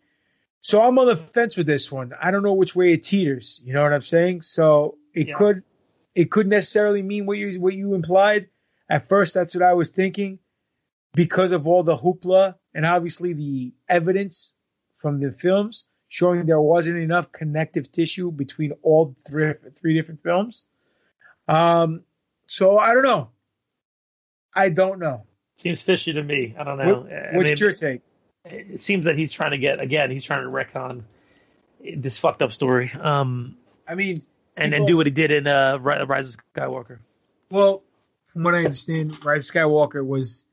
So 0.62 0.82
I'm 0.82 0.98
on 0.98 1.08
the 1.08 1.18
fence 1.18 1.58
with 1.58 1.68
this 1.68 1.92
one. 1.92 2.14
I 2.20 2.32
don't 2.32 2.44
know 2.44 2.54
which 2.54 2.76
way 2.76 2.94
it 2.94 3.04
teeters. 3.04 3.62
You 3.64 3.74
know 3.74 3.82
what 3.82 3.94
I'm 3.94 4.02
saying? 4.02 4.44
So 4.44 4.98
it 5.14 5.28
Yeah. 5.30 5.36
could 5.36 5.64
it 6.16 6.30
could 6.32 6.48
necessarily 6.48 7.02
mean 7.02 7.26
what 7.26 7.38
you 7.38 7.60
what 7.60 7.74
you 7.74 7.96
implied. 7.96 8.48
At 8.90 9.08
first, 9.08 9.34
that's 9.34 9.56
what 9.56 9.64
I 9.64 9.74
was 9.74 9.90
thinking 9.90 10.40
because 11.14 11.52
of 11.52 11.68
all 11.68 11.84
the 11.84 11.98
hoopla 11.98 12.56
and 12.74 12.86
obviously 12.86 13.34
the 13.34 13.74
evidence 13.88 14.54
from 14.96 15.20
the 15.20 15.32
films 15.32 15.86
showing 16.08 16.46
there 16.46 16.62
wasn't 16.62 16.98
enough 16.98 17.32
connective 17.32 17.92
tissue 17.92 18.32
between 18.32 18.72
all 18.84 19.16
three 19.28 19.54
three 19.74 19.96
different 19.96 20.22
films. 20.22 20.64
Um, 21.48 22.04
so 22.48 22.78
I 22.78 22.94
don't 22.94 23.04
know. 23.04 23.30
I 24.54 24.70
don't 24.70 25.00
know. 25.00 25.26
Seems 25.56 25.82
fishy 25.82 26.14
to 26.14 26.24
me. 26.24 26.56
I 26.58 26.64
don't 26.64 26.78
know. 26.78 27.00
What- 27.00 27.12
I 27.12 27.38
what's 27.38 27.50
mean, 27.50 27.58
your 27.58 27.74
take? 27.74 28.02
It 28.46 28.82
seems 28.82 29.06
that 29.06 29.18
he's 29.18 29.32
trying 29.32 29.52
to 29.52 29.58
get 29.58 29.80
again. 29.80 30.12
He's 30.12 30.24
trying 30.24 30.42
to 30.42 30.50
wreck 30.50 30.76
on 30.76 31.06
this 31.96 32.18
fucked 32.18 32.42
up 32.42 32.54
story. 32.54 32.92
Um, 33.00 33.58
I 33.88 33.96
mean, 33.96 34.22
and 34.58 34.72
then 34.74 34.86
do 34.86 34.98
what 34.98 35.06
he 35.06 35.12
did 35.12 35.32
in 35.32 35.48
uh, 35.48 35.78
Rise 35.80 36.36
of 36.36 36.40
Skywalker. 36.54 37.00
Well, 37.50 37.84
from 38.34 38.44
what 38.44 38.56
I 38.56 38.66
understand, 38.66 39.24
Rise 39.24 39.48
of 39.48 39.56
Skywalker 39.56 40.06
was 40.06 40.44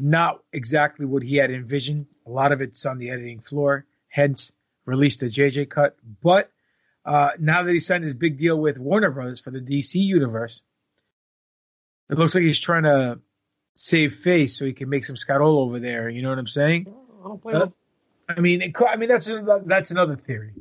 not 0.00 0.42
exactly 0.52 1.04
what 1.04 1.22
he 1.22 1.36
had 1.36 1.50
envisioned. 1.50 2.06
A 2.26 2.30
lot 2.30 2.52
of 2.52 2.60
it's 2.62 2.84
on 2.86 2.98
the 2.98 3.10
editing 3.10 3.40
floor, 3.40 3.86
hence 4.08 4.52
released 4.86 5.20
the 5.20 5.26
JJ 5.26 5.68
cut. 5.68 5.96
But 6.22 6.50
uh, 7.04 7.30
now 7.38 7.62
that 7.62 7.72
he 7.72 7.80
signed 7.80 8.04
his 8.04 8.14
big 8.14 8.38
deal 8.38 8.58
with 8.58 8.78
Warner 8.78 9.10
Brothers 9.10 9.40
for 9.40 9.50
the 9.50 9.60
DC 9.60 9.94
universe, 9.96 10.62
it 12.10 12.18
looks 12.18 12.34
like 12.34 12.44
he's 12.44 12.58
trying 12.58 12.84
to 12.84 13.20
save 13.74 14.14
face 14.14 14.58
so 14.58 14.64
he 14.64 14.72
can 14.72 14.88
make 14.88 15.04
some 15.04 15.16
Scarol 15.16 15.58
over 15.58 15.78
there. 15.78 16.08
You 16.08 16.22
know 16.22 16.30
what 16.30 16.38
I'm 16.38 16.46
saying? 16.46 16.92
Uh, 17.24 17.68
I 18.28 18.40
mean, 18.40 18.62
it, 18.62 18.74
I 18.88 18.96
mean 18.96 19.10
that's 19.10 19.30
that's 19.66 19.90
another 19.90 20.16
theory. 20.16 20.54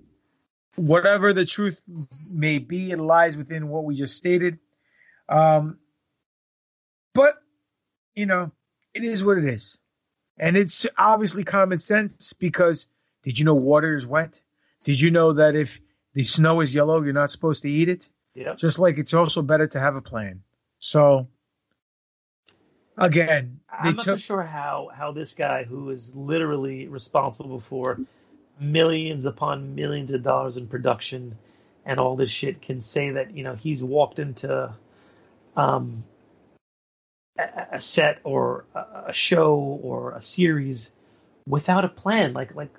whatever 0.75 1.33
the 1.33 1.45
truth 1.45 1.81
may 2.29 2.57
be, 2.57 2.91
it 2.91 2.99
lies 2.99 3.37
within 3.37 3.69
what 3.69 3.85
we 3.85 3.95
just 3.95 4.17
stated. 4.17 4.59
Um, 5.29 5.77
but 7.13 7.35
you 8.15 8.25
know, 8.25 8.51
it 8.93 9.03
is 9.03 9.23
what 9.23 9.37
it 9.37 9.45
is, 9.45 9.79
and 10.37 10.57
it's 10.57 10.85
obviously 10.97 11.43
common 11.43 11.77
sense 11.77 12.33
because 12.33 12.87
did 13.23 13.39
you 13.39 13.45
know 13.45 13.55
water 13.55 13.95
is 13.95 14.05
wet? 14.05 14.41
Did 14.83 14.99
you 14.99 15.11
know 15.11 15.33
that 15.33 15.55
if 15.55 15.79
the 16.13 16.23
snow 16.23 16.61
is 16.61 16.73
yellow, 16.73 17.01
you're 17.01 17.13
not 17.13 17.31
supposed 17.31 17.61
to 17.61 17.69
eat 17.69 17.89
it? 17.89 18.09
Yeah. 18.33 18.55
Just 18.55 18.79
like 18.79 18.97
it's 18.97 19.13
also 19.13 19.41
better 19.41 19.67
to 19.67 19.79
have 19.79 19.95
a 19.95 20.01
plan. 20.01 20.41
So 20.79 21.27
again, 22.97 23.59
I'm 23.71 23.95
not 23.95 24.03
took 24.03 24.19
sure 24.19 24.43
how 24.43 24.89
how 24.93 25.11
this 25.11 25.33
guy 25.33 25.63
who 25.63 25.89
is 25.89 26.15
literally 26.15 26.87
responsible 26.87 27.59
for 27.59 27.99
millions 28.59 29.25
upon 29.25 29.75
millions 29.75 30.11
of 30.11 30.23
dollars 30.23 30.57
in 30.57 30.67
production 30.67 31.37
and 31.85 31.99
all 31.99 32.15
this 32.15 32.29
shit 32.29 32.61
can 32.61 32.81
say 32.81 33.11
that 33.11 33.35
you 33.35 33.43
know 33.43 33.55
he's 33.55 33.83
walked 33.83 34.19
into 34.19 34.71
um 35.57 36.03
a, 37.37 37.79
set 37.79 38.19
or 38.23 38.65
a, 38.75 39.13
show 39.13 39.55
or 39.55 40.11
a 40.11 40.21
series 40.21 40.91
without 41.47 41.85
a 41.85 41.89
plan 41.89 42.33
like 42.33 42.53
like 42.55 42.73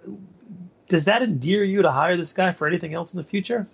does 0.89 1.07
that 1.07 1.23
endear 1.23 1.65
you 1.65 1.83
to 1.83 1.91
hire 1.91 2.17
this 2.17 2.33
guy 2.33 2.53
for 2.53 2.67
anything 2.67 2.95
else 2.95 3.15
in 3.15 3.19
the 3.19 3.25
future 3.25 3.67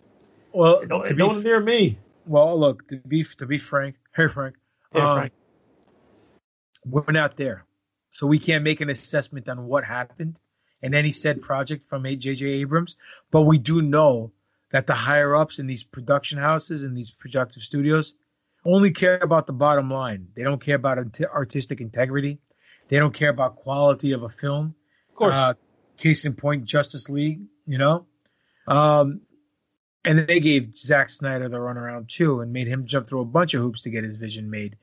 well, 0.52 0.78
it 0.78 0.88
don't, 0.88 1.04
to 1.04 1.10
it 1.10 1.16
don't 1.16 1.36
endear 1.36 1.60
me 1.60 1.98
Well, 2.26 2.58
look 2.58 2.86
to 2.88 2.96
be 2.96 3.24
to 3.24 3.46
be 3.46 3.58
frank, 3.58 3.96
hey 4.14 4.28
Frank, 4.28 4.56
Hey, 4.92 5.00
um, 5.00 5.18
Frank. 5.18 5.32
we're 6.86 7.12
not 7.12 7.36
there, 7.36 7.64
so 8.08 8.26
we 8.26 8.38
can't 8.38 8.64
make 8.64 8.80
an 8.80 8.88
assessment 8.88 9.48
on 9.48 9.66
what 9.66 9.84
happened 9.84 10.38
in 10.80 10.94
any 10.94 11.12
said 11.12 11.40
project 11.40 11.88
from 11.88 12.04
J.J. 12.04 12.46
Abrams. 12.46 12.96
But 13.30 13.42
we 13.42 13.58
do 13.58 13.82
know 13.82 14.32
that 14.70 14.86
the 14.86 14.94
higher 14.94 15.34
ups 15.34 15.58
in 15.58 15.66
these 15.66 15.84
production 15.84 16.38
houses 16.38 16.84
and 16.84 16.96
these 16.96 17.10
productive 17.10 17.62
studios 17.62 18.14
only 18.68 18.90
care 18.90 19.18
about 19.18 19.46
the 19.46 19.52
bottom 19.52 19.90
line. 19.90 20.28
They 20.36 20.42
don't 20.42 20.60
care 20.60 20.76
about 20.76 20.98
artistic 21.24 21.80
integrity. 21.80 22.38
They 22.88 22.98
don't 22.98 23.14
care 23.14 23.30
about 23.30 23.56
quality 23.56 24.12
of 24.12 24.22
a 24.22 24.28
film. 24.28 24.74
Of 25.10 25.14
course. 25.14 25.34
Uh, 25.34 25.54
case 25.96 26.24
in 26.24 26.34
point, 26.34 26.64
Justice 26.64 27.08
League. 27.08 27.40
You 27.66 27.78
know, 27.78 28.06
um, 28.66 29.22
and 30.04 30.26
they 30.26 30.40
gave 30.40 30.76
Zack 30.76 31.10
Snyder 31.10 31.48
the 31.48 31.58
runaround 31.58 32.08
too, 32.08 32.40
and 32.40 32.52
made 32.52 32.66
him 32.66 32.86
jump 32.86 33.06
through 33.06 33.22
a 33.22 33.26
bunch 33.26 33.54
of 33.54 33.60
hoops 33.60 33.82
to 33.82 33.90
get 33.90 34.04
his 34.04 34.16
vision 34.16 34.50
made. 34.50 34.76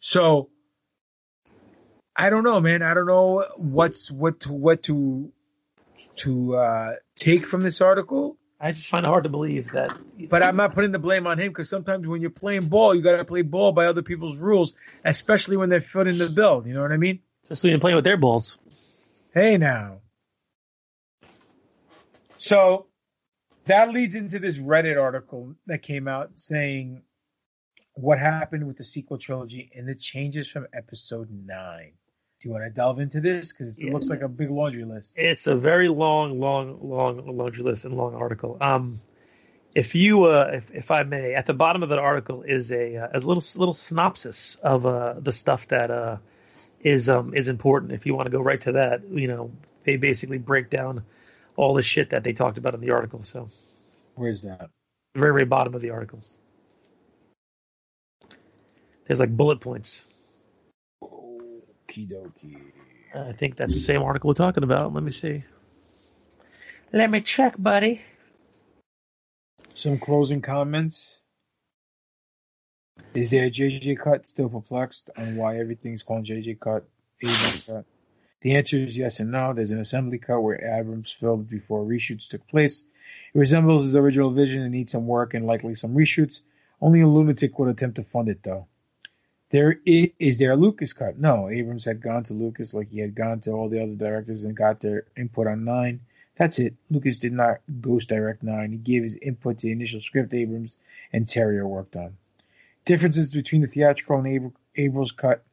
So 0.00 0.50
I 2.14 2.30
don't 2.30 2.44
know, 2.44 2.60
man. 2.60 2.82
I 2.82 2.94
don't 2.94 3.06
know 3.06 3.44
what's 3.56 4.10
what 4.10 4.40
to 4.40 4.52
what 4.52 4.84
to 4.84 5.32
to 6.16 6.56
uh, 6.56 6.92
take 7.16 7.46
from 7.46 7.62
this 7.62 7.80
article. 7.80 8.36
I 8.64 8.70
just 8.70 8.88
find 8.88 9.04
it 9.04 9.08
hard 9.08 9.24
to 9.24 9.28
believe 9.28 9.72
that. 9.72 9.98
But 10.30 10.44
I'm 10.44 10.54
not 10.54 10.72
putting 10.72 10.92
the 10.92 11.00
blame 11.00 11.26
on 11.26 11.36
him 11.36 11.48
because 11.48 11.68
sometimes 11.68 12.06
when 12.06 12.20
you're 12.20 12.30
playing 12.30 12.68
ball, 12.68 12.94
you 12.94 13.02
got 13.02 13.16
to 13.16 13.24
play 13.24 13.42
ball 13.42 13.72
by 13.72 13.86
other 13.86 14.02
people's 14.02 14.36
rules, 14.36 14.72
especially 15.04 15.56
when 15.56 15.68
they're 15.68 15.80
footing 15.80 16.16
the 16.16 16.28
bill. 16.28 16.62
You 16.64 16.74
know 16.74 16.82
what 16.82 16.92
I 16.92 16.96
mean? 16.96 17.18
Just 17.48 17.64
when 17.64 17.70
you're 17.70 17.80
playing 17.80 17.96
with 17.96 18.04
their 18.04 18.16
balls. 18.16 18.58
Hey 19.34 19.58
now. 19.58 19.98
So 22.38 22.86
that 23.64 23.92
leads 23.92 24.14
into 24.14 24.38
this 24.38 24.58
Reddit 24.58 25.00
article 25.00 25.56
that 25.66 25.82
came 25.82 26.06
out 26.06 26.38
saying 26.38 27.02
what 27.94 28.20
happened 28.20 28.68
with 28.68 28.76
the 28.76 28.84
sequel 28.84 29.18
trilogy 29.18 29.70
and 29.74 29.88
the 29.88 29.96
changes 29.96 30.48
from 30.48 30.68
episode 30.72 31.28
nine. 31.30 31.94
Do 32.42 32.48
you 32.48 32.54
want 32.54 32.64
to 32.64 32.70
delve 32.70 32.98
into 32.98 33.20
this? 33.20 33.52
Because 33.52 33.78
it 33.78 33.86
Yeah. 33.86 33.92
looks 33.92 34.10
like 34.10 34.20
a 34.22 34.28
big 34.28 34.50
laundry 34.50 34.84
list. 34.84 35.16
It's 35.16 35.46
a 35.46 35.54
very 35.54 35.88
long, 35.88 36.40
long, 36.40 36.80
long 36.82 37.36
laundry 37.36 37.62
list 37.62 37.84
and 37.84 37.96
long 37.96 38.16
article. 38.16 38.58
Um, 38.60 38.98
if 39.76 39.94
you, 39.94 40.24
uh, 40.24 40.50
if, 40.54 40.70
if 40.72 40.90
I 40.90 41.04
may, 41.04 41.34
at 41.34 41.46
the 41.46 41.54
bottom 41.54 41.84
of 41.84 41.90
that 41.90 42.00
article 42.00 42.42
is 42.42 42.72
a, 42.72 42.96
uh, 42.96 43.08
a 43.14 43.18
little 43.20 43.42
little 43.60 43.74
synopsis 43.74 44.56
of 44.56 44.84
uh, 44.86 45.14
the 45.20 45.30
stuff 45.30 45.68
that 45.68 45.92
uh, 45.92 46.16
is 46.80 47.08
um, 47.08 47.32
is 47.32 47.46
important. 47.46 47.92
If 47.92 48.06
you 48.06 48.14
want 48.16 48.26
to 48.26 48.32
go 48.32 48.40
right 48.42 48.60
to 48.62 48.72
that, 48.72 49.08
you 49.08 49.28
know, 49.28 49.52
they 49.84 49.96
basically 49.96 50.38
break 50.38 50.68
down 50.68 51.04
all 51.54 51.74
the 51.74 51.82
shit 51.82 52.10
that 52.10 52.24
they 52.24 52.32
talked 52.32 52.58
about 52.58 52.74
in 52.74 52.80
the 52.80 52.90
article. 52.90 53.22
So, 53.22 53.48
Where's 54.16 54.42
that? 54.42 54.68
the 55.14 55.20
very 55.20 55.32
very 55.32 55.44
bottom 55.44 55.76
of 55.76 55.80
the 55.80 55.90
article, 55.90 56.18
there's 59.06 59.20
like 59.20 59.34
bullet 59.36 59.60
points. 59.60 60.04
Okie 61.92 62.08
dokie. 62.08 62.56
I 63.14 63.32
think 63.32 63.56
that's 63.56 63.74
the 63.74 63.80
same 63.80 64.02
article 64.02 64.28
we're 64.28 64.34
talking 64.34 64.64
about. 64.64 64.94
Let 64.94 65.02
me 65.02 65.10
see. 65.10 65.44
Let 66.92 67.10
me 67.10 67.20
check, 67.20 67.54
buddy. 67.58 68.00
Some 69.74 69.98
closing 69.98 70.40
comments. 70.40 71.20
Is 73.14 73.30
there 73.30 73.46
a 73.46 73.50
JJ 73.50 73.98
cut? 73.98 74.26
Still 74.26 74.48
perplexed 74.48 75.10
on 75.16 75.36
why 75.36 75.58
everything's 75.58 76.02
called 76.02 76.24
JJ 76.24 76.60
cut, 76.60 76.84
Abrams 77.22 77.64
cut. 77.66 77.84
The 78.40 78.56
answer 78.56 78.78
is 78.78 78.96
yes 78.96 79.20
and 79.20 79.30
no. 79.30 79.52
There's 79.52 79.70
an 79.70 79.80
assembly 79.80 80.18
cut 80.18 80.40
where 80.40 80.64
Abrams 80.64 81.12
filmed 81.12 81.48
before 81.48 81.84
reshoots 81.84 82.28
took 82.28 82.46
place. 82.48 82.84
It 83.34 83.38
resembles 83.38 83.84
his 83.84 83.96
original 83.96 84.30
vision 84.30 84.62
and 84.62 84.72
needs 84.72 84.92
some 84.92 85.06
work 85.06 85.34
and 85.34 85.46
likely 85.46 85.74
some 85.74 85.94
reshoots. 85.94 86.40
Only 86.80 87.02
a 87.02 87.08
lunatic 87.08 87.58
would 87.58 87.68
attempt 87.68 87.96
to 87.96 88.02
fund 88.02 88.28
it, 88.28 88.42
though. 88.42 88.66
There 89.52 89.80
is, 89.86 90.10
is 90.18 90.38
there 90.38 90.52
a 90.52 90.56
Lucas 90.56 90.94
cut? 90.94 91.18
No, 91.18 91.50
Abrams 91.50 91.84
had 91.84 92.02
gone 92.02 92.24
to 92.24 92.34
Lucas 92.34 92.74
like 92.74 92.90
he 92.90 93.00
had 93.00 93.14
gone 93.14 93.40
to 93.42 93.52
all 93.52 93.68
the 93.68 93.82
other 93.82 93.94
directors 93.94 94.44
and 94.44 94.56
got 94.56 94.80
their 94.80 95.04
input 95.16 95.46
on 95.46 95.64
nine. 95.64 96.00
That's 96.36 96.58
it. 96.58 96.74
Lucas 96.90 97.18
did 97.18 97.34
not 97.34 97.60
ghost 97.80 98.08
direct 98.08 98.42
nine. 98.42 98.72
He 98.72 98.78
gave 98.78 99.04
his 99.04 99.18
input 99.18 99.58
to 99.58 99.68
the 99.68 99.72
initial 99.72 100.00
script 100.00 100.34
Abrams 100.34 100.78
and 101.12 101.26
Terrio 101.26 101.66
worked 101.66 101.96
on. 101.96 102.16
Differences 102.86 103.34
between 103.34 103.62
the 103.62 103.68
theatrical 103.68 104.18
and 104.18 104.26
Abr- 104.26 104.54
Abrams 104.76 105.12
cut 105.12 105.44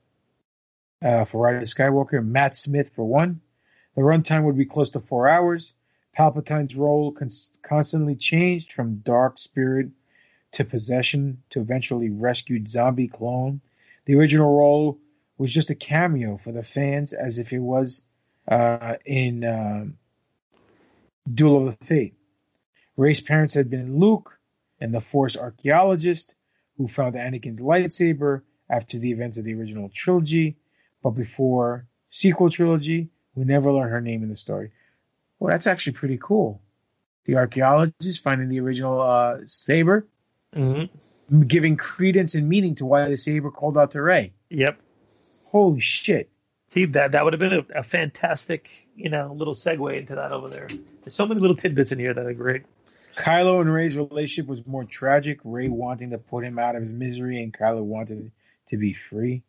uh, 1.04 1.26
for 1.26 1.44
Rise 1.44 1.72
of 1.72 1.78
Skywalker. 1.78 2.26
Matt 2.26 2.58
Smith 2.58 2.92
for 2.96 3.06
one. 3.06 3.42
The 3.96 4.02
runtime 4.02 4.46
would 4.46 4.58
be 4.58 4.66
close 4.66 4.92
to 4.92 5.02
four 5.02 5.30
hours. 5.30 5.74
Palpatine's 6.18 6.76
role 6.76 7.12
cons- 7.12 7.52
constantly 7.64 8.16
changed 8.16 8.72
from 8.74 9.00
dark 9.00 9.38
spirit 9.38 9.90
to 10.54 10.66
possession 10.66 11.44
to 11.52 11.62
eventually 11.62 12.10
rescued 12.10 12.70
zombie 12.70 13.10
clone. 13.10 13.62
The 14.06 14.16
original 14.16 14.56
role 14.56 15.00
was 15.38 15.54
just 15.54 15.70
a 15.70 15.76
cameo 15.76 16.38
for 16.38 16.52
the 16.52 16.64
fans, 16.64 17.14
as 17.14 17.38
if 17.38 17.54
it 17.54 17.60
was 17.60 18.02
uh, 18.48 18.96
in 19.06 19.44
um 19.44 19.98
Duel 21.32 21.68
of 21.68 21.80
the 21.80 21.86
Fate. 21.86 22.16
Rey's 22.98 23.22
parents 23.22 23.54
had 23.54 23.70
been 23.70 24.00
Luke 24.00 24.40
and 24.82 24.94
the 24.94 25.00
Force 25.00 25.38
archaeologist 25.38 26.36
who 26.78 26.88
found 26.88 27.16
Anakin's 27.16 27.62
lightsaber 27.62 28.42
after 28.70 28.98
the 28.98 29.12
events 29.12 29.38
of 29.38 29.44
the 29.44 29.54
original 29.54 29.90
trilogy, 29.90 30.58
but 31.04 31.12
before 31.12 31.86
sequel 32.10 32.50
trilogy, 32.50 33.10
we 33.36 33.46
never 33.46 33.72
learn 33.72 33.90
her 33.90 34.02
name 34.02 34.24
in 34.24 34.30
the 34.30 34.36
story. 34.36 34.72
Well, 35.40 35.52
that's 35.52 35.68
actually 35.68 35.94
pretty 35.94 36.18
cool. 36.22 36.62
The 37.26 37.36
archaeologist 37.36 38.24
finding 38.24 38.50
the 38.50 38.60
original 38.60 39.02
uh, 39.02 39.40
saber, 39.46 40.08
Mm-hmm. 40.56 40.98
Giving 41.48 41.78
credence 41.78 42.36
and 42.36 42.50
meaning 42.50 42.76
to 42.76 42.86
why 42.86 43.08
the 43.08 43.18
saber 43.18 43.52
called 43.52 43.78
out 43.78 43.92
to 43.92 44.02
Rey. 44.02 44.34
Yep. 44.50 44.82
Holy 45.46 45.80
shit! 45.80 46.30
See 46.70 46.86
that 46.86 47.12
that 47.12 47.24
would 47.24 47.34
have 47.34 47.40
been 47.40 47.54
a, 47.54 47.80
a 47.80 47.84
fantastic, 47.84 48.70
you 48.96 49.10
know, 49.10 49.34
little 49.34 49.54
segue 49.54 49.98
into 49.98 50.16
that 50.16 50.32
over 50.32 50.48
there. 50.48 50.68
There's 51.04 51.16
so 51.16 51.28
many 51.28 51.40
little 51.40 51.56
tidbits 51.56 51.92
in 51.92 52.00
here 52.00 52.14
that 52.14 52.26
are 52.26 52.34
great. 52.34 52.64
Kylo 53.16 53.60
and 53.60 53.72
Rey's 53.72 53.98
relationship 53.98 54.48
was 54.48 54.66
more 54.66 54.86
tragic. 54.86 55.40
Rey 55.44 55.68
wanting 55.68 56.12
to 56.12 56.18
put 56.18 56.44
him 56.44 56.58
out 56.58 56.76
of 56.76 56.84
his 56.84 56.92
misery, 56.92 57.42
and 57.44 57.54
Kylo 57.54 57.84
wanted 57.84 58.32
to 58.68 58.78
be 58.78 58.94
free. 58.94 59.44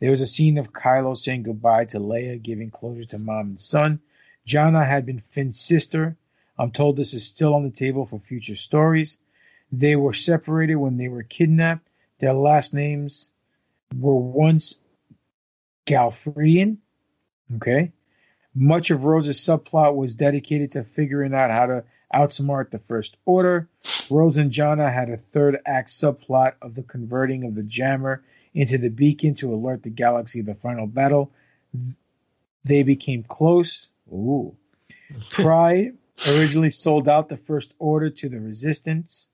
There 0.00 0.10
was 0.10 0.20
a 0.20 0.26
scene 0.26 0.58
of 0.58 0.72
Kylo 0.72 1.16
saying 1.16 1.44
goodbye 1.44 1.84
to 1.86 1.98
Leia, 1.98 2.42
giving 2.42 2.70
closure 2.70 3.04
to 3.04 3.18
mom 3.18 3.50
and 3.50 3.60
son. 3.60 4.00
Jannah 4.44 4.84
had 4.84 5.06
been 5.06 5.20
Finn's 5.20 5.60
sister. 5.60 6.16
I'm 6.58 6.72
told 6.72 6.96
this 6.96 7.14
is 7.14 7.24
still 7.24 7.54
on 7.54 7.62
the 7.62 7.70
table 7.70 8.04
for 8.04 8.18
future 8.18 8.56
stories. 8.56 9.18
They 9.72 9.96
were 9.96 10.12
separated 10.12 10.76
when 10.76 10.98
they 10.98 11.08
were 11.08 11.22
kidnapped. 11.22 11.88
Their 12.18 12.34
last 12.34 12.74
names 12.74 13.30
were 13.98 14.14
once 14.14 14.76
Galfridian. 15.86 16.76
Okay. 17.56 17.92
Much 18.54 18.90
of 18.90 19.04
Rose's 19.04 19.38
subplot 19.38 19.96
was 19.96 20.14
dedicated 20.14 20.72
to 20.72 20.84
figuring 20.84 21.32
out 21.32 21.50
how 21.50 21.66
to 21.66 21.84
outsmart 22.14 22.70
the 22.70 22.78
First 22.78 23.16
Order. 23.24 23.68
Rose 24.10 24.36
and 24.36 24.50
Jannah 24.50 24.90
had 24.90 25.08
a 25.08 25.16
third 25.16 25.58
act 25.64 25.88
subplot 25.88 26.54
of 26.60 26.74
the 26.74 26.82
converting 26.82 27.44
of 27.44 27.54
the 27.54 27.62
jammer 27.62 28.22
into 28.52 28.76
the 28.76 28.90
beacon 28.90 29.34
to 29.36 29.54
alert 29.54 29.82
the 29.82 29.90
galaxy 29.90 30.40
of 30.40 30.46
the 30.46 30.54
final 30.54 30.86
battle. 30.86 31.32
They 32.64 32.82
became 32.82 33.22
close. 33.22 33.88
Ooh. 34.12 34.54
Pryde 35.30 35.96
originally 36.28 36.70
sold 36.70 37.08
out 37.08 37.30
the 37.30 37.36
First 37.38 37.74
Order 37.78 38.10
to 38.10 38.28
the 38.28 38.40
Resistance. 38.40 39.28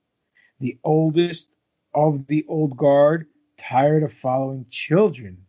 The 0.61 0.79
oldest 0.83 1.49
of 1.95 2.27
the 2.27 2.45
old 2.49 2.77
guard, 2.77 3.27
tired 3.57 4.03
of 4.03 4.13
following 4.13 4.67
children. 4.69 5.45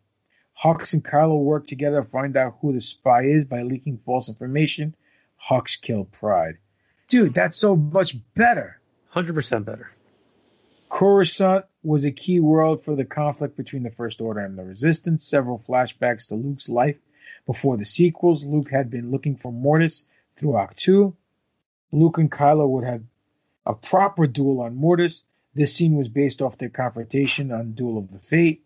Hux 0.61 0.93
and 0.93 1.03
Kylo 1.03 1.41
work 1.41 1.67
together 1.67 2.01
to 2.01 2.07
find 2.07 2.35
out 2.35 2.57
who 2.61 2.73
the 2.73 2.81
spy 2.81 3.23
is 3.23 3.45
by 3.45 3.61
leaking 3.61 3.99
false 4.05 4.29
information. 4.29 4.95
Hux 5.49 5.81
killed 5.81 6.11
Pryde. 6.11 6.57
Dude, 7.07 7.33
that's 7.33 7.57
so 7.57 7.75
much 7.75 8.15
better. 8.35 8.79
100% 9.15 9.65
better. 9.65 9.91
Coruscant 10.89 11.65
was 11.83 12.03
a 12.03 12.11
key 12.11 12.39
world 12.39 12.83
for 12.83 12.95
the 12.95 13.05
conflict 13.05 13.55
between 13.55 13.83
the 13.83 13.91
First 13.91 14.21
Order 14.21 14.41
and 14.41 14.57
the 14.57 14.63
Resistance. 14.63 15.25
Several 15.25 15.57
flashbacks 15.57 16.27
to 16.27 16.35
Luke's 16.35 16.67
life 16.67 16.97
before 17.45 17.77
the 17.77 17.85
sequels. 17.85 18.43
Luke 18.43 18.69
had 18.69 18.89
been 18.89 19.11
looking 19.11 19.37
for 19.37 19.51
Mortis 19.51 20.05
through 20.35 20.57
Act 20.57 20.77
2. 20.77 21.15
Luke 21.91 22.17
and 22.17 22.31
Kylo 22.31 22.67
would 22.67 22.85
have 22.85 23.03
a 23.65 23.73
proper 23.73 24.27
duel 24.27 24.61
on 24.61 24.75
Mortis. 24.75 25.23
This 25.55 25.73
scene 25.73 25.95
was 25.95 26.07
based 26.07 26.41
off 26.41 26.57
their 26.57 26.69
confrontation 26.69 27.51
on 27.51 27.73
Duel 27.73 27.97
of 27.97 28.11
the 28.11 28.19
Fate. 28.19 28.65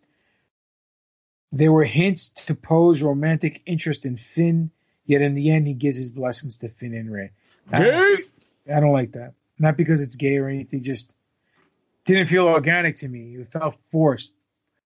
There 1.52 1.72
were 1.72 1.84
hints 1.84 2.30
to 2.46 2.54
Poe's 2.54 3.02
romantic 3.02 3.62
interest 3.66 4.06
in 4.06 4.16
Finn, 4.16 4.70
yet 5.06 5.22
in 5.22 5.34
the 5.34 5.50
end, 5.50 5.66
he 5.66 5.74
gives 5.74 5.96
his 5.96 6.10
blessings 6.10 6.58
to 6.58 6.68
Finn 6.68 6.94
and 6.94 7.12
Rey. 7.12 7.30
I 7.72 7.82
don't, 7.82 8.24
I 8.74 8.80
don't 8.80 8.92
like 8.92 9.12
that. 9.12 9.34
Not 9.58 9.76
because 9.76 10.00
it's 10.02 10.16
gay 10.16 10.36
or 10.36 10.48
anything, 10.48 10.82
just 10.82 11.14
didn't 12.04 12.26
feel 12.26 12.46
organic 12.46 12.96
to 12.96 13.08
me. 13.08 13.36
It 13.36 13.52
felt 13.52 13.76
forced. 13.90 14.32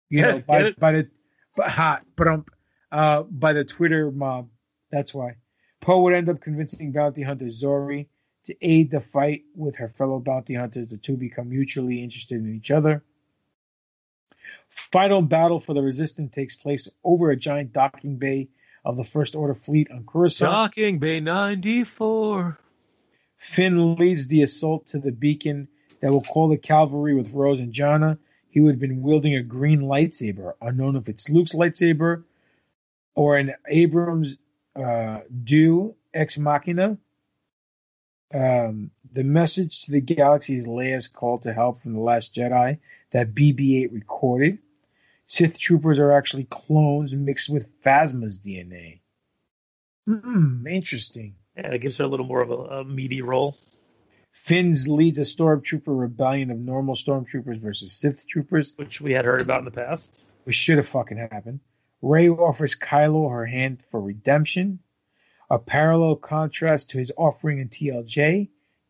You 0.09 0.21
know, 0.21 0.35
Yeah, 0.35 0.41
by, 0.41 0.63
get 0.63 0.79
by 0.79 0.91
the 0.91 1.09
but 1.55 1.69
hot, 1.69 2.05
but 2.15 2.27
um, 2.27 2.45
uh, 2.91 3.23
by 3.23 3.53
the 3.53 3.65
Twitter 3.65 4.11
mob. 4.11 4.49
That's 4.91 5.13
why 5.13 5.35
Poe 5.81 6.01
would 6.01 6.13
end 6.13 6.29
up 6.29 6.41
convincing 6.41 6.91
bounty 6.91 7.23
hunter 7.23 7.45
Zorii 7.45 8.07
to 8.47 8.55
aid 8.61 8.91
the 8.91 8.99
fight 8.99 9.43
with 9.55 9.77
her 9.77 9.87
fellow 9.87 10.19
bounty 10.19 10.55
hunters. 10.55 10.87
The 10.87 10.97
two 10.97 11.17
become 11.17 11.49
mutually 11.49 12.01
interested 12.01 12.39
in 12.39 12.55
each 12.55 12.71
other. 12.71 13.03
Final 14.69 15.21
battle 15.21 15.59
for 15.59 15.73
the 15.73 15.81
Resistance 15.81 16.33
takes 16.33 16.55
place 16.55 16.87
over 17.03 17.29
a 17.29 17.35
giant 17.35 17.73
docking 17.73 18.17
bay 18.17 18.49
of 18.85 18.95
the 18.95 19.03
First 19.03 19.35
Order 19.35 19.53
fleet 19.53 19.91
on 19.91 20.05
Coruscant. 20.05 20.51
Docking 20.51 20.99
Bay 20.99 21.19
94. 21.19 22.57
Finn 23.35 23.95
leads 23.95 24.27
the 24.27 24.41
assault 24.41 24.87
to 24.87 24.99
the 24.99 25.11
beacon 25.11 25.67
that 25.99 26.11
will 26.11 26.21
call 26.21 26.47
the 26.47 26.57
cavalry 26.57 27.13
with 27.13 27.33
Rose 27.33 27.59
and 27.59 27.73
Jannah. 27.73 28.17
He 28.49 28.61
would 28.61 28.75
have 28.75 28.79
been 28.79 29.01
wielding 29.01 29.35
a 29.35 29.43
green 29.43 29.81
lightsaber, 29.81 30.53
unknown 30.61 30.95
if 30.95 31.09
it's 31.09 31.29
Luke's 31.29 31.53
lightsaber 31.53 32.23
or 33.13 33.37
an 33.37 33.53
Abrams 33.67 34.37
uh, 34.75 35.19
Dew 35.43 35.95
Ex 36.13 36.37
Machina. 36.37 36.97
Um, 38.33 38.91
the 39.11 39.23
message 39.23 39.85
to 39.85 39.91
the 39.91 40.01
galaxy 40.01 40.57
is 40.57 40.67
Leia's 40.67 41.07
call 41.07 41.37
to 41.39 41.53
help 41.53 41.79
from 41.79 41.93
the 41.93 41.99
Last 41.99 42.35
Jedi 42.35 42.79
that 43.11 43.33
BB-8 43.33 43.93
recorded. 43.93 44.59
Sith 45.25 45.59
troopers 45.59 45.99
are 45.99 46.11
actually 46.11 46.45
clones 46.45 47.13
mixed 47.13 47.49
with 47.49 47.67
Phasma's 47.81 48.39
DNA. 48.39 48.99
Hmm, 50.07 50.65
interesting. 50.67 51.35
Yeah, 51.55 51.73
it 51.73 51.81
gives 51.81 51.97
her 51.97 52.05
a 52.05 52.07
little 52.07 52.25
more 52.25 52.41
of 52.41 52.49
a, 52.51 52.53
a 52.53 52.83
meaty 52.85 53.21
role. 53.21 53.57
Finns 54.31 54.87
leads 54.87 55.19
a 55.19 55.23
stormtrooper 55.23 55.81
rebellion 55.87 56.51
of 56.51 56.59
normal 56.59 56.95
stormtroopers 56.95 57.57
versus 57.57 57.91
Sith 57.93 58.27
troopers, 58.27 58.71
which 58.75 59.01
we 59.01 59.11
had 59.11 59.25
heard 59.25 59.41
about 59.41 59.59
in 59.59 59.65
the 59.65 59.71
past. 59.71 60.27
Which 60.43 60.55
should 60.55 60.77
have 60.77 60.87
fucking 60.87 61.17
happened. 61.17 61.59
Rey 62.01 62.29
offers 62.29 62.77
Kylo 62.77 63.31
her 63.31 63.45
hand 63.45 63.81
for 63.89 63.99
redemption. 63.99 64.79
A 65.49 65.59
parallel 65.59 66.17
contrast 66.17 66.89
to 66.89 66.97
his 66.97 67.11
offering 67.15 67.59
in 67.59 67.69
TLJ. 67.69 68.49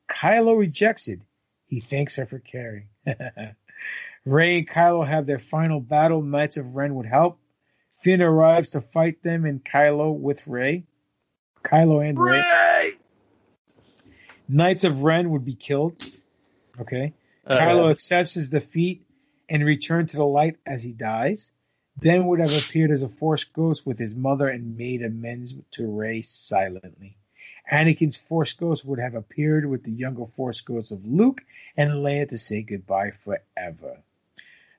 Kylo 0.10 0.58
rejects 0.58 1.08
it. 1.08 1.20
He 1.68 1.80
thanks 1.80 2.16
her 2.16 2.26
for 2.26 2.40
caring. 2.40 2.88
Rey 4.26 4.58
and 4.60 4.68
Kylo 4.68 5.06
have 5.06 5.26
their 5.26 5.40
final 5.40 5.80
battle. 5.80 6.22
Knights 6.22 6.58
of 6.58 6.76
Ren 6.76 6.96
would 6.96 7.06
help. 7.06 7.40
Finn 7.90 8.22
arrives 8.22 8.70
to 8.70 8.82
fight 8.82 9.22
them 9.24 9.46
and 9.46 9.64
Kylo 9.64 10.18
with 10.18 10.48
Rey. 10.48 10.86
Kylo 11.64 12.08
and 12.08 12.20
Rey. 12.20 12.40
Rey! 12.40 12.94
Knights 14.48 14.84
of 14.84 15.04
Ren 15.04 15.30
would 15.32 15.46
be 15.46 15.56
killed. 15.56 16.04
Okay. 16.80 17.14
Uh, 17.46 17.58
Kylo 17.58 17.92
accepts 17.92 18.34
his 18.34 18.50
defeat 18.50 19.06
and 19.50 19.64
returns 19.64 20.12
to 20.12 20.18
the 20.18 20.26
light 20.26 20.58
as 20.66 20.84
he 20.84 20.94
dies. 20.94 21.52
Ben 22.00 22.28
would 22.28 22.40
have 22.40 22.54
appeared 22.54 22.92
as 22.92 23.02
a 23.02 23.10
Force 23.10 23.44
ghost 23.44 23.86
with 23.86 23.98
his 23.98 24.16
mother 24.16 24.48
and 24.48 24.78
made 24.78 25.02
amends 25.02 25.56
to 25.72 25.88
Rey 25.88 26.22
silently. 26.22 27.18
Anakin's 27.72 28.16
Force 28.16 28.54
ghost 28.54 28.86
would 28.86 29.00
have 29.00 29.16
appeared 29.16 29.66
with 29.66 29.84
the 29.84 29.92
younger 29.92 30.26
Force 30.26 30.62
ghosts 30.62 30.92
of 30.92 31.06
Luke 31.06 31.42
and 31.76 31.90
Leia 31.90 32.30
to 32.30 32.38
say 32.38 32.62
goodbye 32.62 33.12
forever. 33.12 34.04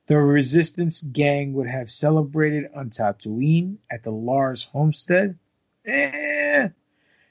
The 0.05 0.17
Resistance 0.17 1.01
gang 1.01 1.53
would 1.53 1.67
have 1.67 1.91
celebrated 1.91 2.71
on 2.73 2.89
Tatooine 2.89 3.77
at 3.91 4.03
the 4.03 4.11
Lars 4.11 4.63
homestead. 4.63 5.37
Eh. 5.85 6.69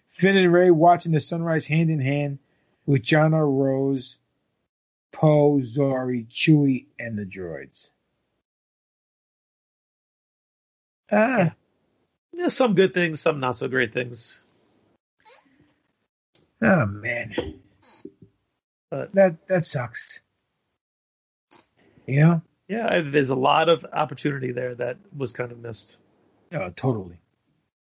Finn 0.09 0.37
and 0.37 0.53
Rey 0.53 0.71
watching 0.71 1.13
the 1.13 1.21
sunrise 1.21 1.67
hand 1.67 1.91
in 1.91 2.01
hand 2.01 2.39
with 2.85 3.03
Jannah 3.03 3.45
Rose, 3.45 4.19
Poe, 5.13 5.59
Zorii, 5.59 6.29
Chewie, 6.29 6.87
and 6.99 7.19
the 7.19 7.25
droids. 7.25 7.91
Ah, 11.11 11.55
Yeah, 12.33 12.49
some 12.49 12.75
good 12.75 12.95
things, 12.95 13.21
some 13.21 13.41
not 13.41 13.57
so 13.57 13.69
great 13.69 13.93
things. 13.93 14.43
oh 16.63 16.87
man, 16.87 17.35
But 18.91 19.15
that 19.15 19.47
that 19.49 19.65
sucks. 19.65 20.21
You 22.07 22.21
know? 22.21 22.43
yeah, 22.69 22.87
I- 22.91 23.01
there's 23.03 23.31
a 23.31 23.35
lot 23.37 23.69
of 23.69 23.85
opportunity 23.93 24.53
there 24.53 24.75
that 24.75 24.97
was 25.17 25.33
kind 25.33 25.53
of 25.53 25.59
missed. 25.59 25.99
No, 26.51 26.71
totally. 26.71 27.19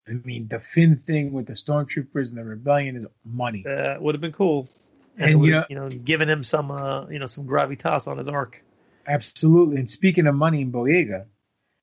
I 0.09 0.13
mean, 0.13 0.49
the 0.49 0.61
Finn 0.61 0.97
thing 0.97 1.33
with 1.33 1.47
the 1.47 1.53
stormtroopers 1.55 2.31
and 2.31 2.39
the 2.39 2.45
rebellion 2.45 2.97
is 2.97 3.07
money. 3.25 3.65
Uh, 3.67 3.99
would 4.01 4.15
have 4.15 4.21
been 4.21 4.33
cool. 4.33 4.69
And, 5.17 5.31
it 5.31 5.45
you 5.45 5.51
know- 5.53 5.65
you 5.69 5.77
know, 5.77 5.89
giving 5.89 6.29
him 6.29 6.43
some, 6.43 6.71
uh, 6.71 7.07
you 7.09 7.19
know, 7.19 7.27
some 7.27 7.47
gravitas 7.47 8.07
on 8.09 8.19
his 8.19 8.27
arc. 8.29 8.63
Absolutely. 9.07 9.77
And 9.77 9.89
speaking 9.91 10.27
of 10.27 10.35
money 10.35 10.61
in 10.63 10.73
Boyega, 10.73 11.27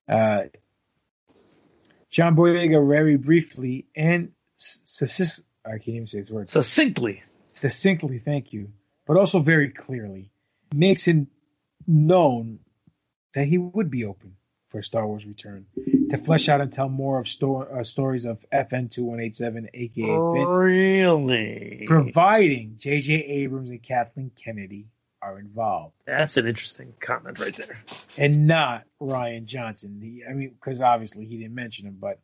uh, 0.08 0.44
John 2.10 2.34
Boyega 2.36 2.86
very 2.88 3.16
briefly 3.16 3.86
and 3.94 4.32
succ- 4.58 5.42
I 5.64 5.72
can't 5.72 5.88
even 5.88 6.06
say 6.06 6.18
his 6.18 6.30
word. 6.30 6.48
Succinctly. 6.48 7.22
Succinctly, 7.48 8.18
thank 8.18 8.52
you. 8.52 8.72
But 9.06 9.16
also 9.16 9.40
very 9.40 9.70
clearly 9.70 10.30
makes 10.74 11.08
it 11.08 11.26
known 11.86 12.60
that 13.34 13.46
he 13.46 13.58
would 13.58 13.90
be 13.90 14.04
open 14.04 14.36
for 14.68 14.82
Star 14.82 15.06
Wars 15.06 15.24
Return 15.26 15.66
to 16.10 16.18
flesh 16.18 16.48
out 16.48 16.60
and 16.60 16.70
tell 16.72 16.88
more 16.90 17.18
of 17.18 17.26
sto- 17.26 17.62
uh, 17.62 17.82
stories 17.84 18.26
of 18.26 18.44
FN 18.52 18.90
2187, 18.90 19.68
aka 19.72 20.04
Finn, 20.04 20.46
Really? 20.46 21.84
providing 21.86 22.74
J.J. 22.78 23.14
Abrams 23.14 23.70
and 23.70 23.82
Kathleen 23.82 24.30
Kennedy 24.36 24.86
are 25.20 25.38
involved. 25.38 25.94
That's 26.06 26.36
an 26.36 26.46
interesting 26.46 26.94
comment 27.00 27.38
right 27.38 27.54
there. 27.54 27.78
and 28.16 28.46
not 28.46 28.84
Rian 29.00 29.44
Johnson. 29.44 30.00
He, 30.00 30.24
I 30.28 30.32
mean, 30.32 30.50
because 30.50 30.80
obviously 30.80 31.26
he 31.26 31.38
didn't 31.38 31.54
mention 31.54 31.86
him. 31.86 31.96
But 32.00 32.20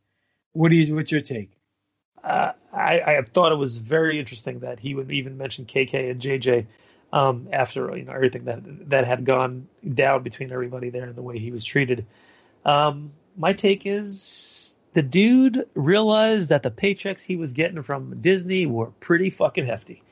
what 0.53 0.71
do 0.71 0.77
you? 0.77 0.95
What's 0.95 1.13
your 1.13 1.21
take? 1.21 1.51
Uh, 2.23 2.53
I, 2.73 3.01
I 3.01 3.23
thought 3.23 3.53
it 3.53 3.57
was 3.57 3.79
very 3.79 4.19
interesting 4.19 4.61
that 4.61 4.81
he 4.81 4.95
would 4.95 5.11
even 5.11 5.37
mention 5.37 5.67
KK 5.67 6.11
and 6.11 6.21
JJ 6.21 6.67
um, 7.13 7.49
after 7.53 7.97
you 7.97 8.05
know 8.05 8.13
everything 8.13 8.45
that 8.45 8.61
that 8.91 9.07
had 9.07 9.25
gone 9.25 9.69
down 9.93 10.23
between 10.23 10.53
everybody 10.53 10.91
there 10.91 11.05
and 11.05 11.15
the 11.15 11.23
way 11.23 11.39
he 11.39 11.51
was 11.51 11.65
treated. 11.65 12.07
Um, 12.65 13.13
my 13.37 13.53
take 13.53 13.85
is 13.85 14.77
the 14.95 15.03
dude 15.03 15.67
realized 15.75 16.49
that 16.49 16.63
the 16.63 16.71
paychecks 16.71 17.21
he 17.21 17.37
was 17.37 17.53
getting 17.53 17.83
from 17.83 18.21
Disney 18.21 18.67
were 18.67 18.87
pretty 18.87 19.31
fucking 19.31 19.67
hefty, 19.67 20.03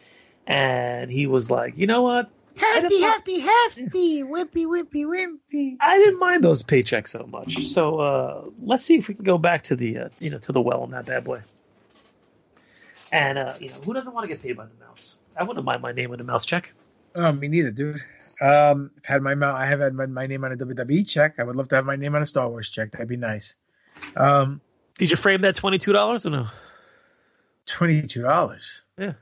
and 0.47 1.11
he 1.11 1.27
was 1.27 1.51
like, 1.51 1.77
you 1.77 1.87
know 1.87 2.03
what? 2.03 2.31
Hefty, 2.57 3.01
hefty, 3.01 3.41
hefty, 3.41 4.23
wimpy, 4.23 4.67
wimpy, 4.67 5.05
wimpy. 5.05 5.77
I 5.81 5.99
didn't 5.99 6.19
mind 6.19 6.45
those 6.45 6.63
paychecks 6.63 7.09
so 7.09 7.27
much. 7.31 7.67
So 7.67 7.99
uh, 7.99 8.45
let's 8.63 8.85
see 8.85 8.97
if 8.97 9.09
we 9.09 9.15
can 9.15 9.25
go 9.25 9.39
back 9.39 9.63
to 9.65 9.77
the 9.77 9.99
uh, 9.99 10.09
you 10.19 10.31
know 10.31 10.39
to 10.39 10.53
the 10.53 10.61
well 10.61 10.83
on 10.83 10.91
that 10.91 11.07
bad 11.07 11.25
boy. 11.25 11.43
And 13.11 13.39
uh, 13.39 13.55
you 13.61 13.69
know 13.69 13.77
who 13.85 13.93
doesn't 13.95 14.13
want 14.13 14.25
to 14.25 14.29
get 14.29 14.43
paid 14.43 14.57
by 14.57 14.65
the 14.65 14.85
mouse? 14.85 15.19
I 15.37 15.43
wouldn't 15.45 15.65
mind 15.65 15.83
my 15.83 15.93
name 15.93 16.13
on 16.13 16.21
a 16.21 16.25
mouse 16.25 16.45
check. 16.45 16.73
Oh, 17.15 17.33
me 17.33 17.49
neither, 17.49 17.71
dude. 17.71 18.01
Um, 18.41 18.91
I've 18.99 19.07
had 19.07 19.23
my 19.23 19.35
mount. 19.35 19.57
I 19.57 19.67
have 19.67 19.81
had 19.81 19.95
my, 19.95 20.07
my 20.07 20.27
name 20.27 20.45
on 20.45 20.53
a 20.53 20.57
WWE 20.57 21.09
check. 21.09 21.35
I 21.39 21.45
would 21.45 21.57
love 21.57 21.69
to 21.69 21.77
have 21.77 21.85
my 21.85 21.97
name 21.97 22.15
on 22.15 22.23
a 22.23 22.27
Star 22.27 22.49
Wars 22.49 22.69
check. 22.71 22.93
That'd 22.93 23.09
be 23.09 23.17
nice. 23.17 23.57
Um, 24.17 24.61
Did 24.99 25.11
you 25.11 25.17
frame 25.17 25.43
that 25.43 25.57
twenty 25.57 25.79
two 25.79 25.93
dollars 25.93 26.27
or 26.27 26.31
no? 26.31 26.47
twenty 27.67 28.03
two 28.03 28.23
dollars. 28.23 28.83
Yeah. 28.99 29.13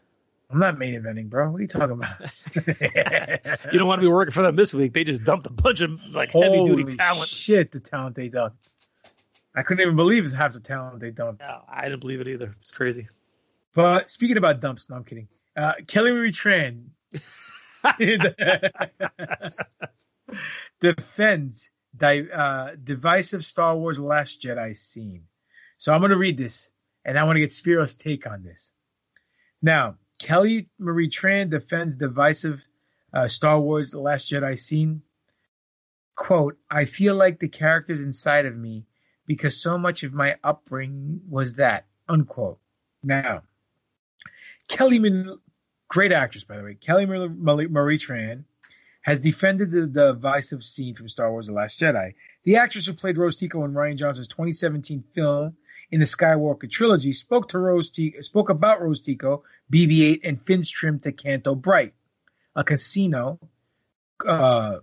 I'm 0.51 0.59
not 0.59 0.79
main 0.79 1.01
eventing, 1.01 1.31
bro. 1.31 1.49
What 1.51 1.59
are 1.59 1.63
you 1.63 1.69
talking 1.69 1.93
about? 1.93 2.17
You 3.73 3.79
don't 3.79 3.87
want 3.87 4.01
to 4.01 4.07
be 4.07 4.13
working 4.13 4.33
for 4.33 4.43
them 4.43 4.57
this 4.57 4.75
week. 4.75 4.93
They 4.93 5.05
just 5.05 5.25
dumped 5.25 5.47
a 5.47 5.51
bunch 5.51 5.81
of 5.81 5.99
like 6.13 6.31
heavy 6.31 6.65
duty 6.65 6.97
talent. 6.97 7.29
Shit, 7.29 7.71
the 7.71 7.81
talent 7.81 8.17
they 8.17 8.29
dumped. 8.29 8.69
I 9.55 9.63
couldn't 9.63 9.83
even 9.83 9.97
believe 9.97 10.25
it's 10.25 10.35
half 10.35 10.53
the 10.53 10.61
talent 10.61 11.01
they 11.01 11.11
dumped. 11.11 11.43
No, 11.47 11.63
I 11.69 11.85
didn't 11.85 12.01
believe 12.01 12.21
it 12.21 12.29
either. 12.29 12.55
It's 12.61 12.71
crazy. 12.71 13.09
But 13.75 14.11
speaking 14.11 14.37
about 14.37 14.61
dumps, 14.61 14.89
no, 14.89 14.97
I'm 14.97 15.05
kidding. 15.05 15.29
Uh, 15.57 15.75
Kelly 15.87 16.13
Marie 16.13 16.33
Tran 16.33 16.87
defends 20.81 21.71
di- 21.97 22.31
uh, 22.31 22.77
divisive 22.83 23.45
Star 23.45 23.77
Wars 23.77 24.01
Last 24.01 24.43
Jedi 24.43 24.77
scene. 24.77 25.25
So 25.79 25.93
I'm 25.93 26.01
going 26.01 26.11
to 26.11 26.17
read 26.17 26.37
this, 26.37 26.71
and 27.05 27.19
I 27.19 27.25
want 27.25 27.37
to 27.37 27.41
get 27.41 27.53
Spiro's 27.53 27.95
take 27.95 28.27
on 28.27 28.43
this. 28.43 28.73
Now, 29.63 29.97
Kelly 30.21 30.69
Marie 30.79 31.09
Tran 31.09 31.51
defends 31.51 31.97
divisive 31.97 32.65
uh, 33.13 33.27
Star 33.27 33.59
Wars 33.59 33.91
The 33.91 34.01
Last 34.01 34.31
Jedi 34.31 34.57
scene. 34.59 35.03
Quote, 36.15 36.59
I 36.71 36.85
feel 36.85 37.15
like 37.15 37.41
the 37.41 37.49
characters 37.49 38.03
inside 38.03 38.45
of 38.47 38.57
me 38.57 38.85
because 39.27 39.61
so 39.61 39.79
much 39.79 40.03
of 40.03 40.13
my 40.13 40.37
upbringing 40.45 41.23
was 41.29 41.55
that, 41.55 41.87
unquote. 42.09 42.59
Now, 43.03 43.43
Kelly, 44.69 45.01
great 45.89 46.13
actress, 46.13 46.45
by 46.45 46.59
the 46.59 46.65
way, 46.65 46.75
Kelly 46.75 47.07
Marie 47.07 47.69
Marie 47.69 47.99
Tran 47.99 48.45
has 49.03 49.21
defended 49.21 49.71
the, 49.71 49.83
the 49.83 50.13
divisive 50.13 50.63
scene 50.63 50.95
from 50.95 51.09
Star 51.09 51.31
Wars 51.31 51.47
The 51.47 51.53
Last 51.53 51.81
Jedi. 51.81 52.15
The 52.45 52.57
actress 52.57 52.87
who 52.87 52.93
played 52.93 53.19
Rose 53.19 53.37
Tico 53.37 53.65
in 53.65 53.73
Rian 53.73 53.97
Johnson's 53.97 54.29
2017 54.29 55.05
film 55.15 55.57
in 55.91 56.01
the 56.01 56.07
Skywalker 56.07 56.71
trilogy 56.71 57.13
spoke 57.13 57.49
to 57.51 57.59
Rose 57.59 57.91
spoke 58.21 58.51
about 58.51 58.83
Rose 58.83 59.01
Tico, 59.01 59.45
BB-8, 59.73 60.21
and 60.25 60.45
Finn's 60.47 60.71
trim 60.71 61.01
to 61.01 61.13
Canto 61.13 61.55
Bight, 61.55 61.95
a 62.55 62.63
casino, 62.63 63.39
uh, 64.27 64.77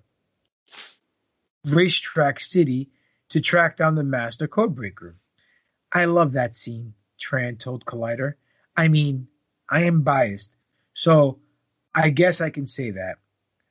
racetrack 1.65 2.39
city 2.39 2.89
to 3.29 3.41
track 3.41 3.77
down 3.77 3.95
the 3.95 4.03
master 4.03 4.47
codebreaker. 4.47 5.13
I 5.91 6.05
love 6.05 6.33
that 6.33 6.55
scene, 6.55 6.93
Tran 7.19 7.59
told 7.59 7.85
Collider. 7.85 8.33
I 8.75 8.87
mean, 8.87 9.27
I 9.69 9.83
am 9.83 10.01
biased, 10.01 10.53
so 10.93 11.39
I 11.93 12.09
guess 12.09 12.41
I 12.41 12.49
can 12.49 12.67
say 12.67 12.91
that. 12.91 13.17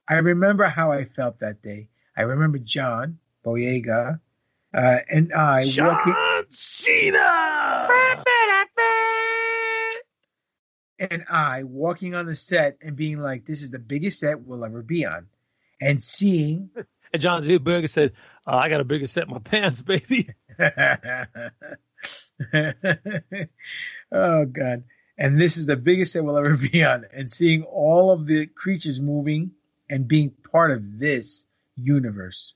I 0.08 0.14
remember 0.14 0.64
how 0.64 0.92
I 0.92 1.04
felt 1.04 1.40
that 1.40 1.62
day. 1.62 1.88
I 2.16 2.22
remember 2.22 2.58
John 2.58 3.18
Boyega 3.44 4.20
uh, 4.72 4.98
and 5.08 5.32
I 5.32 5.64
John 5.64 5.88
walking. 5.88 6.14
Cena! 6.48 7.88
And 10.98 11.24
I 11.28 11.62
walking 11.64 12.14
on 12.14 12.24
the 12.26 12.34
set 12.34 12.78
and 12.80 12.96
being 12.96 13.18
like, 13.18 13.44
"This 13.44 13.62
is 13.62 13.70
the 13.70 13.78
biggest 13.78 14.20
set 14.20 14.40
we'll 14.40 14.64
ever 14.64 14.82
be 14.82 15.04
on," 15.06 15.26
and 15.80 16.02
seeing. 16.02 16.70
And 17.12 17.22
John 17.22 17.40
Z. 17.40 17.60
Said, 17.86 18.14
uh, 18.48 18.56
"I 18.56 18.68
got 18.68 18.80
a 18.80 18.84
bigger 18.84 19.06
set 19.06 19.28
in 19.28 19.30
my 19.30 19.38
pants, 19.44 19.80
baby." 19.80 20.28
oh 24.10 24.44
God! 24.44 24.82
And 25.16 25.40
this 25.40 25.56
is 25.56 25.66
the 25.66 25.76
biggest 25.76 26.12
set 26.12 26.24
we'll 26.24 26.36
ever 26.36 26.56
be 26.56 26.82
on, 26.84 27.06
and 27.12 27.30
seeing 27.30 27.62
all 27.62 28.10
of 28.10 28.26
the 28.26 28.46
creatures 28.46 29.00
moving 29.00 29.52
and 29.88 30.08
being 30.08 30.30
part 30.52 30.70
of 30.70 30.98
this 30.98 31.44
universe. 31.76 32.54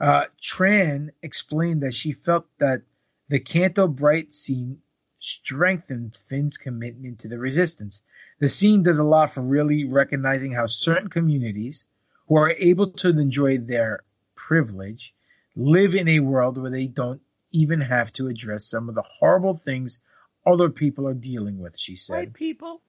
Uh, 0.00 0.24
Tran 0.40 1.10
explained 1.22 1.82
that 1.82 1.94
she 1.94 2.12
felt 2.12 2.46
that 2.58 2.82
the 3.28 3.40
Canto 3.40 3.86
Bight 3.86 4.34
scene 4.34 4.78
strengthened 5.18 6.16
Finn's 6.28 6.58
commitment 6.58 7.20
to 7.20 7.28
the 7.28 7.38
resistance. 7.38 8.02
The 8.40 8.48
scene 8.48 8.82
does 8.82 8.98
a 8.98 9.04
lot 9.04 9.32
for 9.32 9.40
really 9.40 9.84
recognizing 9.84 10.52
how 10.52 10.66
certain 10.66 11.08
communities 11.08 11.84
who 12.26 12.36
are 12.36 12.50
able 12.50 12.88
to 12.88 13.08
enjoy 13.10 13.58
their 13.58 14.00
privilege 14.34 15.14
live 15.54 15.94
in 15.94 16.08
a 16.08 16.20
world 16.20 16.58
where 16.58 16.70
they 16.70 16.86
don't 16.86 17.20
even 17.52 17.80
have 17.80 18.12
to 18.14 18.28
address 18.28 18.64
some 18.64 18.88
of 18.88 18.94
the 18.94 19.02
horrible 19.02 19.56
things 19.56 20.00
other 20.44 20.70
people 20.70 21.06
are 21.06 21.14
dealing 21.14 21.58
with, 21.58 21.78
she 21.78 21.94
said. 21.94 22.16
White 22.16 22.34
people. 22.34 22.80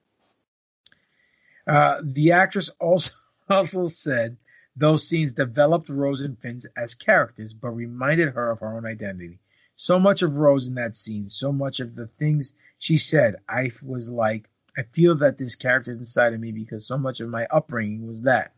Uh, 1.68 2.02
the 2.03 2.32
actress 2.32 2.70
also 2.80 3.11
also 3.49 3.88
said 3.88 4.38
those 4.76 5.07
scenes 5.07 5.34
developed 5.34 5.90
Rose 5.90 6.22
and 6.22 6.38
Finn's 6.40 6.65
as 6.76 6.95
characters, 6.95 7.53
but 7.53 7.70
reminded 7.70 8.30
her 8.30 8.52
of 8.52 8.60
her 8.60 8.76
own 8.76 8.86
identity. 8.86 9.40
So 9.76 9.99
much 9.99 10.22
of 10.22 10.36
Rose 10.36 10.68
in 10.68 10.76
that 10.76 10.95
scene, 10.95 11.30
so 11.30 11.52
much 11.52 11.80
of 11.80 11.95
the 11.95 12.07
things 12.07 12.53
she 12.80 12.98
said, 12.98 13.36
I 13.48 13.72
was 13.82 14.10
like, 14.10 14.49
I 14.78 14.84
feel 14.84 15.15
that 15.18 15.38
this 15.38 15.56
character 15.56 15.91
is 15.91 15.99
inside 15.99 16.34
of 16.34 16.40
me 16.40 16.52
because 16.52 16.88
so 16.88 16.98
much 16.98 17.20
of 17.20 17.30
my 17.30 17.45
upbringing 17.52 18.07
was 18.07 18.22
that. 18.22 18.53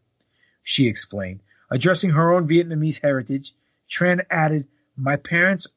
She 0.63 0.87
explained. 0.87 1.41
Addressing 1.69 2.11
her 2.11 2.33
own 2.33 2.47
Vietnamese 2.47 3.01
heritage, 3.01 3.53
Tran 3.89 4.25
added, 4.29 4.67
My 4.95 5.17
parents 5.17 5.67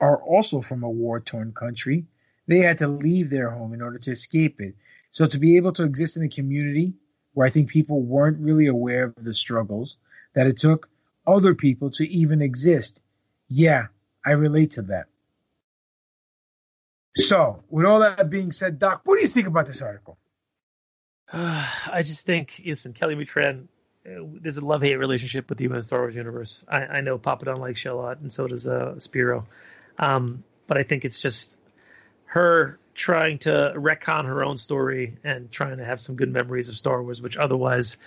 are 0.00 0.22
also 0.22 0.60
from 0.60 0.82
a 0.82 0.90
war 0.90 1.20
torn 1.20 1.52
country. 1.52 2.06
They 2.46 2.58
had 2.58 2.78
to 2.78 2.88
leave 2.88 3.30
their 3.30 3.50
home 3.50 3.72
in 3.72 3.80
order 3.80 3.98
to 3.98 4.10
escape 4.10 4.60
it. 4.60 4.74
So 5.12 5.26
to 5.26 5.38
be 5.38 5.56
able 5.56 5.72
to 5.74 5.84
exist 5.84 6.16
in 6.16 6.24
a 6.24 6.28
community 6.28 6.94
where 7.34 7.46
I 7.46 7.50
think 7.50 7.70
people 7.70 8.00
weren't 8.00 8.38
really 8.38 8.66
aware 8.66 9.04
of 9.04 9.24
the 9.24 9.34
struggles 9.34 9.96
that 10.34 10.46
it 10.46 10.58
took 10.58 10.88
other 11.26 11.54
people 11.54 11.90
to 11.92 12.08
even 12.08 12.42
exist. 12.42 13.02
Yeah, 13.48 13.86
I 14.24 14.32
relate 14.32 14.72
to 14.72 14.82
that. 14.82 15.06
So, 17.16 17.62
with 17.68 17.84
all 17.84 18.00
that 18.00 18.30
being 18.30 18.52
said, 18.52 18.78
Doc, 18.78 19.02
what 19.04 19.16
do 19.16 19.22
you 19.22 19.28
think 19.28 19.46
about 19.46 19.66
this 19.66 19.82
article? 19.82 20.18
Uh, 21.30 21.68
I 21.92 22.02
just 22.02 22.24
think, 22.24 22.62
listen, 22.64 22.92
Kelly 22.92 23.14
Matran, 23.14 23.68
uh, 24.06 24.24
there's 24.40 24.56
a 24.56 24.64
love 24.64 24.82
hate 24.82 24.96
relationship 24.96 25.48
with 25.48 25.58
the 25.58 25.68
US 25.72 25.86
Star 25.86 26.00
Wars 26.00 26.16
universe. 26.16 26.64
I, 26.68 26.78
I 26.78 27.00
know 27.02 27.18
Papa 27.18 27.44
Don 27.44 27.60
likes 27.60 27.84
you 27.84 27.92
a 27.92 27.94
lot, 27.94 28.20
and 28.20 28.32
so 28.32 28.46
does 28.46 28.66
uh, 28.66 28.98
Spiro. 28.98 29.46
Um, 29.98 30.42
but 30.66 30.78
I 30.78 30.82
think 30.82 31.04
it's 31.04 31.20
just 31.20 31.58
her 32.32 32.78
trying 32.94 33.38
to 33.38 33.74
retcon 33.76 34.24
her 34.24 34.42
own 34.42 34.56
story 34.56 35.18
and 35.22 35.50
trying 35.50 35.76
to 35.76 35.84
have 35.84 36.00
some 36.00 36.16
good 36.16 36.32
memories 36.32 36.70
of 36.70 36.78
Star 36.78 37.02
Wars, 37.02 37.20
which 37.20 37.36
otherwise 37.36 37.98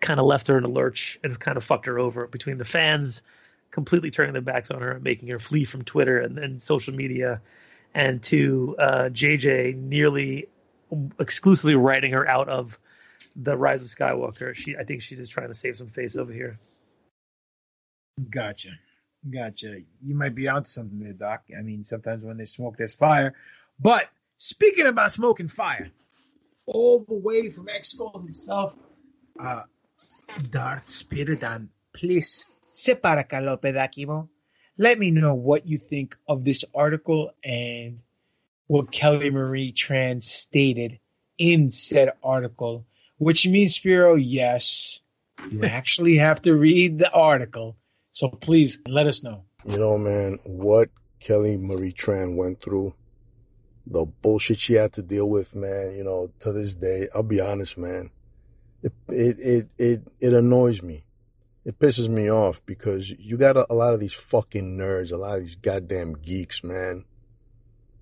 kind 0.00 0.18
of 0.18 0.26
left 0.26 0.48
her 0.48 0.58
in 0.58 0.64
a 0.64 0.68
lurch 0.68 1.18
and 1.22 1.38
kind 1.38 1.56
of 1.56 1.62
fucked 1.62 1.86
her 1.86 1.96
over 1.96 2.26
between 2.26 2.58
the 2.58 2.64
fans 2.64 3.22
completely 3.70 4.10
turning 4.10 4.32
their 4.32 4.42
backs 4.42 4.72
on 4.72 4.80
her 4.80 4.92
and 4.92 5.04
making 5.04 5.28
her 5.28 5.38
flee 5.38 5.64
from 5.64 5.84
Twitter 5.84 6.18
and, 6.18 6.38
and 6.38 6.60
social 6.60 6.92
media, 6.92 7.40
and 7.94 8.20
to 8.20 8.74
uh, 8.80 9.08
JJ 9.12 9.76
nearly 9.76 10.48
exclusively 11.20 11.76
writing 11.76 12.10
her 12.12 12.26
out 12.26 12.48
of 12.48 12.76
the 13.36 13.56
Rise 13.56 13.84
of 13.84 13.96
Skywalker. 13.96 14.56
She, 14.56 14.76
I 14.76 14.82
think 14.82 15.02
she's 15.02 15.18
just 15.18 15.30
trying 15.30 15.48
to 15.48 15.54
save 15.54 15.76
some 15.76 15.90
face 15.90 16.16
over 16.16 16.32
here. 16.32 16.56
Gotcha. 18.28 18.70
Gotcha. 19.30 19.80
You 20.02 20.14
might 20.14 20.34
be 20.34 20.48
onto 20.48 20.68
something 20.68 20.98
there, 20.98 21.12
Doc. 21.12 21.44
I 21.56 21.62
mean, 21.62 21.84
sometimes 21.84 22.24
when 22.24 22.36
there's 22.36 22.52
smoke, 22.52 22.76
there's 22.76 22.94
fire. 22.94 23.34
But 23.80 24.08
speaking 24.38 24.86
about 24.86 25.12
smoke 25.12 25.40
and 25.40 25.50
fire, 25.50 25.90
all 26.66 27.04
the 27.08 27.14
way 27.14 27.50
from 27.50 27.66
Exco 27.66 28.22
himself, 28.22 28.74
uh, 29.40 29.62
Darth 30.50 30.82
Spiridan, 30.82 31.70
please, 31.94 32.44
separa 32.74 33.28
calope 33.28 33.72
dakimo. 33.72 34.28
Let 34.76 34.98
me 34.98 35.10
know 35.10 35.34
what 35.34 35.66
you 35.66 35.78
think 35.78 36.16
of 36.28 36.44
this 36.44 36.64
article 36.74 37.32
and 37.42 38.00
what 38.66 38.92
Kelly 38.92 39.30
Marie 39.30 39.72
Tran 39.72 40.22
stated 40.22 40.98
in 41.38 41.70
said 41.70 42.10
article, 42.22 42.84
which 43.16 43.46
means, 43.46 43.74
Spiro, 43.74 44.14
yes, 44.14 45.00
you 45.50 45.64
actually 45.64 46.18
have 46.18 46.42
to 46.42 46.54
read 46.54 46.98
the 46.98 47.10
article. 47.12 47.76
So 48.12 48.28
please 48.28 48.80
let 48.86 49.06
us 49.06 49.22
know. 49.22 49.44
You 49.64 49.78
know, 49.78 49.98
man, 49.98 50.38
what 50.44 50.90
Kelly 51.20 51.56
Marie 51.56 51.92
Tran 51.92 52.36
went 52.36 52.60
through, 52.60 52.94
the 53.90 54.04
bullshit 54.04 54.58
she 54.58 54.74
had 54.74 54.92
to 54.94 55.02
deal 55.02 55.28
with, 55.28 55.54
man, 55.54 55.96
you 55.96 56.04
know, 56.04 56.30
to 56.40 56.52
this 56.52 56.74
day, 56.74 57.08
I'll 57.14 57.22
be 57.22 57.40
honest, 57.40 57.78
man. 57.78 58.10
It 58.82 58.92
it 59.08 59.38
it 59.38 59.68
it, 59.78 60.02
it 60.20 60.34
annoys 60.34 60.82
me. 60.82 61.04
It 61.64 61.78
pisses 61.78 62.08
me 62.08 62.30
off 62.30 62.64
because 62.64 63.10
you 63.10 63.36
got 63.36 63.56
a, 63.56 63.66
a 63.70 63.74
lot 63.74 63.94
of 63.94 64.00
these 64.00 64.14
fucking 64.14 64.78
nerds, 64.78 65.12
a 65.12 65.16
lot 65.16 65.36
of 65.36 65.40
these 65.40 65.56
goddamn 65.56 66.14
geeks, 66.14 66.62
man, 66.62 67.04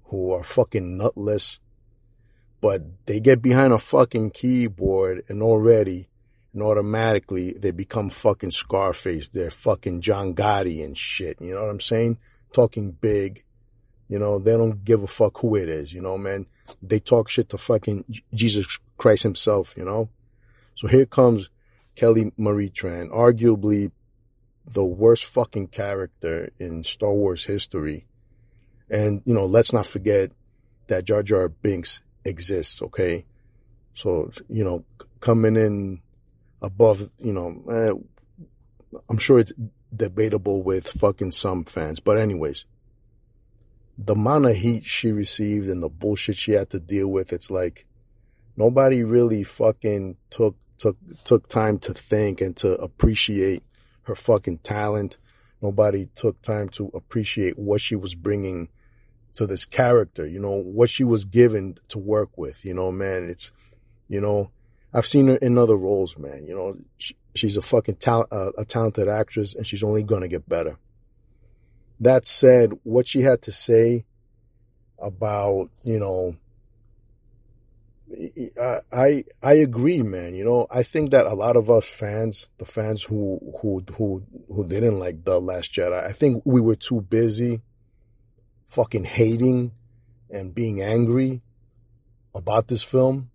who 0.04 0.32
are 0.32 0.44
fucking 0.44 0.98
nutless, 0.98 1.58
but 2.60 2.82
they 3.06 3.20
get 3.20 3.42
behind 3.42 3.72
a 3.72 3.78
fucking 3.78 4.30
keyboard 4.30 5.24
and 5.28 5.42
already 5.42 6.08
and 6.56 6.62
automatically 6.62 7.52
they 7.52 7.70
become 7.70 8.08
fucking 8.08 8.50
Scarface. 8.50 9.28
They're 9.28 9.50
fucking 9.50 10.00
John 10.00 10.34
Gotti 10.34 10.82
and 10.82 10.96
shit. 10.96 11.38
You 11.38 11.54
know 11.54 11.60
what 11.60 11.70
I'm 11.70 11.80
saying? 11.80 12.18
Talking 12.52 12.92
big. 12.92 13.44
You 14.08 14.18
know, 14.18 14.38
they 14.38 14.52
don't 14.52 14.84
give 14.84 15.02
a 15.02 15.06
fuck 15.06 15.38
who 15.38 15.56
it 15.56 15.68
is, 15.68 15.92
you 15.92 16.00
know, 16.00 16.16
man. 16.16 16.46
They 16.82 16.98
talk 16.98 17.28
shit 17.28 17.48
to 17.50 17.58
fucking 17.58 18.04
Jesus 18.34 18.78
Christ 18.96 19.22
himself, 19.22 19.74
you 19.76 19.84
know? 19.84 20.08
So 20.74 20.88
here 20.88 21.06
comes 21.06 21.50
Kelly 21.96 22.32
Marie 22.36 22.70
Tran, 22.70 23.10
arguably 23.10 23.90
the 24.66 24.84
worst 24.84 25.24
fucking 25.26 25.68
character 25.68 26.50
in 26.58 26.82
Star 26.82 27.12
Wars 27.12 27.44
history. 27.44 28.06
And, 28.90 29.22
you 29.24 29.34
know, 29.34 29.46
let's 29.46 29.72
not 29.72 29.86
forget 29.86 30.30
that 30.88 31.04
Jar 31.04 31.22
Jar 31.22 31.48
Binks 31.48 32.00
exists, 32.24 32.82
okay? 32.82 33.24
So, 33.94 34.30
you 34.48 34.64
know, 34.64 34.84
coming 35.20 35.56
in 35.56 36.00
above, 36.62 37.10
you 37.18 37.32
know, 37.32 37.64
eh, 37.70 38.98
I'm 39.08 39.18
sure 39.18 39.38
it's 39.38 39.52
debatable 39.94 40.62
with 40.62 40.86
fucking 40.86 41.30
some 41.32 41.64
fans. 41.64 42.00
But 42.00 42.18
anyways, 42.18 42.64
the 43.98 44.14
amount 44.14 44.46
of 44.46 44.56
heat 44.56 44.84
she 44.84 45.12
received 45.12 45.68
and 45.68 45.82
the 45.82 45.88
bullshit 45.88 46.36
she 46.36 46.52
had 46.52 46.70
to 46.70 46.80
deal 46.80 47.08
with, 47.08 47.32
it's 47.32 47.50
like 47.50 47.86
nobody 48.56 49.02
really 49.02 49.42
fucking 49.42 50.16
took 50.30 50.56
took 50.78 50.96
took 51.24 51.48
time 51.48 51.78
to 51.78 51.94
think 51.94 52.40
and 52.40 52.56
to 52.58 52.72
appreciate 52.74 53.62
her 54.02 54.14
fucking 54.14 54.58
talent. 54.58 55.18
Nobody 55.62 56.08
took 56.14 56.40
time 56.42 56.68
to 56.70 56.90
appreciate 56.94 57.58
what 57.58 57.80
she 57.80 57.96
was 57.96 58.14
bringing 58.14 58.68
to 59.36 59.46
this 59.46 59.64
character, 59.64 60.26
you 60.26 60.40
know, 60.40 60.62
what 60.62 60.88
she 60.88 61.04
was 61.04 61.24
given 61.24 61.76
to 61.88 61.98
work 61.98 62.36
with, 62.36 62.64
you 62.64 62.72
know, 62.72 62.90
man, 62.90 63.28
it's, 63.28 63.52
you 64.08 64.20
know, 64.20 64.50
I've 64.94 65.06
seen 65.06 65.28
her 65.28 65.36
in 65.36 65.58
other 65.58 65.76
roles, 65.76 66.16
man, 66.16 66.46
you 66.46 66.54
know, 66.54 66.76
she, 66.96 67.14
she's 67.34 67.56
a 67.58 67.62
fucking 67.62 67.96
talent, 67.96 68.32
uh, 68.32 68.52
a 68.56 68.64
talented 68.64 69.08
actress 69.08 69.54
and 69.54 69.66
she's 69.66 69.82
only 69.82 70.02
going 70.02 70.22
to 70.22 70.28
get 70.28 70.48
better. 70.48 70.78
That 72.00 72.24
said, 72.24 72.72
what 72.82 73.08
she 73.08 73.22
had 73.22 73.42
to 73.42 73.52
say 73.52 74.04
about, 74.98 75.70
you 75.82 75.98
know, 75.98 76.36
I, 78.60 78.78
I 78.92 79.24
I 79.42 79.52
agree, 79.54 80.02
man. 80.02 80.34
You 80.34 80.44
know, 80.44 80.66
I 80.70 80.82
think 80.82 81.10
that 81.10 81.26
a 81.26 81.34
lot 81.34 81.56
of 81.56 81.68
us 81.70 81.86
fans, 81.86 82.48
the 82.58 82.64
fans 82.64 83.02
who 83.02 83.40
who 83.60 83.84
who 83.96 84.22
who 84.48 84.66
didn't 84.66 84.98
like 84.98 85.24
the 85.24 85.40
Last 85.40 85.72
Jedi, 85.72 86.04
I 86.04 86.12
think 86.12 86.42
we 86.44 86.60
were 86.60 86.76
too 86.76 87.00
busy, 87.00 87.62
fucking 88.68 89.04
hating, 89.04 89.72
and 90.30 90.54
being 90.54 90.82
angry 90.82 91.42
about 92.34 92.68
this 92.68 92.82
film, 92.82 93.30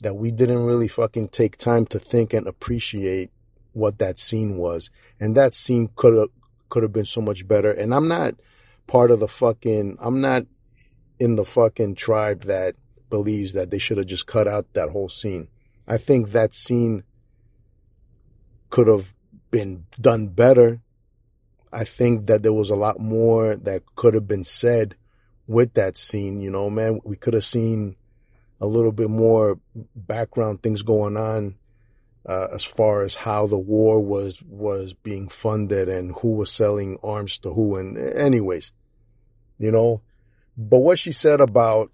that 0.00 0.14
we 0.14 0.30
didn't 0.30 0.64
really 0.64 0.88
fucking 0.88 1.28
take 1.28 1.56
time 1.56 1.84
to 1.86 1.98
think 1.98 2.32
and 2.32 2.46
appreciate 2.46 3.30
what 3.72 3.98
that 3.98 4.16
scene 4.16 4.56
was, 4.56 4.90
and 5.20 5.36
that 5.36 5.54
scene 5.54 5.90
could 5.94 6.16
have 6.16 6.28
could 6.70 6.82
have 6.82 6.92
been 6.92 7.04
so 7.04 7.20
much 7.20 7.46
better. 7.46 7.70
And 7.70 7.94
I'm 7.94 8.08
not 8.08 8.34
part 8.86 9.10
of 9.10 9.20
the 9.20 9.28
fucking. 9.28 9.98
I'm 10.00 10.20
not 10.20 10.46
in 11.18 11.34
the 11.34 11.44
fucking 11.44 11.96
tribe 11.96 12.44
that 12.44 12.76
believes 13.10 13.52
that 13.54 13.70
they 13.70 13.78
should 13.78 13.98
have 13.98 14.06
just 14.06 14.26
cut 14.26 14.48
out 14.48 14.72
that 14.72 14.88
whole 14.88 15.08
scene. 15.08 15.48
I 15.86 15.98
think 15.98 16.30
that 16.30 16.54
scene 16.54 17.02
could 18.70 18.86
have 18.86 19.12
been 19.50 19.84
done 20.00 20.28
better. 20.28 20.80
I 21.72 21.84
think 21.84 22.26
that 22.26 22.42
there 22.42 22.52
was 22.52 22.70
a 22.70 22.76
lot 22.76 22.98
more 22.98 23.56
that 23.56 23.82
could 23.94 24.14
have 24.14 24.26
been 24.26 24.44
said 24.44 24.96
with 25.46 25.74
that 25.74 25.96
scene. 25.96 26.40
You 26.40 26.50
know, 26.50 26.70
man, 26.70 27.00
we 27.04 27.16
could 27.16 27.34
have 27.34 27.44
seen 27.44 27.96
a 28.60 28.66
little 28.66 28.92
bit 28.92 29.10
more 29.10 29.58
background 29.94 30.62
things 30.62 30.82
going 30.82 31.16
on 31.16 31.56
uh, 32.30 32.46
as 32.52 32.62
far 32.62 33.02
as 33.02 33.16
how 33.16 33.48
the 33.48 33.58
war 33.58 34.00
was 34.00 34.40
was 34.42 34.92
being 34.92 35.28
funded 35.28 35.88
and 35.88 36.14
who 36.20 36.36
was 36.36 36.48
selling 36.48 36.96
arms 37.02 37.38
to 37.38 37.52
who. 37.52 37.76
And 37.76 37.98
anyways, 37.98 38.70
you 39.58 39.72
know, 39.72 40.02
but 40.56 40.78
what 40.78 41.00
she 41.00 41.10
said 41.10 41.40
about 41.40 41.90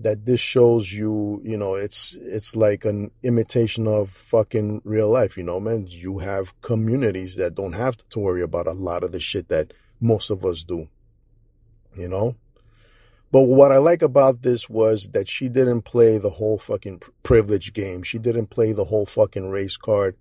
that 0.00 0.26
this 0.26 0.40
shows 0.40 0.92
you, 0.92 1.40
you 1.44 1.56
know, 1.56 1.74
it's 1.74 2.16
it's 2.20 2.56
like 2.56 2.84
an 2.84 3.12
imitation 3.22 3.86
of 3.86 4.10
fucking 4.10 4.82
real 4.82 5.08
life, 5.08 5.36
you 5.36 5.44
know, 5.44 5.60
man. 5.60 5.86
You 5.88 6.18
have 6.18 6.60
communities 6.60 7.36
that 7.36 7.54
don't 7.54 7.74
have 7.74 7.96
to 8.08 8.18
worry 8.18 8.42
about 8.42 8.66
a 8.66 8.72
lot 8.72 9.04
of 9.04 9.12
the 9.12 9.20
shit 9.20 9.50
that 9.50 9.72
most 10.00 10.30
of 10.30 10.44
us 10.44 10.64
do. 10.64 10.88
You 11.96 12.08
know? 12.08 12.34
But 13.34 13.48
what 13.48 13.72
I 13.72 13.78
like 13.78 14.02
about 14.02 14.42
this 14.42 14.70
was 14.70 15.08
that 15.08 15.26
she 15.26 15.48
didn't 15.48 15.82
play 15.82 16.18
the 16.18 16.30
whole 16.30 16.56
fucking 16.56 17.02
privilege 17.24 17.72
game. 17.72 18.04
She 18.04 18.20
didn't 18.20 18.46
play 18.46 18.70
the 18.70 18.84
whole 18.84 19.06
fucking 19.06 19.50
race 19.50 19.76
card. 19.76 20.16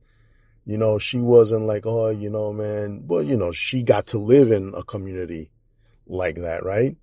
You 0.65 0.79
know, 0.79 0.97
she 0.97 1.19
wasn't 1.19 1.67
like, 1.67 1.85
oh, 1.85 2.09
you 2.09 2.31
know, 2.31 2.51
man, 2.51 3.03
well, 3.05 3.21
you 3.21 3.37
know, 3.37 3.51
she 3.51 3.83
got 3.83 4.07
to 4.07 4.17
live 4.17 4.51
in 4.51 4.73
a 4.75 4.81
community 4.81 5.51
like 6.07 6.37
that, 6.37 6.65
right? 6.65 6.97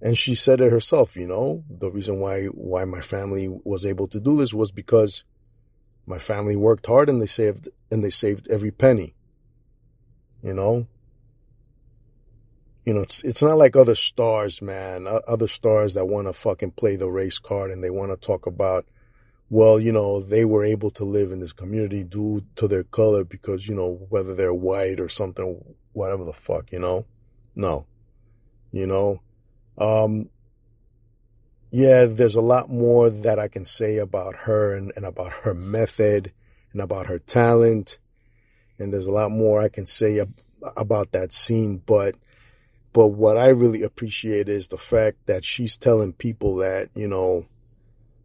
And 0.00 0.18
she 0.18 0.34
said 0.34 0.60
it 0.60 0.72
herself, 0.72 1.16
you 1.16 1.28
know, 1.28 1.62
the 1.70 1.92
reason 1.92 2.18
why, 2.18 2.46
why 2.46 2.84
my 2.84 3.00
family 3.00 3.46
was 3.48 3.86
able 3.86 4.08
to 4.08 4.18
do 4.18 4.36
this 4.36 4.52
was 4.52 4.72
because 4.72 5.22
my 6.04 6.18
family 6.18 6.56
worked 6.56 6.86
hard 6.86 7.08
and 7.08 7.22
they 7.22 7.28
saved, 7.28 7.68
and 7.92 8.02
they 8.02 8.10
saved 8.10 8.48
every 8.50 8.72
penny. 8.72 9.14
You 10.42 10.54
know? 10.54 10.88
You 12.84 12.94
know, 12.94 13.00
it's, 13.02 13.22
it's 13.22 13.42
not 13.42 13.58
like 13.58 13.76
other 13.76 13.94
stars, 13.94 14.60
man, 14.60 15.06
other 15.06 15.46
stars 15.46 15.94
that 15.94 16.06
want 16.06 16.26
to 16.26 16.32
fucking 16.32 16.72
play 16.72 16.96
the 16.96 17.08
race 17.08 17.38
card 17.38 17.70
and 17.70 17.82
they 17.82 17.90
want 17.90 18.10
to 18.10 18.16
talk 18.16 18.46
about, 18.46 18.86
well, 19.50 19.78
you 19.78 19.92
know, 19.92 20.20
they 20.20 20.44
were 20.44 20.64
able 20.64 20.90
to 20.92 21.04
live 21.04 21.30
in 21.30 21.38
this 21.38 21.52
community 21.52 22.02
due 22.02 22.42
to 22.56 22.66
their 22.66 22.82
color 22.82 23.22
because, 23.22 23.68
you 23.68 23.74
know, 23.74 24.06
whether 24.08 24.34
they're 24.34 24.54
white 24.54 24.98
or 24.98 25.08
something, 25.08 25.62
whatever 25.92 26.24
the 26.24 26.32
fuck, 26.32 26.72
you 26.72 26.80
know? 26.80 27.04
No. 27.54 27.86
You 28.72 28.86
know? 28.86 29.22
Um, 29.78 30.30
yeah, 31.70 32.06
there's 32.06 32.34
a 32.34 32.40
lot 32.40 32.68
more 32.68 33.10
that 33.10 33.38
I 33.38 33.48
can 33.48 33.64
say 33.64 33.98
about 33.98 34.34
her 34.36 34.74
and, 34.74 34.92
and 34.96 35.06
about 35.06 35.32
her 35.32 35.54
method 35.54 36.32
and 36.72 36.82
about 36.82 37.06
her 37.06 37.18
talent. 37.18 37.98
And 38.78 38.92
there's 38.92 39.06
a 39.06 39.12
lot 39.12 39.30
more 39.30 39.62
I 39.62 39.68
can 39.68 39.86
say 39.86 40.18
ab- 40.18 40.40
about 40.76 41.12
that 41.12 41.30
scene. 41.32 41.76
But, 41.76 42.16
but 42.92 43.08
what 43.08 43.38
I 43.38 43.48
really 43.48 43.82
appreciate 43.82 44.48
is 44.48 44.68
the 44.68 44.76
fact 44.76 45.26
that 45.26 45.44
she's 45.44 45.76
telling 45.76 46.12
people 46.12 46.56
that, 46.56 46.90
you 46.94 47.08
know, 47.08 47.46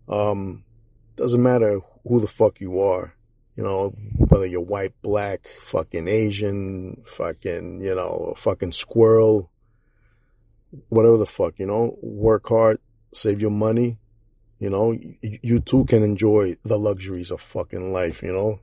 um, 0.10 0.64
doesn't 1.16 1.42
matter 1.42 1.80
who 2.06 2.20
the 2.20 2.28
fuck 2.28 2.60
you 2.60 2.82
are, 2.82 3.14
you 3.56 3.64
know, 3.64 3.94
whether 4.18 4.46
you're 4.46 4.62
white, 4.62 4.94
black, 5.02 5.48
fucking 5.48 6.08
Asian, 6.08 7.02
fucking, 7.06 7.82
you 7.82 7.96
know, 7.96 8.32
a 8.32 8.36
fucking 8.36 8.74
squirrel, 8.74 9.50
whatever 10.90 11.18
the 11.18 11.26
fuck, 11.26 11.60
you 11.60 11.66
know, 11.66 11.98
work 12.02 12.48
hard, 12.50 12.80
save 13.14 13.42
your 13.42 13.52
money, 13.52 13.98
you 14.60 14.70
know, 14.70 14.92
you, 14.92 15.16
you 15.22 15.60
too 15.60 15.86
can 15.86 16.04
enjoy 16.04 16.58
the 16.64 16.78
luxuries 16.78 17.32
of 17.32 17.40
fucking 17.42 17.94
life, 17.94 18.22
you 18.22 18.34
know. 18.34 18.60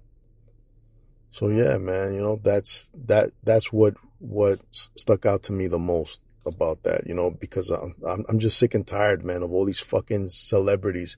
So 1.30 1.48
yeah, 1.48 1.78
man, 1.78 2.14
you 2.14 2.20
know, 2.20 2.36
that's, 2.36 2.84
that, 3.06 3.30
that's 3.42 3.72
what, 3.72 3.94
what 4.18 4.60
stuck 4.70 5.26
out 5.26 5.44
to 5.44 5.52
me 5.52 5.66
the 5.66 5.78
most 5.78 6.20
about 6.46 6.82
that, 6.82 7.06
you 7.06 7.14
know, 7.14 7.30
because 7.30 7.70
I'm, 7.70 7.94
I'm, 8.06 8.24
I'm 8.28 8.38
just 8.38 8.58
sick 8.58 8.74
and 8.74 8.86
tired, 8.86 9.24
man, 9.24 9.42
of 9.42 9.52
all 9.52 9.64
these 9.64 9.80
fucking 9.80 10.28
celebrities 10.28 11.16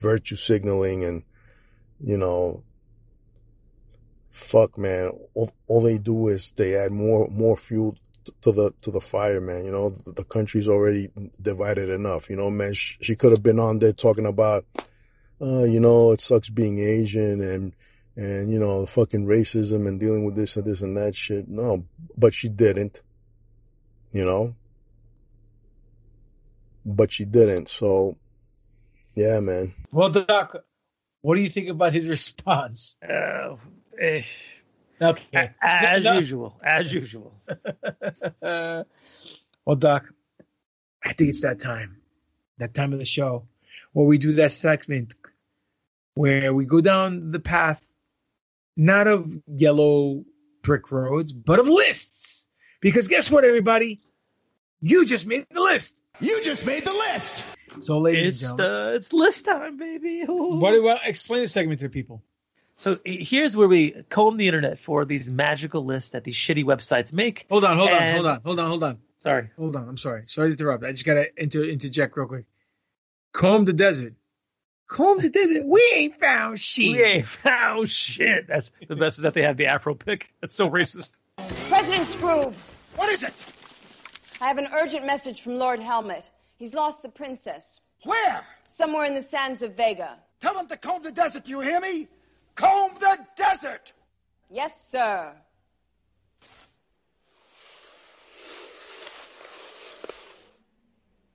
virtue 0.00 0.36
signaling 0.36 1.04
and, 1.04 1.24
you 2.00 2.16
know, 2.16 2.62
fuck, 4.30 4.78
man, 4.78 5.10
all, 5.34 5.50
all 5.66 5.82
they 5.82 5.98
do 5.98 6.28
is 6.28 6.52
they 6.52 6.76
add 6.76 6.92
more, 6.92 7.28
more 7.28 7.56
fuel 7.56 7.96
to 8.42 8.52
the 8.52 8.72
to 8.82 8.90
the 8.90 9.00
fire, 9.00 9.40
man. 9.40 9.64
You 9.64 9.72
know, 9.72 9.90
the, 9.90 10.12
the 10.12 10.24
country's 10.24 10.68
already 10.68 11.10
divided 11.40 11.88
enough. 11.88 12.28
You 12.30 12.36
know, 12.36 12.50
man, 12.50 12.74
she, 12.74 12.96
she 13.00 13.16
could 13.16 13.32
have 13.32 13.42
been 13.42 13.58
on 13.58 13.78
there 13.78 13.92
talking 13.92 14.26
about, 14.26 14.64
uh, 15.40 15.64
you 15.64 15.80
know, 15.80 16.12
it 16.12 16.20
sucks 16.20 16.48
being 16.48 16.78
Asian 16.78 17.40
and 17.40 17.74
and 18.18 18.52
you 18.52 18.58
know, 18.58 18.80
the 18.80 18.86
fucking 18.88 19.26
racism 19.26 19.86
and 19.86 20.00
dealing 20.00 20.24
with 20.24 20.34
this 20.34 20.56
and 20.56 20.64
this 20.66 20.80
and 20.82 20.96
that 20.96 21.14
shit. 21.14 21.48
No, 21.48 21.84
but 22.16 22.34
she 22.34 22.48
didn't. 22.48 23.00
You 24.10 24.24
know, 24.24 24.54
but 26.84 27.12
she 27.12 27.24
didn't. 27.24 27.68
So, 27.68 28.16
yeah, 29.14 29.38
man. 29.40 29.72
Well, 29.92 30.10
Doc, 30.10 30.56
what 31.20 31.36
do 31.36 31.42
you 31.42 31.50
think 31.50 31.68
about 31.68 31.92
his 31.92 32.08
response? 32.16 32.96
Uh, 33.02 33.56
eh. 34.00 34.22
Okay. 35.00 35.50
As 35.62 36.04
No. 36.04 36.14
usual. 36.18 36.58
As 36.64 36.92
usual. 36.92 37.32
well, 38.42 38.84
Doc, 39.76 40.06
I 41.04 41.12
think 41.12 41.30
it's 41.30 41.42
that 41.42 41.60
time, 41.60 41.98
that 42.58 42.74
time 42.74 42.92
of 42.92 42.98
the 42.98 43.04
show 43.04 43.46
where 43.92 44.06
we 44.06 44.18
do 44.18 44.32
that 44.32 44.50
segment 44.52 45.14
where 46.14 46.52
we 46.52 46.64
go 46.64 46.80
down 46.80 47.30
the 47.30 47.38
path, 47.38 47.80
not 48.78 49.06
of 49.06 49.30
yellow 49.46 50.24
brick 50.62 50.90
roads, 50.90 51.32
but 51.32 51.58
of 51.58 51.68
lists. 51.68 52.46
Because 52.80 53.08
guess 53.08 53.30
what, 53.30 53.44
everybody? 53.44 54.00
You 54.80 55.04
just 55.04 55.26
made 55.26 55.44
the 55.50 55.60
list. 55.60 56.00
You 56.20 56.42
just 56.42 56.64
made 56.64 56.84
the 56.84 56.92
list. 56.92 57.44
So, 57.80 57.98
ladies 57.98 58.42
It's 58.42 58.50
and 58.50 58.58
gentlemen, 58.58 58.86
uh, 58.88 58.96
it's 58.96 59.12
list 59.12 59.44
time, 59.44 59.76
baby. 59.76 60.24
what 60.26 60.82
well, 60.82 61.00
explain 61.04 61.42
the 61.42 61.48
segment 61.48 61.80
to 61.80 61.88
people. 61.88 62.22
So 62.76 63.00
here's 63.04 63.56
where 63.56 63.66
we 63.66 64.04
comb 64.08 64.36
the 64.36 64.46
internet 64.46 64.78
for 64.78 65.04
these 65.04 65.28
magical 65.28 65.84
lists 65.84 66.10
that 66.10 66.22
these 66.22 66.36
shitty 66.36 66.64
websites 66.64 67.12
make. 67.12 67.44
Hold 67.50 67.64
on, 67.64 67.76
hold 67.76 67.90
on, 67.90 68.14
hold 68.14 68.26
on, 68.26 68.40
hold 68.44 68.60
on, 68.60 68.68
hold 68.68 68.84
on. 68.84 68.98
Sorry. 69.24 69.50
Hold 69.58 69.74
on. 69.74 69.88
I'm 69.88 69.96
sorry. 69.96 70.22
Sorry 70.26 70.50
to 70.50 70.52
interrupt. 70.52 70.84
I 70.84 70.92
just 70.92 71.04
gotta 71.04 71.28
inter- 71.36 71.64
interject 71.64 72.16
real 72.16 72.28
quick. 72.28 72.44
Comb 73.32 73.64
the 73.64 73.72
desert. 73.72 74.14
Comb 74.88 75.20
the 75.20 75.28
desert. 75.28 75.66
We 75.66 75.82
ain't 75.94 76.18
found 76.18 76.60
shit. 76.60 76.92
We 76.92 77.02
ain't 77.02 77.26
found 77.26 77.88
shit. 77.90 78.46
That's 78.48 78.72
the 78.88 78.96
best 78.96 79.18
is 79.18 79.22
that 79.22 79.34
they 79.34 79.42
have 79.42 79.56
the 79.58 79.66
Afro 79.66 79.94
pick. 79.94 80.32
That's 80.40 80.54
so 80.56 80.68
racist. 80.70 81.18
President 81.68 82.04
Skroob, 82.06 82.54
What 82.96 83.08
is 83.10 83.22
it? 83.22 83.34
I 84.40 84.46
have 84.48 84.58
an 84.58 84.68
urgent 84.74 85.04
message 85.04 85.42
from 85.42 85.58
Lord 85.58 85.78
Helmet. 85.80 86.30
He's 86.56 86.72
lost 86.74 87.02
the 87.02 87.08
princess. 87.08 87.80
Where? 88.04 88.42
Somewhere 88.66 89.04
in 89.04 89.14
the 89.14 89.22
sands 89.22 89.62
of 89.62 89.74
Vega. 89.76 90.16
Tell 90.40 90.54
them 90.54 90.66
to 90.68 90.76
comb 90.76 91.02
the 91.02 91.12
desert, 91.12 91.44
do 91.44 91.50
you 91.50 91.60
hear 91.60 91.80
me? 91.80 92.08
Comb 92.54 92.92
the 92.98 93.18
desert! 93.36 93.92
Yes, 94.50 94.88
sir. 94.88 95.32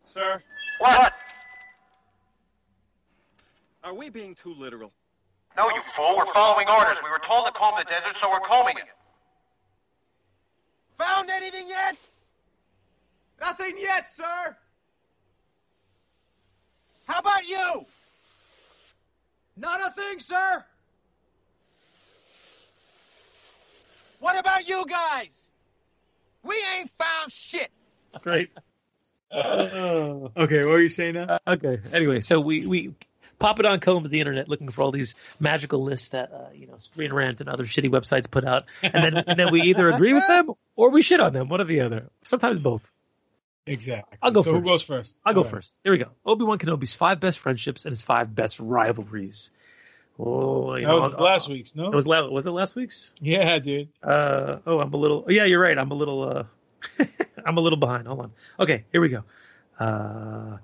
Sir, 0.05 0.41
What? 0.79 1.13
Are 3.83 3.93
we 3.93 4.09
being 4.09 4.35
too 4.35 4.53
literal? 4.53 4.91
No, 5.55 5.69
you 5.69 5.81
fool. 5.95 6.15
We're 6.17 6.31
following 6.33 6.67
orders. 6.67 6.97
We 7.03 7.09
were 7.09 7.19
told 7.19 7.45
to 7.45 7.51
comb 7.51 7.75
the 7.77 7.83
desert, 7.83 8.15
so 8.19 8.29
we're 8.29 8.39
combing 8.39 8.77
it. 8.77 8.85
Found 10.97 11.29
anything 11.29 11.67
yet? 11.67 11.97
Nothing 13.39 13.75
yet, 13.77 14.11
sir. 14.15 14.55
How 17.05 17.19
about 17.19 17.47
you? 17.47 17.85
Not 19.57 19.81
a 19.81 19.91
thing, 19.91 20.19
sir. 20.19 20.63
What 24.19 24.39
about 24.39 24.67
you 24.67 24.85
guys? 24.87 25.49
We 26.43 26.55
ain't 26.77 26.89
found 26.91 27.31
shit. 27.31 27.69
Great. 28.21 28.49
okay, 29.33 30.29
what 30.35 30.67
were 30.67 30.81
you 30.81 30.89
saying 30.89 31.15
now? 31.15 31.39
Uh, 31.45 31.53
okay. 31.53 31.79
Anyway, 31.91 32.21
so 32.21 32.39
we 32.39 32.65
we 32.65 32.93
Papadon 33.43 33.81
combs 33.81 34.09
the 34.09 34.19
internet 34.19 34.47
looking 34.47 34.69
for 34.71 34.81
all 34.83 34.91
these 34.91 35.15
magical 35.39 35.83
lists 35.83 36.09
that 36.09 36.31
uh, 36.31 36.49
you 36.55 36.67
know 36.67 36.77
Screen 36.77 37.11
Rant 37.11 37.41
and 37.41 37.49
other 37.49 37.65
shitty 37.65 37.89
websites 37.89 38.29
put 38.31 38.45
out, 38.45 38.63
and 38.81 39.03
then 39.03 39.17
and 39.27 39.37
then 39.39 39.51
we 39.51 39.61
either 39.63 39.89
agree 39.89 40.13
with 40.13 40.25
them 40.27 40.51
or 40.75 40.89
we 40.91 41.01
shit 41.01 41.19
on 41.19 41.33
them. 41.33 41.49
One 41.49 41.59
or 41.61 41.65
the 41.65 41.81
other. 41.81 42.09
Sometimes 42.23 42.59
both. 42.59 42.89
Exactly. 43.65 44.17
I'll 44.21 44.31
go 44.31 44.41
so 44.43 44.51
first. 44.51 44.63
who 44.63 44.69
goes 44.69 44.81
first? 44.83 45.15
I'll 45.25 45.33
go 45.33 45.43
right. 45.43 45.51
first. 45.51 45.79
Here 45.83 45.91
we 45.93 45.97
go. 45.97 46.09
Obi 46.25 46.43
Wan 46.43 46.57
Kenobi's 46.57 46.93
five 46.93 47.19
best 47.21 47.39
friendships 47.39 47.85
and 47.85 47.91
his 47.93 48.01
five 48.01 48.33
best 48.35 48.59
rivalries. 48.59 49.51
Oh, 50.19 50.75
you 50.75 50.81
That 50.81 50.87
know, 50.89 50.95
was 50.95 51.15
I'll- 51.15 51.23
last 51.23 51.49
week's, 51.49 51.75
no? 51.75 51.87
It 51.87 51.95
was 51.95 52.05
la- 52.05 52.27
was 52.27 52.45
it 52.45 52.51
last 52.51 52.75
week's? 52.75 53.13
Yeah, 53.19 53.57
dude. 53.59 53.89
Uh 54.03 54.57
oh, 54.65 54.79
I'm 54.79 54.93
a 54.93 54.97
little. 54.97 55.25
Yeah, 55.29 55.45
you're 55.45 55.61
right. 55.61 55.77
I'm 55.77 55.91
a 55.91 55.95
little. 55.95 56.23
uh 56.23 56.43
I'm 57.45 57.57
a 57.57 57.61
little 57.61 57.79
behind. 57.79 58.05
Hold 58.07 58.19
on. 58.19 58.31
Okay, 58.59 58.83
here 58.91 59.01
we 59.01 59.09
go. 59.09 59.23
Uh 59.79 60.57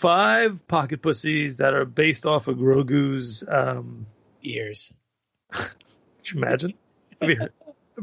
Five 0.00 0.66
pocket 0.66 1.02
pussies 1.02 1.58
that 1.58 1.74
are 1.74 1.84
based 1.84 2.24
off 2.24 2.48
of 2.48 2.56
Grogu's 2.56 3.44
um 3.46 4.06
ears. 4.42 4.92
Could 5.52 5.70
you 6.32 6.38
imagine? 6.38 6.72
That'd 7.20 7.36
be, 7.38 7.38
that'd 7.38 7.52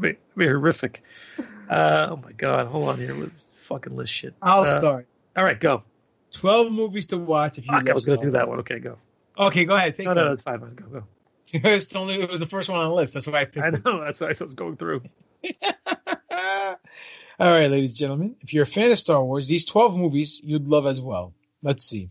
that'd 0.12 0.18
be 0.36 0.46
horrific. 0.46 1.02
Uh, 1.68 2.06
oh 2.10 2.16
my 2.16 2.30
god! 2.32 2.68
Hold 2.68 2.88
on 2.90 2.98
here 2.98 3.16
with 3.16 3.32
this 3.32 3.60
fucking 3.64 3.96
list 3.96 4.12
shit. 4.12 4.34
I'll 4.40 4.60
Uh, 4.60 4.78
start. 4.78 5.08
All 5.36 5.42
right, 5.44 5.58
go. 5.58 5.82
Twelve 6.30 6.70
movies 6.70 7.06
to 7.06 7.18
watch 7.18 7.58
if 7.58 7.66
you. 7.66 7.72
Fuck, 7.74 7.90
I 7.90 7.94
was 7.94 8.06
going 8.06 8.20
to 8.20 8.26
do 8.26 8.30
that 8.32 8.48
one. 8.48 8.60
Okay, 8.60 8.78
go. 8.78 8.98
Okay, 9.36 9.64
go 9.64 9.74
ahead. 9.74 9.96
Take 9.96 10.06
No, 10.06 10.14
no, 10.14 10.26
no, 10.26 10.32
it's 10.32 10.42
fine. 10.42 10.60
man. 10.60 10.74
Go, 10.76 10.86
go. 11.00 11.04
it's 11.52 11.96
only 11.96 12.20
it 12.22 12.30
was 12.30 12.38
the 12.38 12.46
first 12.46 12.68
one 12.68 12.78
on 12.78 12.88
the 12.90 12.94
list. 12.94 13.14
That's 13.14 13.26
why 13.26 13.40
I 13.40 13.44
picked. 13.46 13.58
I 13.66 13.68
it. 13.70 13.84
know. 13.84 14.04
That's 14.04 14.20
why 14.20 14.28
I 14.28 14.30
was 14.30 14.54
going 14.54 14.76
through. 14.76 15.02
All 17.40 17.46
right, 17.50 17.68
ladies 17.70 17.90
and 17.92 17.98
gentlemen, 17.98 18.36
if 18.40 18.52
you're 18.52 18.64
a 18.64 18.66
fan 18.66 18.90
of 18.92 18.98
Star 18.98 19.22
Wars, 19.22 19.46
these 19.48 19.64
12 19.64 19.96
movies 19.96 20.40
you'd 20.42 20.66
love 20.68 20.86
as 20.86 21.00
well. 21.00 21.32
Let's 21.62 21.84
see. 21.84 22.10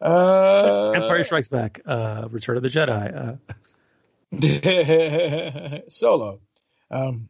Uh, 0.00 0.92
Empire 0.92 1.24
Strikes 1.24 1.48
Back, 1.48 1.80
uh, 1.84 2.28
Return 2.30 2.56
of 2.56 2.62
the 2.62 2.68
Jedi. 2.70 3.38
Uh, 4.32 5.80
Solo. 5.88 6.40
Um, 6.90 7.28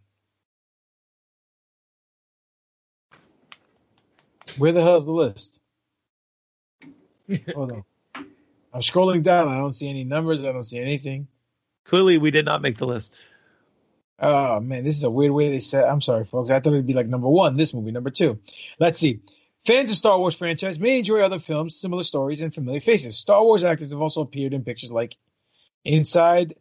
where 4.59 4.73
the 4.73 4.83
hell 4.83 4.97
is 4.97 5.07
the 5.07 5.13
list? 5.13 5.61
Hold 7.55 7.73
on. 7.73 7.85
I'm 8.73 8.81
scrolling 8.81 9.23
down. 9.23 9.49
I 9.49 9.57
don't 9.59 9.73
see 9.73 9.89
any 9.89 10.05
numbers. 10.05 10.45
I 10.45 10.53
don't 10.53 10.63
see 10.63 10.79
anything. 10.79 11.27
clearly, 11.85 12.19
we 12.19 12.31
did 12.31 12.45
not 12.45 12.63
make 12.63 12.79
the 12.79 12.87
list. 12.87 13.17
Oh 14.19 14.61
man, 14.61 14.85
this 14.85 14.97
is 14.97 15.05
a 15.05 15.11
weird 15.11 15.33
way 15.33 15.51
they 15.51 15.61
said. 15.61 15.85
I'm 15.85 16.03
sorry, 16.03 16.25
folks. 16.25 16.51
I 16.51 16.61
thought 16.61 16.75
it'd 16.75 16.87
be 16.87 16.93
like 16.93 17.07
number 17.07 17.29
one. 17.29 17.57
This 17.57 17.73
movie, 17.73 17.91
number 17.91 18.11
two. 18.11 18.39
Let's 18.79 19.01
see. 19.01 19.21
Fans 19.67 19.91
of 19.91 19.97
Star 19.97 20.19
Wars 20.19 20.35
franchise 20.35 20.79
may 20.79 20.99
enjoy 20.99 21.21
other 21.21 21.39
films, 21.39 21.77
similar 21.77 22.03
stories, 22.03 22.41
and 22.41 22.55
familiar 22.55 22.81
faces. 22.81 23.19
Star 23.19 23.43
Wars 23.43 23.63
actors 23.63 23.91
have 23.93 24.01
also 24.01 24.23
appeared 24.23 24.55
in 24.55 24.65
pictures 24.65 24.91
like 24.91 25.17
Inside, 25.85 26.55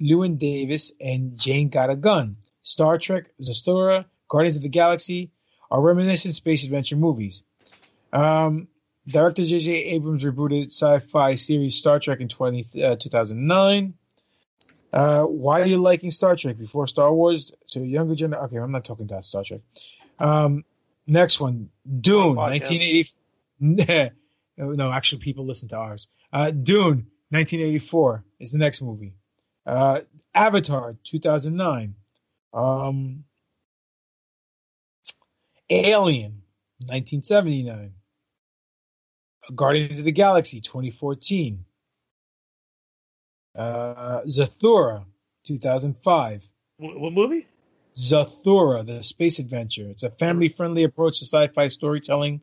Llewyn 0.00 0.36
Davis, 0.38 0.92
and 1.00 1.38
Jane 1.38 1.68
Got 1.68 1.90
a 1.90 1.96
Gun. 1.96 2.36
Star 2.62 2.98
Trek, 2.98 3.26
Zathura, 3.40 4.04
Guardians 4.28 4.56
of 4.56 4.62
the 4.62 4.68
Galaxy 4.68 5.30
are 5.70 5.80
reminiscent 5.80 6.34
space 6.34 6.64
adventure 6.64 6.96
movies. 6.96 7.44
Um, 8.12 8.68
director 9.06 9.44
J.J. 9.44 9.70
Abrams 9.70 10.24
rebooted 10.24 10.68
sci-fi 10.68 11.36
series 11.36 11.76
Star 11.76 12.00
Trek 12.00 12.20
in 12.20 12.28
20, 12.28 12.82
uh, 12.84 12.96
2009. 12.96 13.94
Uh, 14.92 15.22
why 15.22 15.60
are 15.60 15.66
you 15.66 15.78
liking 15.78 16.10
Star 16.10 16.34
Trek 16.34 16.58
before 16.58 16.88
Star 16.88 17.12
Wars 17.12 17.52
to 17.68 17.80
a 17.80 17.84
younger 17.84 18.14
generation? 18.16 18.44
Okay, 18.46 18.56
I'm 18.56 18.72
not 18.72 18.84
talking 18.84 19.04
about 19.04 19.24
Star 19.24 19.44
Trek. 19.44 19.60
Um, 20.18 20.64
next 21.10 21.40
one, 21.40 21.70
Dune, 22.00 22.36
Oh, 22.38 22.48
1980. 22.48 23.10
no, 24.56 24.92
actually, 24.92 25.20
people 25.22 25.46
listen 25.46 25.68
to 25.70 25.76
ours. 25.76 26.08
Uh, 26.32 26.50
Dune, 26.50 27.06
1984 27.30 28.24
is 28.40 28.52
the 28.52 28.58
next 28.58 28.80
movie. 28.82 29.14
Uh, 29.66 30.00
Avatar, 30.34 30.96
2009. 31.04 31.94
Um, 32.52 33.24
Alien, 35.68 36.42
1979. 36.78 37.92
Guardians 39.54 39.98
of 39.98 40.04
the 40.04 40.12
Galaxy, 40.12 40.60
2014. 40.60 41.64
Uh, 43.56 44.20
Zathura, 44.22 45.04
2005. 45.44 46.48
What, 46.78 47.00
what 47.00 47.12
movie? 47.12 47.46
Zathura, 47.94 48.86
the 48.86 49.02
space 49.02 49.38
adventure. 49.38 49.88
It's 49.88 50.02
a 50.02 50.10
family-friendly 50.10 50.84
approach 50.84 51.18
to 51.18 51.24
sci-fi 51.24 51.68
storytelling, 51.68 52.40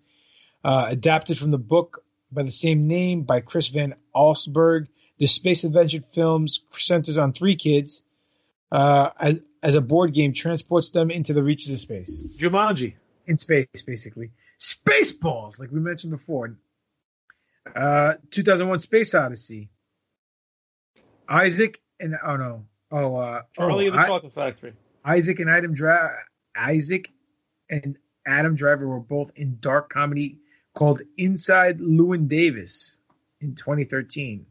uh, 0.63 0.87
adapted 0.89 1.37
from 1.37 1.51
the 1.51 1.57
book 1.57 2.03
by 2.31 2.43
the 2.43 2.51
same 2.51 2.87
name 2.87 3.23
by 3.23 3.41
Chris 3.41 3.67
Van 3.67 3.95
Allsburg. 4.15 4.87
The 5.17 5.27
space 5.27 5.63
adventure 5.63 6.03
films 6.13 6.61
centers 6.77 7.17
on 7.17 7.33
three 7.33 7.55
kids. 7.55 8.03
Uh, 8.71 9.11
as, 9.19 9.39
as 9.63 9.75
a 9.75 9.81
board 9.81 10.13
game 10.13 10.33
transports 10.33 10.89
them 10.91 11.09
into 11.09 11.33
the 11.33 11.41
reaches 11.41 11.71
of 11.71 11.79
space. 11.79 12.21
Jumanji. 12.37 12.95
In 13.25 13.37
space, 13.37 13.67
basically. 13.85 14.31
Spaceballs, 14.59 15.59
like 15.59 15.71
we 15.71 15.79
mentioned 15.79 16.11
before. 16.11 16.57
Uh, 17.75 18.15
2001 18.31 18.79
Space 18.79 19.13
Odyssey. 19.13 19.69
Isaac 21.27 21.81
and, 21.99 22.15
oh 22.25 22.37
no. 22.37 22.65
Oh, 22.89 23.17
uh, 23.17 23.41
Charlie 23.53 23.85
oh, 23.85 23.87
and 23.87 23.97
the 23.97 24.01
I- 24.01 24.07
Chocolate 24.07 24.33
Factory. 24.33 24.73
Isaac 25.07 25.39
and 25.39 25.49
Adam 25.49 25.73
Dri- 25.73 25.95
Isaac 26.55 27.09
and 27.69 27.97
Adam 28.25 28.55
Driver 28.55 28.87
were 28.87 28.99
both 28.99 29.31
in 29.35 29.57
dark 29.61 29.89
comedy 29.89 30.39
called 30.73 31.01
Inside 31.17 31.79
Llewyn 31.79 32.27
Davis 32.27 32.97
in 33.39 33.55
2013. 33.55 34.45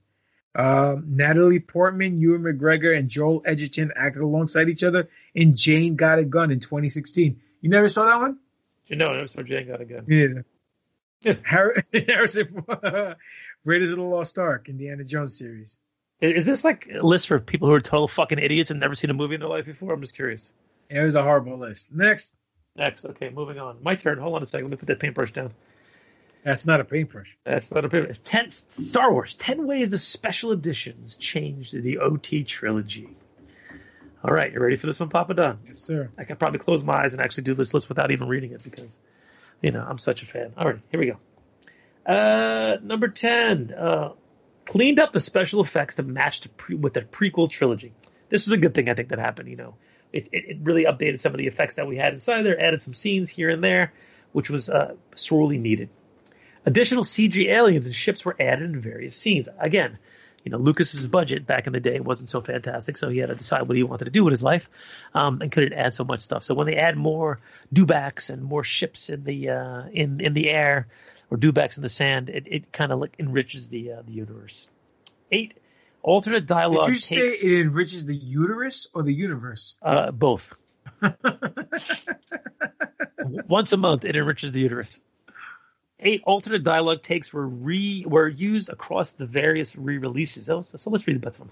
Um, 0.54 1.04
Natalie 1.08 1.60
Portman, 1.60 2.18
Ewan 2.18 2.40
McGregor, 2.42 2.96
and 2.96 3.10
Joel 3.10 3.42
Edgerton 3.44 3.92
acted 3.94 4.22
alongside 4.22 4.70
each 4.70 4.82
other 4.82 5.08
in 5.34 5.54
Jane 5.54 5.96
Got 5.96 6.18
a 6.18 6.24
Gun 6.24 6.50
in 6.50 6.60
2016. 6.60 7.38
You 7.60 7.68
never 7.70 7.90
saw 7.90 8.04
that 8.06 8.18
one? 8.18 8.38
You 8.86 8.96
know, 8.96 9.12
never 9.12 9.26
saw 9.26 9.42
Jane 9.42 9.68
Got 9.68 9.82
a 9.82 9.84
Gun. 9.84 10.04
Yeah. 10.08 11.34
Har- 11.46 11.74
Harrison 11.92 12.64
Raiders 13.64 13.90
of 13.90 13.96
the 13.96 14.02
Lost 14.02 14.38
Ark, 14.38 14.70
Indiana 14.70 15.04
Jones 15.04 15.36
series. 15.36 15.78
Is 16.20 16.46
this 16.46 16.64
like 16.64 16.88
a 16.92 17.04
list 17.04 17.28
for 17.28 17.38
people 17.38 17.68
who 17.68 17.74
are 17.74 17.80
total 17.80 18.08
fucking 18.08 18.38
idiots 18.38 18.70
and 18.70 18.80
never 18.80 18.94
seen 18.94 19.10
a 19.10 19.14
movie 19.14 19.34
in 19.34 19.40
their 19.40 19.50
life 19.50 19.66
before? 19.66 19.92
I'm 19.92 20.00
just 20.00 20.14
curious. 20.14 20.52
It 20.88 21.00
was 21.00 21.14
a 21.14 21.22
horrible 21.22 21.58
list. 21.58 21.92
Next. 21.92 22.36
Next, 22.76 23.04
okay, 23.06 23.30
moving 23.30 23.58
on. 23.58 23.82
My 23.82 23.94
turn. 23.94 24.18
Hold 24.18 24.34
on 24.36 24.42
a 24.42 24.46
second. 24.46 24.66
Let 24.66 24.72
me 24.72 24.76
put 24.76 24.86
that 24.88 25.00
paintbrush 25.00 25.32
down. 25.32 25.52
That's 26.44 26.66
not 26.66 26.80
a 26.80 26.84
paintbrush. 26.84 27.36
That's 27.44 27.72
not 27.72 27.84
a 27.84 27.88
paintbrush. 27.88 28.10
It's 28.10 28.20
ten 28.20 28.50
Star 28.50 29.12
Wars. 29.12 29.34
Ten 29.34 29.66
ways 29.66 29.90
the 29.90 29.98
special 29.98 30.52
editions 30.52 31.16
changed 31.16 31.72
the 31.82 31.98
OT 31.98 32.44
trilogy. 32.44 33.16
All 34.22 34.32
right, 34.32 34.52
you 34.52 34.60
ready 34.60 34.76
for 34.76 34.86
this 34.86 35.00
one, 35.00 35.08
Papa 35.08 35.34
Don? 35.34 35.58
Yes, 35.66 35.78
sir. 35.78 36.10
I 36.18 36.24
can 36.24 36.36
probably 36.36 36.58
close 36.58 36.84
my 36.84 37.04
eyes 37.04 37.14
and 37.14 37.22
actually 37.22 37.44
do 37.44 37.54
this 37.54 37.72
list 37.72 37.88
without 37.88 38.10
even 38.10 38.28
reading 38.28 38.52
it 38.52 38.62
because, 38.62 38.98
you 39.62 39.70
know, 39.70 39.84
I'm 39.86 39.98
such 39.98 40.22
a 40.22 40.26
fan. 40.26 40.52
All 40.56 40.66
right, 40.66 40.80
here 40.90 41.00
we 41.00 41.06
go. 41.06 42.12
Uh, 42.12 42.76
number 42.82 43.08
ten. 43.08 43.72
Uh, 43.72 44.10
cleaned 44.66 45.00
up 45.00 45.12
the 45.12 45.20
special 45.20 45.60
effects 45.62 45.96
to 45.96 46.02
match 46.02 46.42
the 46.42 46.48
pre- 46.50 46.76
with 46.76 46.92
the 46.92 47.02
prequel 47.02 47.48
trilogy. 47.48 47.94
This 48.28 48.46
is 48.46 48.52
a 48.52 48.58
good 48.58 48.74
thing 48.74 48.88
I 48.88 48.94
think 48.94 49.08
that 49.08 49.18
happened. 49.18 49.48
You 49.48 49.56
know, 49.56 49.74
it, 50.12 50.28
it, 50.32 50.44
it 50.48 50.58
really 50.62 50.84
updated 50.84 51.20
some 51.20 51.32
of 51.32 51.38
the 51.38 51.46
effects 51.46 51.76
that 51.76 51.86
we 51.86 51.96
had 51.96 52.12
inside 52.12 52.42
there, 52.42 52.60
added 52.60 52.82
some 52.82 52.94
scenes 52.94 53.30
here 53.30 53.48
and 53.48 53.62
there, 53.62 53.92
which 54.32 54.50
was 54.50 54.68
uh, 54.68 54.94
sorely 55.14 55.58
needed. 55.58 55.88
Additional 56.66 57.04
CG 57.04 57.46
aliens 57.46 57.86
and 57.86 57.94
ships 57.94 58.24
were 58.24 58.36
added 58.40 58.64
in 58.64 58.80
various 58.80 59.16
scenes. 59.16 59.48
Again, 59.58 59.98
you 60.42 60.50
know, 60.50 60.58
Lucas's 60.58 61.06
budget 61.06 61.46
back 61.46 61.66
in 61.66 61.72
the 61.72 61.80
day 61.80 61.98
wasn't 62.00 62.30
so 62.30 62.40
fantastic, 62.40 62.96
so 62.96 63.08
he 63.08 63.18
had 63.18 63.30
to 63.30 63.34
decide 63.34 63.62
what 63.62 63.76
he 63.76 63.82
wanted 63.82 64.04
to 64.04 64.10
do 64.10 64.24
with 64.24 64.32
his 64.32 64.42
life, 64.42 64.68
um, 65.14 65.40
and 65.42 65.50
couldn't 65.50 65.72
add 65.72 65.94
so 65.94 66.04
much 66.04 66.22
stuff. 66.22 66.44
So 66.44 66.54
when 66.54 66.68
they 66.68 66.76
add 66.76 66.96
more 66.96 67.40
dewbacks 67.72 68.30
and 68.30 68.42
more 68.42 68.62
ships 68.62 69.10
in 69.10 69.24
the 69.24 69.48
uh, 69.48 69.82
in 69.92 70.20
in 70.20 70.34
the 70.34 70.48
air 70.50 70.86
or 71.30 71.38
dewbacks 71.38 71.76
in 71.76 71.82
the 71.82 71.88
sand, 71.88 72.30
it, 72.30 72.44
it 72.46 72.72
kind 72.72 72.92
of 72.92 73.00
like 73.00 73.16
enriches 73.18 73.68
the 73.68 73.92
uh, 73.92 74.02
the 74.02 74.12
universe. 74.12 74.68
Eight 75.32 75.54
alternate 76.02 76.46
dialogue 76.46 76.86
Did 76.86 76.92
you 76.92 76.98
say 76.98 77.16
it 77.16 77.60
enriches 77.60 78.04
the 78.06 78.14
uterus 78.14 78.86
or 78.94 79.02
the 79.02 79.14
universe? 79.14 79.76
uh, 79.82 80.12
both. 80.12 80.54
Once 83.48 83.72
a 83.72 83.76
month, 83.76 84.04
it 84.04 84.16
enriches 84.16 84.52
the 84.52 84.60
uterus. 84.60 85.00
Eight 85.98 86.22
alternate 86.24 86.62
dialogue 86.62 87.02
takes 87.02 87.32
were 87.32 87.48
re 87.48 88.04
were 88.06 88.28
used 88.28 88.68
across 88.68 89.12
the 89.12 89.26
various 89.26 89.74
re-releases. 89.76 90.50
Oh, 90.50 90.60
so, 90.60 90.76
so 90.76 90.90
let's 90.90 91.06
read 91.06 91.16
about 91.16 91.34
some. 91.34 91.48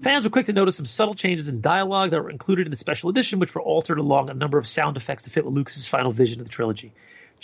Fans 0.00 0.24
were 0.24 0.30
quick 0.30 0.46
to 0.46 0.52
notice 0.52 0.76
some 0.76 0.86
subtle 0.86 1.14
changes 1.14 1.48
in 1.48 1.60
dialogue 1.60 2.10
that 2.10 2.22
were 2.22 2.30
included 2.30 2.66
in 2.66 2.70
the 2.70 2.76
special 2.76 3.10
edition, 3.10 3.38
which 3.38 3.54
were 3.54 3.60
altered 3.60 3.98
along 3.98 4.30
a 4.30 4.34
number 4.34 4.58
of 4.58 4.66
sound 4.66 4.96
effects 4.96 5.22
to 5.24 5.30
fit 5.30 5.44
with 5.44 5.54
Lucas's 5.54 5.86
final 5.86 6.12
vision 6.12 6.40
of 6.40 6.46
the 6.46 6.50
trilogy. 6.50 6.92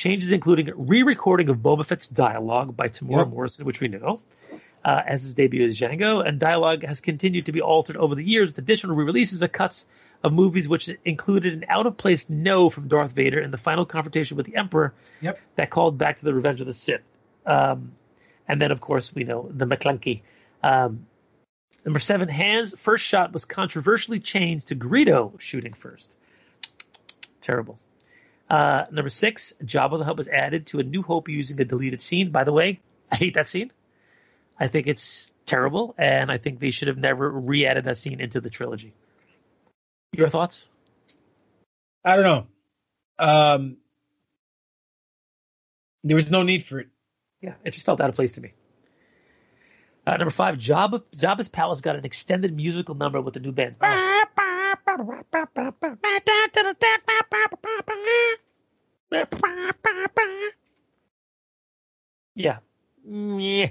Changes 0.01 0.33
including 0.33 0.73
re-recording 0.75 1.51
of 1.51 1.59
Boba 1.59 1.85
Fett's 1.85 2.09
dialogue 2.09 2.75
by 2.75 2.89
Temuera 2.89 3.19
Yep. 3.19 3.29
Morrison, 3.29 3.67
which 3.67 3.81
we 3.81 3.89
know, 3.89 4.23
uh, 4.83 5.03
as 5.07 5.25
his 5.25 5.35
debut 5.35 5.67
as 5.67 5.79
Jango, 5.79 6.27
and 6.27 6.41
dialogue 6.41 6.83
has 6.87 7.03
continued 7.03 7.45
to 7.45 7.53
be 7.53 7.61
altered 7.61 7.99
over 7.99 8.15
the 8.15 8.25
years 8.25 8.49
with 8.49 8.57
additional 8.57 8.97
re-releases 8.97 9.43
of 9.43 9.53
cuts 9.53 9.85
of 10.25 10.33
movies 10.33 10.67
which 10.67 10.89
included 11.05 11.53
an 11.53 11.67
out-of-place 11.69 12.31
no 12.31 12.71
from 12.71 12.89
Darth 12.89 13.13
Vader 13.13 13.41
in 13.41 13.51
the 13.51 13.59
final 13.59 13.85
confrontation 13.85 14.39
with 14.39 14.47
the 14.47 14.57
Emperor 14.57 14.95
Yep. 15.21 15.39
that 15.57 15.69
called 15.69 15.99
back 15.99 16.19
to 16.21 16.25
the 16.25 16.33
Revenge 16.33 16.63
of 16.63 16.67
the 16.67 16.73
Sith. 16.73 17.03
Um, 17.45 17.93
and 18.49 18.59
then, 18.59 18.73
of 18.73 18.81
course, 18.81 19.15
we 19.15 19.25
know 19.25 19.51
the 19.53 19.67
Maclunkey. 19.67 20.23
Um, 20.63 21.09
number 21.85 21.99
seven, 21.99 22.31
Han's 22.31 22.75
first 22.79 23.05
shot 23.05 23.35
was 23.35 23.45
controversially 23.45 24.21
changed 24.21 24.69
to 24.69 24.77
Greedo 24.77 25.39
shooting 25.39 25.75
first. 25.75 26.17
Terrible. 27.43 27.79
Uh, 28.51 28.87
number 28.91 29.09
six, 29.09 29.55
Jabba 29.63 29.99
the 29.99 30.05
Hutt 30.05 30.17
was 30.17 30.27
added 30.27 30.67
to 30.69 30.81
A 30.81 30.83
New 30.83 31.03
Hope 31.03 31.29
using 31.29 31.61
a 31.61 31.65
deleted 31.65 32.03
scene. 32.03 32.33
By 32.33 32.43
the 32.43 32.53
way, 32.53 32.81
I 33.11 33.17
hate 33.17 33.35
that 33.35 33.49
scene. 33.49 33.71
I 34.59 34.67
think 34.67 34.89
it's 34.89 35.33
terrible, 35.47 35.95
and 35.97 36.33
I 36.33 36.39
think 36.39 36.59
they 36.59 36.73
should 36.73 36.89
have 36.89 36.99
never 36.99 37.31
re-added 37.31 37.85
that 37.85 37.97
scene 37.97 38.21
into 38.21 38.41
the 38.41 38.51
trilogy. 38.51 38.93
Your 40.13 40.29
thoughts? 40.29 40.69
I 42.05 42.17
don't 42.17 42.25
know. 42.25 42.47
Um, 43.25 43.77
there 46.03 46.17
was 46.17 46.31
no 46.31 46.43
need 46.43 46.65
for 46.65 46.81
it. 46.81 46.89
Yeah, 47.41 47.55
it 47.65 47.71
just 47.71 47.87
felt 47.87 48.01
out 48.01 48.09
of 48.09 48.17
place 48.17 48.33
to 48.33 48.41
me. 48.41 48.53
Uh, 50.07 50.17
number 50.17 50.31
five, 50.31 50.57
Jabba, 50.57 51.03
Jabba's 51.15 51.49
Palace 51.49 51.81
got 51.81 51.95
an 51.95 52.05
extended 52.05 52.55
musical 52.55 52.95
number 52.97 53.21
with 53.21 53.35
the 53.35 53.41
new 53.41 53.53
band. 53.53 53.77
Yeah. 62.35 62.59
Yeah. 63.07 63.69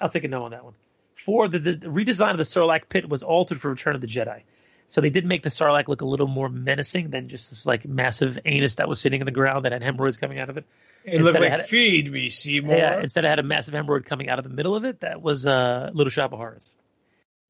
I'll 0.00 0.08
take 0.08 0.24
a 0.24 0.28
no 0.28 0.44
on 0.44 0.50
that 0.52 0.64
one. 0.64 0.74
Four, 1.14 1.48
the, 1.48 1.58
the 1.58 1.76
redesign 1.88 2.32
of 2.32 2.38
the 2.38 2.42
Sarlacc 2.44 2.88
pit 2.88 3.08
was 3.08 3.22
altered 3.22 3.60
for 3.60 3.70
Return 3.70 3.94
of 3.94 4.00
the 4.00 4.06
Jedi. 4.06 4.42
So 4.86 5.00
they 5.00 5.10
did 5.10 5.24
make 5.24 5.42
the 5.42 5.48
Sarlacc 5.50 5.88
look 5.88 6.02
a 6.02 6.06
little 6.06 6.26
more 6.26 6.48
menacing 6.48 7.10
than 7.10 7.28
just 7.28 7.50
this 7.50 7.64
like 7.66 7.86
massive 7.86 8.38
anus 8.44 8.74
that 8.76 8.88
was 8.88 9.00
sitting 9.00 9.20
in 9.20 9.24
the 9.26 9.32
ground 9.32 9.64
that 9.64 9.72
had 9.72 9.82
hemorrhoids 9.82 10.16
coming 10.18 10.38
out 10.38 10.50
of 10.50 10.58
it. 10.58 10.66
It 11.04 11.20
looked 11.22 11.36
Instead 11.36 11.40
like 11.42 11.50
had 11.50 11.60
it- 11.60 11.66
feed 11.66 12.10
me, 12.12 12.28
Seymour. 12.30 12.76
yeah, 12.76 13.00
instead, 13.00 13.24
I 13.24 13.30
had 13.30 13.38
a 13.38 13.42
massive 13.42 13.74
hemorrhoid 13.74 14.04
coming 14.06 14.28
out 14.28 14.38
of 14.38 14.44
the 14.44 14.50
middle 14.50 14.74
of 14.74 14.84
it. 14.84 15.00
That 15.00 15.22
was 15.22 15.46
uh, 15.46 15.90
Little 15.92 16.10
Shop 16.10 16.32
of 16.32 16.38
Horrors. 16.38 16.74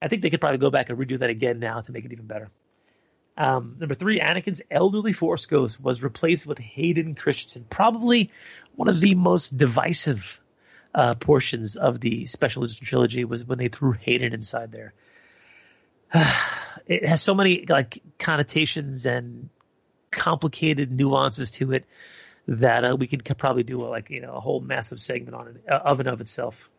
I 0.04 0.08
think 0.08 0.20
they 0.20 0.28
could 0.28 0.40
probably 0.40 0.58
go 0.58 0.70
back 0.70 0.90
and 0.90 0.98
redo 0.98 1.18
that 1.18 1.30
again 1.30 1.58
now 1.58 1.80
to 1.80 1.90
make 1.90 2.04
it 2.04 2.12
even 2.12 2.26
better. 2.26 2.48
Um, 3.38 3.76
number 3.80 3.94
three, 3.94 4.20
Anakin's 4.20 4.60
elderly 4.70 5.14
Force 5.14 5.46
Ghost 5.46 5.80
was 5.82 6.02
replaced 6.02 6.46
with 6.46 6.58
Hayden 6.58 7.14
Christensen, 7.14 7.64
probably 7.68 8.30
one 8.76 8.88
of 8.88 9.00
the 9.00 9.14
most 9.14 9.56
divisive 9.56 10.40
uh, 10.94 11.14
portions 11.14 11.76
of 11.76 12.00
the 12.00 12.26
Special 12.26 12.64
Edition 12.64 12.86
trilogy 12.86 13.24
was 13.24 13.44
when 13.44 13.58
they 13.58 13.68
threw 13.68 13.92
Hayden 13.92 14.34
inside 14.34 14.70
there. 14.70 14.92
it 16.86 17.08
has 17.08 17.22
so 17.22 17.34
many 17.34 17.64
like 17.66 18.02
connotations 18.18 19.06
and 19.06 19.48
complicated 20.10 20.92
nuances 20.92 21.50
to 21.52 21.72
it 21.72 21.86
that 22.46 22.84
uh, 22.84 22.94
we 22.94 23.06
could 23.06 23.24
probably 23.38 23.62
do 23.62 23.78
a, 23.78 23.88
like 23.88 24.10
you 24.10 24.20
know 24.20 24.34
a 24.34 24.40
whole 24.40 24.60
massive 24.60 25.00
segment 25.00 25.34
on 25.34 25.48
it 25.48 25.64
uh, 25.68 25.76
of 25.76 25.98
and 26.00 26.08
of 26.10 26.20
itself. 26.20 26.70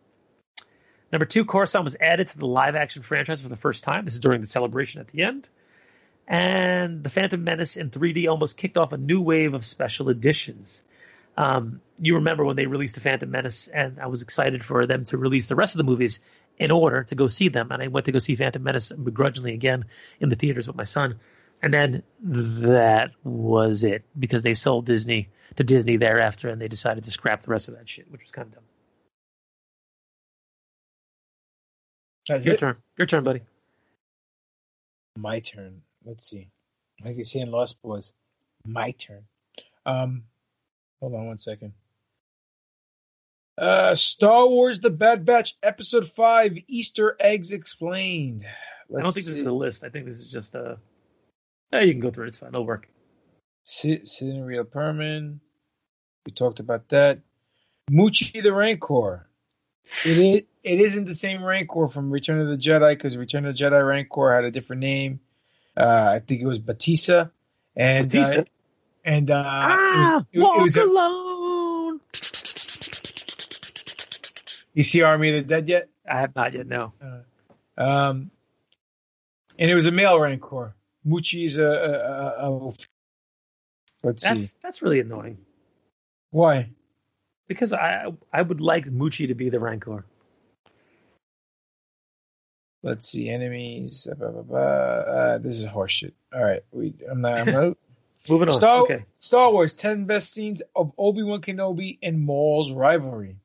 Number 1.11 1.25
two, 1.25 1.45
Coruscant 1.45 1.83
was 1.83 1.95
added 1.99 2.27
to 2.29 2.37
the 2.37 2.47
live 2.47 2.75
action 2.75 3.03
franchise 3.03 3.41
for 3.41 3.49
the 3.49 3.57
first 3.57 3.83
time. 3.83 4.05
This 4.05 4.15
is 4.15 4.19
during 4.19 4.41
the 4.41 4.47
celebration 4.47 5.01
at 5.01 5.07
the 5.07 5.23
end. 5.23 5.49
And 6.27 7.03
The 7.03 7.09
Phantom 7.09 7.43
Menace 7.43 7.77
in 7.77 7.91
3D 7.91 8.27
almost 8.27 8.57
kicked 8.57 8.77
off 8.77 8.93
a 8.93 8.97
new 8.97 9.21
wave 9.21 9.53
of 9.53 9.63
special 9.63 10.09
editions. 10.09 10.83
Um, 11.37 11.81
you 11.99 12.15
remember 12.15 12.43
when 12.43 12.55
they 12.55 12.65
released 12.65 12.95
The 12.95 13.01
Phantom 13.01 13.29
Menace, 13.29 13.67
and 13.67 13.99
I 13.99 14.07
was 14.07 14.21
excited 14.21 14.63
for 14.63 14.85
them 14.87 15.05
to 15.05 15.17
release 15.17 15.47
the 15.47 15.55
rest 15.55 15.75
of 15.75 15.77
the 15.77 15.83
movies 15.83 16.19
in 16.57 16.71
order 16.71 17.03
to 17.03 17.15
go 17.15 17.27
see 17.27 17.49
them. 17.49 17.71
And 17.71 17.81
I 17.81 17.87
went 17.87 18.07
to 18.07 18.11
go 18.11 18.19
see 18.19 18.35
Phantom 18.35 18.63
Menace 18.63 18.91
begrudgingly 18.91 19.53
again 19.53 19.85
in 20.19 20.29
the 20.29 20.35
theaters 20.35 20.67
with 20.67 20.75
my 20.75 20.85
son. 20.85 21.19
And 21.61 21.73
then 21.73 22.03
that 22.21 23.11
was 23.23 23.83
it 23.83 24.03
because 24.17 24.43
they 24.43 24.53
sold 24.53 24.85
Disney 24.85 25.29
to 25.57 25.63
Disney 25.63 25.97
thereafter, 25.97 26.49
and 26.49 26.59
they 26.59 26.67
decided 26.67 27.03
to 27.05 27.11
scrap 27.11 27.43
the 27.43 27.51
rest 27.51 27.69
of 27.69 27.75
that 27.75 27.89
shit, 27.89 28.11
which 28.11 28.21
was 28.21 28.31
kind 28.31 28.47
of 28.47 28.55
dumb. 28.55 28.63
That's 32.27 32.45
Your 32.45 32.55
it? 32.55 32.59
turn. 32.59 32.77
Your 32.97 33.05
turn, 33.05 33.23
buddy. 33.23 33.41
My 35.17 35.39
turn. 35.39 35.81
Let's 36.03 36.29
see. 36.29 36.49
Like 37.03 37.17
you 37.17 37.23
say 37.23 37.39
in 37.39 37.51
Lost 37.51 37.81
Boys, 37.81 38.13
my 38.65 38.91
turn. 38.91 39.23
Um, 39.85 40.23
hold 40.99 41.13
on 41.13 41.27
one 41.27 41.39
second. 41.39 41.73
Uh, 43.57 43.95
Star 43.95 44.47
Wars: 44.47 44.79
The 44.79 44.89
Bad 44.89 45.25
Batch, 45.25 45.55
Episode 45.63 46.09
Five, 46.09 46.57
Easter 46.67 47.15
eggs 47.19 47.51
explained. 47.51 48.45
I 48.45 49.01
don't 49.01 49.11
think 49.11 49.25
this 49.25 49.35
is 49.35 49.45
a 49.45 49.51
list. 49.51 49.83
I 49.83 49.89
think 49.89 50.05
this 50.05 50.19
is 50.19 50.27
just 50.27 50.55
a. 50.55 50.77
Yeah, 51.71 51.81
you 51.81 51.93
can 51.93 52.01
go 52.01 52.11
through 52.11 52.25
it. 52.25 52.29
It's 52.29 52.37
fine. 52.37 52.49
It'll 52.49 52.65
work. 52.65 52.87
Cinereal 53.67 54.65
Perman. 54.65 55.39
We 56.25 56.31
talked 56.31 56.59
about 56.59 56.89
that. 56.89 57.19
Muchi 57.91 58.41
the 58.41 58.53
Rancor. 58.53 59.27
It 60.05 60.17
is. 60.17 60.45
It 60.63 60.81
isn't 60.81 61.05
the 61.05 61.13
same 61.15 61.43
Rancor 61.43 61.87
from 61.87 62.09
Return 62.11 62.41
of 62.41 62.47
the 62.47 62.57
Jedi 62.57 62.91
because 62.93 63.15
Return 63.17 63.45
of 63.45 63.55
the 63.55 63.63
Jedi 63.63 63.87
Rancor 63.87 64.33
had 64.33 64.43
a 64.43 64.51
different 64.51 64.81
name. 64.81 65.19
Uh, 65.77 66.13
I 66.15 66.19
think 66.19 66.41
it 66.41 66.45
was 66.47 66.57
Batista, 66.59 67.27
and 67.75 68.09
Batista? 68.11 68.41
Uh, 68.41 68.43
and 69.03 69.29
uh, 69.29 69.43
Ah, 69.45 70.25
it 70.31 70.39
was, 70.39 70.39
it, 70.39 70.39
walk 70.39 70.59
it 70.59 70.63
was 70.63 70.77
a- 70.77 70.83
alone. 70.85 71.99
you 74.73 74.83
see 74.83 75.01
Army 75.03 75.29
of 75.29 75.35
the 75.35 75.47
Dead 75.47 75.67
yet? 75.69 75.89
I 76.09 76.21
have 76.21 76.35
not 76.35 76.53
yet. 76.53 76.65
No. 76.67 76.93
Um, 77.77 78.31
and 79.59 79.69
it 79.71 79.75
was 79.75 79.85
a 79.85 79.91
male 79.91 80.19
Rancor. 80.19 80.75
Muchi 81.07 81.45
is 81.45 81.57
a. 81.57 81.63
a, 81.63 82.45
a, 82.47 82.49
a 82.49 82.71
let's 84.03 84.23
That's 84.23 84.45
see 84.45 84.55
that's 84.61 84.81
really 84.81 84.99
annoying 84.99 85.37
why. 86.31 86.69
Because 87.47 87.73
I 87.73 88.11
I 88.33 88.41
would 88.41 88.61
like 88.61 88.85
Muchi 88.85 89.27
to 89.27 89.35
be 89.35 89.49
the 89.49 89.59
Rancor. 89.59 90.05
Let's 92.83 93.09
see 93.09 93.29
enemies. 93.29 94.07
Blah, 94.17 94.29
blah, 94.29 94.41
blah. 94.43 94.59
Uh, 94.59 95.37
this 95.39 95.59
is 95.59 95.65
horseshit. 95.65 96.13
All 96.33 96.43
right, 96.43 96.63
we. 96.71 96.93
I'm 97.09 97.21
not. 97.21 97.33
I'm 97.33 97.53
not 97.53 97.77
Moving 98.29 98.49
on. 98.49 98.55
Star, 98.55 98.81
okay. 98.81 99.05
Star 99.19 99.51
Wars: 99.51 99.73
Ten 99.73 100.05
best 100.05 100.31
scenes 100.33 100.61
of 100.75 100.91
Obi 100.97 101.23
Wan 101.23 101.41
Kenobi 101.41 101.99
and 102.01 102.19
Maul's 102.21 102.71
rivalry. 102.71 103.37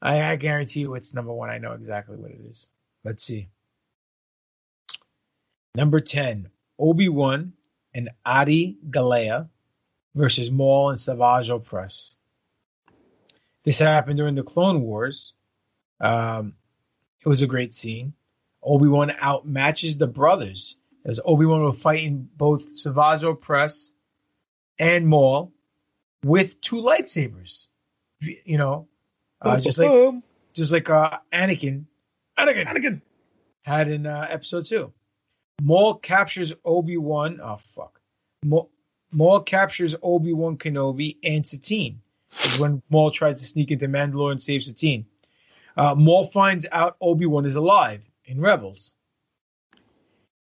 I, 0.00 0.32
I 0.32 0.36
guarantee 0.36 0.80
you, 0.80 0.94
it's 0.94 1.14
number 1.14 1.32
one. 1.32 1.50
I 1.50 1.58
know 1.58 1.72
exactly 1.72 2.16
what 2.16 2.30
it 2.30 2.40
is. 2.48 2.68
Let's 3.04 3.24
see. 3.24 3.48
Number 5.74 6.00
ten: 6.00 6.48
Obi 6.78 7.08
Wan 7.08 7.52
and 7.94 8.10
Adi 8.24 8.78
Gallia 8.90 9.48
versus 10.14 10.50
Maul 10.50 10.90
and 10.90 11.00
Savage 11.00 11.48
Opress. 11.48 12.16
This 13.64 13.78
happened 13.78 14.16
during 14.16 14.34
the 14.34 14.42
Clone 14.42 14.82
Wars. 14.82 15.34
Um, 16.00 16.54
it 17.24 17.28
was 17.28 17.42
a 17.42 17.46
great 17.46 17.74
scene. 17.74 18.14
Obi 18.62 18.88
Wan 18.88 19.10
outmatches 19.10 19.98
the 19.98 20.06
brothers 20.06 20.76
as 21.04 21.20
Obi 21.24 21.46
Wan 21.46 21.62
were 21.62 21.72
fighting 21.72 22.28
both 22.36 22.76
Savage 22.76 23.22
Opress 23.22 23.90
and 24.78 25.06
Maul 25.06 25.52
with 26.24 26.60
two 26.60 26.76
lightsabers. 26.76 27.66
You 28.20 28.58
know, 28.58 28.88
uh, 29.40 29.60
just 29.60 29.78
like 29.78 30.14
just 30.52 30.70
like 30.70 30.88
uh, 30.88 31.18
Anakin, 31.32 31.86
Anakin, 32.38 32.66
Anakin. 32.66 33.00
had 33.64 33.88
in 33.88 34.06
uh, 34.06 34.26
Episode 34.30 34.66
Two. 34.66 34.92
Maul 35.60 35.94
captures 35.94 36.52
Obi 36.64 36.96
Wan. 36.96 37.40
Oh 37.42 37.56
fuck! 37.56 38.00
Maul, 38.44 38.70
Maul 39.10 39.40
captures 39.40 39.94
Obi 40.02 40.32
Wan 40.32 40.56
Kenobi 40.56 41.16
and 41.24 41.44
Satine. 41.46 42.00
Is 42.44 42.58
when 42.58 42.82
Maul 42.90 43.10
tries 43.10 43.40
to 43.40 43.46
sneak 43.46 43.70
into 43.70 43.88
Mandalore 43.88 44.32
and 44.32 44.42
save 44.42 44.62
Satine. 44.62 45.06
Uh, 45.76 45.94
Maul 45.94 46.26
finds 46.26 46.66
out 46.70 46.96
Obi 47.00 47.26
Wan 47.26 47.46
is 47.46 47.54
alive 47.54 48.02
in 48.24 48.40
Rebels. 48.40 48.92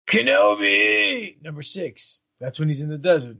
Kenobi 0.06 1.42
number 1.42 1.62
six. 1.62 2.20
That's 2.40 2.58
when 2.58 2.68
he's 2.68 2.82
in 2.82 2.88
the 2.88 2.98
desert. 2.98 3.38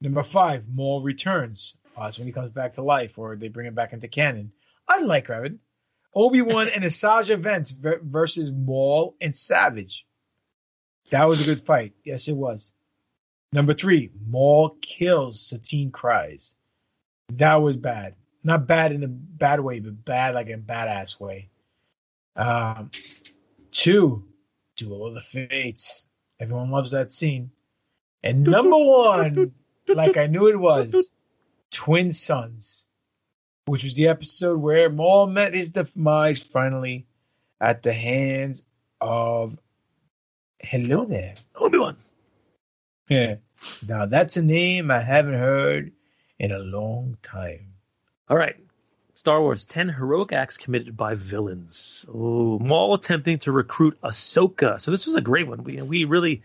Number 0.00 0.22
five, 0.22 0.64
Maul 0.68 1.02
returns. 1.02 1.76
Uh, 1.96 2.04
that's 2.04 2.18
when 2.18 2.26
he 2.26 2.32
comes 2.32 2.50
back 2.50 2.74
to 2.74 2.82
life, 2.82 3.18
or 3.18 3.36
they 3.36 3.48
bring 3.48 3.66
him 3.66 3.74
back 3.74 3.92
into 3.92 4.08
canon. 4.08 4.52
Unlike 4.88 5.28
Revan, 5.28 5.58
Obi 6.14 6.42
Wan 6.42 6.68
and 6.68 6.84
Asajj 6.84 7.40
Ventress 7.40 8.02
versus 8.02 8.52
Maul 8.52 9.16
and 9.20 9.34
Savage. 9.34 10.06
That 11.10 11.28
was 11.28 11.40
a 11.40 11.44
good 11.44 11.64
fight. 11.64 11.92
Yes, 12.04 12.28
it 12.28 12.36
was. 12.36 12.72
Number 13.52 13.72
three, 13.72 14.10
Maul 14.26 14.76
kills 14.80 15.40
Satine 15.40 15.92
Kryze. 15.92 16.54
That 17.32 17.56
was 17.56 17.76
bad. 17.76 18.14
Not 18.42 18.66
bad 18.66 18.92
in 18.92 19.02
a 19.02 19.08
bad 19.08 19.60
way, 19.60 19.80
but 19.80 20.04
bad 20.04 20.34
like 20.34 20.48
in 20.48 20.60
a 20.60 20.62
badass 20.62 21.18
way. 21.18 21.48
Um, 22.36 22.90
two, 23.70 24.24
Duel 24.76 25.06
of 25.06 25.14
the 25.14 25.20
Fates. 25.20 26.04
Everyone 26.38 26.70
loves 26.70 26.90
that 26.90 27.12
scene. 27.12 27.50
And 28.22 28.44
number 28.44 28.76
one, 28.76 29.52
like 29.88 30.16
I 30.16 30.26
knew 30.26 30.48
it 30.48 30.58
was, 30.58 31.10
Twin 31.70 32.12
Suns, 32.12 32.86
which 33.66 33.84
was 33.84 33.94
the 33.94 34.08
episode 34.08 34.58
where 34.58 34.90
Maul 34.90 35.26
met 35.26 35.54
his 35.54 35.72
demise 35.72 36.38
finally 36.38 37.06
at 37.60 37.82
the 37.82 37.92
hands 37.92 38.64
of 39.00 39.58
Hello 40.60 41.04
there. 41.04 41.34
Obi 41.56 41.78
Wan. 41.78 41.96
Yeah. 43.08 43.36
Now 43.86 44.06
that's 44.06 44.36
a 44.36 44.42
name 44.42 44.90
I 44.90 45.00
haven't 45.00 45.34
heard 45.34 45.92
in 46.38 46.52
a 46.52 46.58
long 46.58 47.16
time. 47.22 47.74
All 48.28 48.36
right. 48.36 48.56
Star 49.14 49.40
Wars 49.40 49.64
10 49.64 49.88
heroic 49.90 50.32
acts 50.32 50.56
committed 50.56 50.96
by 50.96 51.14
villains. 51.14 52.04
Oh, 52.12 52.58
Maul 52.58 52.94
attempting 52.94 53.38
to 53.40 53.52
recruit 53.52 53.96
Ahsoka. 54.02 54.80
So 54.80 54.90
this 54.90 55.06
was 55.06 55.14
a 55.14 55.20
great 55.20 55.46
one. 55.46 55.62
We, 55.62 55.80
we 55.82 56.04
really, 56.04 56.42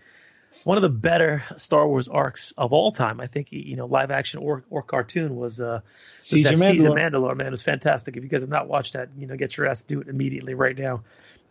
one 0.65 0.77
of 0.77 0.83
the 0.83 0.89
better 0.89 1.43
Star 1.57 1.87
Wars 1.87 2.07
arcs 2.07 2.53
of 2.57 2.71
all 2.71 2.91
time. 2.91 3.19
I 3.19 3.27
think, 3.27 3.47
you 3.51 3.75
know, 3.75 3.87
live 3.87 4.11
action 4.11 4.41
or, 4.41 4.63
or 4.69 4.83
cartoon 4.83 5.35
was 5.35 5.59
uh, 5.59 5.81
Siege 6.17 6.43
that 6.43 6.53
of 6.53 6.59
Siege 6.59 6.81
of 6.81 6.85
Mandalore. 6.85 7.11
Mandalore, 7.11 7.37
man. 7.37 7.47
It 7.47 7.51
was 7.51 7.63
fantastic. 7.63 8.17
If 8.17 8.23
you 8.23 8.29
guys 8.29 8.41
have 8.41 8.49
not 8.49 8.67
watched 8.67 8.93
that, 8.93 9.09
you 9.17 9.25
know, 9.25 9.35
get 9.35 9.57
your 9.57 9.67
ass 9.67 9.81
to 9.81 9.87
do 9.87 10.01
it 10.01 10.07
immediately 10.07 10.53
right 10.53 10.77
now. 10.77 11.01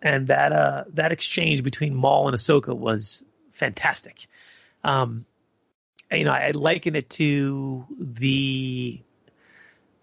And 0.00 0.28
that, 0.28 0.52
uh, 0.52 0.84
that 0.94 1.10
exchange 1.10 1.64
between 1.64 1.96
Maul 1.96 2.28
and 2.28 2.36
Ahsoka 2.36 2.76
was 2.76 3.24
fantastic. 3.54 4.28
Um, 4.84 5.26
you 6.12 6.24
know, 6.24 6.32
I 6.32 6.52
liken 6.52 6.96
it 6.96 7.10
to 7.10 7.84
the, 7.98 9.00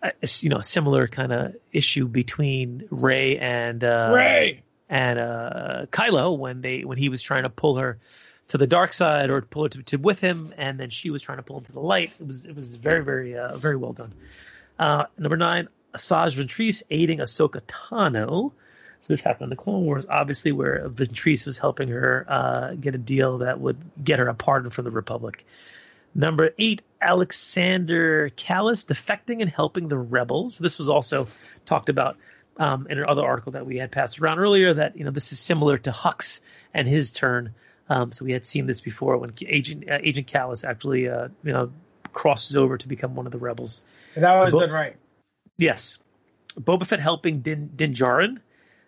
uh, 0.04 0.12
you 0.40 0.50
know, 0.50 0.62
similar 0.62 1.08
kind 1.08 1.32
of 1.32 1.56
issue 1.72 2.08
between 2.08 2.88
Rey 2.92 3.38
and 3.38 3.84
uh, 3.84 4.12
Rey! 4.14 4.64
and 4.90 5.20
uh, 5.20 5.86
Kylo 5.92 6.38
when 6.38 6.62
they 6.62 6.84
when 6.84 6.98
he 6.98 7.10
was 7.10 7.22
trying 7.22 7.44
to 7.44 7.50
pull 7.50 7.78
her 7.78 7.98
to 8.50 8.58
the 8.58 8.68
dark 8.68 8.94
side 8.94 9.30
or 9.30 9.42
pull 9.42 9.64
her 9.64 9.70
to, 9.70 9.84
to 9.84 9.98
with 9.98 10.20
him, 10.20 10.54
and 10.58 10.80
then 10.80 10.90
she 10.90 11.10
was 11.10 11.22
trying 11.22 11.40
to 11.40 11.44
pull 11.44 11.58
him 11.58 11.64
to 11.66 11.72
the 11.72 11.80
light. 11.80 12.12
It 12.20 12.28
was 12.28 12.46
it 12.46 12.56
was 12.56 12.76
very 12.76 13.04
very 13.04 13.38
uh, 13.38 13.58
very 13.58 13.76
well 13.76 13.94
done. 13.94 14.14
Uh, 14.78 15.06
number 15.18 15.38
nine, 15.38 15.68
Asajj 15.94 16.36
Ventress 16.36 16.84
aiding 16.90 17.20
Ahsoka 17.20 17.62
Tano. 17.62 18.52
So 19.02 19.14
this 19.14 19.22
happened 19.22 19.46
in 19.46 19.50
the 19.52 19.56
Clone 19.56 19.86
Wars, 19.86 20.06
obviously, 20.10 20.52
where 20.52 20.90
Ventress 20.90 21.46
was 21.46 21.58
helping 21.58 21.90
her 21.90 22.26
uh, 22.28 22.74
get 22.74 22.96
a 22.96 22.98
deal 22.98 23.40
that 23.40 23.60
would 23.60 23.78
get 24.04 24.20
her 24.20 24.28
a 24.28 24.34
pardon 24.34 24.72
from 24.72 24.86
the 24.86 24.92
Republic. 24.92 25.46
Number 26.16 26.52
eight, 26.58 26.82
Alexsandr 27.02 28.32
Kallus 28.36 28.86
defecting 28.86 29.42
and 29.42 29.50
helping 29.50 29.90
the 29.90 29.98
rebels. 29.98 30.58
This 30.58 30.80
was 30.80 30.90
also 30.90 31.28
talked 31.66 31.90
about 31.90 32.18
um, 32.58 32.88
in 32.90 32.98
another 33.00 33.26
article 33.26 33.52
that 33.52 33.66
we 33.66 33.78
had 33.78 33.92
passed 33.92 34.20
around 34.20 34.40
earlier. 34.40 34.74
That 34.74 34.98
you 34.98 35.04
know 35.04 35.12
this 35.12 35.34
is 35.34 35.40
similar 35.40 35.78
to 35.80 35.92
Hux 35.92 36.40
and 36.74 36.88
his 36.88 37.12
turn. 37.12 37.54
Um, 37.90 38.14
so 38.14 38.26
we 38.26 38.32
had 38.32 38.46
seen 38.46 38.66
this 38.66 38.82
before 38.82 39.18
when 39.18 39.34
Agent 39.46 39.90
uh, 39.90 40.00
Agent 40.02 40.28
Callis 40.28 40.64
actually 40.64 41.10
uh, 41.10 41.28
you 41.44 41.52
know 41.52 41.72
crosses 42.14 42.56
over 42.56 42.78
to 42.78 42.88
become 42.88 43.16
one 43.16 43.26
of 43.26 43.34
the 43.34 43.38
rebels. 43.38 43.82
And 44.16 44.24
that 44.24 44.34
was 44.36 44.54
Bo- 44.54 44.62
done 44.62 44.72
right. 44.72 44.96
Yes, 45.58 46.00
Boba 46.58 46.86
Fett 46.88 47.02
helping 47.02 47.42
Din 47.42 47.72
Din 47.76 47.94
Djarin. 47.94 48.40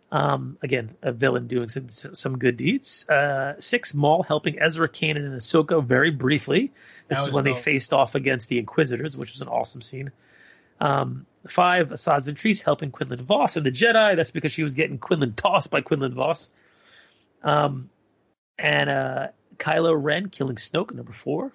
Um, 0.10 0.58
again, 0.62 0.96
a 1.02 1.12
villain 1.12 1.48
doing 1.48 1.68
some 1.68 1.90
some 1.90 2.38
good 2.38 2.56
deeds. 2.56 3.08
Uh, 3.10 3.56
six, 3.60 3.94
Maul 3.94 4.24
helping 4.24 4.60
Ezra 4.60 4.88
Kanan 4.88 5.18
and 5.18 5.34
Ahsoka 5.40 5.84
very 5.84 6.12
briefly. 6.12 6.72
This 7.10 7.20
is 7.20 7.32
when 7.32 7.44
they 7.44 7.56
faced 7.56 7.94
off 7.94 8.16
against 8.16 8.50
the 8.50 8.60
Inquisitors, 8.60 9.18
which 9.18 9.32
was 9.34 9.42
an 9.42 9.48
awesome 9.48 9.82
scene. 9.82 10.12
Um, 10.80 11.26
five, 11.48 11.90
Asajj 11.90 12.26
Ventress 12.26 12.62
helping 12.62 12.92
Quinlan 12.92 13.24
Vos 13.24 13.58
and 13.58 13.66
the 13.66 13.72
Jedi. 13.72 14.16
That's 14.16 14.32
because 14.32 14.52
she 14.52 14.64
was 14.64 14.74
getting 14.74 14.98
Quinlan 14.98 15.34
tossed 15.34 15.72
by 15.72 15.82
Quinlan 15.82 16.14
Vos. 16.14 16.50
Um, 17.44 17.90
and 18.58 18.90
uh, 18.90 19.28
Kylo 19.58 19.96
Ren 20.02 20.30
killing 20.30 20.56
Snoke, 20.56 20.94
number 20.94 21.14
four. 21.14 21.52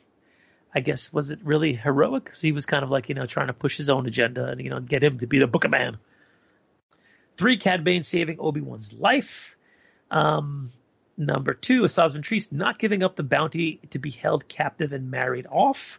I 0.74 0.80
guess 0.80 1.12
was 1.12 1.30
it 1.30 1.38
really 1.42 1.74
heroic? 1.74 2.24
Because 2.24 2.40
he 2.40 2.52
was 2.52 2.66
kind 2.66 2.82
of 2.82 2.90
like 2.90 3.08
you 3.08 3.14
know 3.14 3.26
trying 3.26 3.48
to 3.48 3.52
push 3.52 3.76
his 3.76 3.90
own 3.90 4.06
agenda 4.06 4.46
and 4.46 4.60
you 4.60 4.70
know 4.70 4.80
get 4.80 5.02
him 5.02 5.18
to 5.18 5.26
be 5.26 5.38
the 5.38 5.46
Book 5.46 5.64
of 5.64 5.70
Man. 5.70 5.98
Three, 7.42 7.56
Cad 7.56 7.82
Bane 7.82 8.04
saving 8.04 8.36
Obi 8.38 8.60
Wan's 8.60 8.92
life. 8.92 9.56
Um, 10.12 10.70
number 11.16 11.54
two, 11.54 11.82
Asajj 11.82 12.12
Ventress 12.12 12.52
not 12.52 12.78
giving 12.78 13.02
up 13.02 13.16
the 13.16 13.24
bounty 13.24 13.80
to 13.90 13.98
be 13.98 14.10
held 14.10 14.46
captive 14.46 14.92
and 14.92 15.10
married 15.10 15.48
off. 15.50 15.98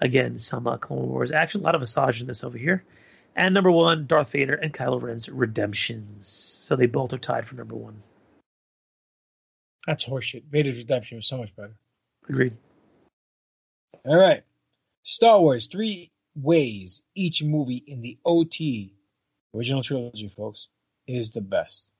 Again, 0.00 0.38
some 0.38 0.66
uh, 0.66 0.78
Clone 0.78 1.06
Wars 1.06 1.30
action. 1.30 1.60
A 1.60 1.64
lot 1.64 1.74
of 1.74 1.82
Asajj 1.82 2.22
in 2.22 2.26
this 2.26 2.42
over 2.42 2.56
here. 2.56 2.84
And 3.36 3.52
number 3.52 3.70
one, 3.70 4.06
Darth 4.06 4.30
Vader 4.30 4.54
and 4.54 4.72
Kylo 4.72 5.02
Ren's 5.02 5.28
redemptions. 5.28 6.26
So 6.26 6.74
they 6.74 6.86
both 6.86 7.12
are 7.12 7.18
tied 7.18 7.46
for 7.46 7.56
number 7.56 7.74
one. 7.74 8.02
That's 9.86 10.06
horseshit. 10.06 10.44
Vader's 10.50 10.78
Redemption 10.78 11.18
was 11.18 11.26
so 11.26 11.36
much 11.36 11.54
better. 11.54 11.76
Agreed. 12.30 12.56
All 14.06 14.16
right. 14.16 14.40
Star 15.02 15.38
Wars, 15.38 15.66
three 15.66 16.10
ways 16.34 17.02
each 17.14 17.44
movie 17.44 17.84
in 17.86 18.00
the 18.00 18.16
OT 18.24 18.94
original 19.54 19.82
trilogy, 19.82 20.32
folks, 20.34 20.68
is 21.08 21.32
the 21.32 21.40
best. 21.40 21.90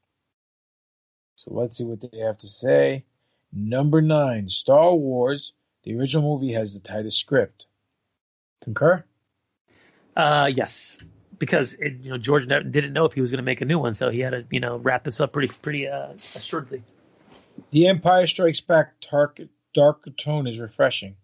So 1.37 1.55
let's 1.55 1.79
see 1.79 1.85
what 1.85 2.01
they 2.01 2.19
have 2.19 2.39
to 2.39 2.49
say. 2.49 3.05
Number 3.53 4.03
nine, 4.03 4.49
Star 4.49 4.95
Wars, 4.95 5.55
the 5.85 5.97
original 5.97 6.23
movie 6.23 6.53
has 6.53 6.75
the 6.75 6.81
tightest 6.81 7.19
script. 7.19 7.67
Concur? 8.63 9.05
Uh, 10.15 10.51
yes, 10.55 10.99
because 11.39 11.75
it, 11.75 11.95
you 12.03 12.11
know 12.11 12.19
George 12.19 12.47
didn't 12.47 12.93
know 12.93 13.05
if 13.07 13.13
he 13.13 13.21
was 13.21 13.31
going 13.31 13.39
to 13.39 13.45
make 13.45 13.61
a 13.61 13.65
new 13.65 13.79
one, 13.79 13.95
so 13.95 14.11
he 14.11 14.21
had 14.21 14.31
to 14.31 14.45
you 14.51 14.61
know 14.61 14.77
wrap 14.77 15.05
this 15.05 15.21
up 15.21 15.33
pretty 15.33 15.49
pretty 15.63 15.87
uh, 15.89 16.13
assuredly. 16.35 16.83
The 17.71 17.87
Empire 17.87 18.27
Strikes 18.27 18.61
Back 18.61 19.01
dark, 19.01 19.41
darker 19.75 20.11
tone 20.11 20.47
is 20.47 20.59
refreshing. 20.59 21.17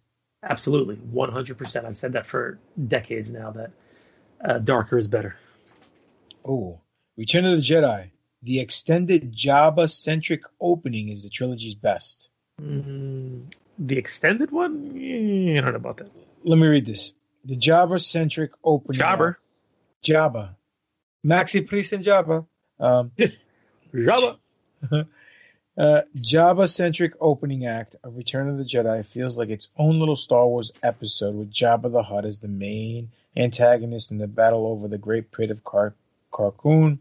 Absolutely, 0.42 0.94
one 0.96 1.32
hundred 1.32 1.58
percent. 1.58 1.86
I've 1.86 1.96
said 1.96 2.12
that 2.12 2.26
for 2.26 2.58
decades 2.86 3.30
now 3.30 3.50
that 3.50 3.70
uh, 4.44 4.58
darker 4.58 4.96
is 4.96 5.08
better. 5.08 5.36
Oh, 6.44 6.80
Return 7.16 7.44
of 7.44 7.56
the 7.56 7.62
Jedi. 7.62 8.10
The 8.42 8.60
extended 8.60 9.32
Jabba 9.34 9.90
centric 9.90 10.42
opening 10.60 11.08
is 11.08 11.22
the 11.22 11.30
trilogy's 11.30 11.74
best. 11.74 12.28
Mm, 12.60 13.52
the 13.78 13.96
extended 13.96 14.50
one, 14.50 14.92
Eh, 14.96 15.58
I 15.58 15.60
don't 15.60 15.70
know 15.70 15.76
about 15.76 15.96
that. 15.98 16.10
Let 16.42 16.58
me 16.58 16.66
read 16.66 16.84
this. 16.86 17.14
The 17.44 17.56
Jabba 17.56 18.00
centric 18.00 18.52
opening. 18.62 18.98
Jabber. 18.98 19.38
Jabba. 20.02 20.50
Maxi 21.24 21.66
Priest 21.66 21.92
and 21.94 22.04
Jabba. 22.04 22.46
Um, 22.78 23.12
Jabba. 23.94 24.36
uh, 25.78 26.00
Jabba 26.16 26.68
centric 26.68 27.14
opening 27.20 27.64
act 27.66 27.96
of 28.04 28.16
Return 28.16 28.48
of 28.50 28.58
the 28.58 28.64
Jedi 28.64 29.04
feels 29.06 29.38
like 29.38 29.48
its 29.48 29.70
own 29.78 29.98
little 29.98 30.16
Star 30.16 30.46
Wars 30.46 30.70
episode 30.82 31.34
with 31.34 31.50
Jabba 31.52 31.90
the 31.90 32.02
Hutt 32.02 32.26
as 32.26 32.40
the 32.40 32.48
main 32.48 33.10
antagonist 33.36 34.10
in 34.10 34.18
the 34.18 34.26
battle 34.28 34.66
over 34.66 34.86
the 34.86 34.98
Great 34.98 35.32
Pit 35.32 35.50
of 35.50 35.64
Car- 35.64 35.94
Carkoon. 36.34 36.98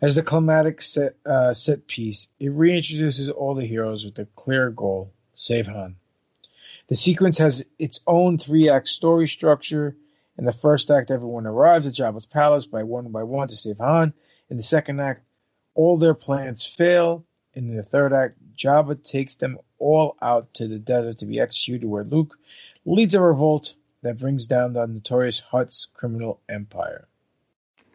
As 0.00 0.14
the 0.14 0.22
climatic 0.22 0.80
set, 0.80 1.16
uh, 1.26 1.52
set 1.52 1.86
piece, 1.88 2.28
it 2.38 2.50
reintroduces 2.50 3.32
all 3.34 3.54
the 3.54 3.66
heroes 3.66 4.04
with 4.04 4.18
a 4.18 4.26
clear 4.36 4.70
goal 4.70 5.12
save 5.34 5.66
Han. 5.66 5.96
The 6.88 6.96
sequence 6.96 7.38
has 7.38 7.64
its 7.78 8.00
own 8.06 8.38
three 8.38 8.68
act 8.68 8.88
story 8.88 9.26
structure. 9.26 9.96
In 10.38 10.44
the 10.44 10.52
first 10.52 10.90
act, 10.90 11.10
everyone 11.10 11.46
arrives 11.46 11.86
at 11.86 11.94
Jabba's 11.94 12.26
palace 12.26 12.66
by 12.66 12.82
one 12.82 13.08
by 13.10 13.22
one 13.22 13.48
to 13.48 13.56
save 13.56 13.78
Han. 13.78 14.12
In 14.48 14.56
the 14.56 14.62
second 14.62 15.00
act, 15.00 15.24
all 15.74 15.96
their 15.96 16.14
plans 16.14 16.64
fail. 16.64 17.24
In 17.54 17.74
the 17.74 17.82
third 17.82 18.12
act, 18.12 18.36
Jabba 18.56 19.02
takes 19.02 19.36
them 19.36 19.58
all 19.78 20.16
out 20.20 20.52
to 20.54 20.68
the 20.68 20.78
desert 20.78 21.18
to 21.18 21.26
be 21.26 21.40
executed, 21.40 21.88
where 21.88 22.04
Luke 22.04 22.38
leads 22.84 23.14
a 23.14 23.20
revolt 23.20 23.74
that 24.02 24.18
brings 24.18 24.46
down 24.46 24.74
the 24.74 24.86
notorious 24.86 25.40
Hutt's 25.40 25.86
criminal 25.94 26.40
empire. 26.48 27.08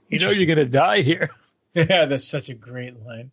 You 0.10 0.19
know 0.19 0.31
you're 0.31 0.53
going 0.53 0.57
to 0.57 0.65
die 0.65 1.02
here. 1.02 1.30
Yeah, 1.76 2.06
that's 2.06 2.27
such 2.27 2.49
a 2.49 2.56
great 2.56 2.99
line. 3.06 3.30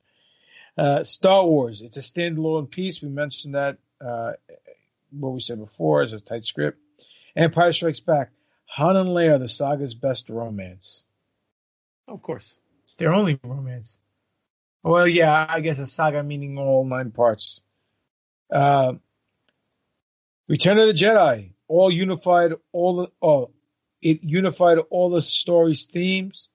Uh, 0.76 1.02
Star 1.02 1.46
Wars, 1.46 1.80
it's 1.80 1.96
a 1.96 2.00
standalone 2.00 2.70
piece. 2.70 3.00
We 3.00 3.08
mentioned 3.08 3.54
that 3.54 3.78
uh, 3.98 4.32
what 5.10 5.30
we 5.30 5.40
said 5.40 5.58
before 5.58 6.02
is 6.02 6.12
a 6.12 6.20
tight 6.20 6.44
script. 6.44 6.78
Empire 7.34 7.72
Strikes 7.72 8.00
Back, 8.00 8.32
Han 8.66 8.94
and 8.94 9.08
Leia, 9.08 9.40
the 9.40 9.48
saga's 9.48 9.94
best 9.94 10.28
romance. 10.28 11.04
Of 12.06 12.20
course. 12.20 12.58
It's 12.84 12.94
their 12.96 13.14
only 13.14 13.40
romance. 13.42 14.00
Well, 14.82 15.08
yeah, 15.08 15.46
I 15.48 15.60
guess 15.60 15.78
a 15.78 15.86
saga 15.86 16.22
meaning 16.22 16.58
all 16.58 16.84
nine 16.84 17.10
parts. 17.10 17.62
Uh, 18.50 18.94
Return 20.46 20.78
of 20.78 20.86
the 20.86 20.92
Jedi, 20.92 21.50
all 21.66 21.90
unified, 21.90 22.52
all 22.70 22.96
the 22.96 23.10
oh, 23.20 23.50
it 24.00 24.22
unified 24.22 24.78
all 24.90 25.10
the 25.10 25.22
story's 25.22 25.86
themes. 25.86 26.48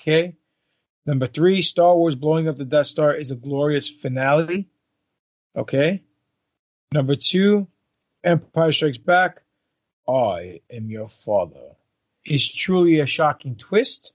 Okay. 0.00 0.36
Number 1.06 1.26
three, 1.26 1.62
Star 1.62 1.96
Wars 1.96 2.14
blowing 2.14 2.48
up 2.48 2.56
the 2.56 2.64
Death 2.64 2.86
Star 2.86 3.14
is 3.14 3.30
a 3.30 3.36
glorious 3.36 3.88
finale. 3.88 4.68
Okay. 5.56 6.02
Number 6.92 7.14
two, 7.14 7.68
Empire 8.22 8.72
Strikes 8.72 8.98
Back. 8.98 9.42
I 10.08 10.60
am 10.70 10.90
your 10.90 11.08
father. 11.08 11.76
is 12.24 12.50
truly 12.52 13.00
a 13.00 13.06
shocking 13.06 13.56
twist. 13.56 14.12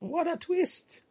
What 0.00 0.26
a 0.28 0.36
twist! 0.36 1.02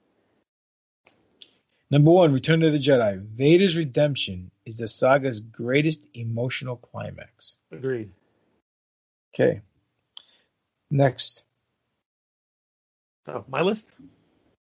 Number 1.90 2.12
one, 2.12 2.34
Return 2.34 2.64
of 2.64 2.74
the 2.74 2.80
Jedi. 2.80 3.22
Vader's 3.22 3.78
redemption 3.78 4.52
is 4.66 4.78
the 4.78 4.88
saga's 4.88 5.40
greatest 5.40 6.06
emotional 6.14 6.76
climax. 6.78 7.58
Agreed. 7.72 8.12
Okay. 9.34 9.62
Next. 10.92 11.44
Oh, 13.28 13.44
my 13.48 13.62
list? 13.62 13.94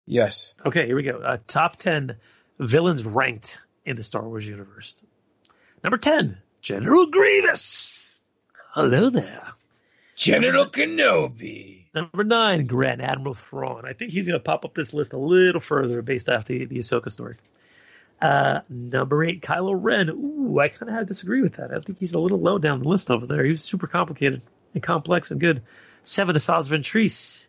Yes. 0.06 0.54
Okay, 0.64 0.86
here 0.86 0.96
we 0.96 1.02
go. 1.02 1.18
Uh, 1.18 1.38
top 1.46 1.76
10 1.76 2.16
villains 2.58 3.04
ranked 3.04 3.58
in 3.84 3.96
the 3.96 4.02
Star 4.02 4.22
Wars 4.22 4.46
universe. 4.46 5.02
Number 5.82 5.96
10, 5.96 6.38
General 6.60 7.06
Grievous. 7.06 8.22
Hello 8.70 9.10
there. 9.10 9.48
General 10.14 10.66
Kenobi. 10.66 11.86
Number 11.94 12.24
9, 12.24 12.66
Grand 12.66 13.02
Admiral 13.02 13.34
Thrawn. 13.34 13.84
I 13.84 13.92
think 13.92 14.12
he's 14.12 14.26
going 14.26 14.38
to 14.38 14.44
pop 14.44 14.64
up 14.64 14.74
this 14.74 14.94
list 14.94 15.12
a 15.12 15.18
little 15.18 15.60
further 15.60 16.00
based 16.00 16.28
off 16.28 16.46
the, 16.46 16.64
the 16.64 16.78
Ahsoka 16.78 17.10
story. 17.10 17.36
Uh, 18.20 18.60
number 18.68 19.24
8, 19.24 19.42
Kylo 19.42 19.74
Ren. 19.76 20.08
Ooh, 20.08 20.58
I 20.60 20.68
kind 20.68 20.88
of 20.88 20.94
have 20.94 21.02
to 21.02 21.06
disagree 21.06 21.42
with 21.42 21.56
that. 21.56 21.74
I 21.74 21.80
think 21.80 21.98
he's 21.98 22.12
a 22.12 22.18
little 22.18 22.38
low 22.38 22.58
down 22.58 22.80
the 22.80 22.88
list 22.88 23.10
over 23.10 23.26
there. 23.26 23.44
He 23.44 23.50
was 23.50 23.62
super 23.62 23.88
complicated 23.88 24.42
and 24.74 24.82
complex 24.82 25.32
and 25.32 25.40
good. 25.40 25.62
7, 26.04 26.36
Asajj 26.36 26.68
Ventress. 26.68 27.48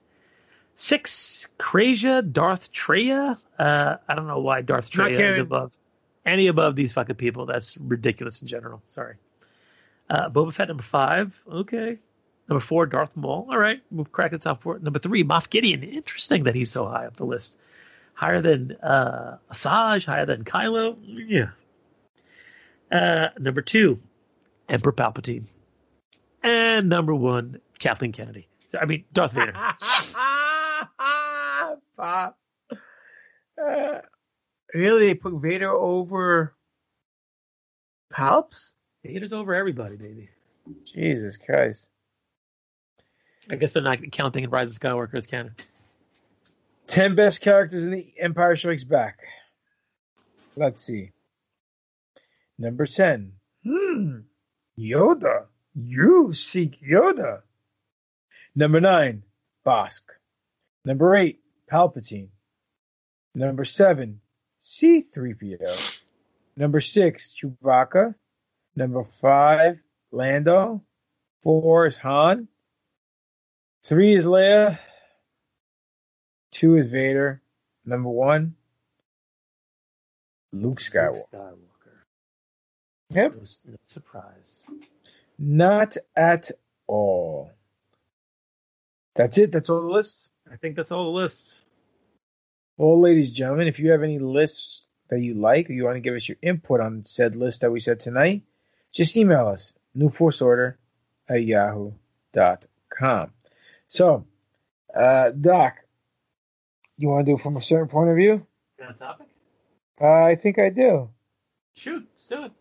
Six, 0.75 1.47
Krasia, 1.59 2.31
Darth 2.31 2.73
Traya. 2.73 3.37
Uh, 3.57 3.97
I 4.07 4.15
don't 4.15 4.27
know 4.27 4.39
why 4.39 4.61
Darth 4.61 4.89
Traya 4.89 5.29
is 5.29 5.37
above 5.37 5.77
any 6.25 6.47
above 6.47 6.75
these 6.75 6.91
fucking 6.91 7.15
people. 7.15 7.45
That's 7.45 7.77
ridiculous 7.77 8.41
in 8.41 8.47
general. 8.47 8.81
Sorry. 8.87 9.15
Uh, 10.09 10.29
Boba 10.29 10.53
Fett 10.53 10.67
number 10.67 10.83
five. 10.83 11.41
Okay. 11.49 11.99
Number 12.49 12.59
four, 12.59 12.85
Darth 12.85 13.15
Maul. 13.15 13.47
All 13.49 13.57
right, 13.57 13.81
we'll 13.89 14.05
crack 14.05 14.31
the 14.31 14.37
top 14.37 14.61
four. 14.61 14.77
Number 14.79 14.99
three, 14.99 15.23
Moff 15.23 15.49
Gideon. 15.49 15.81
Interesting 15.81 16.43
that 16.43 16.55
he's 16.55 16.71
so 16.71 16.85
high 16.85 17.05
up 17.05 17.15
the 17.15 17.25
list. 17.25 17.57
Higher 18.15 18.41
than 18.41 18.73
uh, 18.83 19.37
Asajj, 19.51 20.05
higher 20.05 20.25
than 20.25 20.43
Kylo. 20.43 20.97
Yeah. 21.03 21.51
Uh, 22.91 23.29
number 23.39 23.61
two, 23.61 23.99
Emperor 24.67 24.91
Palpatine. 24.91 25.45
And 26.43 26.89
number 26.89 27.15
one, 27.15 27.61
Kathleen 27.79 28.11
Kennedy. 28.11 28.47
So, 28.67 28.77
I 28.77 28.85
mean, 28.85 29.05
Darth 29.13 29.31
Vader. 29.31 29.53
Pop. 31.97 32.37
Uh, 32.71 33.99
really, 34.73 35.07
they 35.07 35.13
put 35.13 35.33
Vader 35.33 35.69
over 35.69 36.55
Palps? 38.11 38.73
Vader's 39.03 39.33
over 39.33 39.53
everybody, 39.53 39.95
baby. 39.95 40.29
Jesus 40.85 41.37
Christ. 41.37 41.91
I 43.49 43.55
guess 43.55 43.73
they're 43.73 43.83
not 43.83 43.99
counting 44.11 44.45
in 44.45 44.49
Rise 44.49 44.71
of 44.71 44.79
Skywalker 44.79 45.15
as 45.15 45.27
canon. 45.27 45.55
10 46.87 47.15
best 47.15 47.41
characters 47.41 47.85
in 47.85 47.93
the 47.93 48.05
Empire 48.19 48.55
Strikes 48.55 48.83
Back. 48.83 49.19
Let's 50.55 50.83
see. 50.83 51.11
Number 52.57 52.85
10. 52.85 53.33
Hmm. 53.65 54.19
Yoda. 54.77 55.45
You 55.75 56.33
seek 56.33 56.79
Yoda. 56.81 57.41
Number 58.55 58.79
9. 58.79 59.23
Bossk. 59.65 60.01
Number 60.85 61.15
8. 61.15 61.39
Palpatine. 61.73 62.29
Number 63.33 63.65
7. 63.65 64.21
C3PO. 64.61 65.97
Number 66.55 66.79
6. 66.79 67.35
Chewbacca. 67.35 68.15
Number 68.75 69.03
5. 69.03 69.79
Lando. 70.11 70.83
4 71.41 71.85
is 71.87 71.97
Han. 71.97 72.47
3 73.83 74.13
is 74.13 74.25
Leia. 74.25 74.79
Two 76.53 76.77
is 76.77 76.85
Vader. 76.85 77.41
Number 77.83 78.09
one, 78.09 78.55
Luke 80.51 80.79
Skywalker. 80.79 81.23
Skywalker. 81.33 81.97
Yep. 83.09 83.33
No, 83.33 83.41
no 83.71 83.77
surprise. 83.87 84.65
Not 85.39 85.97
at 86.15 86.51
all. 86.85 87.51
That's 89.15 89.37
it. 89.39 89.51
That's 89.51 89.69
all 89.69 89.81
the 89.81 89.87
lists. 89.87 90.29
I 90.51 90.57
think 90.57 90.75
that's 90.75 90.91
all 90.91 91.05
the 91.05 91.19
lists. 91.19 91.62
Well, 92.77 92.99
ladies 92.99 93.27
and 93.27 93.35
gentlemen, 93.35 93.67
if 93.67 93.79
you 93.79 93.91
have 93.91 94.01
any 94.01 94.17
lists 94.17 94.87
that 95.09 95.19
you 95.19 95.35
like 95.35 95.69
or 95.69 95.73
you 95.73 95.85
want 95.85 95.95
to 95.95 96.01
give 96.01 96.15
us 96.15 96.27
your 96.27 96.37
input 96.41 96.79
on 96.81 97.05
said 97.05 97.35
list 97.35 97.61
that 97.61 97.71
we 97.71 97.79
said 97.79 97.99
tonight, 97.99 98.41
just 98.91 99.15
email 99.15 99.47
us, 99.47 99.73
newforceorder 99.95 100.75
at 101.29 101.43
yahoo.com. 101.43 103.31
So, 103.87 104.25
uh, 104.95 105.31
Doc, 105.31 105.75
you 106.97 107.09
want 107.09 107.25
to 107.25 107.31
do 107.31 107.35
it 107.35 107.41
from 107.41 107.57
a 107.57 107.61
certain 107.61 107.89
point 107.89 108.09
of 108.09 108.15
view? 108.15 108.45
Got 108.79 108.95
a 108.95 108.97
topic? 108.97 109.27
Uh, 110.01 110.23
I 110.23 110.35
think 110.35 110.57
I 110.57 110.69
do. 110.71 111.09
Shoot, 111.75 112.07
let's 112.15 112.27
do 112.27 112.45
it. 112.45 112.51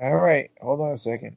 All 0.00 0.16
right, 0.16 0.50
hold 0.60 0.80
on 0.80 0.92
a 0.92 0.98
second. 0.98 1.36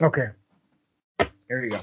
Okay, 0.00 0.28
here 1.48 1.64
you 1.64 1.70
go. 1.70 1.80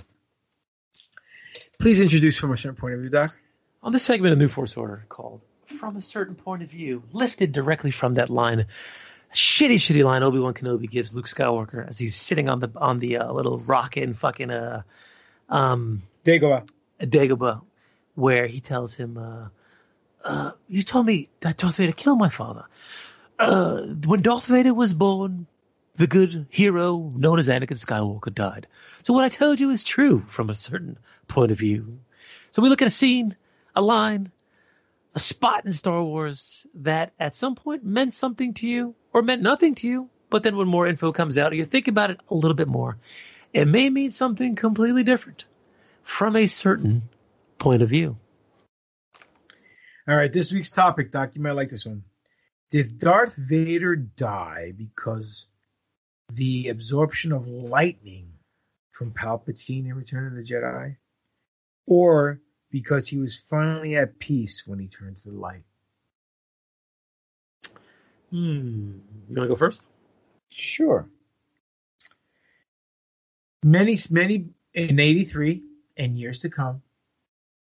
Please 1.80 2.02
introduce 2.02 2.38
from 2.38 2.52
a 2.52 2.58
certain 2.58 2.76
point 2.76 2.96
of 2.96 3.02
view, 3.02 3.10
Doc. 3.10 3.38
On 3.82 3.92
this 3.92 4.04
segment 4.04 4.34
of 4.34 4.40
New 4.40 4.50
Force 4.50 4.76
Order 4.76 5.06
called 5.08 5.42
From 5.66 5.96
a 5.96 6.02
Certain 6.02 6.36
Point 6.36 6.62
of 6.64 6.70
View, 6.70 7.04
lifted 7.14 7.54
directly 7.54 7.92
from 7.92 8.16
that 8.16 8.30
line, 8.30 8.66
shitty, 9.34 9.76
shitty 9.76 10.04
line 10.04 10.22
Obi 10.22 10.40
Wan 10.40 10.54
Kenobi 10.54 10.90
gives 10.90 11.16
Luke 11.16 11.28
Skywalker 11.28 11.88
as 11.88 11.98
he's 11.98 12.18
sitting 12.18 12.50
on 12.50 12.60
the 12.60 12.70
on 12.76 13.00
the 13.00 13.18
uh, 13.18 13.32
little 13.32 13.60
rock 13.60 13.96
in 13.96 14.14
fucking 14.14 14.52
uh 14.52 14.82
um 15.48 16.04
Dagobah. 16.26 16.68
Dagobah, 17.00 17.62
where 18.16 18.48
he 18.48 18.60
tells 18.60 18.94
him, 18.94 19.18
uh, 19.18 19.48
uh, 20.26 20.52
"You 20.68 20.84
told 20.84 21.06
me 21.06 21.30
that 21.40 21.58
Darth 21.58 21.78
Vader 21.78 21.94
killed 21.94 22.20
my 22.20 22.30
father. 22.30 22.66
Uh, 23.40 23.84
when 24.06 24.22
Darth 24.22 24.48
Vader 24.48 24.74
was 24.74 24.94
born, 24.94 25.48
the 26.00 26.08
good 26.08 26.48
hero 26.50 27.12
known 27.18 27.40
as 27.40 27.50
Anakin 27.50 27.78
Skywalker 27.78 28.34
died. 28.34 28.68
So 29.04 29.14
what 29.14 29.26
I 29.26 29.30
told 29.30 29.60
you 29.60 29.70
is 29.70 29.84
true 29.84 30.24
from 30.30 30.50
a 30.50 30.56
certain 30.56 30.98
point 31.28 31.52
of 31.52 31.60
view. 31.60 32.00
So 32.52 32.62
we 32.62 32.70
look 32.70 32.82
at 32.82 32.88
a 32.88 32.92
scene, 32.92 33.36
a 33.76 33.82
line, 33.82 34.32
a 35.14 35.20
spot 35.20 35.66
in 35.66 35.74
Star 35.74 36.02
Wars 36.02 36.66
that 36.74 37.12
at 37.20 37.36
some 37.36 37.54
point 37.54 37.84
meant 37.84 38.16
something 38.16 38.54
to 38.56 38.68
you 38.68 38.96
or 39.12 39.22
meant 39.22 39.42
nothing 39.42 39.76
to 39.76 39.90
you. 39.90 40.10
But 40.30 40.44
then 40.44 40.56
when 40.56 40.70
more 40.70 40.88
info 40.88 41.12
comes 41.12 41.38
out, 41.38 41.54
you 41.54 41.66
think 41.66 41.90
about 41.90 42.12
it 42.12 42.22
a 42.30 42.36
little 42.36 42.56
bit 42.56 42.70
more. 42.70 42.98
It 43.52 43.68
may 43.68 43.90
mean 43.90 44.12
something 44.12 44.56
completely 44.56 45.04
different 45.04 45.44
from 46.04 46.38
a 46.38 46.48
certain 46.48 47.10
point 47.58 47.82
of 47.82 47.90
view. 47.90 48.16
All 50.08 50.16
right, 50.16 50.32
this 50.32 50.54
week's 50.54 50.72
topic, 50.72 51.12
Doc, 51.12 51.32
you 51.36 51.42
might 51.42 51.52
like 51.52 51.70
this 51.70 51.86
one. 51.86 52.04
Did 52.72 53.00
Darth 53.00 53.36
Vader 53.36 53.98
die 53.98 54.72
because 54.78 55.48
the 56.30 56.70
absorption 56.70 57.32
of 57.32 57.48
lightning 57.48 58.34
from 58.92 59.12
Palpatine 59.12 59.86
in 59.86 59.94
Return 59.94 60.28
of 60.28 60.36
the 60.36 60.44
Jedi? 60.44 60.98
Or 61.88 62.40
because 62.72 63.08
he 63.08 63.18
was 63.18 63.36
finally 63.36 63.96
at 63.96 64.20
peace 64.20 64.64
when 64.66 64.80
he 64.80 64.88
turned 64.88 65.18
to 65.18 65.32
the 65.32 65.38
light? 65.38 65.64
Hmm. 68.30 69.00
You 69.28 69.36
want 69.36 69.46
to 69.46 69.48
go 69.48 69.56
first? 69.56 69.88
Sure. 70.50 71.08
Many, 73.64 73.98
many 74.12 74.50
in 74.74 75.00
83 75.00 75.64
and 75.98 76.18
years 76.18 76.40
to 76.40 76.50
come 76.50 76.82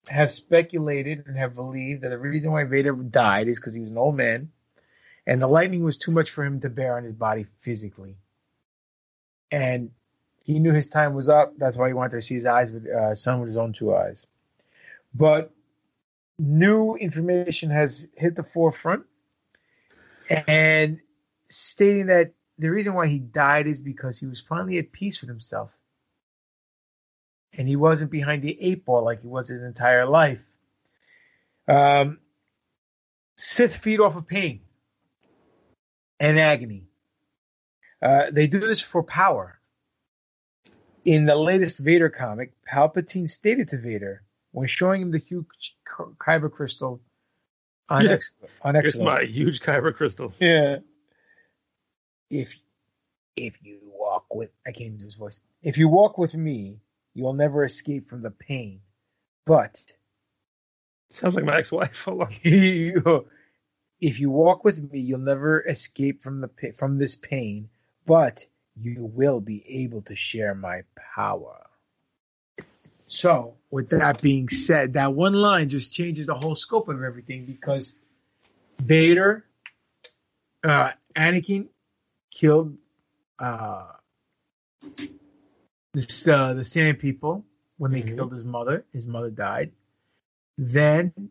have 0.08 0.32
speculated 0.32 1.24
and 1.28 1.38
have 1.38 1.56
believed 1.56 2.02
that 2.02 2.10
the 2.10 2.18
reason 2.18 2.52
why 2.52 2.64
Vader 2.64 2.94
died 2.94 3.48
is 3.48 3.60
because 3.60 3.74
he 3.74 3.82
was 3.82 3.90
an 3.90 3.98
old 3.98 4.16
man 4.16 4.52
and 5.28 5.41
the 5.41 5.48
lightning 5.48 5.84
was 5.84 5.98
too 5.98 6.12
much 6.12 6.32
for 6.32 6.44
him 6.44 6.60
to 6.62 6.70
bear 6.70 6.98
on 6.98 7.04
his 7.04 7.14
body 7.14 7.46
physically. 7.60 8.18
And 9.52 9.92
he 10.44 10.60
knew 10.60 10.74
his 10.74 10.88
time 10.88 11.14
was 11.14 11.30
up. 11.30 11.54
That's 11.58 11.78
why 11.78 11.88
he 11.88 11.94
wanted 11.94 12.12
to 12.12 12.22
see 12.22 12.36
his 12.36 12.46
eyes 12.46 12.72
with 12.72 12.88
uh, 12.88 13.16
son 13.16 13.40
with 13.40 13.50
his 13.50 13.58
own 13.58 13.74
two 13.74 13.94
eyes. 13.94 14.26
But 15.14 15.52
new 16.38 16.96
information 16.96 17.70
has 17.70 18.08
hit 18.16 18.36
the 18.36 18.44
forefront 18.44 19.04
and 20.48 21.00
stating 21.50 22.08
that 22.08 22.34
the 22.58 22.70
reason 22.70 22.94
why 22.94 23.08
he 23.08 23.20
died 23.20 23.68
is 23.68 23.82
because 23.82 24.20
he 24.20 24.26
was 24.26 24.40
finally 24.40 24.78
at 24.78 24.92
peace 24.92 25.22
with 25.22 25.30
himself. 25.30 25.72
And 27.54 27.68
he 27.68 27.76
wasn't 27.76 28.12
behind 28.12 28.44
the 28.44 28.58
eight 28.62 28.86
ball 28.86 29.04
like 29.04 29.22
he 29.22 29.28
was 29.28 29.50
his 29.50 29.64
entire 29.64 30.06
life. 30.06 30.40
Um, 31.68 32.20
Sith 33.36 33.76
feed 33.76 34.00
off 34.00 34.16
of 34.16 34.28
pain 34.28 34.62
and 36.20 36.40
agony. 36.40 36.89
Uh, 38.02 38.32
they 38.32 38.48
do 38.48 38.60
this 38.60 38.82
for 38.82 39.04
power. 39.04 39.60
In 41.06 41.26
the 41.26 41.36
latest 41.36 41.78
Vader 41.78 42.10
comic, 42.10 42.54
Palpatine 42.70 43.28
stated 43.28 43.70
to 43.70 43.78
Vader 43.78 44.24
when 44.52 44.68
showing 44.68 45.02
him 45.02 45.12
the 45.12 45.18
huge 45.18 45.78
kyber 46.20 46.52
crystal 46.52 47.02
on. 47.90 48.08
X 48.08 48.32
on 48.62 48.76
It's 48.76 49.00
my 49.00 49.24
huge 49.24 49.62
kyber 49.62 49.94
crystal. 49.94 50.34
Yeah. 50.40 50.78
If 52.30 52.54
If 53.36 53.64
you 53.64 53.80
walk 53.84 54.34
with, 54.34 54.52
I 54.68 54.72
can't 54.72 54.88
even 54.88 54.98
do 54.98 55.06
his 55.06 55.16
voice. 55.16 55.42
If 55.64 55.78
you 55.78 55.88
walk 55.88 56.18
with 56.18 56.36
me, 56.36 56.82
you'll 57.14 57.34
never 57.34 57.64
escape 57.64 58.08
from 58.08 58.22
the 58.22 58.32
pain. 58.32 58.82
But 59.46 59.84
Sounds 61.12 61.36
like 61.36 61.46
my 61.46 61.58
ex-wife. 61.58 62.08
If 64.02 64.22
you 64.22 64.30
walk 64.30 64.64
with 64.64 64.92
me, 64.92 65.00
you'll 65.00 65.20
never 65.20 65.62
escape 65.68 66.24
from 66.24 66.40
the 66.40 66.74
from 66.78 66.98
this 66.98 67.18
pain. 67.18 67.68
But 68.10 68.44
you 68.76 69.06
will 69.06 69.40
be 69.40 69.64
able 69.84 70.02
to 70.02 70.15
share 70.15 70.56
my 70.56 70.81
power. 71.15 71.68
So, 73.06 73.53
with 73.69 73.90
that 73.90 74.19
being 74.19 74.49
said, 74.49 74.94
that 74.94 75.14
one 75.14 75.34
line 75.34 75.69
just 75.69 75.94
changes 75.94 76.26
the 76.26 76.34
whole 76.34 76.56
scope 76.56 76.90
of 76.90 77.03
everything 77.03 77.45
because 77.45 77.94
Vader, 78.81 79.45
uh, 80.64 80.94
Anakin 81.15 81.68
killed 82.31 82.77
uh, 83.38 83.86
this, 85.94 86.27
uh, 86.27 86.53
the 86.53 86.64
Sand 86.64 86.98
People 86.98 87.45
when 87.77 87.91
they 87.91 88.02
killed 88.02 88.34
his 88.34 88.44
mother. 88.44 88.86
His 88.91 89.06
mother 89.06 89.30
died. 89.30 89.72
Then, 90.57 91.30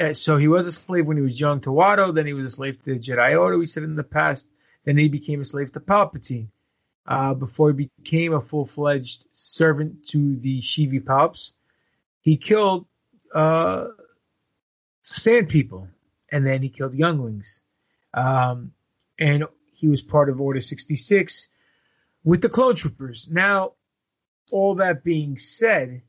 uh, 0.00 0.14
so 0.14 0.38
he 0.38 0.48
was 0.48 0.66
a 0.66 0.72
slave 0.72 1.04
when 1.04 1.18
he 1.18 1.22
was 1.22 1.38
young 1.38 1.60
to 1.60 1.70
Watto. 1.70 2.14
Then 2.14 2.26
he 2.26 2.32
was 2.32 2.46
a 2.46 2.56
slave 2.56 2.82
to 2.82 2.94
the 2.94 2.98
Jedi 2.98 3.38
Order. 3.38 3.58
We 3.58 3.66
said 3.66 3.82
in 3.82 3.96
the 3.96 4.04
past. 4.04 4.48
Then 4.86 4.96
he 4.96 5.08
became 5.08 5.42
a 5.42 5.44
slave 5.44 5.72
to 5.72 5.80
Palpatine 5.80 6.48
uh, 7.06 7.34
before 7.34 7.72
he 7.72 7.90
became 7.98 8.32
a 8.32 8.40
full 8.40 8.64
fledged 8.64 9.26
servant 9.32 10.06
to 10.06 10.36
the 10.36 10.62
Shivi 10.62 11.00
Palps. 11.00 11.54
He 12.22 12.36
killed 12.36 12.86
uh, 13.34 13.88
Sand 15.02 15.48
People, 15.48 15.88
and 16.30 16.46
then 16.46 16.62
he 16.62 16.68
killed 16.68 16.94
Younglings. 16.94 17.60
Um, 18.14 18.72
and 19.18 19.44
he 19.74 19.88
was 19.88 20.00
part 20.00 20.30
of 20.30 20.40
Order 20.40 20.60
66 20.60 21.48
with 22.24 22.40
the 22.40 22.48
Clone 22.48 22.76
Troopers. 22.76 23.28
Now, 23.30 23.72
all 24.52 24.76
that 24.76 25.02
being 25.02 25.36
said, 25.36 26.02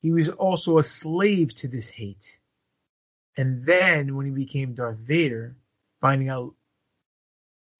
he 0.00 0.10
was 0.10 0.30
also 0.30 0.78
a 0.78 0.82
slave 0.82 1.54
to 1.56 1.68
this 1.68 1.90
hate. 1.90 2.38
And 3.36 3.64
then 3.64 4.16
when 4.16 4.26
he 4.26 4.32
became 4.32 4.74
Darth 4.74 4.98
Vader, 4.98 5.56
finding 6.00 6.28
out 6.28 6.54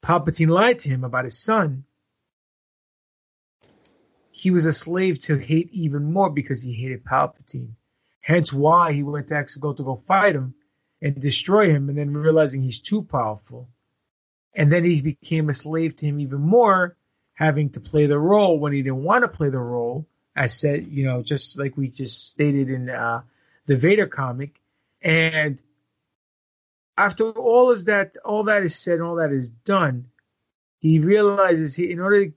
Palpatine 0.03 0.49
lied 0.49 0.81
to 0.81 0.89
him 0.89 1.05
about 1.05 1.24
his 1.24 1.39
son, 1.39 1.85
he 4.31 4.51
was 4.51 4.66
a 4.66 4.73
slave 4.73 5.20
to 5.20 5.39
hate 5.39 5.69
even 5.73 6.12
more 6.12 6.29
because 6.29 6.62
he 6.62 6.73
hated 6.73 7.05
Palpatine. 7.05 7.74
Hence 8.20 8.53
why 8.53 8.93
he 8.93 9.03
went 9.03 9.29
to 9.29 9.35
Exegol 9.35 9.77
to 9.77 9.85
go 9.85 10.03
fight 10.07 10.35
him 10.35 10.55
and 11.01 11.20
destroy 11.20 11.70
him, 11.70 11.89
and 11.89 11.99
then 11.99 12.12
realizing 12.12 12.62
he's 12.62 12.81
too 12.81 13.03
powerful. 13.03 13.69
And 14.55 14.70
then 14.70 14.85
he 14.85 15.03
became 15.03 15.49
a 15.49 15.55
slave 15.55 15.97
to 15.97 16.07
him 16.07 16.20
even 16.20 16.41
more, 16.41 16.97
having 17.35 17.70
to 17.70 17.81
play 17.81 18.07
the 18.07 18.19
role 18.19 18.59
when 18.59 18.73
he 18.73 18.83
didn't 18.83 19.03
want 19.03 19.23
to 19.24 19.29
play 19.29 19.51
the 19.51 19.59
role. 19.59 20.07
As 20.35 20.59
said, 20.59 20.87
you 20.87 21.05
know, 21.05 21.23
just 21.23 21.59
like 21.59 21.77
we 21.77 21.89
just 21.89 22.29
stated 22.29 22.70
in 22.70 22.89
uh, 22.89 23.23
the 23.66 23.77
Vader 23.77 24.07
comic. 24.07 24.61
And 25.03 25.61
after 26.97 27.31
all 27.31 27.70
is 27.70 27.86
that, 27.86 28.16
all 28.24 28.44
that 28.44 28.62
is 28.62 28.74
said, 28.74 28.94
and 28.94 29.02
all 29.02 29.16
that 29.16 29.32
is 29.32 29.51
done, 29.51 30.06
he 30.78 30.98
realizes 30.98 31.74
he, 31.74 31.90
in 31.90 32.01
order 32.01 32.27
to 32.27 32.32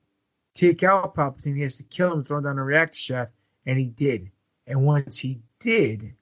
take 0.53 0.83
out 0.83 1.15
Palpatine, 1.15 1.55
he 1.55 1.63
has 1.63 1.77
to 1.77 1.83
kill 1.83 2.13
him, 2.13 2.23
throw 2.23 2.37
him 2.37 2.43
down 2.45 2.57
a 2.57 2.63
reactor 2.63 2.97
shaft, 2.97 3.31
and 3.65 3.77
he 3.77 3.87
did. 3.87 4.31
And 4.67 4.85
once 4.85 5.19
he 5.19 5.41
did, 5.59 6.13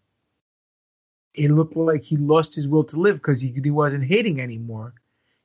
it 1.33 1.51
looked 1.51 1.75
like 1.75 2.03
he 2.03 2.17
lost 2.17 2.55
his 2.55 2.67
will 2.67 2.83
to 2.85 2.99
live 2.99 3.15
because 3.15 3.41
he, 3.41 3.51
he 3.51 3.71
wasn't 3.71 4.05
hating 4.05 4.39
anymore. 4.39 4.93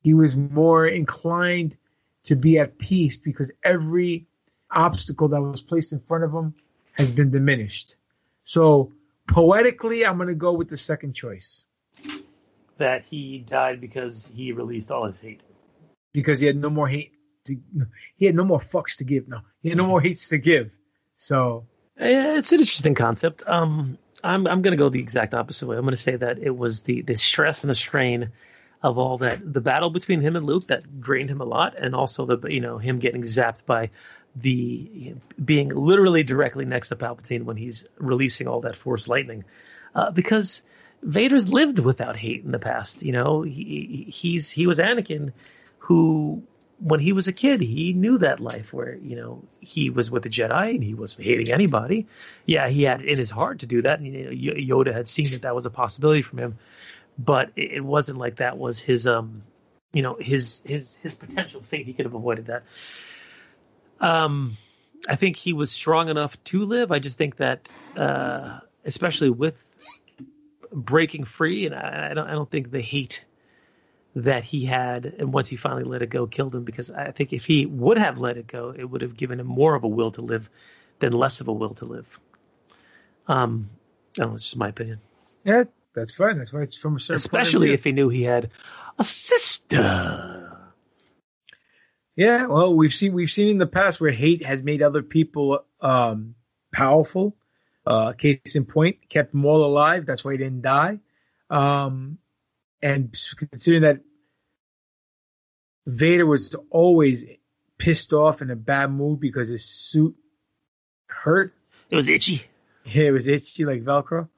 He 0.01 0.13
was 0.13 0.35
more 0.35 0.87
inclined 0.87 1.77
to 2.23 2.35
be 2.35 2.59
at 2.59 2.77
peace 2.77 3.15
because 3.15 3.51
every 3.63 4.27
obstacle 4.71 5.27
that 5.29 5.41
was 5.41 5.61
placed 5.61 5.91
in 5.91 5.99
front 5.99 6.23
of 6.23 6.31
him 6.31 6.53
has 6.93 7.11
been 7.11 7.31
diminished. 7.31 7.95
So 8.45 8.93
poetically, 9.27 10.05
I'm 10.05 10.17
going 10.17 10.29
to 10.29 10.35
go 10.35 10.53
with 10.53 10.69
the 10.69 10.77
second 10.77 11.13
choice 11.13 11.63
That 12.79 13.05
he 13.05 13.39
died 13.47 13.79
because 13.79 14.31
he 14.33 14.51
released 14.51 14.89
all 14.89 15.05
his 15.05 15.19
hate. 15.21 15.41
because 16.13 16.39
he 16.39 16.47
had 16.47 16.55
no 16.57 16.69
more 16.69 16.87
hate. 16.87 17.11
To, 17.45 17.55
he 18.17 18.25
had 18.25 18.35
no 18.35 18.43
more 18.43 18.59
fucks 18.59 18.97
to 18.97 19.03
give. 19.03 19.27
No, 19.27 19.39
he 19.61 19.69
had 19.69 19.77
no 19.77 19.87
more 19.87 20.01
hates 20.01 20.29
to 20.29 20.37
give. 20.37 20.75
So 21.15 21.67
Yeah, 21.99 22.37
it's 22.37 22.51
an 22.51 22.59
interesting 22.59 22.95
concept. 22.95 23.43
Um, 23.45 23.97
I'm 24.23 24.47
I'm 24.47 24.61
going 24.61 24.71
to 24.71 24.77
go 24.77 24.89
the 24.89 24.99
exact 24.99 25.33
opposite 25.33 25.67
way. 25.67 25.77
I'm 25.77 25.83
going 25.83 25.91
to 25.91 25.97
say 26.01 26.15
that 26.15 26.39
it 26.39 26.57
was 26.57 26.83
the 26.83 27.01
the 27.01 27.15
stress 27.15 27.63
and 27.63 27.69
the 27.69 27.75
strain 27.75 28.31
of 28.81 28.97
all 28.97 29.17
that 29.19 29.39
the 29.53 29.61
battle 29.61 29.89
between 29.89 30.21
him 30.21 30.35
and 30.35 30.45
Luke 30.45 30.67
that 30.67 31.01
drained 31.01 31.29
him 31.29 31.41
a 31.41 31.45
lot, 31.45 31.77
and 31.77 31.93
also 31.93 32.25
the 32.25 32.37
you 32.51 32.61
know 32.61 32.77
him 32.77 32.99
getting 32.99 33.23
zapped 33.23 33.65
by 33.65 33.89
the 34.35 34.89
you 34.93 35.11
know, 35.11 35.21
being 35.43 35.69
literally 35.69 36.23
directly 36.23 36.65
next 36.65 36.89
to 36.89 36.95
Palpatine 36.95 37.43
when 37.43 37.57
he's 37.57 37.85
releasing 37.97 38.47
all 38.47 38.61
that 38.61 38.75
Force 38.75 39.07
lightning, 39.07 39.43
uh, 39.95 40.11
because 40.11 40.61
Vader's 41.01 41.51
lived 41.51 41.79
without 41.79 42.15
hate 42.15 42.43
in 42.43 42.51
the 42.51 42.59
past. 42.59 43.03
You 43.03 43.13
know, 43.13 43.41
he 43.41 44.07
he's 44.09 44.51
he 44.51 44.67
was 44.67 44.79
Anakin, 44.79 45.31
who 45.77 46.43
when 46.79 46.99
he 46.99 47.13
was 47.13 47.27
a 47.27 47.33
kid, 47.33 47.61
he 47.61 47.93
knew 47.93 48.17
that 48.19 48.39
life 48.39 48.71
where, 48.71 48.95
you 48.95 49.15
know, 49.15 49.43
he 49.59 49.89
was 49.89 50.09
with 50.09 50.23
the 50.23 50.29
Jedi 50.29 50.75
and 50.75 50.83
he 50.83 50.93
wasn't 50.93 51.25
hating 51.25 51.51
anybody. 51.51 52.07
Yeah, 52.45 52.69
he 52.69 52.83
had 52.83 53.01
in 53.01 53.17
his 53.17 53.29
heart 53.29 53.59
to 53.59 53.65
do 53.65 53.81
that. 53.81 53.99
And 53.99 54.07
you 54.07 54.53
know, 54.53 54.83
Yoda 54.83 54.93
had 54.93 55.07
seen 55.07 55.31
that 55.31 55.41
that 55.41 55.55
was 55.55 55.65
a 55.65 55.69
possibility 55.69 56.21
from 56.21 56.39
him, 56.39 56.57
but 57.17 57.51
it 57.55 57.73
it 57.73 57.81
wasn't 57.83 58.17
like 58.17 58.37
that 58.37 58.57
was 58.57 58.79
his, 58.79 59.05
um, 59.07 59.43
you 59.91 60.01
know, 60.01 60.15
his, 60.19 60.61
his, 60.65 60.95
his 60.97 61.15
potential 61.15 61.61
fate. 61.61 61.85
He 61.85 61.93
could 61.93 62.05
have 62.05 62.15
avoided 62.15 62.47
that. 62.47 62.63
Um, 63.99 64.55
I 65.09 65.15
think 65.15 65.35
he 65.35 65.51
was 65.51 65.71
strong 65.71 66.07
enough 66.09 66.41
to 66.45 66.63
live. 66.63 66.91
I 66.91 66.99
just 66.99 67.17
think 67.17 67.37
that, 67.37 67.69
uh, 67.97 68.59
especially 68.85 69.29
with 69.29 69.61
breaking 70.71 71.25
free, 71.25 71.65
and 71.65 71.75
I, 71.75 72.09
I 72.11 72.13
don't, 72.13 72.27
I 72.27 72.31
don't 72.31 72.49
think 72.49 72.71
the 72.71 72.81
hate 72.81 73.23
that 74.15 74.43
he 74.43 74.65
had, 74.65 75.05
and 75.05 75.33
once 75.33 75.49
he 75.49 75.55
finally 75.55 75.83
let 75.83 76.01
it 76.01 76.09
go, 76.09 76.27
killed 76.27 76.55
him. 76.55 76.63
Because 76.63 76.91
I 76.91 77.11
think 77.11 77.33
if 77.33 77.45
he 77.45 77.65
would 77.65 77.97
have 77.97 78.17
let 78.17 78.37
it 78.37 78.47
go, 78.47 78.73
it 78.75 78.83
would 78.83 79.01
have 79.01 79.15
given 79.17 79.39
him 79.39 79.47
more 79.47 79.75
of 79.75 79.83
a 79.83 79.87
will 79.87 80.11
to 80.11 80.21
live 80.21 80.49
than 80.99 81.13
less 81.13 81.41
of 81.41 81.47
a 81.47 81.53
will 81.53 81.75
to 81.75 81.85
live. 81.85 82.19
Um, 83.27 83.69
know, 84.17 84.33
it's 84.33 84.43
just 84.43 84.57
my 84.57 84.69
opinion. 84.69 84.99
yeah, 85.43 85.65
that's 85.93 86.13
fine. 86.13 86.37
That's 86.37 86.53
why 86.53 86.61
it's 86.61 86.77
from 86.77 86.97
a 86.97 86.99
certain 86.99 87.17
Especially 87.17 87.73
if 87.73 87.83
he 87.83 87.91
knew 87.91 88.09
he 88.09 88.23
had 88.23 88.51
a 88.97 89.03
sister. 89.03 90.57
Yeah, 92.15 92.47
well, 92.47 92.73
we've 92.73 92.93
seen 92.93 93.13
we've 93.13 93.31
seen 93.31 93.47
in 93.47 93.57
the 93.59 93.67
past 93.67 94.01
where 94.01 94.11
hate 94.11 94.43
has 94.43 94.61
made 94.61 94.81
other 94.81 95.01
people 95.01 95.63
um, 95.79 96.35
powerful. 96.73 97.37
Uh, 97.85 98.13
case 98.13 98.55
in 98.55 98.65
point, 98.65 99.09
kept 99.09 99.31
them 99.31 99.45
all 99.45 99.65
alive. 99.65 100.05
That's 100.05 100.23
why 100.23 100.33
he 100.33 100.37
didn't 100.37 100.61
die. 100.61 100.99
Um, 101.49 102.19
and 102.81 103.15
considering 103.37 103.81
that 103.83 104.01
Vader 105.87 106.25
was 106.25 106.55
always 106.69 107.25
pissed 107.77 108.13
off 108.13 108.41
in 108.41 108.51
a 108.51 108.55
bad 108.55 108.91
mood 108.91 109.19
because 109.19 109.49
his 109.49 109.65
suit 109.65 110.15
hurt. 111.07 111.53
It 111.89 111.95
was 111.95 112.07
itchy. 112.07 112.43
Yeah, 112.85 113.05
it 113.05 113.11
was 113.11 113.27
itchy 113.27 113.65
like 113.65 113.81
Velcro. 113.81 114.29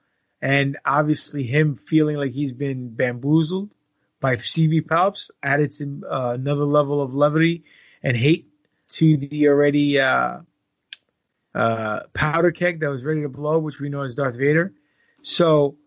And 0.41 0.77
obviously, 0.85 1.43
him 1.43 1.75
feeling 1.75 2.17
like 2.17 2.31
he's 2.31 2.51
been 2.53 2.95
bamboozled 2.95 3.69
by 4.19 4.35
CV 4.35 4.81
Palps 4.81 5.29
added 5.43 5.73
some 5.73 6.03
uh, 6.09 6.31
another 6.31 6.65
level 6.65 7.01
of 7.01 7.13
levity 7.13 7.63
and 8.01 8.15
hate 8.17 8.47
to 8.87 9.17
the 9.17 9.47
already 9.49 9.99
uh, 9.99 10.39
uh, 11.53 12.01
powder 12.13 12.51
keg 12.51 12.79
that 12.79 12.89
was 12.89 13.03
ready 13.03 13.21
to 13.21 13.29
blow, 13.29 13.59
which 13.59 13.79
we 13.79 13.89
know 13.89 14.01
as 14.01 14.15
Darth 14.15 14.37
Vader. 14.37 14.73
So, 15.21 15.77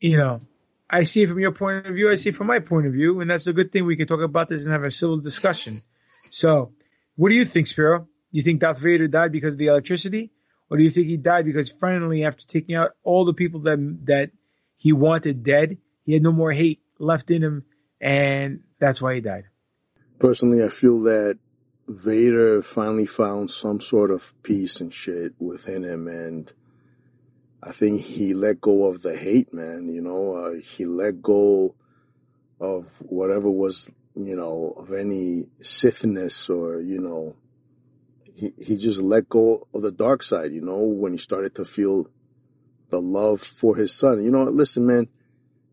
you 0.00 0.16
know, 0.16 0.40
I 0.88 1.04
see 1.04 1.24
from 1.26 1.40
your 1.40 1.52
point 1.52 1.86
of 1.86 1.94
view. 1.94 2.10
I 2.10 2.16
see 2.16 2.32
from 2.32 2.46
my 2.46 2.58
point 2.58 2.86
of 2.86 2.92
view, 2.92 3.20
and 3.20 3.30
that's 3.30 3.46
a 3.46 3.52
good 3.52 3.72
thing. 3.72 3.86
We 3.86 3.96
can 3.96 4.06
talk 4.06 4.20
about 4.20 4.48
this 4.48 4.64
and 4.64 4.72
have 4.72 4.84
a 4.84 4.90
civil 4.90 5.18
discussion. 5.18 5.82
So, 6.30 6.72
what 7.16 7.30
do 7.30 7.34
you 7.34 7.44
think, 7.44 7.66
Spiro? 7.66 8.00
Do 8.00 8.06
you 8.30 8.42
think 8.42 8.60
Darth 8.60 8.82
Vader 8.82 9.08
died 9.08 9.32
because 9.32 9.54
of 9.54 9.58
the 9.58 9.66
electricity, 9.66 10.30
or 10.70 10.76
do 10.76 10.84
you 10.84 10.90
think 10.90 11.06
he 11.06 11.16
died 11.16 11.44
because 11.44 11.70
finally, 11.70 12.24
after 12.24 12.46
taking 12.46 12.76
out 12.76 12.92
all 13.02 13.24
the 13.24 13.34
people 13.34 13.60
that 13.60 13.78
that 14.04 14.30
he 14.76 14.92
wanted 14.92 15.42
dead, 15.42 15.78
he 16.04 16.12
had 16.12 16.22
no 16.22 16.32
more 16.32 16.52
hate 16.52 16.80
left 16.98 17.30
in 17.30 17.42
him, 17.42 17.64
and 18.00 18.60
that's 18.78 19.00
why 19.00 19.14
he 19.14 19.20
died? 19.20 19.44
Personally, 20.18 20.62
I 20.62 20.68
feel 20.68 21.02
that 21.02 21.38
Vader 21.88 22.62
finally 22.62 23.06
found 23.06 23.50
some 23.50 23.80
sort 23.80 24.10
of 24.10 24.32
peace 24.42 24.80
and 24.80 24.92
shit 24.92 25.34
within 25.38 25.82
him, 25.82 26.06
and 26.08 26.52
I 27.62 27.72
think 27.72 28.00
he 28.00 28.34
let 28.34 28.60
go 28.60 28.86
of 28.86 29.02
the 29.02 29.16
hate, 29.16 29.52
man. 29.52 29.88
You 29.88 30.02
know, 30.02 30.34
uh, 30.34 30.60
he 30.60 30.84
let 30.84 31.22
go 31.22 31.74
of 32.60 32.86
whatever 33.00 33.50
was, 33.50 33.92
you 34.14 34.36
know, 34.36 34.74
of 34.76 34.92
any 34.92 35.46
Sithness 35.60 36.48
or, 36.48 36.80
you 36.80 37.00
know, 37.00 37.36
he, 38.34 38.52
he 38.58 38.76
just 38.76 39.00
let 39.00 39.28
go 39.28 39.66
of 39.74 39.82
the 39.82 39.92
dark 39.92 40.22
side, 40.22 40.52
you 40.52 40.60
know, 40.60 40.78
when 40.78 41.12
he 41.12 41.18
started 41.18 41.54
to 41.56 41.64
feel 41.64 42.06
the 42.90 43.00
love 43.00 43.40
for 43.40 43.76
his 43.76 43.92
son. 43.92 44.22
You 44.22 44.30
know, 44.30 44.42
listen, 44.42 44.86
man, 44.86 45.08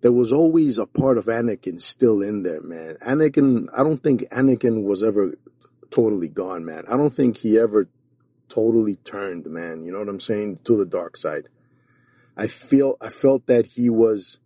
there 0.02 0.11
was 0.11 0.31
always 0.31 0.77
a 0.77 0.86
part 0.86 1.18
of 1.18 1.26
Anakin 1.26 1.81
still 1.81 2.22
in 2.22 2.44
there, 2.44 2.61
man. 2.61 2.98
Anakin, 3.06 3.68
I 3.76 3.84
don't 3.84 4.02
think 4.02 4.22
Anakin 4.31 4.84
was 4.84 5.03
ever 5.03 5.34
totally 5.91 6.30
gone, 6.30 6.66
man. 6.66 6.86
I 6.88 6.98
don't 6.98 7.14
think 7.14 7.38
he 7.38 7.57
ever 7.57 7.90
totally 8.48 8.95
turned, 8.95 9.45
man. 9.45 9.84
You 9.84 9.91
know 9.91 9.99
what 9.99 10.10
I'm 10.10 10.20
saying? 10.20 10.60
To 10.66 10.78
the 10.78 10.86
dark 10.86 11.18
side. 11.18 11.48
I 12.36 12.48
feel, 12.48 12.95
I 13.02 13.10
felt 13.10 13.48
that 13.48 13.66
he 13.66 13.90
was 13.90 14.40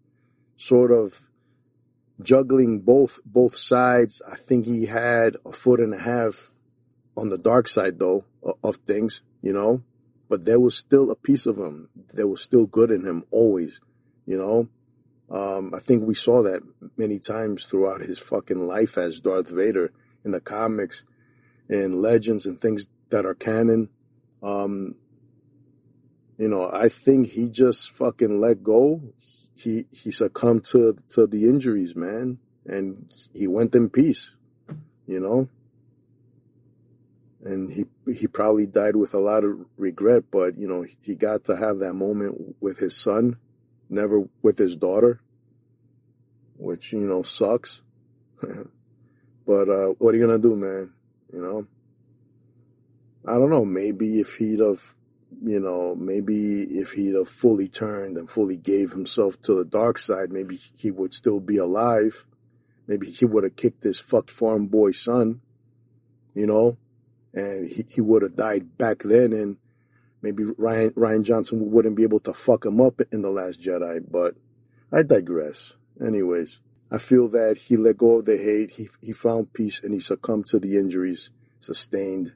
sort 0.58 0.92
of 0.92 1.30
juggling 2.22 2.82
both, 2.82 3.20
both 3.26 3.58
sides. 3.58 4.22
I 4.30 4.36
think 4.36 4.66
he 4.66 4.86
had 4.86 5.38
a 5.46 5.52
foot 5.52 5.80
and 5.80 5.94
a 5.94 6.00
half 6.00 6.50
on 7.16 7.30
the 7.30 7.38
dark 7.38 7.68
side 7.68 8.00
though 8.00 8.26
of 8.64 8.78
things, 8.78 9.22
you 9.42 9.54
know, 9.54 9.84
but 10.30 10.46
there 10.46 10.60
was 10.60 10.78
still 10.78 11.12
a 11.12 11.16
piece 11.16 11.46
of 11.46 11.58
him. 11.58 11.90
There 12.14 12.28
was 12.28 12.42
still 12.42 12.66
good 12.66 12.92
in 12.92 13.06
him 13.06 13.24
always, 13.32 13.80
you 14.26 14.38
know. 14.38 14.70
Um, 15.30 15.74
I 15.74 15.80
think 15.80 16.04
we 16.04 16.14
saw 16.14 16.44
that 16.44 16.62
many 16.98 17.20
times 17.20 17.66
throughout 17.66 18.02
his 18.02 18.20
fucking 18.20 18.60
life 18.60 18.98
as 18.98 19.20
Darth 19.20 19.50
Vader 19.50 19.92
in 20.24 20.32
the 20.32 20.42
comics 20.42 21.04
and 21.70 21.96
legends 21.96 22.46
and 22.46 22.60
things 22.60 22.88
that 23.10 23.26
are 23.26 23.36
canon. 23.36 23.90
Um, 24.42 24.96
you 26.38 26.48
know, 26.48 26.70
I 26.72 26.90
think 26.90 27.28
he 27.28 27.50
just 27.50 27.92
fucking 27.92 28.40
let 28.40 28.64
go. 28.64 29.02
He, 29.56 29.86
he 29.92 30.12
succumbed 30.12 30.66
to, 30.66 30.96
to 31.10 31.28
the 31.28 31.48
injuries, 31.48 31.96
man. 31.96 32.40
And 32.66 33.12
he 33.34 33.48
went 33.48 33.76
in 33.76 33.90
peace, 33.90 34.36
you 35.06 35.20
know? 35.20 35.48
And 37.44 37.72
he, 37.72 37.86
he 38.12 38.28
probably 38.28 38.66
died 38.66 38.96
with 38.96 39.14
a 39.14 39.20
lot 39.20 39.44
of 39.44 39.66
regret, 39.78 40.24
but, 40.32 40.58
you 40.58 40.68
know, 40.68 40.86
he 41.02 41.16
got 41.16 41.44
to 41.46 41.58
have 41.58 41.80
that 41.80 41.94
moment 41.94 42.56
with 42.62 42.80
his 42.80 42.96
son, 42.96 43.38
never 43.90 44.24
with 44.42 44.58
his 44.58 44.78
daughter, 44.78 45.22
which, 46.58 46.94
you 46.94 47.02
know, 47.02 47.22
sucks. 47.22 47.84
but, 48.42 49.70
uh, 49.70 49.88
what 49.98 50.16
are 50.16 50.18
you 50.18 50.26
gonna 50.26 50.40
do, 50.40 50.56
man? 50.56 50.94
You 51.34 51.42
know? 51.42 51.68
I 53.26 53.34
don't 53.34 53.50
know. 53.50 53.66
Maybe 53.66 54.20
if 54.20 54.36
he'd 54.36 54.60
have, 54.60 54.82
you 55.44 55.60
know, 55.60 55.96
maybe 55.96 56.62
if 56.62 56.92
he'd 56.92 57.16
have 57.16 57.28
fully 57.28 57.68
turned 57.68 58.18
and 58.18 58.30
fully 58.30 58.58
gave 58.58 58.92
himself 58.92 59.42
to 59.44 59.56
the 59.56 59.66
dark 59.66 59.98
side, 59.98 60.32
maybe 60.32 60.60
he 60.76 60.92
would 60.92 61.14
still 61.14 61.40
be 61.40 61.58
alive. 61.58 62.26
Maybe 62.86 63.10
he 63.10 63.26
would 63.26 63.44
have 63.44 63.56
kicked 63.56 63.84
his 63.84 64.00
fucked 64.00 64.30
farm 64.30 64.68
boy 64.68 64.92
son, 64.92 65.42
you 66.34 66.46
know, 66.46 66.78
and 67.34 67.70
he, 67.72 67.86
he 67.90 68.02
would 68.02 68.22
have 68.22 68.36
died 68.36 68.78
back 68.78 69.00
then 69.00 69.34
and 69.34 69.58
maybe 70.22 70.44
Ryan, 70.58 70.92
Rian 70.92 71.24
Johnson 71.24 71.72
wouldn't 71.72 71.96
be 71.96 72.04
able 72.04 72.20
to 72.22 72.34
fuck 72.34 72.66
him 72.66 72.82
up 72.82 73.02
in 73.12 73.22
The 73.22 73.30
Last 73.30 73.62
Jedi, 73.62 74.04
but 74.10 74.36
I 74.92 75.04
digress. 75.04 75.76
Anyways, 76.06 76.62
I 76.92 76.98
feel 76.98 77.28
that 77.30 77.58
he 77.58 77.78
let 77.78 77.98
go 77.98 78.20
of 78.20 78.26
the 78.26 78.38
hate, 78.38 78.72
he, 78.72 78.88
he 79.02 79.12
found 79.12 79.54
peace 79.54 79.82
and 79.84 79.94
he 79.94 80.00
succumbed 80.00 80.46
to 80.48 80.60
the 80.60 80.78
injuries 80.78 81.32
sustained 81.60 82.36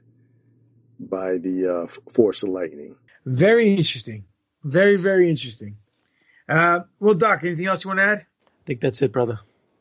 by 0.98 1.38
the 1.38 1.86
uh, 1.86 2.10
force 2.12 2.42
of 2.42 2.48
lightning. 2.48 2.96
Very 3.24 3.70
interesting. 3.70 4.24
Very, 4.64 4.96
very 4.96 5.28
interesting. 5.28 5.76
Uh, 6.48 6.80
well, 6.98 7.14
Doc, 7.14 7.44
anything 7.44 7.66
else 7.66 7.84
you 7.84 7.88
want 7.88 8.00
to 8.00 8.04
add? 8.04 8.18
I 8.18 8.64
think 8.66 8.80
that's 8.80 9.00
it, 9.02 9.12
brother. 9.12 9.38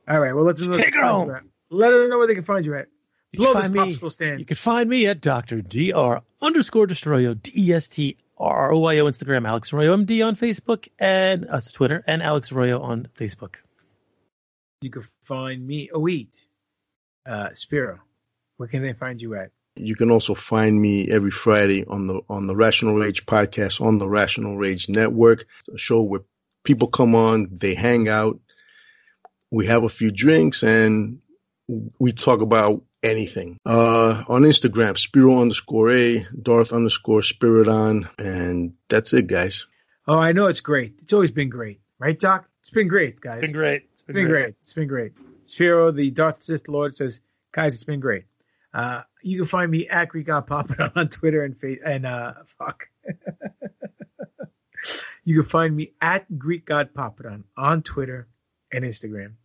All 0.08 0.20
right. 0.20 0.34
Well, 0.34 0.46
let's 0.46 0.60
Just 0.60 0.72
know 0.72 0.78
take 0.78 0.96
it 0.96 1.02
home. 1.02 1.50
Let 1.70 1.92
her 1.92 2.08
know 2.08 2.18
where 2.18 2.28
they 2.28 2.36
can 2.36 2.44
find 2.44 2.66
you 2.66 2.76
at. 2.76 2.88
You 3.32 3.38
Blow 3.38 3.54
this 3.54 3.68
find 3.68 3.74
me- 3.74 3.96
popsicle 3.96 4.12
stand. 4.12 4.40
You 4.40 4.46
can 4.46 4.58
find 4.58 4.90
me 4.90 5.08
at 5.08 5.22
Dr. 5.22 5.62
Dr. 5.62 6.22
underscore 6.42 6.88
Destroyo, 6.88 7.42
D 7.42 7.52
E 7.56 7.74
S 7.74 7.88
T 7.88 8.18
R 8.38 8.72
O 8.72 8.80
Y 8.80 9.00
O 9.00 9.06
Instagram, 9.06 9.48
Alex 9.48 9.74
Arroyo 9.74 9.96
MD 9.98 10.26
on 10.26 10.36
Facebook 10.36 10.88
and 11.00 11.46
us 11.50 11.72
Twitter, 11.72 12.04
and 12.08 12.22
Alex 12.22 12.52
Arroyo 12.52 12.82
on 12.82 13.08
Facebook. 13.18 13.56
You 14.82 14.92
can 14.92 15.04
find 15.22 15.66
me, 15.66 15.90
oh, 15.92 16.00
wait, 16.00 16.46
uh, 17.26 17.50
Spiro. 17.54 18.00
Where 18.58 18.70
can 18.70 18.84
they 18.84 18.94
find 18.94 19.22
you 19.22 19.36
at? 19.36 19.52
You 19.76 19.96
can 19.96 20.10
also 20.12 20.34
find 20.34 20.80
me 20.80 21.10
every 21.10 21.32
Friday 21.32 21.86
on 21.86 22.08
the 22.08 22.22
on 22.30 22.48
the 22.48 22.56
Rational 22.56 22.96
Rage 22.96 23.28
podcast 23.28 23.80
on 23.80 24.00
the 24.00 24.10
Rational 24.10 24.58
Rage 24.58 24.90
Network, 24.90 25.46
a 25.72 25.78
show 25.78 26.02
where 26.02 26.22
people 26.64 26.88
come 26.88 27.14
on, 27.14 27.50
they 27.52 27.76
hang 27.76 28.08
out, 28.08 28.40
we 29.52 29.68
have 29.68 29.84
a 29.84 29.90
few 29.90 30.12
drinks, 30.12 30.64
and 30.64 31.20
we 32.00 32.12
talk 32.12 32.42
about 32.42 32.84
anything. 33.04 33.58
Uh, 33.66 34.24
on 34.28 34.42
Instagram, 34.42 34.98
Spiro 34.98 35.42
underscore 35.42 35.92
A, 35.92 36.28
Darth 36.42 36.74
underscore 36.74 37.22
Spiridon, 37.22 38.10
and 38.18 38.74
that's 38.90 39.14
it, 39.14 39.28
guys. 39.28 39.68
Oh, 40.08 40.18
I 40.18 40.32
know 40.32 40.48
it's 40.48 40.62
great. 40.62 40.96
It's 41.04 41.14
always 41.14 41.32
been 41.32 41.50
great, 41.50 41.80
right, 42.00 42.20
Doc? 42.20 42.50
It's 42.68 42.74
been 42.74 42.90
great, 42.90 43.22
guys. 43.22 43.44
It's 43.44 43.54
been 43.54 43.62
great. 43.62 43.84
It's 43.94 44.02
been, 44.02 44.28
great. 44.28 44.56
It's 44.62 44.74
been 44.74 44.90
great. 44.90 45.14
Spiro, 45.46 45.92
the 45.92 46.12
Darth 46.12 46.44
Sith 46.44 46.68
Lord, 46.68 46.94
says, 46.94 47.22
guys, 47.54 47.74
it's 47.74 47.86
been 47.86 48.02
great. 48.02 48.26
Uh, 48.74 49.04
you 49.24 49.38
can 49.38 49.48
find 49.48 49.72
me 49.72 49.88
at 49.88 50.10
Greek 50.10 50.26
God 50.26 50.48
Papa 50.48 50.92
on 50.98 51.08
Twitter 51.08 51.46
and 51.46 51.58
face 51.58 51.80
and 51.82 52.06
uh, 52.06 52.34
fuck. 52.60 52.90
you 55.24 55.36
can 55.36 55.50
find 55.50 55.74
me 55.74 55.94
at 56.02 56.26
Greek 56.38 56.66
God 56.66 56.90
Papadon 56.94 57.46
on 57.56 57.84
Twitter 57.84 58.28
and 58.74 58.84
Instagram. 58.84 59.36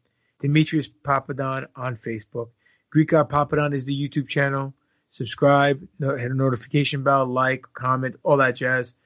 Demetrius 0.41 0.89
Papadon 0.89 1.68
on 1.76 1.99
Facebook. 1.99 2.49
Greek 2.91 3.10
God 3.10 3.28
Papadon 3.28 3.73
is 3.73 3.84
the 3.84 3.97
YouTube 3.97 4.26
channel. 4.26 4.75
Subscribe, 5.10 5.86
no- 6.01 6.17
hit 6.17 6.33
a 6.33 6.34
notification 6.34 7.05
bell, 7.05 7.26
like, 7.26 7.67
comment, 7.73 8.17
all 8.25 8.39
that 8.39 8.57
jazz. 8.57 8.97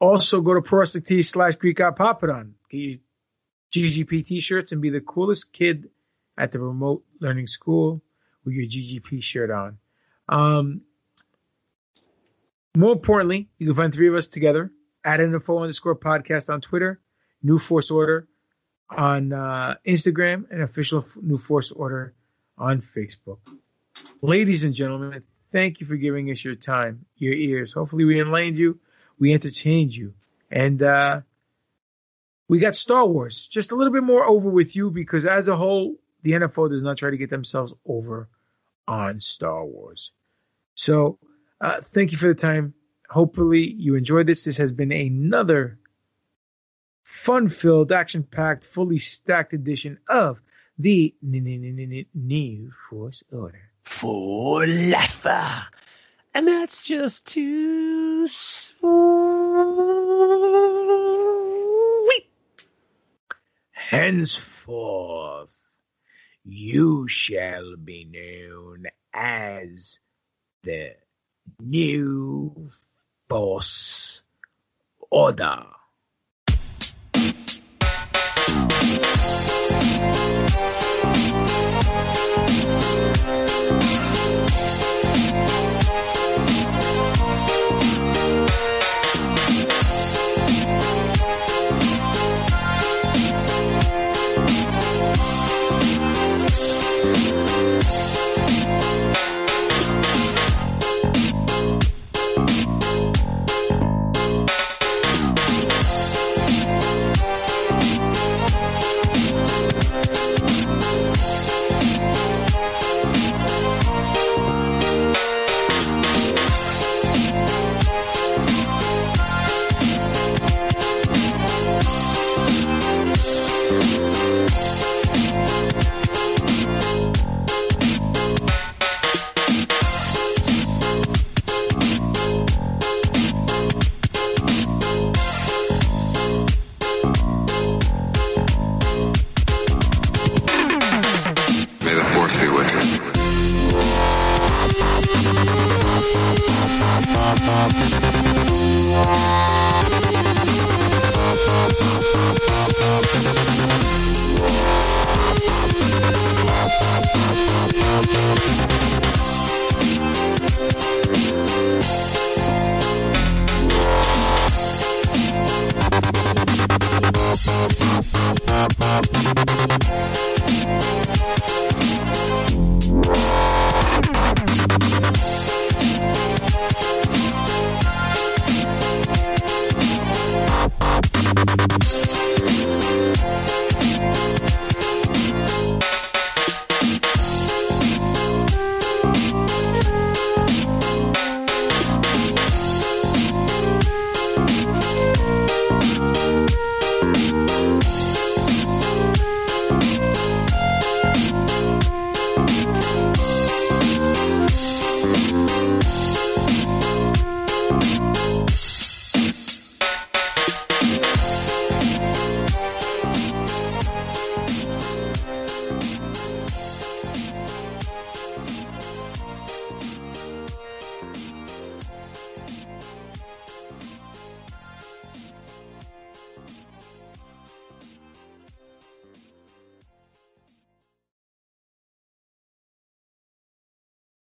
Also, 0.00 0.40
go 0.40 0.54
to 0.54 0.62
ProWrestling 0.62 1.24
slash 1.24 1.54
Greek 1.54 1.76
God 1.76 1.96
Papadon. 1.96 2.54
Get 2.68 2.78
your 2.78 2.98
GGP 3.72 4.26
t-shirts 4.26 4.72
and 4.72 4.82
be 4.82 4.90
the 4.90 5.00
coolest 5.00 5.52
kid 5.52 5.90
at 6.36 6.52
the 6.52 6.58
remote 6.58 7.04
learning 7.20 7.46
school 7.46 8.02
with 8.44 8.54
your 8.54 8.66
GGP 8.66 9.22
shirt 9.22 9.50
on. 9.50 9.78
Um, 10.28 10.82
more 12.76 12.92
importantly, 12.92 13.48
you 13.58 13.66
can 13.66 13.76
find 13.76 13.94
three 13.94 14.08
of 14.08 14.14
us 14.14 14.26
together 14.26 14.70
at 15.04 15.20
info 15.20 15.58
underscore 15.58 15.96
podcast 15.96 16.52
on 16.52 16.60
Twitter, 16.60 17.00
New 17.42 17.58
Force 17.58 17.90
Order 17.90 18.28
on 18.88 19.32
uh, 19.32 19.76
Instagram, 19.86 20.50
and 20.50 20.62
official 20.62 21.04
New 21.22 21.36
Force 21.36 21.72
Order 21.72 22.14
on 22.58 22.80
Facebook. 22.80 23.38
Ladies 24.22 24.64
and 24.64 24.74
gentlemen, 24.74 25.22
thank 25.52 25.80
you 25.80 25.86
for 25.86 25.96
giving 25.96 26.30
us 26.30 26.44
your 26.44 26.54
time, 26.54 27.06
your 27.16 27.34
ears. 27.34 27.72
Hopefully, 27.72 28.04
we 28.04 28.20
enlightened 28.20 28.58
you, 28.58 28.78
we 29.18 29.32
entertained 29.32 29.94
you, 29.94 30.14
and 30.50 30.82
uh, 30.82 31.22
we 32.50 32.58
got 32.58 32.74
Star 32.74 33.06
Wars 33.06 33.46
just 33.46 33.70
a 33.70 33.76
little 33.76 33.92
bit 33.92 34.02
more 34.02 34.24
over 34.24 34.50
with 34.50 34.74
you 34.74 34.90
because, 34.90 35.24
as 35.24 35.46
a 35.46 35.54
whole, 35.54 35.94
the 36.22 36.32
NFL 36.32 36.70
does 36.70 36.82
not 36.82 36.96
try 36.96 37.08
to 37.08 37.16
get 37.16 37.30
themselves 37.30 37.72
over 37.86 38.28
on 38.88 39.20
Star 39.20 39.64
Wars. 39.64 40.10
So, 40.74 41.20
uh, 41.60 41.80
thank 41.80 42.10
you 42.10 42.18
for 42.18 42.26
the 42.26 42.34
time. 42.34 42.74
Hopefully, 43.08 43.60
you 43.60 43.94
enjoyed 43.94 44.26
this. 44.26 44.42
This 44.42 44.56
has 44.56 44.72
been 44.72 44.90
another 44.90 45.78
fun 47.04 47.48
filled, 47.48 47.92
action 47.92 48.24
packed, 48.24 48.64
fully 48.64 48.98
stacked 48.98 49.52
edition 49.52 50.00
of 50.08 50.42
the 50.76 51.14
New 51.22 52.72
Force 52.72 53.22
Order. 53.30 53.70
For 53.84 54.66
life. 54.66 55.24
And 56.34 56.48
that's 56.48 56.84
just 56.84 57.26
too 57.26 58.26
sweet. 58.26 59.99
Henceforth, 63.90 65.66
you 66.44 67.08
shall 67.08 67.74
be 67.74 68.04
known 68.04 68.84
as 69.12 69.98
the 70.62 70.94
New 71.58 72.70
Force 73.28 74.22
Order. 75.10 75.66